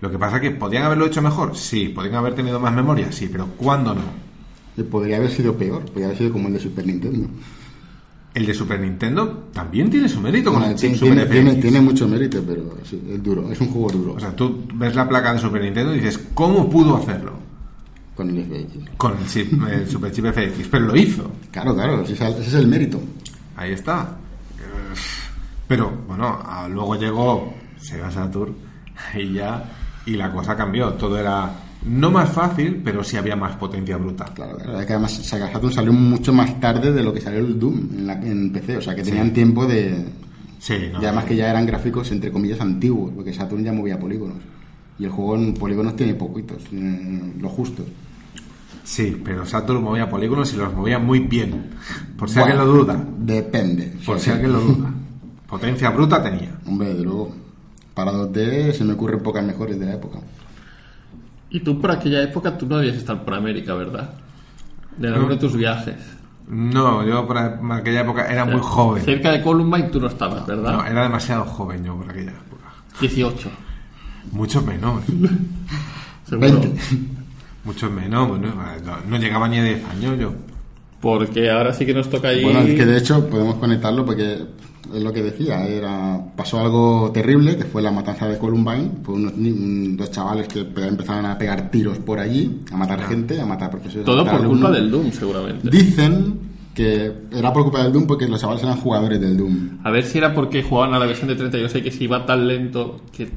Lo 0.00 0.10
que 0.10 0.18
pasa 0.18 0.36
es 0.36 0.42
que 0.42 0.50
podían 0.52 0.84
haberlo 0.84 1.06
hecho 1.06 1.20
mejor, 1.22 1.56
sí, 1.56 1.88
podían 1.88 2.14
haber 2.16 2.34
tenido 2.34 2.60
más 2.60 2.72
memoria, 2.74 3.10
sí, 3.10 3.28
pero 3.30 3.46
¿cuándo 3.56 3.94
no? 3.94 4.02
Eh, 4.76 4.84
Podría 4.84 5.16
haber 5.16 5.30
sido 5.30 5.54
peor, 5.56 5.84
podría 5.86 6.06
haber 6.06 6.18
sido 6.18 6.32
como 6.32 6.46
el 6.48 6.54
de 6.54 6.60
Super 6.60 6.86
Nintendo. 6.86 7.28
El 8.34 8.46
de 8.46 8.54
Super 8.54 8.78
Nintendo 8.78 9.48
también 9.52 9.90
tiene 9.90 10.08
su 10.08 10.20
mérito 10.20 10.52
con 10.52 10.62
el 10.62 10.76
chip 10.76 10.92
tiene, 10.96 10.98
Super 11.22 11.30
tiene- 11.30 11.50
FX. 11.52 11.60
tiene 11.62 11.80
mucho 11.80 12.06
mérito, 12.06 12.44
pero 12.46 12.76
sí, 12.84 13.02
es 13.10 13.20
duro, 13.20 13.50
es 13.50 13.60
un 13.60 13.68
juego 13.68 13.90
duro. 13.90 14.12
O 14.12 14.20
sea, 14.20 14.36
tú 14.36 14.64
ves 14.74 14.94
la 14.94 15.08
placa 15.08 15.32
de 15.32 15.40
Super 15.40 15.62
Nintendo 15.62 15.92
y 15.92 15.96
dices, 15.98 16.28
¿cómo 16.34 16.70
pudo 16.70 16.96
hacerlo? 16.96 17.32
Con 18.18 18.30
el 18.30 18.44
FX. 18.44 18.96
Con 18.96 19.16
el, 19.16 19.26
chip, 19.28 19.52
el 19.70 19.88
Super 19.88 20.10
Chip 20.12 20.26
FX, 20.26 20.68
pero 20.68 20.86
lo 20.86 20.96
hizo. 20.96 21.30
Claro, 21.52 21.72
claro, 21.74 22.02
ese 22.02 22.28
es 22.28 22.54
el, 22.54 22.66
mérito. 22.66 23.00
Ahí 23.56 23.72
está. 23.72 24.16
Pero 25.68 25.92
bueno, 26.08 26.38
luego 26.70 26.96
llegó 26.96 27.54
Sega 27.80 28.10
Saturn 28.10 28.54
y 29.14 29.34
ya 29.34 29.64
y 30.06 30.12
la 30.16 30.32
cosa 30.32 30.56
cambió. 30.56 30.94
Todo 30.94 31.18
era 31.18 31.50
no 31.84 32.10
más 32.10 32.30
fácil, 32.30 32.80
pero 32.84 33.04
sí 33.04 33.16
había 33.16 33.36
más 33.36 33.54
potencia 33.56 33.96
bruta. 33.96 34.24
Claro, 34.34 34.56
claro, 34.56 34.80
es 34.80 34.86
que 34.86 34.92
además 34.94 35.12
Sega 35.12 35.52
Saturn 35.52 35.72
salió 35.72 35.92
mucho 35.92 36.32
más 36.32 36.58
tarde 36.58 36.92
de 36.92 37.02
lo 37.04 37.12
que 37.12 37.20
salió 37.20 37.38
el 37.40 37.58
Doom 37.58 37.88
en, 37.98 38.06
la- 38.06 38.14
en 38.20 38.50
PC, 38.52 38.78
o 38.78 38.82
sea 38.82 38.94
que 38.96 39.02
tenían 39.02 39.32
tiempo 39.32 39.64
de... 39.66 40.06
Sí, 40.58 40.74
no. 40.92 41.00
y 41.00 41.04
además 41.04 41.24
que 41.26 41.36
ya 41.36 41.50
eran 41.50 41.64
gráficos 41.66 42.10
entre 42.10 42.32
comillas 42.32 42.60
antiguos, 42.60 43.12
porque 43.14 43.32
Saturn 43.32 43.62
ya 43.62 43.72
movía 43.72 43.96
polígonos. 43.96 44.38
Y 44.98 45.04
el 45.04 45.10
juego 45.10 45.36
en 45.36 45.54
polígonos 45.54 45.94
tiene 45.94 46.14
poquitos, 46.14 46.64
tiene 46.64 47.34
lo 47.38 47.48
justo. 47.48 47.84
Sí, 48.88 49.20
pero 49.22 49.44
Saturn 49.44 49.82
movía 49.82 50.08
polígonos 50.08 50.50
y 50.54 50.56
los 50.56 50.72
movía 50.72 50.98
muy 50.98 51.18
bien. 51.20 51.72
Por 52.18 52.30
si 52.30 52.38
Bueno, 52.40 52.54
alguien 52.54 52.66
lo 52.66 52.78
duda. 52.78 53.04
Depende. 53.18 53.92
Por 54.06 54.16
Sí, 54.18 54.24
si 54.24 54.24
sí. 54.24 54.30
alguien 54.30 54.52
lo 54.54 54.60
duda. 54.60 54.90
Potencia 55.46 55.90
bruta 55.90 56.22
tenía. 56.22 56.58
Hombre, 56.66 56.94
de 56.94 57.02
luego. 57.04 57.36
Para 57.92 58.12
2D 58.12 58.72
se 58.72 58.84
me 58.84 58.94
ocurren 58.94 59.22
pocas 59.22 59.44
mejores 59.44 59.78
de 59.78 59.84
la 59.84 59.92
época. 59.94 60.20
Y 61.50 61.60
tú 61.60 61.78
por 61.78 61.90
aquella 61.90 62.22
época 62.22 62.56
tú 62.56 62.66
no 62.66 62.78
debías 62.78 62.96
estar 62.96 63.22
por 63.26 63.34
América, 63.34 63.74
¿verdad? 63.74 64.10
De 64.96 65.08
alguno 65.08 65.34
de 65.34 65.36
tus 65.36 65.54
viajes. 65.54 65.96
No, 66.48 67.04
yo 67.06 67.26
por 67.26 67.36
aquella 67.36 68.00
época 68.00 68.26
era 68.26 68.46
muy 68.46 68.60
joven. 68.62 69.04
Cerca 69.04 69.32
de 69.32 69.42
Columbine 69.42 69.88
tú 69.90 70.00
no 70.00 70.06
estabas, 70.06 70.46
¿verdad? 70.46 70.72
No, 70.78 70.86
era 70.86 71.02
demasiado 71.02 71.44
joven 71.44 71.84
yo 71.84 71.94
por 71.94 72.08
aquella 72.10 72.30
época. 72.30 72.64
18. 73.02 73.50
Mucho 74.32 74.62
menos. 74.62 75.02
Seguro. 76.24 76.60
20. 76.60 77.17
Mucho 77.68 77.90
menos. 77.90 78.28
Bueno, 78.28 78.48
no, 78.84 78.96
no 79.08 79.16
llegaba 79.18 79.46
ni 79.48 79.58
a 79.58 79.64
10 79.64 79.84
años 79.90 80.18
yo. 80.18 80.32
Porque 81.00 81.50
ahora 81.50 81.72
sí 81.74 81.84
que 81.86 81.94
nos 81.94 82.08
toca 82.10 82.32
ir. 82.32 82.42
Bueno, 82.42 82.60
es 82.60 82.74
que 82.74 82.84
de 82.86 82.98
hecho 82.98 83.28
podemos 83.28 83.56
conectarlo 83.56 84.04
porque 84.04 84.38
es 84.94 85.02
lo 85.02 85.12
que 85.12 85.22
decía, 85.22 85.64
era 85.66 86.18
pasó 86.34 86.60
algo 86.60 87.10
terrible, 87.12 87.56
que 87.58 87.64
fue 87.64 87.82
la 87.82 87.92
matanza 87.92 88.26
de 88.26 88.38
Columbine, 88.38 88.90
fue 89.04 89.14
unos 89.16 89.32
dos 89.98 90.10
chavales 90.10 90.48
que 90.48 90.64
pe- 90.64 90.86
empezaron 90.88 91.26
a 91.26 91.36
pegar 91.36 91.70
tiros 91.70 91.98
por 91.98 92.18
allí, 92.18 92.62
a 92.72 92.76
matar 92.76 93.02
gente, 93.06 93.38
a 93.40 93.44
matar 93.46 93.70
profesores. 93.70 94.06
Todo 94.06 94.24
matar 94.24 94.38
por 94.40 94.48
culpa 94.48 94.70
del 94.70 94.90
Doom, 94.90 95.12
seguramente. 95.12 95.68
Dicen 95.70 96.38
que 96.74 97.12
era 97.32 97.52
por 97.52 97.64
culpa 97.64 97.82
del 97.82 97.92
Doom 97.92 98.06
porque 98.06 98.26
los 98.26 98.40
chavales 98.40 98.62
eran 98.62 98.76
jugadores 98.78 99.20
del 99.20 99.36
Doom. 99.36 99.78
A 99.84 99.90
ver 99.90 100.04
si 100.04 100.16
era 100.18 100.32
porque 100.34 100.62
jugaban 100.62 100.94
a 100.94 100.98
la 100.98 101.06
versión 101.06 101.28
de 101.28 101.36
32X 101.36 102.00
y 102.00 102.04
iba 102.04 102.24
tan 102.24 102.48
lento 102.48 103.02
que 103.14 103.28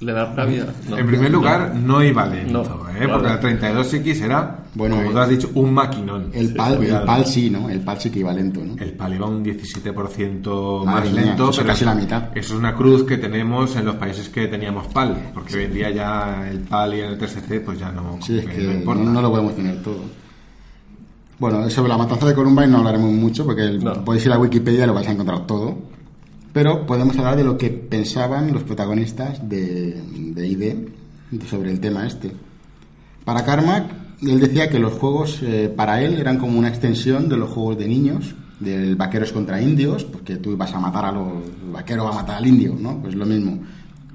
le 0.00 0.12
da 0.12 0.32
rabia. 0.34 0.66
No. 0.88 0.96
en 0.98 1.06
primer 1.06 1.30
lugar, 1.30 1.74
no 1.74 2.02
iba 2.02 2.24
lento, 2.26 2.52
No, 2.64 2.88
¿eh? 2.88 2.92
claro. 3.06 3.12
porque 3.12 3.28
la 3.28 3.40
32X 3.40 4.22
era, 4.22 4.58
Bueno, 4.74 4.96
como 4.96 5.10
eh, 5.10 5.12
tú 5.12 5.18
has 5.18 5.28
dicho, 5.28 5.50
un 5.54 5.74
maquinón. 5.74 6.30
El 6.32 6.54
PAL, 6.54 6.72
el 6.72 6.78
Cuidado. 6.78 7.06
PAL 7.06 7.26
sí, 7.26 7.50
¿no? 7.50 7.68
El 7.68 7.80
PAL 7.80 8.00
sí 8.00 8.10
que 8.10 8.20
iba 8.20 8.32
lento, 8.32 8.60
¿no? 8.64 8.76
El 8.82 8.92
PAL 8.92 9.14
iba 9.14 9.26
un 9.26 9.44
17% 9.44 10.84
Madre 10.86 11.00
más 11.00 11.12
mía, 11.12 11.22
lento, 11.26 11.50
eso 11.50 11.60
pero 11.60 11.66
casi 11.72 11.84
la 11.84 11.94
mitad. 11.94 12.22
eso 12.34 12.54
es 12.54 12.58
una 12.58 12.74
cruz 12.74 13.04
que 13.04 13.18
tenemos 13.18 13.76
en 13.76 13.84
los 13.84 13.96
países 13.96 14.28
que 14.30 14.46
teníamos 14.48 14.86
PAL, 14.88 15.30
porque 15.34 15.56
hoy 15.56 15.64
en 15.64 15.74
día 15.74 15.90
ya 15.90 16.48
el 16.50 16.60
PAL 16.60 16.94
y 16.94 17.00
el 17.00 17.18
TSC 17.18 17.60
pues 17.64 17.78
ya 17.78 17.92
no, 17.92 18.18
Sí, 18.22 18.38
es 18.38 18.46
no 18.46 18.50
que 18.52 18.62
importa. 18.62 19.02
no, 19.02 19.10
no 19.12 19.22
lo 19.22 19.30
podemos 19.30 19.54
tener 19.54 19.82
todo. 19.82 20.00
Bueno, 21.38 21.68
sobre 21.70 21.88
la 21.88 21.96
matanza 21.96 22.26
de 22.26 22.34
Columbine 22.34 22.68
no 22.68 22.78
hablaremos 22.78 23.10
mucho 23.12 23.44
porque 23.46 23.62
el- 23.62 23.82
No. 23.82 24.04
podéis 24.04 24.26
ir 24.26 24.32
a 24.32 24.38
Wikipedia 24.38 24.84
y 24.84 24.86
lo 24.86 24.94
vais 24.94 25.08
a 25.08 25.12
encontrar 25.12 25.46
todo. 25.46 25.78
Pero 26.52 26.84
podemos 26.86 27.16
hablar 27.18 27.36
de 27.36 27.44
lo 27.44 27.56
que 27.56 27.70
pensaban 27.70 28.52
los 28.52 28.64
protagonistas 28.64 29.48
de, 29.48 30.00
de 30.34 30.48
ID 30.48 30.74
sobre 31.48 31.70
el 31.70 31.80
tema 31.80 32.06
este. 32.06 32.32
Para 33.24 33.44
Carmack, 33.44 33.92
él 34.22 34.40
decía 34.40 34.68
que 34.68 34.78
los 34.78 34.94
juegos 34.94 35.40
eh, 35.42 35.72
para 35.74 36.02
él 36.02 36.14
eran 36.18 36.38
como 36.38 36.58
una 36.58 36.68
extensión 36.68 37.28
de 37.28 37.36
los 37.36 37.50
juegos 37.50 37.78
de 37.78 37.86
niños, 37.86 38.34
del 38.58 38.96
vaqueros 38.96 39.32
contra 39.32 39.62
indios, 39.62 40.04
porque 40.04 40.36
tú 40.36 40.52
ibas 40.52 40.74
a 40.74 40.80
matar 40.80 41.04
a 41.06 41.12
los 41.12 41.28
el 41.64 41.70
vaquero 41.72 42.04
va 42.04 42.10
a 42.10 42.14
matar 42.14 42.36
al 42.38 42.46
indio, 42.46 42.76
¿no? 42.78 43.00
Pues 43.00 43.14
lo 43.14 43.24
mismo. 43.26 43.60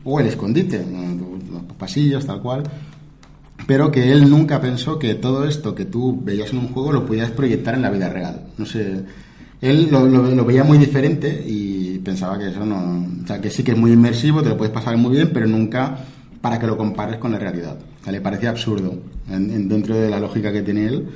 O 0.03 0.19
el 0.19 0.27
escondite, 0.27 0.85
los 1.51 1.63
pasillos, 1.77 2.25
tal 2.25 2.41
cual 2.41 2.63
pero 3.67 3.89
que 3.89 4.11
él 4.11 4.29
nunca 4.29 4.61
pensó 4.61 4.99
que 4.99 5.15
todo 5.15 5.47
esto 5.47 5.73
que 5.73 5.85
tú 5.85 6.21
veías 6.23 6.51
en 6.51 6.59
un 6.59 6.67
juego 6.67 6.91
lo 6.91 7.05
pudieras 7.05 7.31
proyectar 7.31 7.73
en 7.73 7.81
la 7.81 7.89
vida 7.89 8.09
real. 8.09 8.47
No 8.59 8.65
sé, 8.65 9.03
él 9.61 9.87
lo- 9.89 10.05
lo 10.07 10.45
veía 10.45 10.63
muy 10.63 10.77
diferente 10.77 11.43
y 11.47 11.84
pensaba 12.05 12.39
que 12.39 12.47
eso 12.49 12.65
no, 12.65 13.05
o 13.23 13.27
sea, 13.27 13.41
que 13.41 13.49
sí 13.49 13.63
que 13.63 13.71
es 13.73 13.77
muy 13.77 13.91
inmersivo, 13.91 14.41
te 14.41 14.47
lo 14.49 14.55
puedes 14.57 14.73
pasar 14.73 14.95
muy 14.95 15.11
bien, 15.17 15.31
pero 15.33 15.45
nunca 15.47 15.97
para 16.39 16.57
que 16.59 16.67
lo 16.67 16.77
compares 16.77 17.17
con 17.17 17.33
la 17.33 17.39
realidad. 17.39 17.77
O 17.99 18.03
sea, 18.03 18.13
le 18.13 18.21
parecía 18.21 18.51
absurdo 18.51 18.93
en- 19.29 19.49
en- 19.49 19.67
dentro 19.67 19.95
de 19.95 20.09
la 20.09 20.19
lógica 20.19 20.51
que 20.53 20.61
tiene 20.61 20.85
él. 20.85 21.09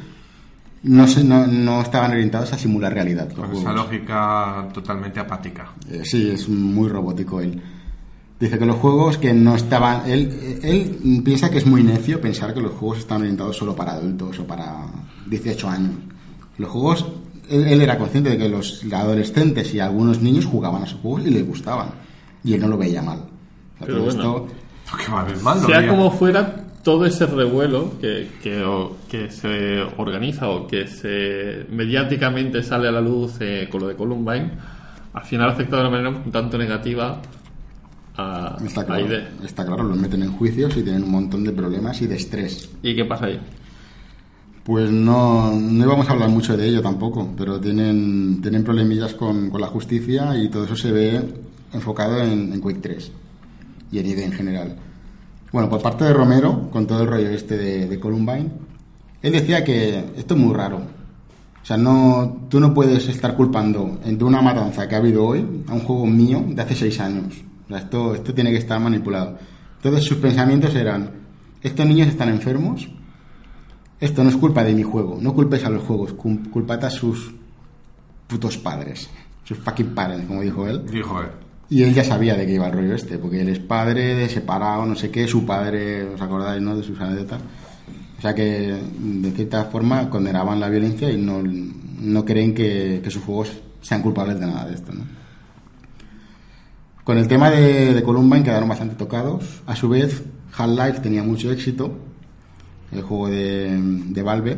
No, 0.83 1.07
se- 1.07 1.23
no, 1.23 1.45
no 1.45 1.81
estaban 1.81 2.11
orientados 2.11 2.51
a 2.53 2.57
simular 2.57 2.93
realidad. 2.93 3.29
Con 3.33 3.53
esa 3.53 3.71
lógica 3.71 4.67
totalmente 4.73 5.19
apática. 5.19 5.71
Eh, 5.89 6.01
sí, 6.03 6.29
es 6.31 6.49
muy 6.49 6.89
robótico 6.89 7.41
él. 7.41 7.61
Dice 8.39 8.57
que 8.57 8.65
los 8.65 8.77
juegos 8.77 9.17
que 9.17 9.33
no 9.33 9.55
estaban... 9.55 10.09
Él, 10.09 10.59
él 10.63 11.21
piensa 11.25 11.49
que 11.51 11.57
es 11.57 11.65
muy 11.65 11.83
necio 11.83 12.21
pensar 12.21 12.53
que 12.53 12.61
los 12.61 12.71
juegos 12.71 12.99
están 12.99 13.21
orientados 13.21 13.57
solo 13.57 13.75
para 13.75 13.91
adultos 13.93 14.39
o 14.39 14.47
para 14.47 14.85
18 15.29 15.69
años. 15.69 15.91
Los 16.57 16.69
juegos... 16.71 17.05
Él, 17.49 17.67
él 17.67 17.81
era 17.81 17.97
consciente 17.97 18.29
de 18.31 18.37
que 18.37 18.49
los 18.49 18.83
adolescentes 18.91 19.73
y 19.73 19.79
algunos 19.79 20.21
niños 20.21 20.45
jugaban 20.45 20.83
a 20.83 20.85
esos 20.85 20.99
juegos 21.01 21.25
y 21.27 21.31
les 21.31 21.45
gustaban. 21.47 21.89
Y 22.43 22.53
él 22.53 22.61
no 22.61 22.67
lo 22.67 22.77
veía 22.77 23.01
mal. 23.01 23.17
O 23.19 23.77
sea, 23.77 23.87
Pero 23.87 23.93
todo 23.97 24.05
bueno. 24.05 24.19
esto- 24.21 24.47
¿Qué 25.05 25.11
va 25.11 25.19
a 25.19 25.21
haber 25.21 25.37
mal? 25.41 25.59
Sea 25.59 25.77
veía. 25.79 25.89
como 25.89 26.11
fuera, 26.11 26.65
todo 26.83 27.05
ese 27.05 27.25
revuelo 27.27 27.93
que, 28.01 28.29
que, 28.41 28.63
o- 28.63 28.97
que 29.09 29.29
se 29.31 29.81
organiza 29.97 30.49
o 30.49 30.65
que 30.67 30.87
se 30.87 31.65
mediáticamente 31.69 32.63
sale 32.63 32.87
a 32.87 32.91
la 32.91 33.01
luz 33.01 33.33
eh, 33.39 33.67
con 33.71 33.81
lo 33.81 33.87
de 33.87 33.95
Columbine, 33.95 34.51
al 35.13 35.23
final 35.23 35.49
ha 35.49 35.51
afectado 35.53 35.83
de 35.83 35.89
una 35.89 35.97
manera 35.97 36.23
un 36.25 36.31
tanto 36.31 36.57
negativa 36.57 37.21
a, 38.17 38.57
Está 38.65 38.81
a 38.81 38.85
claro, 38.85 39.05
ID. 39.07 39.13
está 39.45 39.65
claro, 39.65 39.83
los 39.83 39.97
meten 39.97 40.23
en 40.23 40.31
juicios 40.33 40.75
y 40.77 40.83
tienen 40.83 41.03
un 41.03 41.11
montón 41.11 41.43
de 41.43 41.51
problemas 41.51 42.01
y 42.01 42.07
de 42.07 42.15
estrés. 42.15 42.69
¿Y 42.83 42.95
qué 42.95 43.05
pasa 43.05 43.25
ahí? 43.25 43.39
Pues 44.69 44.91
no, 44.91 45.51
no 45.51 45.83
íbamos 45.83 46.07
a 46.07 46.11
hablar 46.11 46.29
mucho 46.29 46.55
de 46.55 46.67
ello 46.67 46.79
tampoco, 46.83 47.33
pero 47.35 47.59
tienen, 47.59 48.39
tienen 48.39 48.63
problemillas 48.63 49.15
con, 49.15 49.49
con 49.49 49.59
la 49.59 49.65
justicia 49.65 50.37
y 50.37 50.47
todo 50.47 50.65
eso 50.65 50.75
se 50.75 50.91
ve 50.91 51.19
enfocado 51.73 52.21
en, 52.21 52.53
en 52.53 52.61
Quake 52.61 52.79
3 52.79 53.11
y 53.91 53.97
en 53.97 54.05
ID 54.05 54.19
en 54.19 54.31
general. 54.31 54.75
Bueno, 55.51 55.69
por 55.71 55.81
parte 55.81 56.03
de 56.03 56.13
Romero, 56.13 56.69
con 56.69 56.85
todo 56.85 57.01
el 57.01 57.07
rollo 57.07 57.29
este 57.31 57.57
de, 57.57 57.99
Columbine, 57.99 58.51
él 59.23 59.31
decía 59.31 59.63
que 59.63 60.05
esto 60.15 60.35
es 60.35 60.39
muy 60.39 60.53
raro. 60.53 60.77
O 60.77 61.65
sea, 61.65 61.75
no, 61.75 62.45
tú 62.47 62.59
no 62.59 62.71
puedes 62.71 63.07
estar 63.07 63.35
culpando 63.35 63.97
de 64.05 64.23
una 64.23 64.43
matanza 64.43 64.87
que 64.87 64.93
ha 64.93 64.99
habido 64.99 65.25
hoy 65.25 65.63
a 65.67 65.73
un 65.73 65.79
juego 65.79 66.05
mío 66.05 66.45
de 66.47 66.61
hace 66.61 66.75
seis 66.75 66.99
años. 66.99 67.41
O 67.65 67.69
sea, 67.69 67.79
esto, 67.79 68.13
esto 68.13 68.35
tiene 68.35 68.51
que 68.51 68.57
estar 68.57 68.79
manipulado. 68.79 69.35
Entonces 69.77 70.03
sus 70.03 70.19
pensamientos 70.19 70.75
eran, 70.75 71.09
estos 71.63 71.87
niños 71.87 72.07
están 72.07 72.29
enfermos, 72.29 72.87
esto 73.99 74.23
no 74.23 74.29
es 74.29 74.37
culpa 74.37 74.63
de 74.63 74.73
mi 74.73 74.83
juego, 74.83 75.17
no 75.21 75.33
culpes 75.33 75.63
a 75.65 75.69
los 75.69 75.83
juegos, 75.83 76.15
cul- 76.15 76.49
culpad 76.49 76.83
a 76.85 76.89
sus 76.89 77.31
putos 78.27 78.57
padres, 78.57 79.09
sus 79.43 79.57
fucking 79.57 79.93
parents, 79.95 80.25
como 80.27 80.41
dijo 80.41 80.67
él. 80.67 80.83
Dijo, 80.91 81.21
eh, 81.21 81.27
Y 81.69 81.83
él 81.83 81.93
ya 81.93 82.03
sabía 82.03 82.35
de 82.35 82.45
qué 82.45 82.53
iba 82.53 82.67
el 82.67 82.73
rollo 82.73 82.95
este, 82.95 83.17
porque 83.17 83.41
él 83.41 83.49
es 83.49 83.59
padre 83.59 84.15
de 84.15 84.29
separado, 84.29 84.85
no 84.85 84.95
sé 84.95 85.09
qué, 85.11 85.27
su 85.27 85.45
padre, 85.45 86.03
¿os 86.13 86.21
acordáis, 86.21 86.61
no? 86.61 86.75
De 86.75 86.83
sus 86.83 86.99
anécdotas. 86.99 87.41
O 88.17 88.21
sea 88.21 88.33
que, 88.35 88.75
de 88.99 89.31
cierta 89.31 89.65
forma, 89.65 90.09
condenaban 90.09 90.59
la 90.59 90.67
violencia 90.69 91.09
y 91.09 91.17
no, 91.17 91.41
no 91.43 92.25
creen 92.25 92.53
que, 92.53 92.99
que 93.03 93.09
sus 93.11 93.23
juegos 93.23 93.51
sean 93.81 94.01
culpables 94.01 94.39
de 94.39 94.45
nada 94.47 94.65
de 94.65 94.75
esto, 94.75 94.91
¿no? 94.93 95.03
Con 97.03 97.17
el 97.17 97.27
tema 97.27 97.49
de, 97.49 97.93
de 97.93 98.03
Columbine 98.03 98.43
quedaron 98.43 98.69
bastante 98.69 98.95
tocados. 98.95 99.61
A 99.65 99.75
su 99.75 99.89
vez, 99.89 100.21
Half-Life 100.55 100.99
tenía 100.99 101.23
mucho 101.23 101.51
éxito, 101.51 101.97
el 102.91 103.01
juego 103.01 103.29
de, 103.29 103.77
de 104.09 104.23
Valve. 104.23 104.57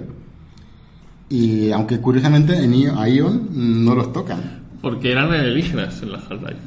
Y 1.29 1.71
aunque 1.71 1.99
curiosamente 1.99 2.55
en 2.57 2.89
a 2.97 3.07
Ion 3.07 3.47
no 3.85 3.95
los 3.95 4.11
tocan. 4.11 4.61
Porque 4.81 5.11
eran 5.11 5.31
alienígenas 5.31 6.01
en 6.01 6.11
la 6.11 6.17
Half-Life. 6.17 6.57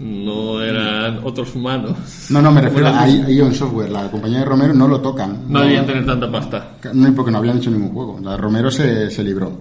No 0.00 0.62
eran 0.62 1.20
otros 1.24 1.54
humanos. 1.54 1.96
No, 2.30 2.40
no, 2.42 2.50
me 2.52 2.60
refiero 2.60 2.88
a 2.88 3.08
I- 3.08 3.34
Ion 3.36 3.54
Software. 3.54 3.90
La 3.90 4.10
compañía 4.10 4.40
de 4.40 4.44
Romero 4.44 4.74
no 4.74 4.88
lo 4.88 5.00
tocan. 5.00 5.44
No 5.48 5.60
debían 5.62 5.86
tener 5.86 6.04
tanta 6.06 6.30
pasta. 6.30 6.76
No, 6.94 7.14
porque 7.14 7.30
no 7.30 7.38
habían 7.38 7.58
hecho 7.58 7.70
ningún 7.70 7.90
juego. 7.90 8.18
La 8.22 8.36
Romero 8.36 8.70
se, 8.70 9.10
se 9.10 9.22
libró. 9.24 9.58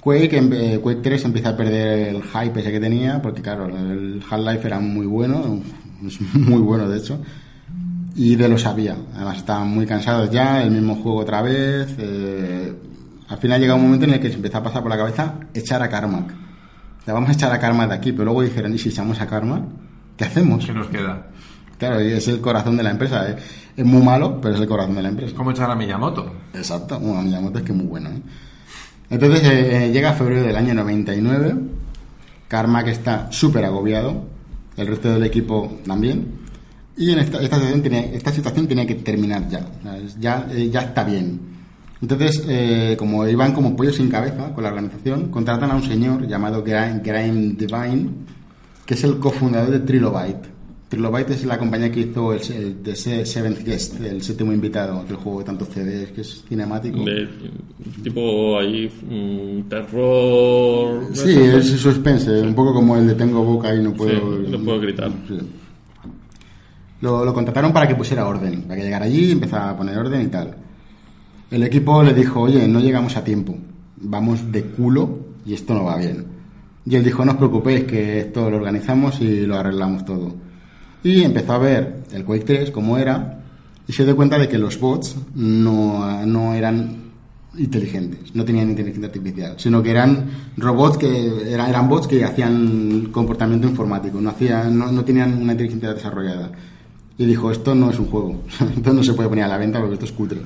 Quake, 0.00 0.36
em- 0.36 0.52
eh, 0.52 0.78
Quake 0.82 1.00
3 1.02 1.24
empieza 1.26 1.50
a 1.50 1.56
perder 1.56 2.14
el 2.14 2.22
hype 2.22 2.60
ese 2.60 2.70
que 2.70 2.80
tenía, 2.80 3.20
porque 3.20 3.42
claro, 3.42 3.66
el 3.66 4.22
Half-Life 4.30 4.66
era 4.66 4.80
muy 4.80 5.06
bueno, 5.06 5.60
es 6.06 6.20
muy 6.34 6.60
bueno 6.62 6.88
de 6.88 6.98
hecho, 6.98 7.18
y 8.14 8.36
de 8.36 8.48
lo 8.48 8.58
sabía. 8.58 8.96
Además 9.14 9.38
estaban 9.38 9.68
muy 9.68 9.86
cansados 9.86 10.30
ya, 10.30 10.62
el 10.62 10.70
mismo 10.70 10.96
juego 10.96 11.18
otra 11.18 11.42
vez. 11.42 11.94
eh, 11.98 12.74
al 13.28 13.38
final 13.38 13.60
llega 13.60 13.74
un 13.74 13.82
momento 13.82 14.06
en 14.06 14.14
el 14.14 14.20
que 14.20 14.30
se 14.30 14.36
empezó 14.36 14.58
a 14.58 14.62
pasar 14.62 14.82
por 14.82 14.90
la 14.90 14.96
cabeza 14.96 15.34
echar 15.52 15.82
a 15.82 15.88
Carmack. 15.88 16.32
Le 17.06 17.12
vamos 17.12 17.28
a 17.28 17.32
echar 17.32 17.52
a 17.52 17.58
Carmack 17.58 17.88
de 17.90 17.94
aquí, 17.94 18.12
pero 18.12 18.24
luego 18.24 18.42
dijeron, 18.42 18.74
¿y 18.74 18.78
si 18.78 18.88
echamos 18.88 19.20
a 19.20 19.26
Carmack? 19.26 19.64
¿Qué 20.16 20.24
hacemos? 20.24 20.64
¿qué 20.64 20.72
nos 20.72 20.88
queda? 20.88 21.26
Claro, 21.78 22.02
y 22.02 22.12
es 22.12 22.26
el 22.28 22.40
corazón 22.40 22.76
de 22.76 22.82
la 22.82 22.90
empresa. 22.90 23.30
¿eh? 23.30 23.36
Es 23.76 23.84
muy 23.84 24.02
malo, 24.02 24.40
pero 24.40 24.54
es 24.54 24.60
el 24.60 24.66
corazón 24.66 24.94
de 24.96 25.02
la 25.02 25.08
empresa. 25.10 25.34
¿Cómo 25.36 25.50
echar 25.50 25.70
a 25.70 25.74
Miyamoto? 25.74 26.32
Exacto, 26.54 26.98
bueno, 26.98 27.22
Miyamoto 27.22 27.58
es 27.58 27.64
que 27.64 27.72
es 27.72 27.78
muy 27.78 27.86
bueno. 27.86 28.10
¿eh? 28.10 28.22
Entonces 29.10 29.42
eh, 29.44 29.86
eh, 29.86 29.92
llega 29.92 30.12
febrero 30.12 30.42
del 30.42 30.56
año 30.56 30.74
99, 30.74 31.54
Carmack 32.46 32.88
está 32.88 33.30
súper 33.30 33.64
agobiado, 33.64 34.24
el 34.76 34.86
resto 34.86 35.12
del 35.12 35.24
equipo 35.24 35.78
también, 35.86 36.26
y 36.98 37.10
en 37.12 37.18
esta, 37.20 37.40
esta, 37.42 37.56
situación, 37.56 37.82
tiene, 37.82 38.10
esta 38.14 38.32
situación 38.32 38.66
tiene 38.66 38.86
que 38.86 38.96
terminar 38.96 39.48
ya, 39.48 39.66
ya, 40.20 40.48
eh, 40.52 40.68
ya 40.70 40.80
está 40.82 41.04
bien. 41.04 41.40
Entonces, 42.00 42.44
eh, 42.48 42.94
como 42.98 43.26
iban 43.26 43.52
como 43.52 43.74
pollos 43.74 43.96
sin 43.96 44.08
cabeza 44.08 44.52
con 44.54 44.62
la 44.62 44.70
organización, 44.70 45.30
contratan 45.30 45.70
a 45.70 45.76
un 45.76 45.82
señor 45.82 46.26
llamado 46.28 46.62
Graham, 46.62 47.00
Graham 47.02 47.56
Devine, 47.56 48.10
que 48.86 48.94
es 48.94 49.04
el 49.04 49.18
cofundador 49.18 49.70
de 49.70 49.80
Trilobyte. 49.80 50.58
Trilobyte 50.88 51.30
es 51.32 51.44
la 51.44 51.58
compañía 51.58 51.90
que 51.92 52.00
hizo 52.00 52.32
el, 52.32 52.40
el 52.52 52.76
The 52.82 52.96
Se- 52.96 53.26
Seventh 53.26 53.62
Guest, 53.62 54.00
el 54.00 54.22
séptimo 54.22 54.52
invitado 54.54 55.04
del 55.04 55.16
juego 55.16 55.40
de 55.40 55.44
tantos 55.44 55.68
CDs, 55.68 56.12
que 56.12 56.20
es 56.22 56.44
cinemático. 56.48 57.00
De 57.04 57.28
tipo 58.02 58.58
ahí 58.58 58.88
mm, 58.88 59.68
terror. 59.68 61.08
Sí, 61.12 61.30
es 61.36 61.66
suspense, 61.66 62.40
un 62.40 62.54
poco 62.54 62.72
como 62.72 62.96
el 62.96 63.06
de 63.08 63.14
Tengo 63.16 63.44
boca 63.44 63.74
y 63.74 63.82
no 63.82 63.92
puedo... 63.92 64.12
Sí, 64.44 64.50
no 64.50 64.58
puedo 64.60 64.80
gritar. 64.80 65.10
Sí. 65.28 65.36
Lo, 67.00 67.24
lo 67.24 67.32
contrataron 67.32 67.72
para 67.72 67.86
que 67.86 67.94
pusiera 67.94 68.26
orden, 68.26 68.62
para 68.62 68.76
que 68.76 68.82
llegara 68.82 69.06
allí, 69.06 69.32
empezara 69.32 69.70
a 69.70 69.76
poner 69.76 69.96
orden 69.96 70.22
y 70.22 70.26
tal. 70.26 70.56
El 71.50 71.62
equipo 71.62 72.02
le 72.02 72.12
dijo, 72.12 72.40
oye, 72.40 72.66
no 72.68 72.80
llegamos 72.80 73.16
a 73.16 73.24
tiempo, 73.24 73.56
vamos 73.96 74.52
de 74.52 74.64
culo 74.64 75.18
y 75.46 75.54
esto 75.54 75.74
no 75.74 75.84
va 75.84 75.96
bien. 75.96 76.26
Y 76.84 76.96
él 76.96 77.04
dijo, 77.04 77.24
no 77.24 77.32
os 77.32 77.38
preocupéis, 77.38 77.84
que 77.84 78.20
esto 78.20 78.50
lo 78.50 78.56
organizamos 78.56 79.20
y 79.20 79.46
lo 79.46 79.56
arreglamos 79.56 80.04
todo. 80.04 80.34
Y 81.02 81.22
empezó 81.22 81.52
a 81.54 81.58
ver 81.58 82.04
el 82.12 82.24
Quake 82.24 82.44
3 82.44 82.70
como 82.70 82.98
era 82.98 83.40
y 83.86 83.92
se 83.92 84.04
dio 84.04 84.16
cuenta 84.16 84.38
de 84.38 84.48
que 84.48 84.58
los 84.58 84.78
bots 84.78 85.16
no, 85.34 86.26
no 86.26 86.54
eran 86.54 87.08
inteligentes, 87.56 88.34
no 88.34 88.44
tenían 88.44 88.70
inteligencia 88.70 89.08
artificial, 89.08 89.54
sino 89.56 89.82
que 89.82 89.90
eran 89.90 90.30
robots 90.56 90.98
que 90.98 91.52
eran 91.52 91.88
bots 91.88 92.06
que 92.06 92.24
hacían 92.24 93.08
comportamiento 93.10 93.66
informático, 93.66 94.20
no, 94.20 94.30
hacían, 94.30 94.78
no, 94.78 94.92
no 94.92 95.04
tenían 95.04 95.40
una 95.40 95.52
inteligencia 95.52 95.94
desarrollada. 95.94 96.52
Y 97.18 97.26
dijo, 97.26 97.50
esto 97.50 97.74
no 97.74 97.90
es 97.90 97.98
un 97.98 98.06
juego, 98.06 98.44
esto 98.76 98.92
no 98.92 99.02
se 99.02 99.12
puede 99.12 99.28
poner 99.28 99.44
a 99.44 99.48
la 99.48 99.58
venta 99.58 99.80
porque 99.80 99.94
esto 99.94 100.06
es 100.06 100.12
cutre. 100.12 100.40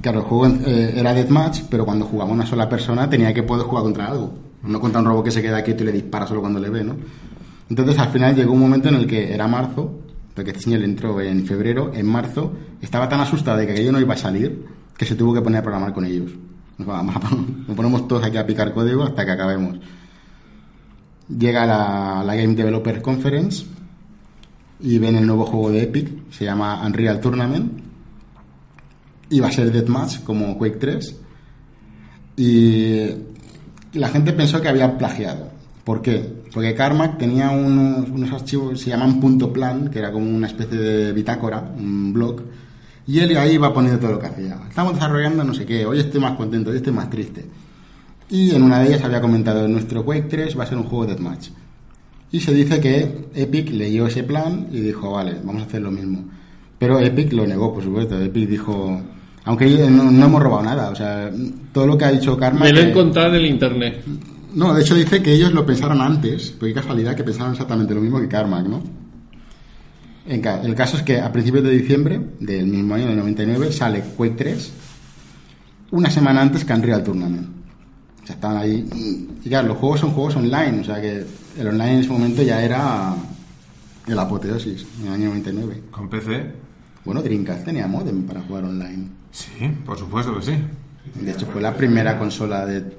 Claro, 0.00 0.20
el 0.20 0.24
juego 0.24 0.46
eh, 0.66 0.94
era 0.96 1.12
deathmatch, 1.12 1.62
pero 1.68 1.84
cuando 1.84 2.06
jugaba 2.06 2.30
una 2.30 2.46
sola 2.46 2.68
persona 2.68 3.10
tenía 3.10 3.34
que 3.34 3.42
poder 3.42 3.66
jugar 3.66 3.82
contra 3.82 4.06
algo, 4.06 4.32
no 4.62 4.80
contra 4.80 5.00
un 5.00 5.06
robot 5.06 5.24
que 5.24 5.30
se 5.30 5.42
queda 5.42 5.62
quieto 5.62 5.82
y 5.82 5.86
le 5.86 5.92
dispara 5.92 6.26
solo 6.26 6.40
cuando 6.40 6.60
le 6.60 6.70
ve, 6.70 6.84
¿no? 6.84 6.96
Entonces 7.68 7.98
al 7.98 8.08
final 8.08 8.34
llegó 8.34 8.52
un 8.52 8.60
momento 8.60 8.88
en 8.88 8.94
el 8.94 9.06
que 9.06 9.34
era 9.34 9.46
marzo, 9.46 10.00
porque 10.34 10.52
este 10.52 10.62
señor 10.62 10.82
entró 10.84 11.20
en 11.20 11.44
febrero, 11.44 11.90
en 11.92 12.06
marzo, 12.06 12.52
estaba 12.80 13.08
tan 13.08 13.20
asustado 13.20 13.58
de 13.58 13.66
que 13.66 13.72
aquello 13.72 13.92
no 13.92 14.00
iba 14.00 14.14
a 14.14 14.16
salir, 14.16 14.64
que 14.96 15.04
se 15.04 15.16
tuvo 15.16 15.34
que 15.34 15.42
poner 15.42 15.58
a 15.58 15.62
programar 15.62 15.92
con 15.92 16.06
ellos. 16.06 16.30
Nos 16.78 16.86
vamos 16.86 17.14
Nos 17.68 17.76
ponemos 17.76 18.08
todos 18.08 18.24
aquí 18.24 18.38
a 18.38 18.46
picar 18.46 18.72
código 18.72 19.02
hasta 19.02 19.24
que 19.24 19.32
acabemos. 19.32 19.78
Llega 21.28 21.66
la, 21.66 22.22
la 22.24 22.34
Game 22.34 22.54
Developer 22.54 23.02
Conference 23.02 23.66
y 24.82 24.98
ven 24.98 25.16
el 25.16 25.26
nuevo 25.26 25.46
juego 25.46 25.70
de 25.70 25.82
Epic, 25.82 26.30
se 26.30 26.44
llama 26.44 26.84
Unreal 26.86 27.20
Tournament, 27.20 27.80
y 29.28 29.40
va 29.40 29.48
a 29.48 29.52
ser 29.52 29.70
Deathmatch 29.70 30.22
como 30.24 30.56
Quake 30.58 30.76
3, 30.76 31.16
y 32.36 33.06
la 33.92 34.08
gente 34.08 34.32
pensó 34.32 34.60
que 34.60 34.68
había 34.68 34.96
plagiado. 34.96 35.50
¿Por 35.84 36.02
qué? 36.02 36.40
Porque 36.52 36.74
Carmack 36.74 37.18
tenía 37.18 37.50
unos, 37.50 38.08
unos 38.10 38.32
archivos, 38.32 38.80
se 38.80 38.90
llaman 38.90 39.20
punto 39.20 39.52
plan, 39.52 39.88
que 39.88 39.98
era 39.98 40.12
como 40.12 40.28
una 40.28 40.46
especie 40.46 40.78
de 40.78 41.12
bitácora, 41.12 41.72
un 41.76 42.12
blog, 42.12 42.42
y 43.06 43.18
él 43.18 43.36
ahí 43.36 43.54
iba 43.54 43.72
poniendo 43.72 43.98
todo 44.00 44.12
lo 44.12 44.18
que 44.18 44.26
hacía. 44.26 44.58
Estamos 44.68 44.94
desarrollando 44.94 45.42
no 45.44 45.54
sé 45.54 45.66
qué, 45.66 45.84
hoy 45.84 46.00
estoy 46.00 46.20
más 46.20 46.36
contento, 46.36 46.70
hoy 46.70 46.76
estoy 46.76 46.92
más 46.92 47.10
triste. 47.10 47.44
Y 48.28 48.54
en 48.54 48.62
una 48.62 48.78
de 48.78 48.88
ellas 48.88 49.02
había 49.02 49.20
comentado, 49.20 49.66
nuestro 49.66 50.04
Quake 50.04 50.28
3 50.28 50.58
va 50.58 50.64
a 50.64 50.66
ser 50.66 50.78
un 50.78 50.84
juego 50.84 51.06
de 51.06 51.14
deathmatch. 51.14 51.48
Y 52.32 52.40
se 52.40 52.54
dice 52.54 52.80
que 52.80 53.26
Epic 53.34 53.70
leyó 53.70 54.06
ese 54.06 54.22
plan 54.22 54.68
y 54.70 54.80
dijo, 54.80 55.12
vale, 55.12 55.36
vamos 55.44 55.62
a 55.62 55.66
hacer 55.66 55.82
lo 55.82 55.90
mismo. 55.90 56.24
Pero 56.78 56.98
Epic 57.00 57.32
lo 57.32 57.46
negó, 57.46 57.74
por 57.74 57.82
supuesto. 57.82 58.18
Epic 58.20 58.48
dijo, 58.48 59.00
aunque 59.44 59.66
no, 59.90 60.10
no 60.10 60.26
hemos 60.26 60.42
robado 60.42 60.62
nada, 60.62 60.90
o 60.90 60.94
sea, 60.94 61.30
todo 61.72 61.86
lo 61.86 61.98
que 61.98 62.04
ha 62.04 62.12
dicho 62.12 62.36
Karma... 62.36 62.60
Me 62.66 62.72
lo 62.72 62.78
he 62.80 62.84
que- 62.84 62.90
encontrado 62.90 63.30
en 63.30 63.34
el 63.34 63.46
internet. 63.46 64.04
No, 64.54 64.74
de 64.74 64.80
hecho 64.82 64.94
dice 64.94 65.22
que 65.22 65.32
ellos 65.32 65.52
lo 65.52 65.64
pensaron 65.66 66.00
antes, 66.00 66.54
pero 66.58 66.68
qué 66.72 66.80
casualidad 66.80 67.14
que 67.14 67.22
pensaron 67.24 67.52
exactamente 67.52 67.94
lo 67.94 68.00
mismo 68.00 68.20
que 68.20 68.28
Carmack, 68.28 68.66
¿no? 68.66 68.82
El 70.26 70.74
caso 70.74 70.96
es 70.96 71.02
que 71.02 71.18
a 71.20 71.32
principios 71.32 71.64
de 71.64 71.70
diciembre 71.70 72.20
del 72.38 72.66
mismo 72.66 72.94
año, 72.94 73.06
del 73.06 73.16
99, 73.16 73.72
sale 73.72 74.02
Quake 74.16 74.34
3, 74.36 74.72
una 75.92 76.10
semana 76.10 76.42
antes 76.42 76.64
que 76.64 76.72
Unreal 76.72 77.02
Tournament. 77.02 77.48
Sea, 78.30 78.34
estaban 78.34 78.56
ahí. 78.58 78.88
Y 79.44 79.48
claro, 79.48 79.68
los 79.68 79.78
juegos 79.78 80.00
son 80.00 80.10
juegos 80.10 80.36
online, 80.36 80.80
o 80.80 80.84
sea 80.84 81.00
que 81.00 81.24
el 81.58 81.66
online 81.68 81.92
en 81.94 81.98
ese 82.00 82.10
momento 82.10 82.42
ya 82.42 82.62
era 82.62 83.14
el 84.06 84.18
apoteosis, 84.18 84.86
en 85.00 85.06
el 85.08 85.12
año 85.14 85.28
99. 85.30 85.82
Con 85.90 86.08
PC. 86.08 86.52
Bueno, 87.04 87.22
Dreamcast 87.22 87.64
tenía 87.64 87.86
modem 87.86 88.22
para 88.24 88.40
jugar 88.42 88.64
online. 88.64 89.08
Sí, 89.32 89.70
por 89.84 89.98
supuesto 89.98 90.34
que 90.36 90.42
sí. 90.42 90.52
De 91.14 91.30
hecho, 91.32 91.46
fue 91.46 91.60
la 91.62 91.74
primera 91.74 92.18
consola 92.18 92.66
de. 92.66 92.98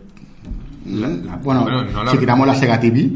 La- 0.87 1.07
la- 1.07 1.35
bueno, 1.37 1.61
bueno, 1.63 1.83
no 1.83 2.03
la- 2.03 2.11
si 2.11 2.17
tiramos 2.17 2.47
la 2.47 2.55
Sega 2.55 2.79
TV, 2.79 3.11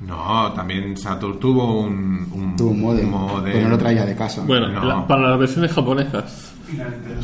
No, 0.00 0.50
también 0.52 0.96
Saturn 0.96 1.38
tuvo 1.38 1.82
un, 1.82 2.26
un, 2.32 2.56
tuvo 2.56 2.70
un 2.70 2.80
modem, 2.80 3.08
modem. 3.08 3.52
pero 3.52 3.62
no 3.64 3.68
lo 3.70 3.78
traía 3.78 4.04
de 4.04 4.16
casa. 4.16 4.42
Bueno, 4.44 4.66
No. 4.68 4.84
la- 4.84 5.06
para 5.06 5.30
las 5.30 5.38
versiones 5.38 5.70
japonesas. 5.72 6.52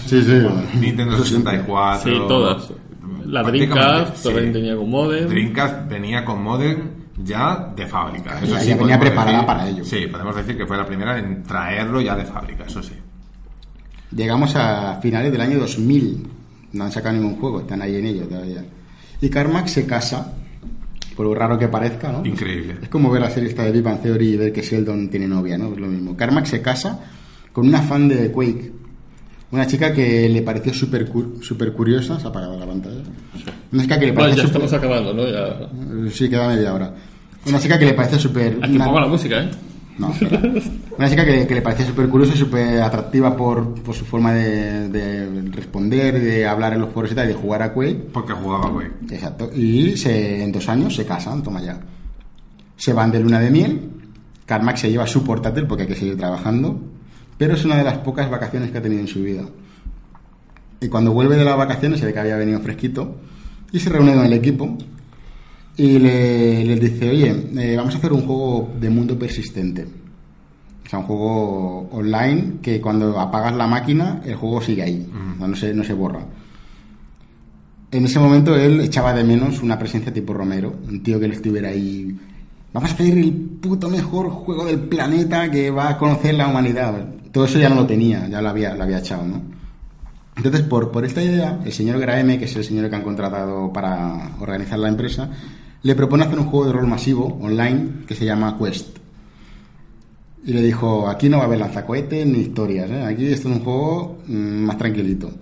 sí, 0.06 0.22
sí. 0.22 0.78
Nintendo 0.78 1.14
Eso 1.14 1.24
siempre. 1.24 1.52
64. 1.58 2.02
Sí, 2.12 2.18
todas. 2.28 2.68
La 3.28 3.42
Dreamcast 3.42 4.16
sí. 4.16 4.24
también 4.28 4.52
tenía 4.52 4.76
con 4.76 4.90
modem. 4.90 5.28
Dreamcast 5.28 5.88
venía 5.88 6.24
con 6.24 6.42
modem 6.42 6.78
ya 7.22 7.72
de 7.76 7.86
fábrica. 7.86 8.38
Eso 8.42 8.54
Ya- 8.54 8.60
sí 8.60 8.68
ya 8.68 8.76
venía 8.76 8.98
preparada 8.98 9.32
decir- 9.38 9.46
para 9.46 9.68
ello. 9.68 9.84
Sí, 9.84 10.06
podemos 10.10 10.36
decir 10.36 10.56
que 10.56 10.66
fue 10.66 10.76
la 10.76 10.86
primera 10.86 11.18
en 11.18 11.42
traerlo 11.42 12.00
ya 12.00 12.16
de 12.16 12.24
fábrica, 12.24 12.64
eso 12.64 12.82
sí. 12.82 12.92
Llegamos 14.14 14.54
a 14.56 14.98
finales 15.02 15.30
del 15.32 15.40
año 15.40 15.58
2000. 15.58 16.26
No 16.72 16.84
han 16.84 16.92
sacado 16.92 17.16
ningún 17.16 17.36
juego, 17.38 17.60
están 17.60 17.82
ahí 17.82 17.96
en 17.96 18.06
ello 18.06 18.26
todavía. 18.26 18.64
Y 19.20 19.28
Carmack 19.28 19.66
se 19.66 19.86
casa, 19.86 20.32
por 21.16 21.26
lo 21.26 21.34
raro 21.34 21.58
que 21.58 21.68
parezca, 21.68 22.12
¿no? 22.12 22.24
Increíble. 22.24 22.76
Es 22.82 22.88
como 22.88 23.10
ver 23.10 23.22
la 23.22 23.30
serie 23.30 23.48
esta 23.48 23.64
de 23.64 23.72
Big 23.72 23.82
Bang 23.82 24.00
Theory 24.00 24.28
y 24.28 24.36
ver 24.36 24.52
que 24.52 24.62
Sheldon 24.62 25.08
tiene 25.10 25.26
novia, 25.28 25.58
¿no? 25.58 25.72
Es 25.72 25.78
lo 25.78 25.86
mismo. 25.88 26.16
Carmack 26.16 26.46
se 26.46 26.62
casa 26.62 27.00
con 27.52 27.66
una 27.68 27.82
fan 27.82 28.08
de 28.08 28.30
Quake. 28.30 28.72
Una 29.50 29.66
chica 29.66 29.92
que 29.94 30.28
le 30.28 30.42
pareció 30.42 30.74
súper 30.74 31.10
súper 31.40 31.72
curiosa. 31.72 32.18
Se 32.20 32.26
ha 32.26 32.30
apagado 32.30 32.58
la 32.58 32.66
pantalla. 32.66 33.00
Una 33.72 33.82
chica 33.82 33.98
que 33.98 34.06
le 34.06 34.12
Bueno, 34.12 34.28
pareció 34.30 34.42
ya 34.42 34.48
súper- 34.48 34.62
estamos 34.64 34.72
acabando, 34.72 35.14
¿no? 35.14 35.26
Ya... 35.28 36.10
Sí, 36.10 36.28
queda 36.28 36.48
media 36.48 36.74
hora. 36.74 36.94
Una 37.46 37.58
chica 37.58 37.78
que 37.78 37.86
le 37.86 37.94
parece 37.94 38.18
súper... 38.18 38.58
Aquí 38.62 38.76
una- 38.76 38.84
pongo 38.84 39.00
la 39.00 39.06
música, 39.06 39.40
¿eh? 39.42 39.50
No, 39.98 40.12
espera. 40.12 40.40
Una 40.96 41.08
chica 41.10 41.24
que, 41.24 41.46
que 41.46 41.54
le 41.54 41.62
parecía 41.62 41.86
súper 41.86 42.08
curiosa 42.08 42.34
y 42.34 42.36
súper 42.38 42.80
atractiva 42.82 43.34
por, 43.36 43.74
por 43.82 43.94
su 43.94 44.04
forma 44.04 44.32
de, 44.32 44.88
de 44.90 45.50
responder, 45.50 46.20
de 46.20 46.46
hablar 46.46 46.74
en 46.74 46.80
los 46.82 46.90
foros 46.92 47.10
y 47.10 47.14
tal, 47.16 47.24
y 47.24 47.28
de 47.28 47.34
jugar 47.34 47.62
a 47.62 47.72
Quake. 47.72 48.10
Porque 48.12 48.32
jugaba 48.34 48.70
Quake. 48.70 48.92
Exacto. 49.14 49.50
Y 49.54 49.96
se, 49.96 50.44
en 50.44 50.52
dos 50.52 50.68
años 50.68 50.94
se 50.94 51.04
casan, 51.06 51.42
toma 51.42 51.60
ya. 51.62 51.80
Se 52.76 52.92
van 52.92 53.10
de 53.10 53.18
luna 53.20 53.40
de 53.40 53.50
miel. 53.50 53.90
Carmack 54.46 54.76
se 54.76 54.90
lleva 54.90 55.06
su 55.06 55.24
portátil 55.24 55.66
porque 55.66 55.82
hay 55.82 55.88
que 55.88 55.96
seguir 55.96 56.16
trabajando. 56.16 56.80
Pero 57.38 57.54
es 57.54 57.64
una 57.64 57.76
de 57.76 57.84
las 57.84 57.98
pocas 57.98 58.28
vacaciones 58.28 58.70
que 58.70 58.78
ha 58.78 58.82
tenido 58.82 59.00
en 59.00 59.08
su 59.08 59.22
vida. 59.22 59.44
Y 60.80 60.88
cuando 60.88 61.12
vuelve 61.12 61.36
de 61.36 61.44
las 61.44 61.56
vacaciones 61.56 62.00
se 62.00 62.06
ve 62.06 62.12
que 62.12 62.18
había 62.18 62.36
venido 62.36 62.60
fresquito. 62.60 63.16
Y 63.72 63.78
se 63.78 63.90
reúne 63.90 64.14
con 64.14 64.26
el 64.26 64.32
equipo. 64.32 64.76
Y 65.76 65.98
le, 65.98 66.64
les 66.64 66.80
dice, 66.80 67.08
oye, 67.08 67.50
eh, 67.56 67.76
vamos 67.76 67.94
a 67.94 67.98
hacer 67.98 68.12
un 68.12 68.26
juego 68.26 68.72
de 68.80 68.90
mundo 68.90 69.16
persistente. 69.16 69.86
O 70.84 70.90
sea, 70.90 70.98
un 70.98 71.04
juego 71.04 71.88
online 71.92 72.54
que 72.62 72.80
cuando 72.80 73.20
apagas 73.20 73.54
la 73.54 73.66
máquina, 73.66 74.20
el 74.24 74.34
juego 74.36 74.60
sigue 74.60 74.82
ahí. 74.82 75.06
No, 75.38 75.54
se, 75.54 75.74
no 75.74 75.84
se 75.84 75.92
borra. 75.92 76.20
En 77.90 78.04
ese 78.04 78.18
momento 78.18 78.56
él 78.56 78.80
echaba 78.80 79.14
de 79.14 79.22
menos 79.22 79.62
una 79.62 79.78
presencia 79.78 80.12
tipo 80.12 80.32
Romero, 80.34 80.74
un 80.88 81.02
tío 81.02 81.20
que 81.20 81.28
le 81.28 81.34
estuviera 81.34 81.68
ahí. 81.68 82.18
Vamos 82.78 82.92
a 82.92 82.94
hacer 82.94 83.18
el 83.18 83.32
puto 83.32 83.90
mejor 83.90 84.30
juego 84.30 84.64
del 84.64 84.78
planeta 84.78 85.50
que 85.50 85.68
va 85.68 85.88
a 85.88 85.98
conocer 85.98 86.36
la 86.36 86.46
humanidad. 86.46 87.08
Todo 87.32 87.46
eso 87.46 87.58
ya 87.58 87.68
no 87.68 87.74
lo 87.74 87.86
tenía, 87.88 88.28
ya 88.28 88.40
lo 88.40 88.50
había, 88.50 88.72
lo 88.76 88.84
había 88.84 88.98
echado, 88.98 89.24
¿no? 89.26 89.42
Entonces, 90.36 90.60
por, 90.62 90.92
por 90.92 91.04
esta 91.04 91.20
idea, 91.20 91.58
el 91.64 91.72
señor 91.72 91.98
Graeme, 91.98 92.38
que 92.38 92.44
es 92.44 92.54
el 92.54 92.62
señor 92.62 92.88
que 92.88 92.94
han 92.94 93.02
contratado 93.02 93.72
para 93.72 94.30
organizar 94.38 94.78
la 94.78 94.86
empresa, 94.90 95.28
le 95.82 95.96
propone 95.96 96.22
hacer 96.22 96.38
un 96.38 96.44
juego 96.44 96.66
de 96.66 96.72
rol 96.74 96.86
masivo 96.86 97.36
online 97.42 98.04
que 98.06 98.14
se 98.14 98.24
llama 98.24 98.56
Quest. 98.56 98.96
Y 100.46 100.52
le 100.52 100.62
dijo, 100.62 101.08
aquí 101.08 101.28
no 101.28 101.38
va 101.38 101.42
a 101.42 101.46
haber 101.46 101.58
lanzacohetes 101.58 102.24
ni 102.28 102.38
historias, 102.38 102.88
¿eh? 102.92 103.02
aquí 103.04 103.26
esto 103.26 103.48
es 103.48 103.56
un 103.56 103.64
juego 103.64 104.18
mm, 104.28 104.36
más 104.36 104.78
tranquilito. 104.78 105.32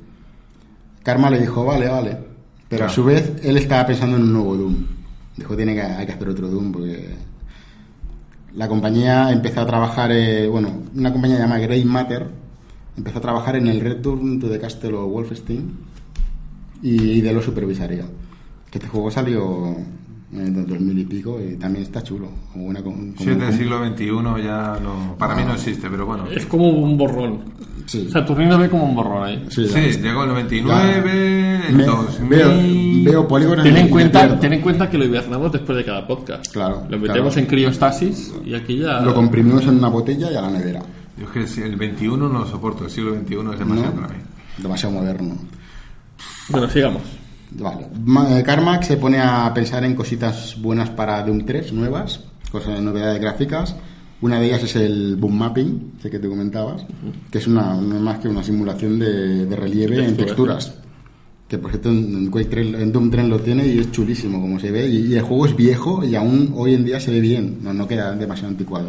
Karma 1.03 1.29
le 1.29 1.41
dijo, 1.41 1.67
vale, 1.67 1.87
vale. 1.87 2.17
Pero 2.67 2.85
a 2.85 2.87
Claro. 2.87 2.93
su 2.95 3.05
vez, 3.05 3.33
él 3.45 3.59
estaba 3.59 3.85
pensando 3.87 4.17
en 4.17 4.23
un 4.23 4.33
nuevo 4.33 4.57
Doom. 4.57 4.96
Dijo, 5.37 5.57
tiene 5.57 5.75
que, 5.75 5.83
hay 5.83 6.07
que 6.07 6.13
hacer 6.13 6.29
otro 6.29 6.49
Doom 6.49 6.73
porque... 6.73 7.15
La 8.55 8.69
compañía 8.69 9.31
empezó 9.33 9.61
a 9.61 9.67
trabajar, 9.67 10.11
eh, 10.13 10.49
bueno, 10.49 10.71
una 10.95 11.13
compañía 11.13 11.39
llamada 11.39 11.61
Grey 11.61 11.85
Matter, 11.85 12.27
empezó 12.97 13.19
a 13.19 13.21
trabajar 13.21 13.57
en 13.57 13.67
el 13.67 13.81
Return 13.83 14.41
to 14.41 14.49
the 14.49 14.59
Castle 14.59 14.95
of 14.95 15.11
Wolfenstein 15.13 15.73
y 16.81 17.21
de 17.21 17.33
lo 17.35 17.43
supervisaría. 17.43 18.07
Que 18.71 18.79
este 18.79 18.89
juego 18.89 19.11
salió 19.11 19.77
en 20.33 20.57
el 20.57 20.67
2000 20.67 20.99
y 20.99 21.05
pico 21.05 21.39
y 21.39 21.57
también 21.57 21.85
está 21.85 22.03
chulo. 22.03 22.29
Como 22.51 22.65
una, 22.65 22.83
como- 22.83 23.13
es 23.19 23.27
del 23.39 23.53
siglo 23.53 23.87
XXI 23.87 24.07
ya 24.43 24.79
no... 24.83 25.17
Para 25.19 25.35
mí 25.37 25.43
no 25.45 25.53
existe, 25.53 25.91
pero 25.91 26.07
bueno. 26.07 26.27
Es 26.27 26.47
como 26.47 26.67
un 26.71 26.97
borrón. 26.97 27.41
Sí. 27.87 28.09
Saturnino 28.11 28.59
ve 28.59 28.69
como 28.69 28.85
un 28.85 28.95
borrón 28.97 29.25
ahí. 29.25 29.45
Sí, 29.49 29.63
llegó 30.03 30.25
el 30.25 30.29
99, 30.31 31.67
el 31.69 31.75
Me- 31.75 31.85
2000... 31.85 32.29
veo, 32.29 33.13
veo 33.13 33.29
polígonos 33.29 33.65
Ten 33.65 33.77
en, 33.77 33.89
cuenta, 33.89 34.39
ten 34.41 34.53
en 34.53 34.61
cuenta 34.61 34.91
que 34.91 34.99
lo 34.99 35.05
hibernamos 35.05 35.53
después 35.53 35.79
de 35.79 35.85
cada 35.85 36.07
podcast. 36.07 36.53
Claro, 36.53 36.83
Lo 36.89 36.99
metemos 36.99 37.35
claro. 37.35 37.41
en 37.41 37.47
criostasis 37.47 38.35
y 38.45 38.55
aquí 38.55 38.79
ya. 38.79 39.01
Lo 39.01 39.15
comprimimos 39.15 39.63
en 39.65 39.77
una 39.79 39.89
botella 39.89 40.31
y 40.31 40.35
a 40.37 40.41
la 40.43 40.51
nevera. 40.51 40.83
Yo 41.17 41.25
es 41.27 41.31
que 41.31 41.47
si 41.47 41.63
el 41.63 41.77
21 41.77 42.29
no 42.29 42.41
lo 42.41 42.47
soporto, 42.47 42.85
el 42.85 42.91
siglo 42.91 43.15
XXI 43.15 43.35
es 43.53 43.59
demasiado 43.59 43.95
¿no? 43.95 44.01
para 44.03 44.09
mí. 44.15 44.21
Demasiado 44.59 44.95
moderno. 44.95 45.37
Bueno, 46.49 46.69
sigamos. 46.69 47.03
Vale. 47.53 47.87
Ma- 48.05 48.39
eh, 48.39 48.43
Carmack 48.43 48.83
se 48.83 48.97
pone 48.97 49.21
a 49.21 49.53
pensar 49.55 49.85
en 49.85 49.95
cositas 49.95 50.57
buenas 50.61 50.91
para 50.91 51.23
Doom 51.23 51.45
3, 51.47 51.73
nuevas, 51.73 52.21
cosas 52.51 52.81
novedades 52.81 53.21
gráficas. 53.21 53.77
Una 54.23 54.41
de 54.41 54.47
ellas 54.47 54.63
es 54.63 54.77
el 54.77 55.17
boom 55.17 55.37
mapping, 55.37 55.93
ese 55.99 56.11
que 56.11 56.19
te 56.19 56.29
comentabas, 56.29 56.87
que 57.31 57.39
es 57.39 57.47
una, 57.47 57.75
no 57.75 58.01
más 58.01 58.19
que 58.19 58.29
una 58.29 58.43
simulación 58.43 58.99
de, 58.99 59.45
de 59.45 59.57
relieve 59.57 60.05
en 60.05 60.17
Texturas. 60.17 60.75
Que 61.47 61.59
por 61.59 61.71
cierto 61.71 61.91
en, 61.91 62.29
Quake 62.31 62.49
3 62.49 62.75
en 62.75 62.93
Doom 62.93 63.11
3 63.11 63.29
lo 63.29 63.39
tiene 63.39 63.67
y 63.67 63.79
es 63.79 63.93
chulísimo 63.93 64.41
como 64.41 64.59
se 64.59 64.71
ve. 64.71 64.89
Y, 64.89 65.13
y 65.13 65.15
el 65.15 65.23
juego 65.23 65.47
es 65.47 65.55
viejo 65.55 66.05
y 66.05 66.15
aún 66.17 66.53
hoy 66.57 66.75
en 66.75 66.85
día 66.85 66.99
se 66.99 67.11
ve 67.11 67.21
bien, 67.21 67.59
no, 67.63 67.73
no 67.73 67.87
queda 67.87 68.15
demasiado 68.17 68.49
anticuado. 68.49 68.89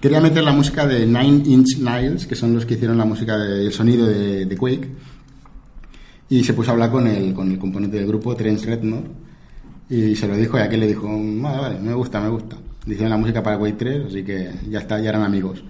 Quería 0.00 0.20
meter 0.20 0.44
la 0.44 0.52
música 0.52 0.86
de 0.86 1.04
Nine 1.06 1.42
Inch 1.46 1.78
Nails, 1.78 2.26
que 2.26 2.34
son 2.34 2.54
los 2.54 2.64
que 2.64 2.74
hicieron 2.74 2.96
la 2.96 3.04
música 3.04 3.36
del 3.36 3.72
sonido 3.72 4.06
de, 4.06 4.46
de 4.46 4.56
Quake. 4.56 4.88
Y 6.28 6.44
se 6.44 6.54
puso 6.54 6.70
a 6.70 6.74
hablar 6.74 6.90
con 6.90 7.06
el, 7.06 7.34
con 7.34 7.50
el 7.50 7.58
componente 7.58 7.96
del 7.96 8.06
grupo, 8.06 8.34
Trent 8.36 8.62
Reznor, 8.62 9.02
y 9.88 10.14
se 10.14 10.26
lo 10.28 10.36
dijo 10.36 10.58
y 10.58 10.60
aquel 10.60 10.80
le 10.80 10.88
dijo, 10.88 11.08
vale, 11.08 11.60
vale, 11.60 11.80
me 11.80 11.94
gusta, 11.94 12.20
me 12.20 12.28
gusta. 12.28 12.56
Le 12.86 13.08
la 13.08 13.16
música 13.16 13.42
para 13.42 13.58
Quake 13.58 13.76
3, 13.76 14.06
así 14.06 14.22
que 14.22 14.50
ya 14.70 14.78
está, 14.78 15.00
ya 15.00 15.10
eran 15.10 15.22
amigos. 15.22 15.62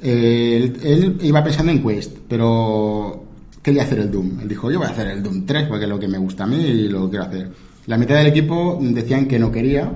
Él, 0.00 0.78
él 0.82 1.18
iba 1.22 1.42
pensando 1.42 1.72
en 1.72 1.82
Quest, 1.82 2.18
pero 2.28 3.24
quería 3.60 3.82
hacer 3.82 3.98
el 3.98 4.10
Doom. 4.10 4.40
Él 4.42 4.48
dijo, 4.48 4.70
yo 4.70 4.78
voy 4.78 4.86
a 4.86 4.90
hacer 4.90 5.08
el 5.08 5.22
Doom 5.22 5.44
3 5.44 5.66
porque 5.66 5.84
es 5.84 5.90
lo 5.90 5.98
que 5.98 6.06
me 6.06 6.18
gusta 6.18 6.44
a 6.44 6.46
mí 6.46 6.56
y 6.56 6.88
lo 6.88 7.10
quiero 7.10 7.24
hacer. 7.24 7.50
La 7.86 7.98
mitad 7.98 8.14
del 8.14 8.28
equipo 8.28 8.78
decían 8.80 9.26
que 9.26 9.38
no 9.38 9.50
quería, 9.50 9.90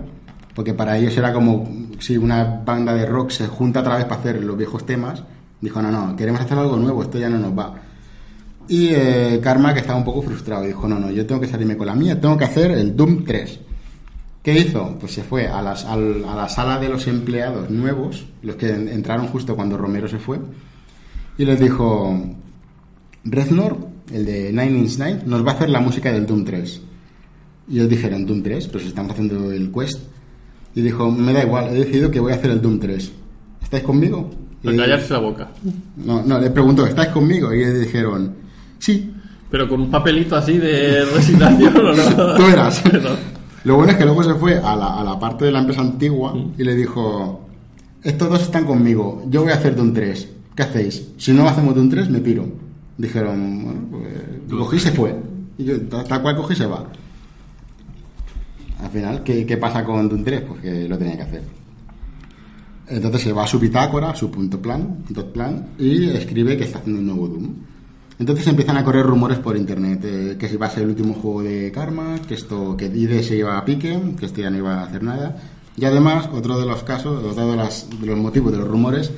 porque 0.55 0.75
para 0.75 0.99
ellos 0.99 1.17
era 1.17 1.33
como 1.33 1.69
si 2.01 2.17
una 2.17 2.63
banda 2.65 2.95
de 2.95 3.07
rock 3.07 3.31
se 3.31 3.47
junta 3.47 3.81
otra 3.81 3.97
vez 3.97 4.07
para 4.07 4.21
hacer 4.21 4.43
los 4.43 4.57
viejos 4.57 4.85
temas. 4.85 5.23
Dijo, 5.61 5.81
no, 5.81 5.91
no, 5.91 6.17
queremos 6.17 6.41
hacer 6.41 6.59
algo 6.59 6.77
nuevo, 6.77 7.03
esto 7.03 7.19
ya 7.19 7.29
no 7.29 7.39
nos 7.39 7.57
va. 7.57 7.75
Y 8.67 8.89
eh, 8.89 9.41
Karma, 9.43 9.73
que 9.73 9.81
estaba 9.81 9.99
un 9.99 10.05
poco 10.05 10.23
frustrado, 10.23 10.65
dijo, 10.65 10.89
no, 10.89 10.99
no, 10.99 11.11
yo 11.11 11.25
tengo 11.27 11.41
que 11.41 11.47
salirme 11.47 11.77
con 11.77 11.87
la 11.87 11.95
mía, 11.95 12.21
tengo 12.21 12.37
que 12.37 12.45
hacer 12.45 12.73
el 12.73 12.97
Doom 12.97 13.25
3. 13.25 13.61
¿Qué 14.53 14.61
hizo? 14.61 14.97
Pues 14.99 15.13
se 15.13 15.23
fue 15.23 15.47
a, 15.47 15.61
las- 15.61 15.85
a 15.85 15.97
la 15.97 16.49
sala 16.49 16.79
de 16.79 16.89
los 16.89 17.07
empleados 17.07 17.69
nuevos, 17.71 18.25
los 18.43 18.57
que 18.57 18.71
en- 18.71 18.89
entraron 18.89 19.27
justo 19.27 19.55
cuando 19.55 19.77
Romero 19.77 20.09
se 20.09 20.19
fue, 20.19 20.39
y 21.37 21.45
les 21.45 21.61
dijo, 21.61 22.19
Reznor, 23.25 23.77
el 24.13 24.25
de 24.25 24.51
Nine 24.51 24.79
Inch 24.79 24.97
Nails, 24.99 25.27
nos 25.27 25.47
va 25.47 25.53
a 25.53 25.55
hacer 25.55 25.69
la 25.69 25.81
música 25.81 26.11
del 26.13 26.25
Doom 26.27 26.45
3. 26.45 26.81
Y 27.69 27.75
ellos 27.77 27.91
dijeron, 27.91 28.25
Doom 28.25 28.43
3, 28.43 28.67
pero 28.69 28.81
si 28.81 28.87
estamos 28.87 29.13
haciendo 29.13 29.53
el 29.53 29.71
Quest. 29.71 30.01
Y 30.75 30.81
dijo, 30.81 31.11
me 31.11 31.33
da 31.35 31.43
igual, 31.45 31.69
he 31.69 31.75
decidido 31.81 32.11
que 32.11 32.21
voy 32.21 32.33
a 32.33 32.37
hacer 32.37 32.51
el 32.51 32.63
Doom 32.63 32.79
3. 32.81 33.13
¿Estáis 33.63 33.83
conmigo? 33.83 34.31
Para 34.63 34.75
Y- 34.75 34.79
callarse 34.79 35.13
la 35.13 35.19
boca. 35.19 35.49
no, 35.97 36.23
no, 36.23 36.39
le 36.41 36.51
preguntó, 36.51 36.87
¿estáis 36.87 37.11
conmigo? 37.11 37.53
Y 37.55 37.63
ellos 37.63 37.81
dijeron, 37.81 38.35
sí, 38.79 39.13
Pero 39.51 39.69
con 39.69 39.81
un 39.83 39.91
papelito 39.91 40.37
así 40.37 40.57
de 40.59 41.05
resignación 41.15 41.77
o 41.77 41.93
no. 41.95 42.35
tú 42.37 42.43
verás. 42.47 42.83
Lo 43.65 43.77
bueno 43.77 43.93
es 43.93 43.99
que 43.99 44.05
luego 44.05 44.23
se 44.23 44.35
fue 44.35 44.57
a 44.59 44.77
la, 44.77 45.01
a 45.01 45.05
la 45.05 45.19
parte 45.19 45.45
de 45.45 45.53
la 45.53 45.61
empresa 45.61 45.81
antigua 45.81 46.35
y 46.57 46.63
le 46.65 46.75
dijo, 46.75 47.47
estos 48.03 48.31
dos 48.31 48.43
están 48.43 48.65
conmigo, 48.65 49.23
yo 49.29 49.43
voy 49.43 49.53
a 49.53 49.57
hacer 49.57 49.75
Doom 49.75 49.93
3. 49.93 50.29
¿qué 50.59 50.65
hacéis? 50.65 51.07
Si 51.19 51.33
no 51.33 51.49
hacemos 51.49 51.73
Doom 51.73 51.89
3, 51.89 52.11
me 52.11 52.19
piro. 52.19 52.45
Dijeron, 52.97 53.63
bueno, 53.63 53.81
pues 54.49 54.59
cogí 54.59 54.77
y 54.77 54.81
se 54.81 54.91
fue. 54.91 55.15
Y 55.57 55.65
yo, 55.65 55.81
tal 55.83 56.05
tal 56.05 56.21
cual 56.21 56.35
cogí 56.35 56.55
y 56.55 56.57
se 56.57 56.67
va. 56.67 56.85
Al 58.83 58.91
final, 58.91 59.23
¿qué, 59.23 59.47
qué 59.47 59.57
pasa 59.57 59.85
con 59.85 60.09
Doom 60.09 60.25
3? 60.25 60.41
Pues 60.41 60.61
que 60.61 60.89
lo 60.89 60.99
tenía 60.99 61.17
que 61.17 61.23
hacer. 61.23 61.43
Entonces 62.89 63.23
se 63.23 63.33
va 63.33 63.45
a 63.45 63.47
su 63.47 63.61
bitácora, 63.61 64.17
su 64.17 64.33
punto 64.33 64.61
plan, 64.61 65.05
dot 65.11 65.33
plan, 65.33 65.69
y 65.79 66.09
escribe 66.11 66.57
que 66.57 66.65
está 66.65 66.79
haciendo 66.79 67.03
un 67.03 67.07
nuevo 67.07 67.29
Doom. 67.29 67.55
Entonces 68.19 68.47
empiezan 68.49 68.77
a 68.77 68.85
correr 68.85 69.07
rumores 69.07 69.39
por 69.39 69.57
internet, 69.57 70.01
eh, 70.05 70.37
que 70.39 70.49
si 70.49 70.57
va 70.57 70.67
a 70.67 70.71
ser 70.71 70.83
el 70.83 70.89
último 70.91 71.15
juego 71.15 71.43
de 71.43 71.71
Karma, 71.71 72.17
que 72.27 72.35
esto, 72.35 72.77
que 72.77 72.87
IDE 72.87 73.23
se 73.23 73.37
iba 73.37 73.57
a 73.57 73.65
pique, 73.65 73.97
que 74.19 74.27
esto 74.27 74.41
ya 74.41 74.51
no 74.51 74.57
iba 74.59 74.81
a 74.81 74.85
hacer 74.85 75.03
nada. 75.05 75.37
Y 75.77 75.85
además, 75.85 76.29
otro 76.33 76.59
de 76.59 76.67
los 76.67 76.83
casos, 76.83 77.23
otro 77.25 77.51
de, 77.51 77.57
las- 77.57 77.89
de 78.01 78.07
los 78.07 78.19
motivos 78.19 78.51
de 78.51 78.59
los 78.59 78.67
rumores, 78.67 79.13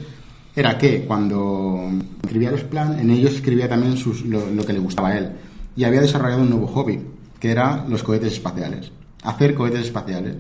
era 0.55 0.77
que 0.77 1.05
cuando 1.07 1.89
escribía 2.23 2.51
los 2.51 2.65
plan, 2.65 2.99
en 2.99 3.09
ellos 3.11 3.33
escribía 3.37 3.69
también 3.69 3.97
sus- 3.97 4.27
lo, 4.27 4.51
lo 4.51 4.67
que 4.67 4.75
le 4.75 4.81
gustaba 4.81 5.09
a 5.09 5.19
él. 5.19 5.31
Y 5.77 5.85
había 5.85 6.03
desarrollado 6.03 6.43
un 6.43 6.51
nuevo 6.51 6.67
hobby, 6.67 7.01
que 7.39 7.51
era 7.51 7.87
los 7.89 8.03
cohetes 8.03 8.35
espaciales. 8.35 8.93
Hacer 9.23 9.55
cohetes 9.55 9.81
espaciales. 9.83 10.37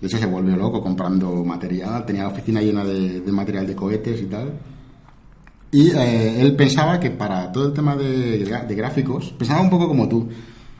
De 0.00 0.06
hecho, 0.06 0.16
se 0.16 0.26
volvió 0.26 0.56
loco 0.56 0.82
comprando 0.82 1.44
material, 1.44 2.06
tenía 2.06 2.22
la 2.22 2.28
oficina 2.28 2.62
llena 2.62 2.84
de, 2.84 3.20
de 3.20 3.32
material 3.32 3.66
de 3.66 3.74
cohetes 3.74 4.20
y 4.22 4.26
tal. 4.26 4.52
Y 5.76 5.90
eh, 5.90 6.40
él 6.40 6.56
pensaba 6.56 6.98
que 6.98 7.10
para 7.10 7.52
todo 7.52 7.66
el 7.66 7.72
tema 7.74 7.94
de, 7.96 8.38
de 8.44 8.74
gráficos, 8.74 9.34
pensaba 9.38 9.60
un 9.60 9.68
poco 9.70 9.88
como 9.88 10.08
tú. 10.08 10.28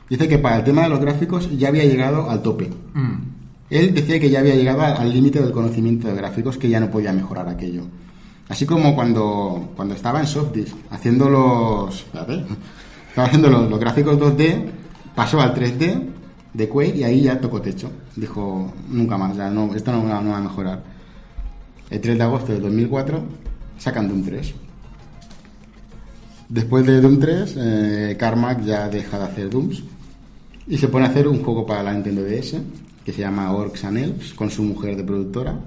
Dice 0.09 0.27
que 0.27 0.39
para 0.39 0.57
el 0.57 0.63
tema 0.63 0.83
de 0.83 0.89
los 0.89 0.99
gráficos 0.99 1.49
ya 1.57 1.67
había 1.67 1.83
llegado 1.85 2.29
al 2.29 2.41
tope. 2.41 2.69
Él 3.69 3.93
decía 3.93 4.19
que 4.19 4.29
ya 4.29 4.39
había 4.39 4.55
llegado 4.55 4.81
al 4.81 5.11
límite 5.13 5.41
del 5.41 5.51
conocimiento 5.51 6.07
de 6.07 6.15
gráficos, 6.15 6.57
que 6.57 6.69
ya 6.69 6.79
no 6.79 6.89
podía 6.89 7.11
mejorar 7.13 7.47
aquello. 7.49 7.83
Así 8.49 8.65
como 8.65 8.95
cuando, 8.95 9.71
cuando 9.75 9.93
estaba 9.93 10.19
en 10.21 10.27
Softdisk 10.27 10.73
haciendo 10.89 11.29
los. 11.29 11.95
espérate, 11.99 12.45
estaba 13.09 13.27
haciendo 13.27 13.49
los, 13.49 13.69
los 13.69 13.79
gráficos 13.79 14.17
2D, 14.17 14.63
pasó 15.13 15.41
al 15.41 15.53
3D 15.53 16.01
de 16.53 16.69
Quake 16.69 16.95
y 16.97 17.03
ahí 17.03 17.21
ya 17.23 17.39
tocó 17.39 17.61
techo. 17.61 17.91
Dijo, 18.15 18.71
nunca 18.89 19.17
más, 19.17 19.35
ya 19.37 19.49
no, 19.51 19.75
esto 19.75 19.91
no, 19.91 20.03
va- 20.07 20.21
no 20.21 20.31
va 20.31 20.37
a 20.37 20.41
mejorar. 20.41 20.81
El 21.89 21.99
3 22.01 22.17
de 22.17 22.23
agosto 22.23 22.51
de 22.53 22.59
2004 22.61 23.21
sacan 23.77 24.07
Doom 24.07 24.23
3. 24.23 24.53
Después 26.49 26.85
de 26.85 27.01
Doom 27.01 27.19
3, 27.19 27.55
eh, 27.57 28.15
Carmack 28.17 28.63
ya 28.63 28.87
deja 28.87 29.17
de 29.19 29.25
hacer 29.25 29.49
Dooms 29.49 29.83
y 30.67 30.77
se 30.77 30.87
pone 30.87 31.05
a 31.05 31.09
hacer 31.09 31.27
un 31.27 31.43
juego 31.43 31.65
para 31.65 31.83
la 31.83 31.93
Nintendo 31.93 32.23
DS 32.23 32.55
que 33.03 33.13
se 33.13 33.21
llama 33.21 33.51
Orcs 33.51 33.85
and 33.85 33.97
Elves 33.97 34.33
con 34.33 34.49
su 34.49 34.63
mujer 34.63 34.95
de 34.97 35.03
productora. 35.03 35.57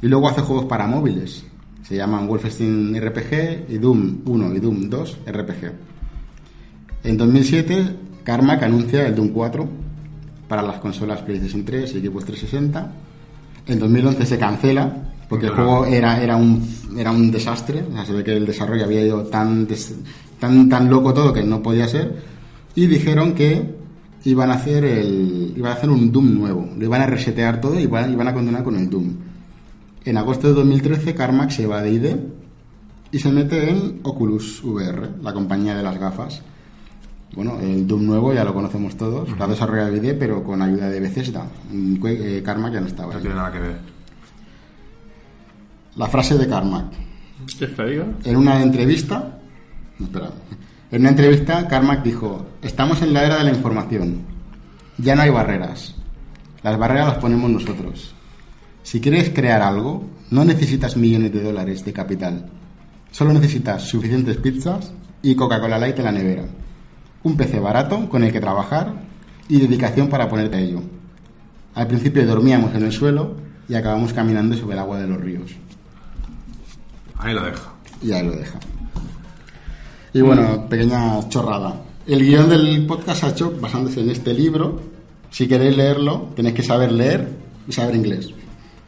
Y 0.00 0.08
luego 0.08 0.28
hace 0.28 0.40
juegos 0.40 0.64
para 0.64 0.86
móviles. 0.86 1.44
Se 1.84 1.96
llaman 1.96 2.26
Wolfenstein 2.26 3.00
RPG 3.00 3.66
y 3.68 3.78
Doom 3.78 4.22
1 4.24 4.54
y 4.54 4.60
Doom 4.60 4.90
2 4.90 5.18
RPG. 5.26 5.72
En 7.04 7.16
2007, 7.16 7.96
Carmack 8.24 8.62
anuncia 8.64 9.06
el 9.06 9.14
Doom 9.14 9.28
4 9.28 9.68
para 10.48 10.62
las 10.62 10.78
consolas 10.78 11.22
PlayStation 11.22 11.64
3 11.64 11.94
y 11.94 12.00
Xbox 12.00 12.24
360. 12.26 12.92
En 13.66 13.78
2011 13.78 14.26
se 14.26 14.38
cancela 14.38 15.11
porque 15.32 15.46
el 15.46 15.52
juego 15.52 15.84
era, 15.86 16.22
era, 16.22 16.36
un, 16.36 16.62
era 16.96 17.10
un 17.10 17.30
desastre. 17.30 17.84
O 17.90 17.92
sea, 17.94 18.04
se 18.06 18.12
ve 18.12 18.22
que 18.24 18.36
el 18.36 18.46
desarrollo 18.46 18.84
había 18.84 19.02
ido 19.04 19.22
tan, 19.24 19.66
des- 19.66 19.94
tan, 20.38 20.68
tan 20.68 20.88
loco 20.90 21.12
todo 21.12 21.32
que 21.32 21.42
no 21.42 21.62
podía 21.62 21.88
ser. 21.88 22.16
Y 22.74 22.86
dijeron 22.86 23.34
que 23.34 23.74
iban 24.24 24.50
a 24.50 24.54
hacer 24.54 24.84
el 24.84 25.52
iban 25.56 25.72
a 25.72 25.74
hacer 25.74 25.90
un 25.90 26.12
Doom 26.12 26.34
nuevo. 26.38 26.68
Lo 26.78 26.84
iban 26.84 27.00
a 27.02 27.06
resetear 27.06 27.60
todo 27.60 27.78
y 27.78 27.82
iban, 27.84 28.12
iban 28.12 28.28
a 28.28 28.32
continuar 28.34 28.62
con 28.62 28.76
el 28.76 28.88
Doom. 28.88 29.10
En 30.04 30.16
agosto 30.16 30.48
de 30.48 30.54
2013, 30.54 31.14
Carmack 31.14 31.50
se 31.50 31.66
va 31.66 31.80
de 31.82 31.90
ID 31.92 32.06
y 33.12 33.18
se 33.18 33.30
mete 33.30 33.70
en 33.70 34.00
Oculus 34.02 34.62
VR, 34.64 35.10
la 35.22 35.32
compañía 35.32 35.76
de 35.76 35.82
las 35.82 35.98
gafas. 35.98 36.42
Bueno, 37.34 37.58
el 37.60 37.86
Doom 37.86 38.04
nuevo 38.06 38.32
ya 38.34 38.44
lo 38.44 38.52
conocemos 38.52 38.96
todos, 38.96 39.28
lo 39.36 39.44
ha 39.44 39.48
desarrollado 39.48 39.94
ID, 39.96 40.14
pero 40.18 40.42
con 40.44 40.60
ayuda 40.60 40.88
de 40.90 41.00
Bethesda. 41.00 41.46
Eh, 41.72 42.42
Carmack 42.44 42.74
ya 42.74 42.80
no 42.80 42.86
estaba. 42.88 43.14
No 43.14 43.20
tiene 43.20 43.34
nada 43.36 43.52
que 43.52 43.58
ver. 43.58 43.91
La 45.94 46.06
frase 46.06 46.38
de 46.38 46.48
Carmack. 46.48 46.86
En 48.24 48.36
una 48.36 48.62
entrevista, 48.62 49.40
espera, 50.00 50.30
en 50.90 51.00
una 51.00 51.10
entrevista, 51.10 51.68
Carmack 51.68 52.02
dijo: 52.02 52.46
Estamos 52.62 53.02
en 53.02 53.12
la 53.12 53.26
era 53.26 53.36
de 53.36 53.44
la 53.44 53.50
información. 53.50 54.22
Ya 54.96 55.14
no 55.14 55.22
hay 55.22 55.28
barreras. 55.28 55.94
Las 56.62 56.78
barreras 56.78 57.08
las 57.08 57.18
ponemos 57.18 57.50
nosotros. 57.50 58.14
Si 58.82 59.02
quieres 59.02 59.30
crear 59.30 59.60
algo, 59.60 60.08
no 60.30 60.46
necesitas 60.46 60.96
millones 60.96 61.30
de 61.30 61.42
dólares 61.42 61.84
de 61.84 61.92
capital. 61.92 62.46
Solo 63.10 63.34
necesitas 63.34 63.82
suficientes 63.82 64.38
pizzas 64.38 64.94
y 65.20 65.34
Coca-Cola 65.34 65.78
Light 65.78 65.98
en 65.98 66.04
la 66.06 66.12
nevera. 66.12 66.44
Un 67.22 67.36
PC 67.36 67.60
barato 67.60 68.08
con 68.08 68.24
el 68.24 68.32
que 68.32 68.40
trabajar 68.40 68.94
y 69.46 69.60
dedicación 69.60 70.08
para 70.08 70.26
ponerte 70.26 70.56
a 70.56 70.60
ello. 70.60 70.82
Al 71.74 71.86
principio 71.86 72.26
dormíamos 72.26 72.74
en 72.74 72.84
el 72.84 72.92
suelo 72.92 73.36
y 73.68 73.74
acabamos 73.74 74.14
caminando 74.14 74.56
sobre 74.56 74.72
el 74.72 74.80
agua 74.80 74.98
de 74.98 75.06
los 75.06 75.20
ríos. 75.20 75.52
Ahí 77.22 77.34
lo 77.34 77.42
dejo. 77.44 77.72
Y 78.02 78.12
ahí 78.12 78.26
lo 78.26 78.32
deja. 78.32 78.58
Y 80.12 80.20
bueno, 80.20 80.66
pequeña 80.68 81.28
chorrada. 81.28 81.74
El 82.06 82.24
guion 82.24 82.48
del 82.48 82.84
podcast 82.86 83.24
ha 83.24 83.28
hecho 83.28 83.54
basándose 83.60 84.00
en 84.00 84.10
este 84.10 84.34
libro. 84.34 84.80
Si 85.30 85.46
queréis 85.46 85.76
leerlo, 85.76 86.28
tenéis 86.34 86.54
que 86.56 86.62
saber 86.62 86.92
leer 86.92 87.28
y 87.66 87.72
saber 87.72 87.94
inglés. 87.94 88.30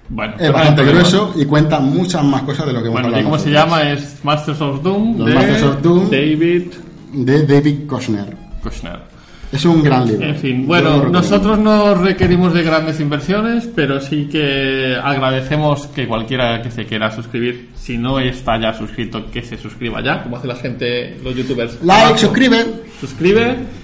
Bueno, 0.09 0.35
Es 0.39 0.53
bastante 0.53 0.85
grueso 0.85 1.33
y 1.35 1.47
cuenta 1.47 1.81
muchas 1.81 2.23
más 2.25 2.43
cosas 2.43 2.67
de 2.67 2.75
lo 2.75 2.83
que 2.83 2.89
hemos 2.89 3.01
Bueno, 3.01 3.19
¿y 3.19 3.23
cómo 3.23 3.39
se 3.39 3.51
llama? 3.51 3.91
Es 3.91 4.23
Masters 4.23 4.61
of 4.61 4.83
Doom 4.83 5.19
Los 5.19 5.29
de 5.29 5.35
Masters 5.35 5.63
of 5.63 5.81
Doom. 5.83 6.11
David 6.11 6.73
De 7.13 7.47
David 7.47 7.87
Kushner. 7.87 8.37
Kushner. 8.63 9.14
Es 9.55 9.65
un 9.65 9.85
gran 9.85 10.07
libro. 10.07 10.27
En 10.27 10.37
fin, 10.37 10.67
bueno, 10.67 11.09
nosotros 11.09 11.59
no 11.61 11.95
requerimos 11.95 12.53
de 12.53 12.65
grandes 12.65 12.99
inversiones, 12.99 13.69
pero 13.73 14.01
sí 14.01 14.29
que 14.31 14.97
agradecemos 15.01 15.87
que 15.87 16.09
cualquiera 16.09 16.61
que 16.61 16.73
se 16.73 16.87
quiera 16.87 17.13
suscribir, 17.13 17.71
si 17.77 17.97
no 17.97 18.19
está 18.19 18.61
ya 18.61 18.75
suscrito, 18.75 19.31
que 19.31 19.43
se 19.43 19.57
suscriba 19.57 20.03
ya, 20.03 20.25
como 20.25 20.39
hace 20.39 20.49
la 20.49 20.57
gente, 20.57 21.17
los 21.23 21.37
youtubers. 21.37 21.81
Like, 21.85 22.19
suscribe. 22.19 22.65
Suscribe. 23.01 23.84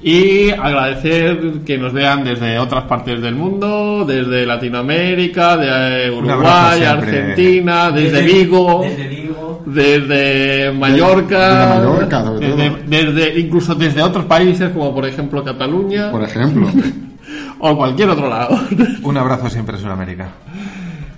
Y 0.00 0.50
agradecer 0.50 1.40
que 1.66 1.76
nos 1.76 1.92
vean 1.92 2.22
desde 2.22 2.56
otras 2.58 2.84
partes 2.84 3.20
del 3.20 3.34
mundo, 3.34 4.04
desde 4.06 4.46
Latinoamérica, 4.46 5.56
de 5.56 6.06
eh, 6.06 6.10
Uruguay. 6.12 6.84
Argentina, 6.84 7.90
desde, 7.90 8.22
Vigo, 8.22 8.82
Desde 8.84 9.08
Vigo. 9.08 9.62
desde 9.66 10.72
Mallorca, 10.72 11.48
desde 11.48 11.66
Mallorca, 11.80 12.24
sobre 12.24 12.46
desde, 12.46 12.70
todo. 12.70 12.78
desde- 12.86 13.40
incluso 13.40 13.74
desde 13.74 14.02
otros 14.02 14.24
países 14.26 14.70
como 14.70 14.94
por 14.94 15.04
ejemplo 15.04 15.42
Cataluña 15.42 16.12
Por 16.12 16.22
ejemplo. 16.22 16.70
o 17.58 17.76
cualquier 17.76 18.10
otro 18.10 18.28
lado. 18.30 18.56
Un 19.02 19.16
abrazo 19.16 19.50
siempre 19.50 19.76
en 19.76 19.82
Sudamérica. 19.82 20.28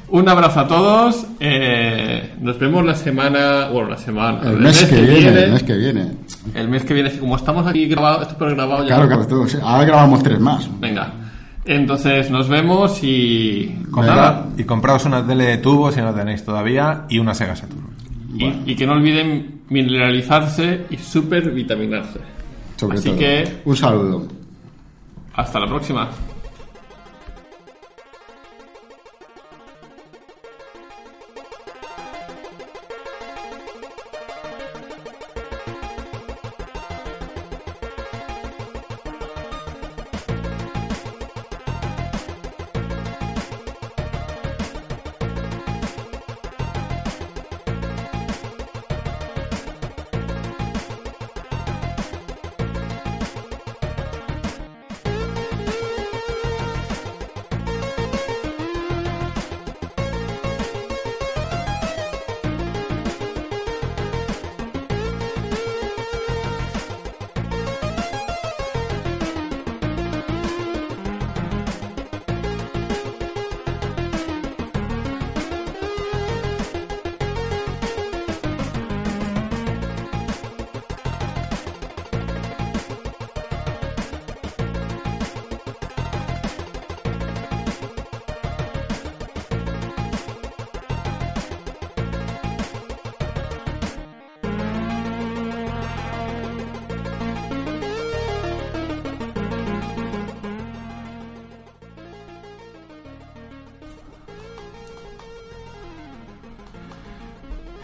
Un 0.08 0.26
abrazo 0.28 0.58
a 0.60 0.66
todos. 0.66 1.26
eh, 1.38 2.30
nos 2.40 2.58
vemos 2.58 2.84
la 2.84 2.94
semana, 2.94 3.68
bueno, 3.68 3.90
la 3.90 3.98
semana, 3.98 4.40
El 4.50 4.56
mes 4.56 4.84
que 4.84 5.00
viene, 5.02 5.42
el 5.44 5.52
mes 5.52 5.62
que 5.62 5.76
viene. 5.76 6.06
El 6.54 6.68
mes 6.68 6.84
que 6.84 6.94
viene, 6.94 7.10
como 7.18 7.36
estamos 7.36 7.66
aquí 7.66 7.86
grabado, 7.86 8.22
esto 8.22 8.48
es 8.48 8.54
grabado 8.54 8.82
ya. 8.82 8.94
Claro, 8.96 9.06
claro. 9.06 9.22
esto- 9.44 9.58
ahora 9.66 9.84
grabamos 9.84 10.22
tres 10.22 10.40
más. 10.40 10.68
Venga. 10.80 11.12
Entonces 11.64 12.30
nos 12.30 12.48
vemos 12.48 13.02
y 13.04 13.76
nada, 13.94 14.46
y 14.56 14.64
compraos 14.64 15.04
una 15.04 15.26
tele 15.26 15.44
de 15.44 15.58
tubo 15.58 15.92
si 15.92 16.00
no 16.00 16.12
tenéis 16.14 16.44
todavía 16.44 17.04
y 17.08 17.18
una 17.18 17.34
Sega 17.34 17.54
Saturn. 17.54 17.90
y, 18.34 18.72
y 18.72 18.74
que 18.76 18.86
no 18.86 18.92
olviden 18.94 19.60
mineralizarse 19.68 20.86
y 20.90 20.96
supervitaminarse. 20.96 22.18
Sobre 22.76 22.98
Así 22.98 23.08
todo. 23.10 23.18
que- 23.18 23.60
Un 23.64 23.76
saludo. 23.76 24.26
Hasta 25.34 25.60
la 25.60 25.66
próxima. 25.66 26.08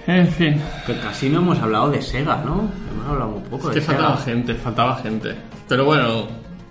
En 0.06 0.28
fin, 0.28 0.60
Que 0.86 0.96
casi 0.98 1.28
no 1.28 1.38
hemos 1.40 1.58
hablado 1.58 1.90
de 1.90 2.00
Sega, 2.00 2.42
¿no? 2.44 2.68
Hemos 2.92 3.06
hablado 3.08 3.30
un 3.36 3.42
poco 3.44 3.68
es 3.70 3.74
de 3.74 3.80
que 3.80 3.86
Sega. 3.86 3.98
faltaba 3.98 4.16
gente, 4.18 4.54
faltaba 4.54 4.96
gente. 4.96 5.34
Pero 5.68 5.84
bueno, 5.84 6.28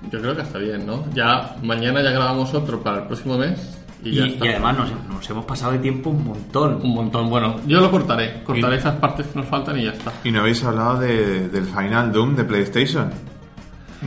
yo 0.10 0.22
creo 0.22 0.36
que 0.36 0.42
está 0.44 0.58
bien, 0.58 0.86
¿no? 0.86 1.04
Ya 1.14 1.56
mañana 1.62 2.02
ya 2.02 2.12
grabamos 2.12 2.54
otro 2.54 2.82
para 2.82 3.00
el 3.00 3.08
próximo 3.08 3.38
mes 3.38 3.78
y, 4.04 4.10
Y, 4.10 4.16
ya 4.16 4.26
y 4.28 4.34
está. 4.34 4.46
además 4.46 4.78
nos, 4.78 4.90
nos 5.10 5.30
hemos 5.30 5.46
pasado 5.46 5.74
de 5.74 5.80
tiempo 5.80 6.12
un 6.12 6.24
montón. 6.24 6.80
Un 6.82 6.94
montón. 6.96 7.30
Bueno, 7.30 7.56
yo 7.68 7.82
lo 7.82 7.92
cortaré. 7.92 8.42
Cortaré 8.44 8.76
Y- 8.76 8.80
esas 8.80 8.96
partes 8.96 9.28
que 9.28 9.40
nos 9.40 9.48
faltan 9.48 9.78
y 9.80 9.84
ya 9.86 9.92
está. 9.92 10.14
Y 10.24 10.32
no 10.32 10.40
habéis 10.42 10.64
hablado 10.64 11.00
de- 11.00 11.50
del 11.50 11.66
Final 11.66 12.12
Doom 12.14 12.36
de 12.38 12.44
PlayStation. 12.46 13.10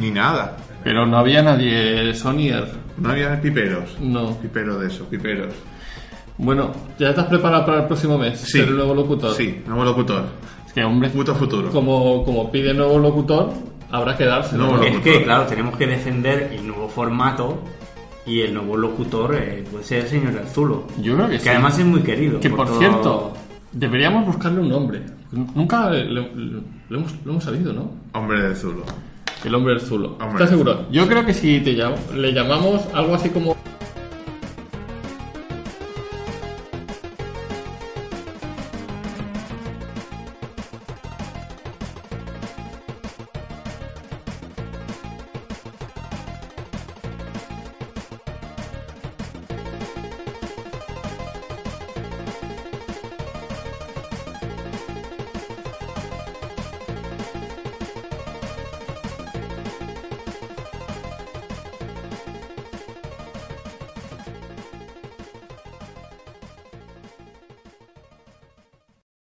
Ni 0.00 0.10
nada. 0.10 0.56
Pero 0.84 1.04
no 1.04 1.18
había 1.18 1.42
nadie 1.42 2.14
Sonyer. 2.14 2.66
No 2.96 3.10
había 3.10 3.38
piperos. 3.40 3.96
No. 4.00 4.36
Pipero 4.38 4.78
de 4.78 4.86
eso, 4.88 5.04
piperos. 5.04 5.52
Bueno, 6.38 6.70
¿ya 6.98 7.10
estás 7.10 7.26
preparado 7.26 7.66
para 7.66 7.80
el 7.80 7.86
próximo 7.86 8.16
mes? 8.16 8.38
Sí. 8.40 8.58
Ser 8.58 8.68
el 8.68 8.76
nuevo 8.76 8.94
locutor. 8.94 9.34
Sí, 9.34 9.60
nuevo 9.66 9.84
locutor. 9.84 10.24
Es 10.66 10.72
que, 10.72 10.84
hombre, 10.84 11.10
Puto 11.10 11.34
futuro. 11.34 11.70
como, 11.70 12.24
como 12.24 12.50
pide 12.50 12.72
nuevo 12.74 12.98
locutor, 12.98 13.50
habrá 13.90 14.16
que 14.16 14.24
darse. 14.24 14.56
Nuevo 14.56 14.76
¿no? 14.76 14.82
Es 14.84 14.92
locutor. 14.94 15.12
que, 15.18 15.24
claro, 15.24 15.46
tenemos 15.46 15.76
que 15.76 15.86
defender 15.86 16.50
el 16.52 16.66
nuevo 16.66 16.88
formato 16.88 17.58
y 18.24 18.40
el 18.42 18.54
nuevo 18.54 18.76
locutor 18.76 19.34
eh, 19.34 19.64
puede 19.70 19.82
ser 19.84 20.02
el 20.04 20.08
señor 20.08 20.38
Arzulo. 20.38 20.84
Yo 21.02 21.16
creo 21.16 21.26
que 21.28 21.34
Que 21.34 21.40
sí. 21.40 21.48
además 21.48 21.78
es 21.78 21.84
muy 21.86 22.00
querido. 22.02 22.38
Que 22.40 22.50
por 22.50 22.66
todo- 22.68 22.78
cierto, 22.78 23.32
deberíamos 23.72 24.24
buscarle 24.26 24.60
un 24.60 24.68
nombre. 24.68 25.02
Nunca 25.32 25.90
le, 25.90 26.04
le- 26.04 26.30
le 26.34 26.96
hemos, 26.96 27.14
lo 27.24 27.32
hemos 27.32 27.44
sabido, 27.44 27.72
¿no? 27.72 27.90
Hombre 28.14 28.40
de 28.42 28.54
Zulo. 28.54 28.84
El 29.44 29.54
hombre 29.54 29.74
del 29.74 29.82
Zulo. 29.82 30.10
Hombre 30.20 30.26
¿Estás 30.44 30.50
del 30.50 30.58
seguro? 30.58 30.86
Yo 30.90 31.06
creo 31.08 31.24
que 31.26 31.34
si 31.34 31.60
te 31.60 31.72
llamo, 31.72 31.96
le 32.14 32.32
llamamos 32.32 32.82
algo 32.94 33.14
así 33.14 33.28
como 33.30 33.56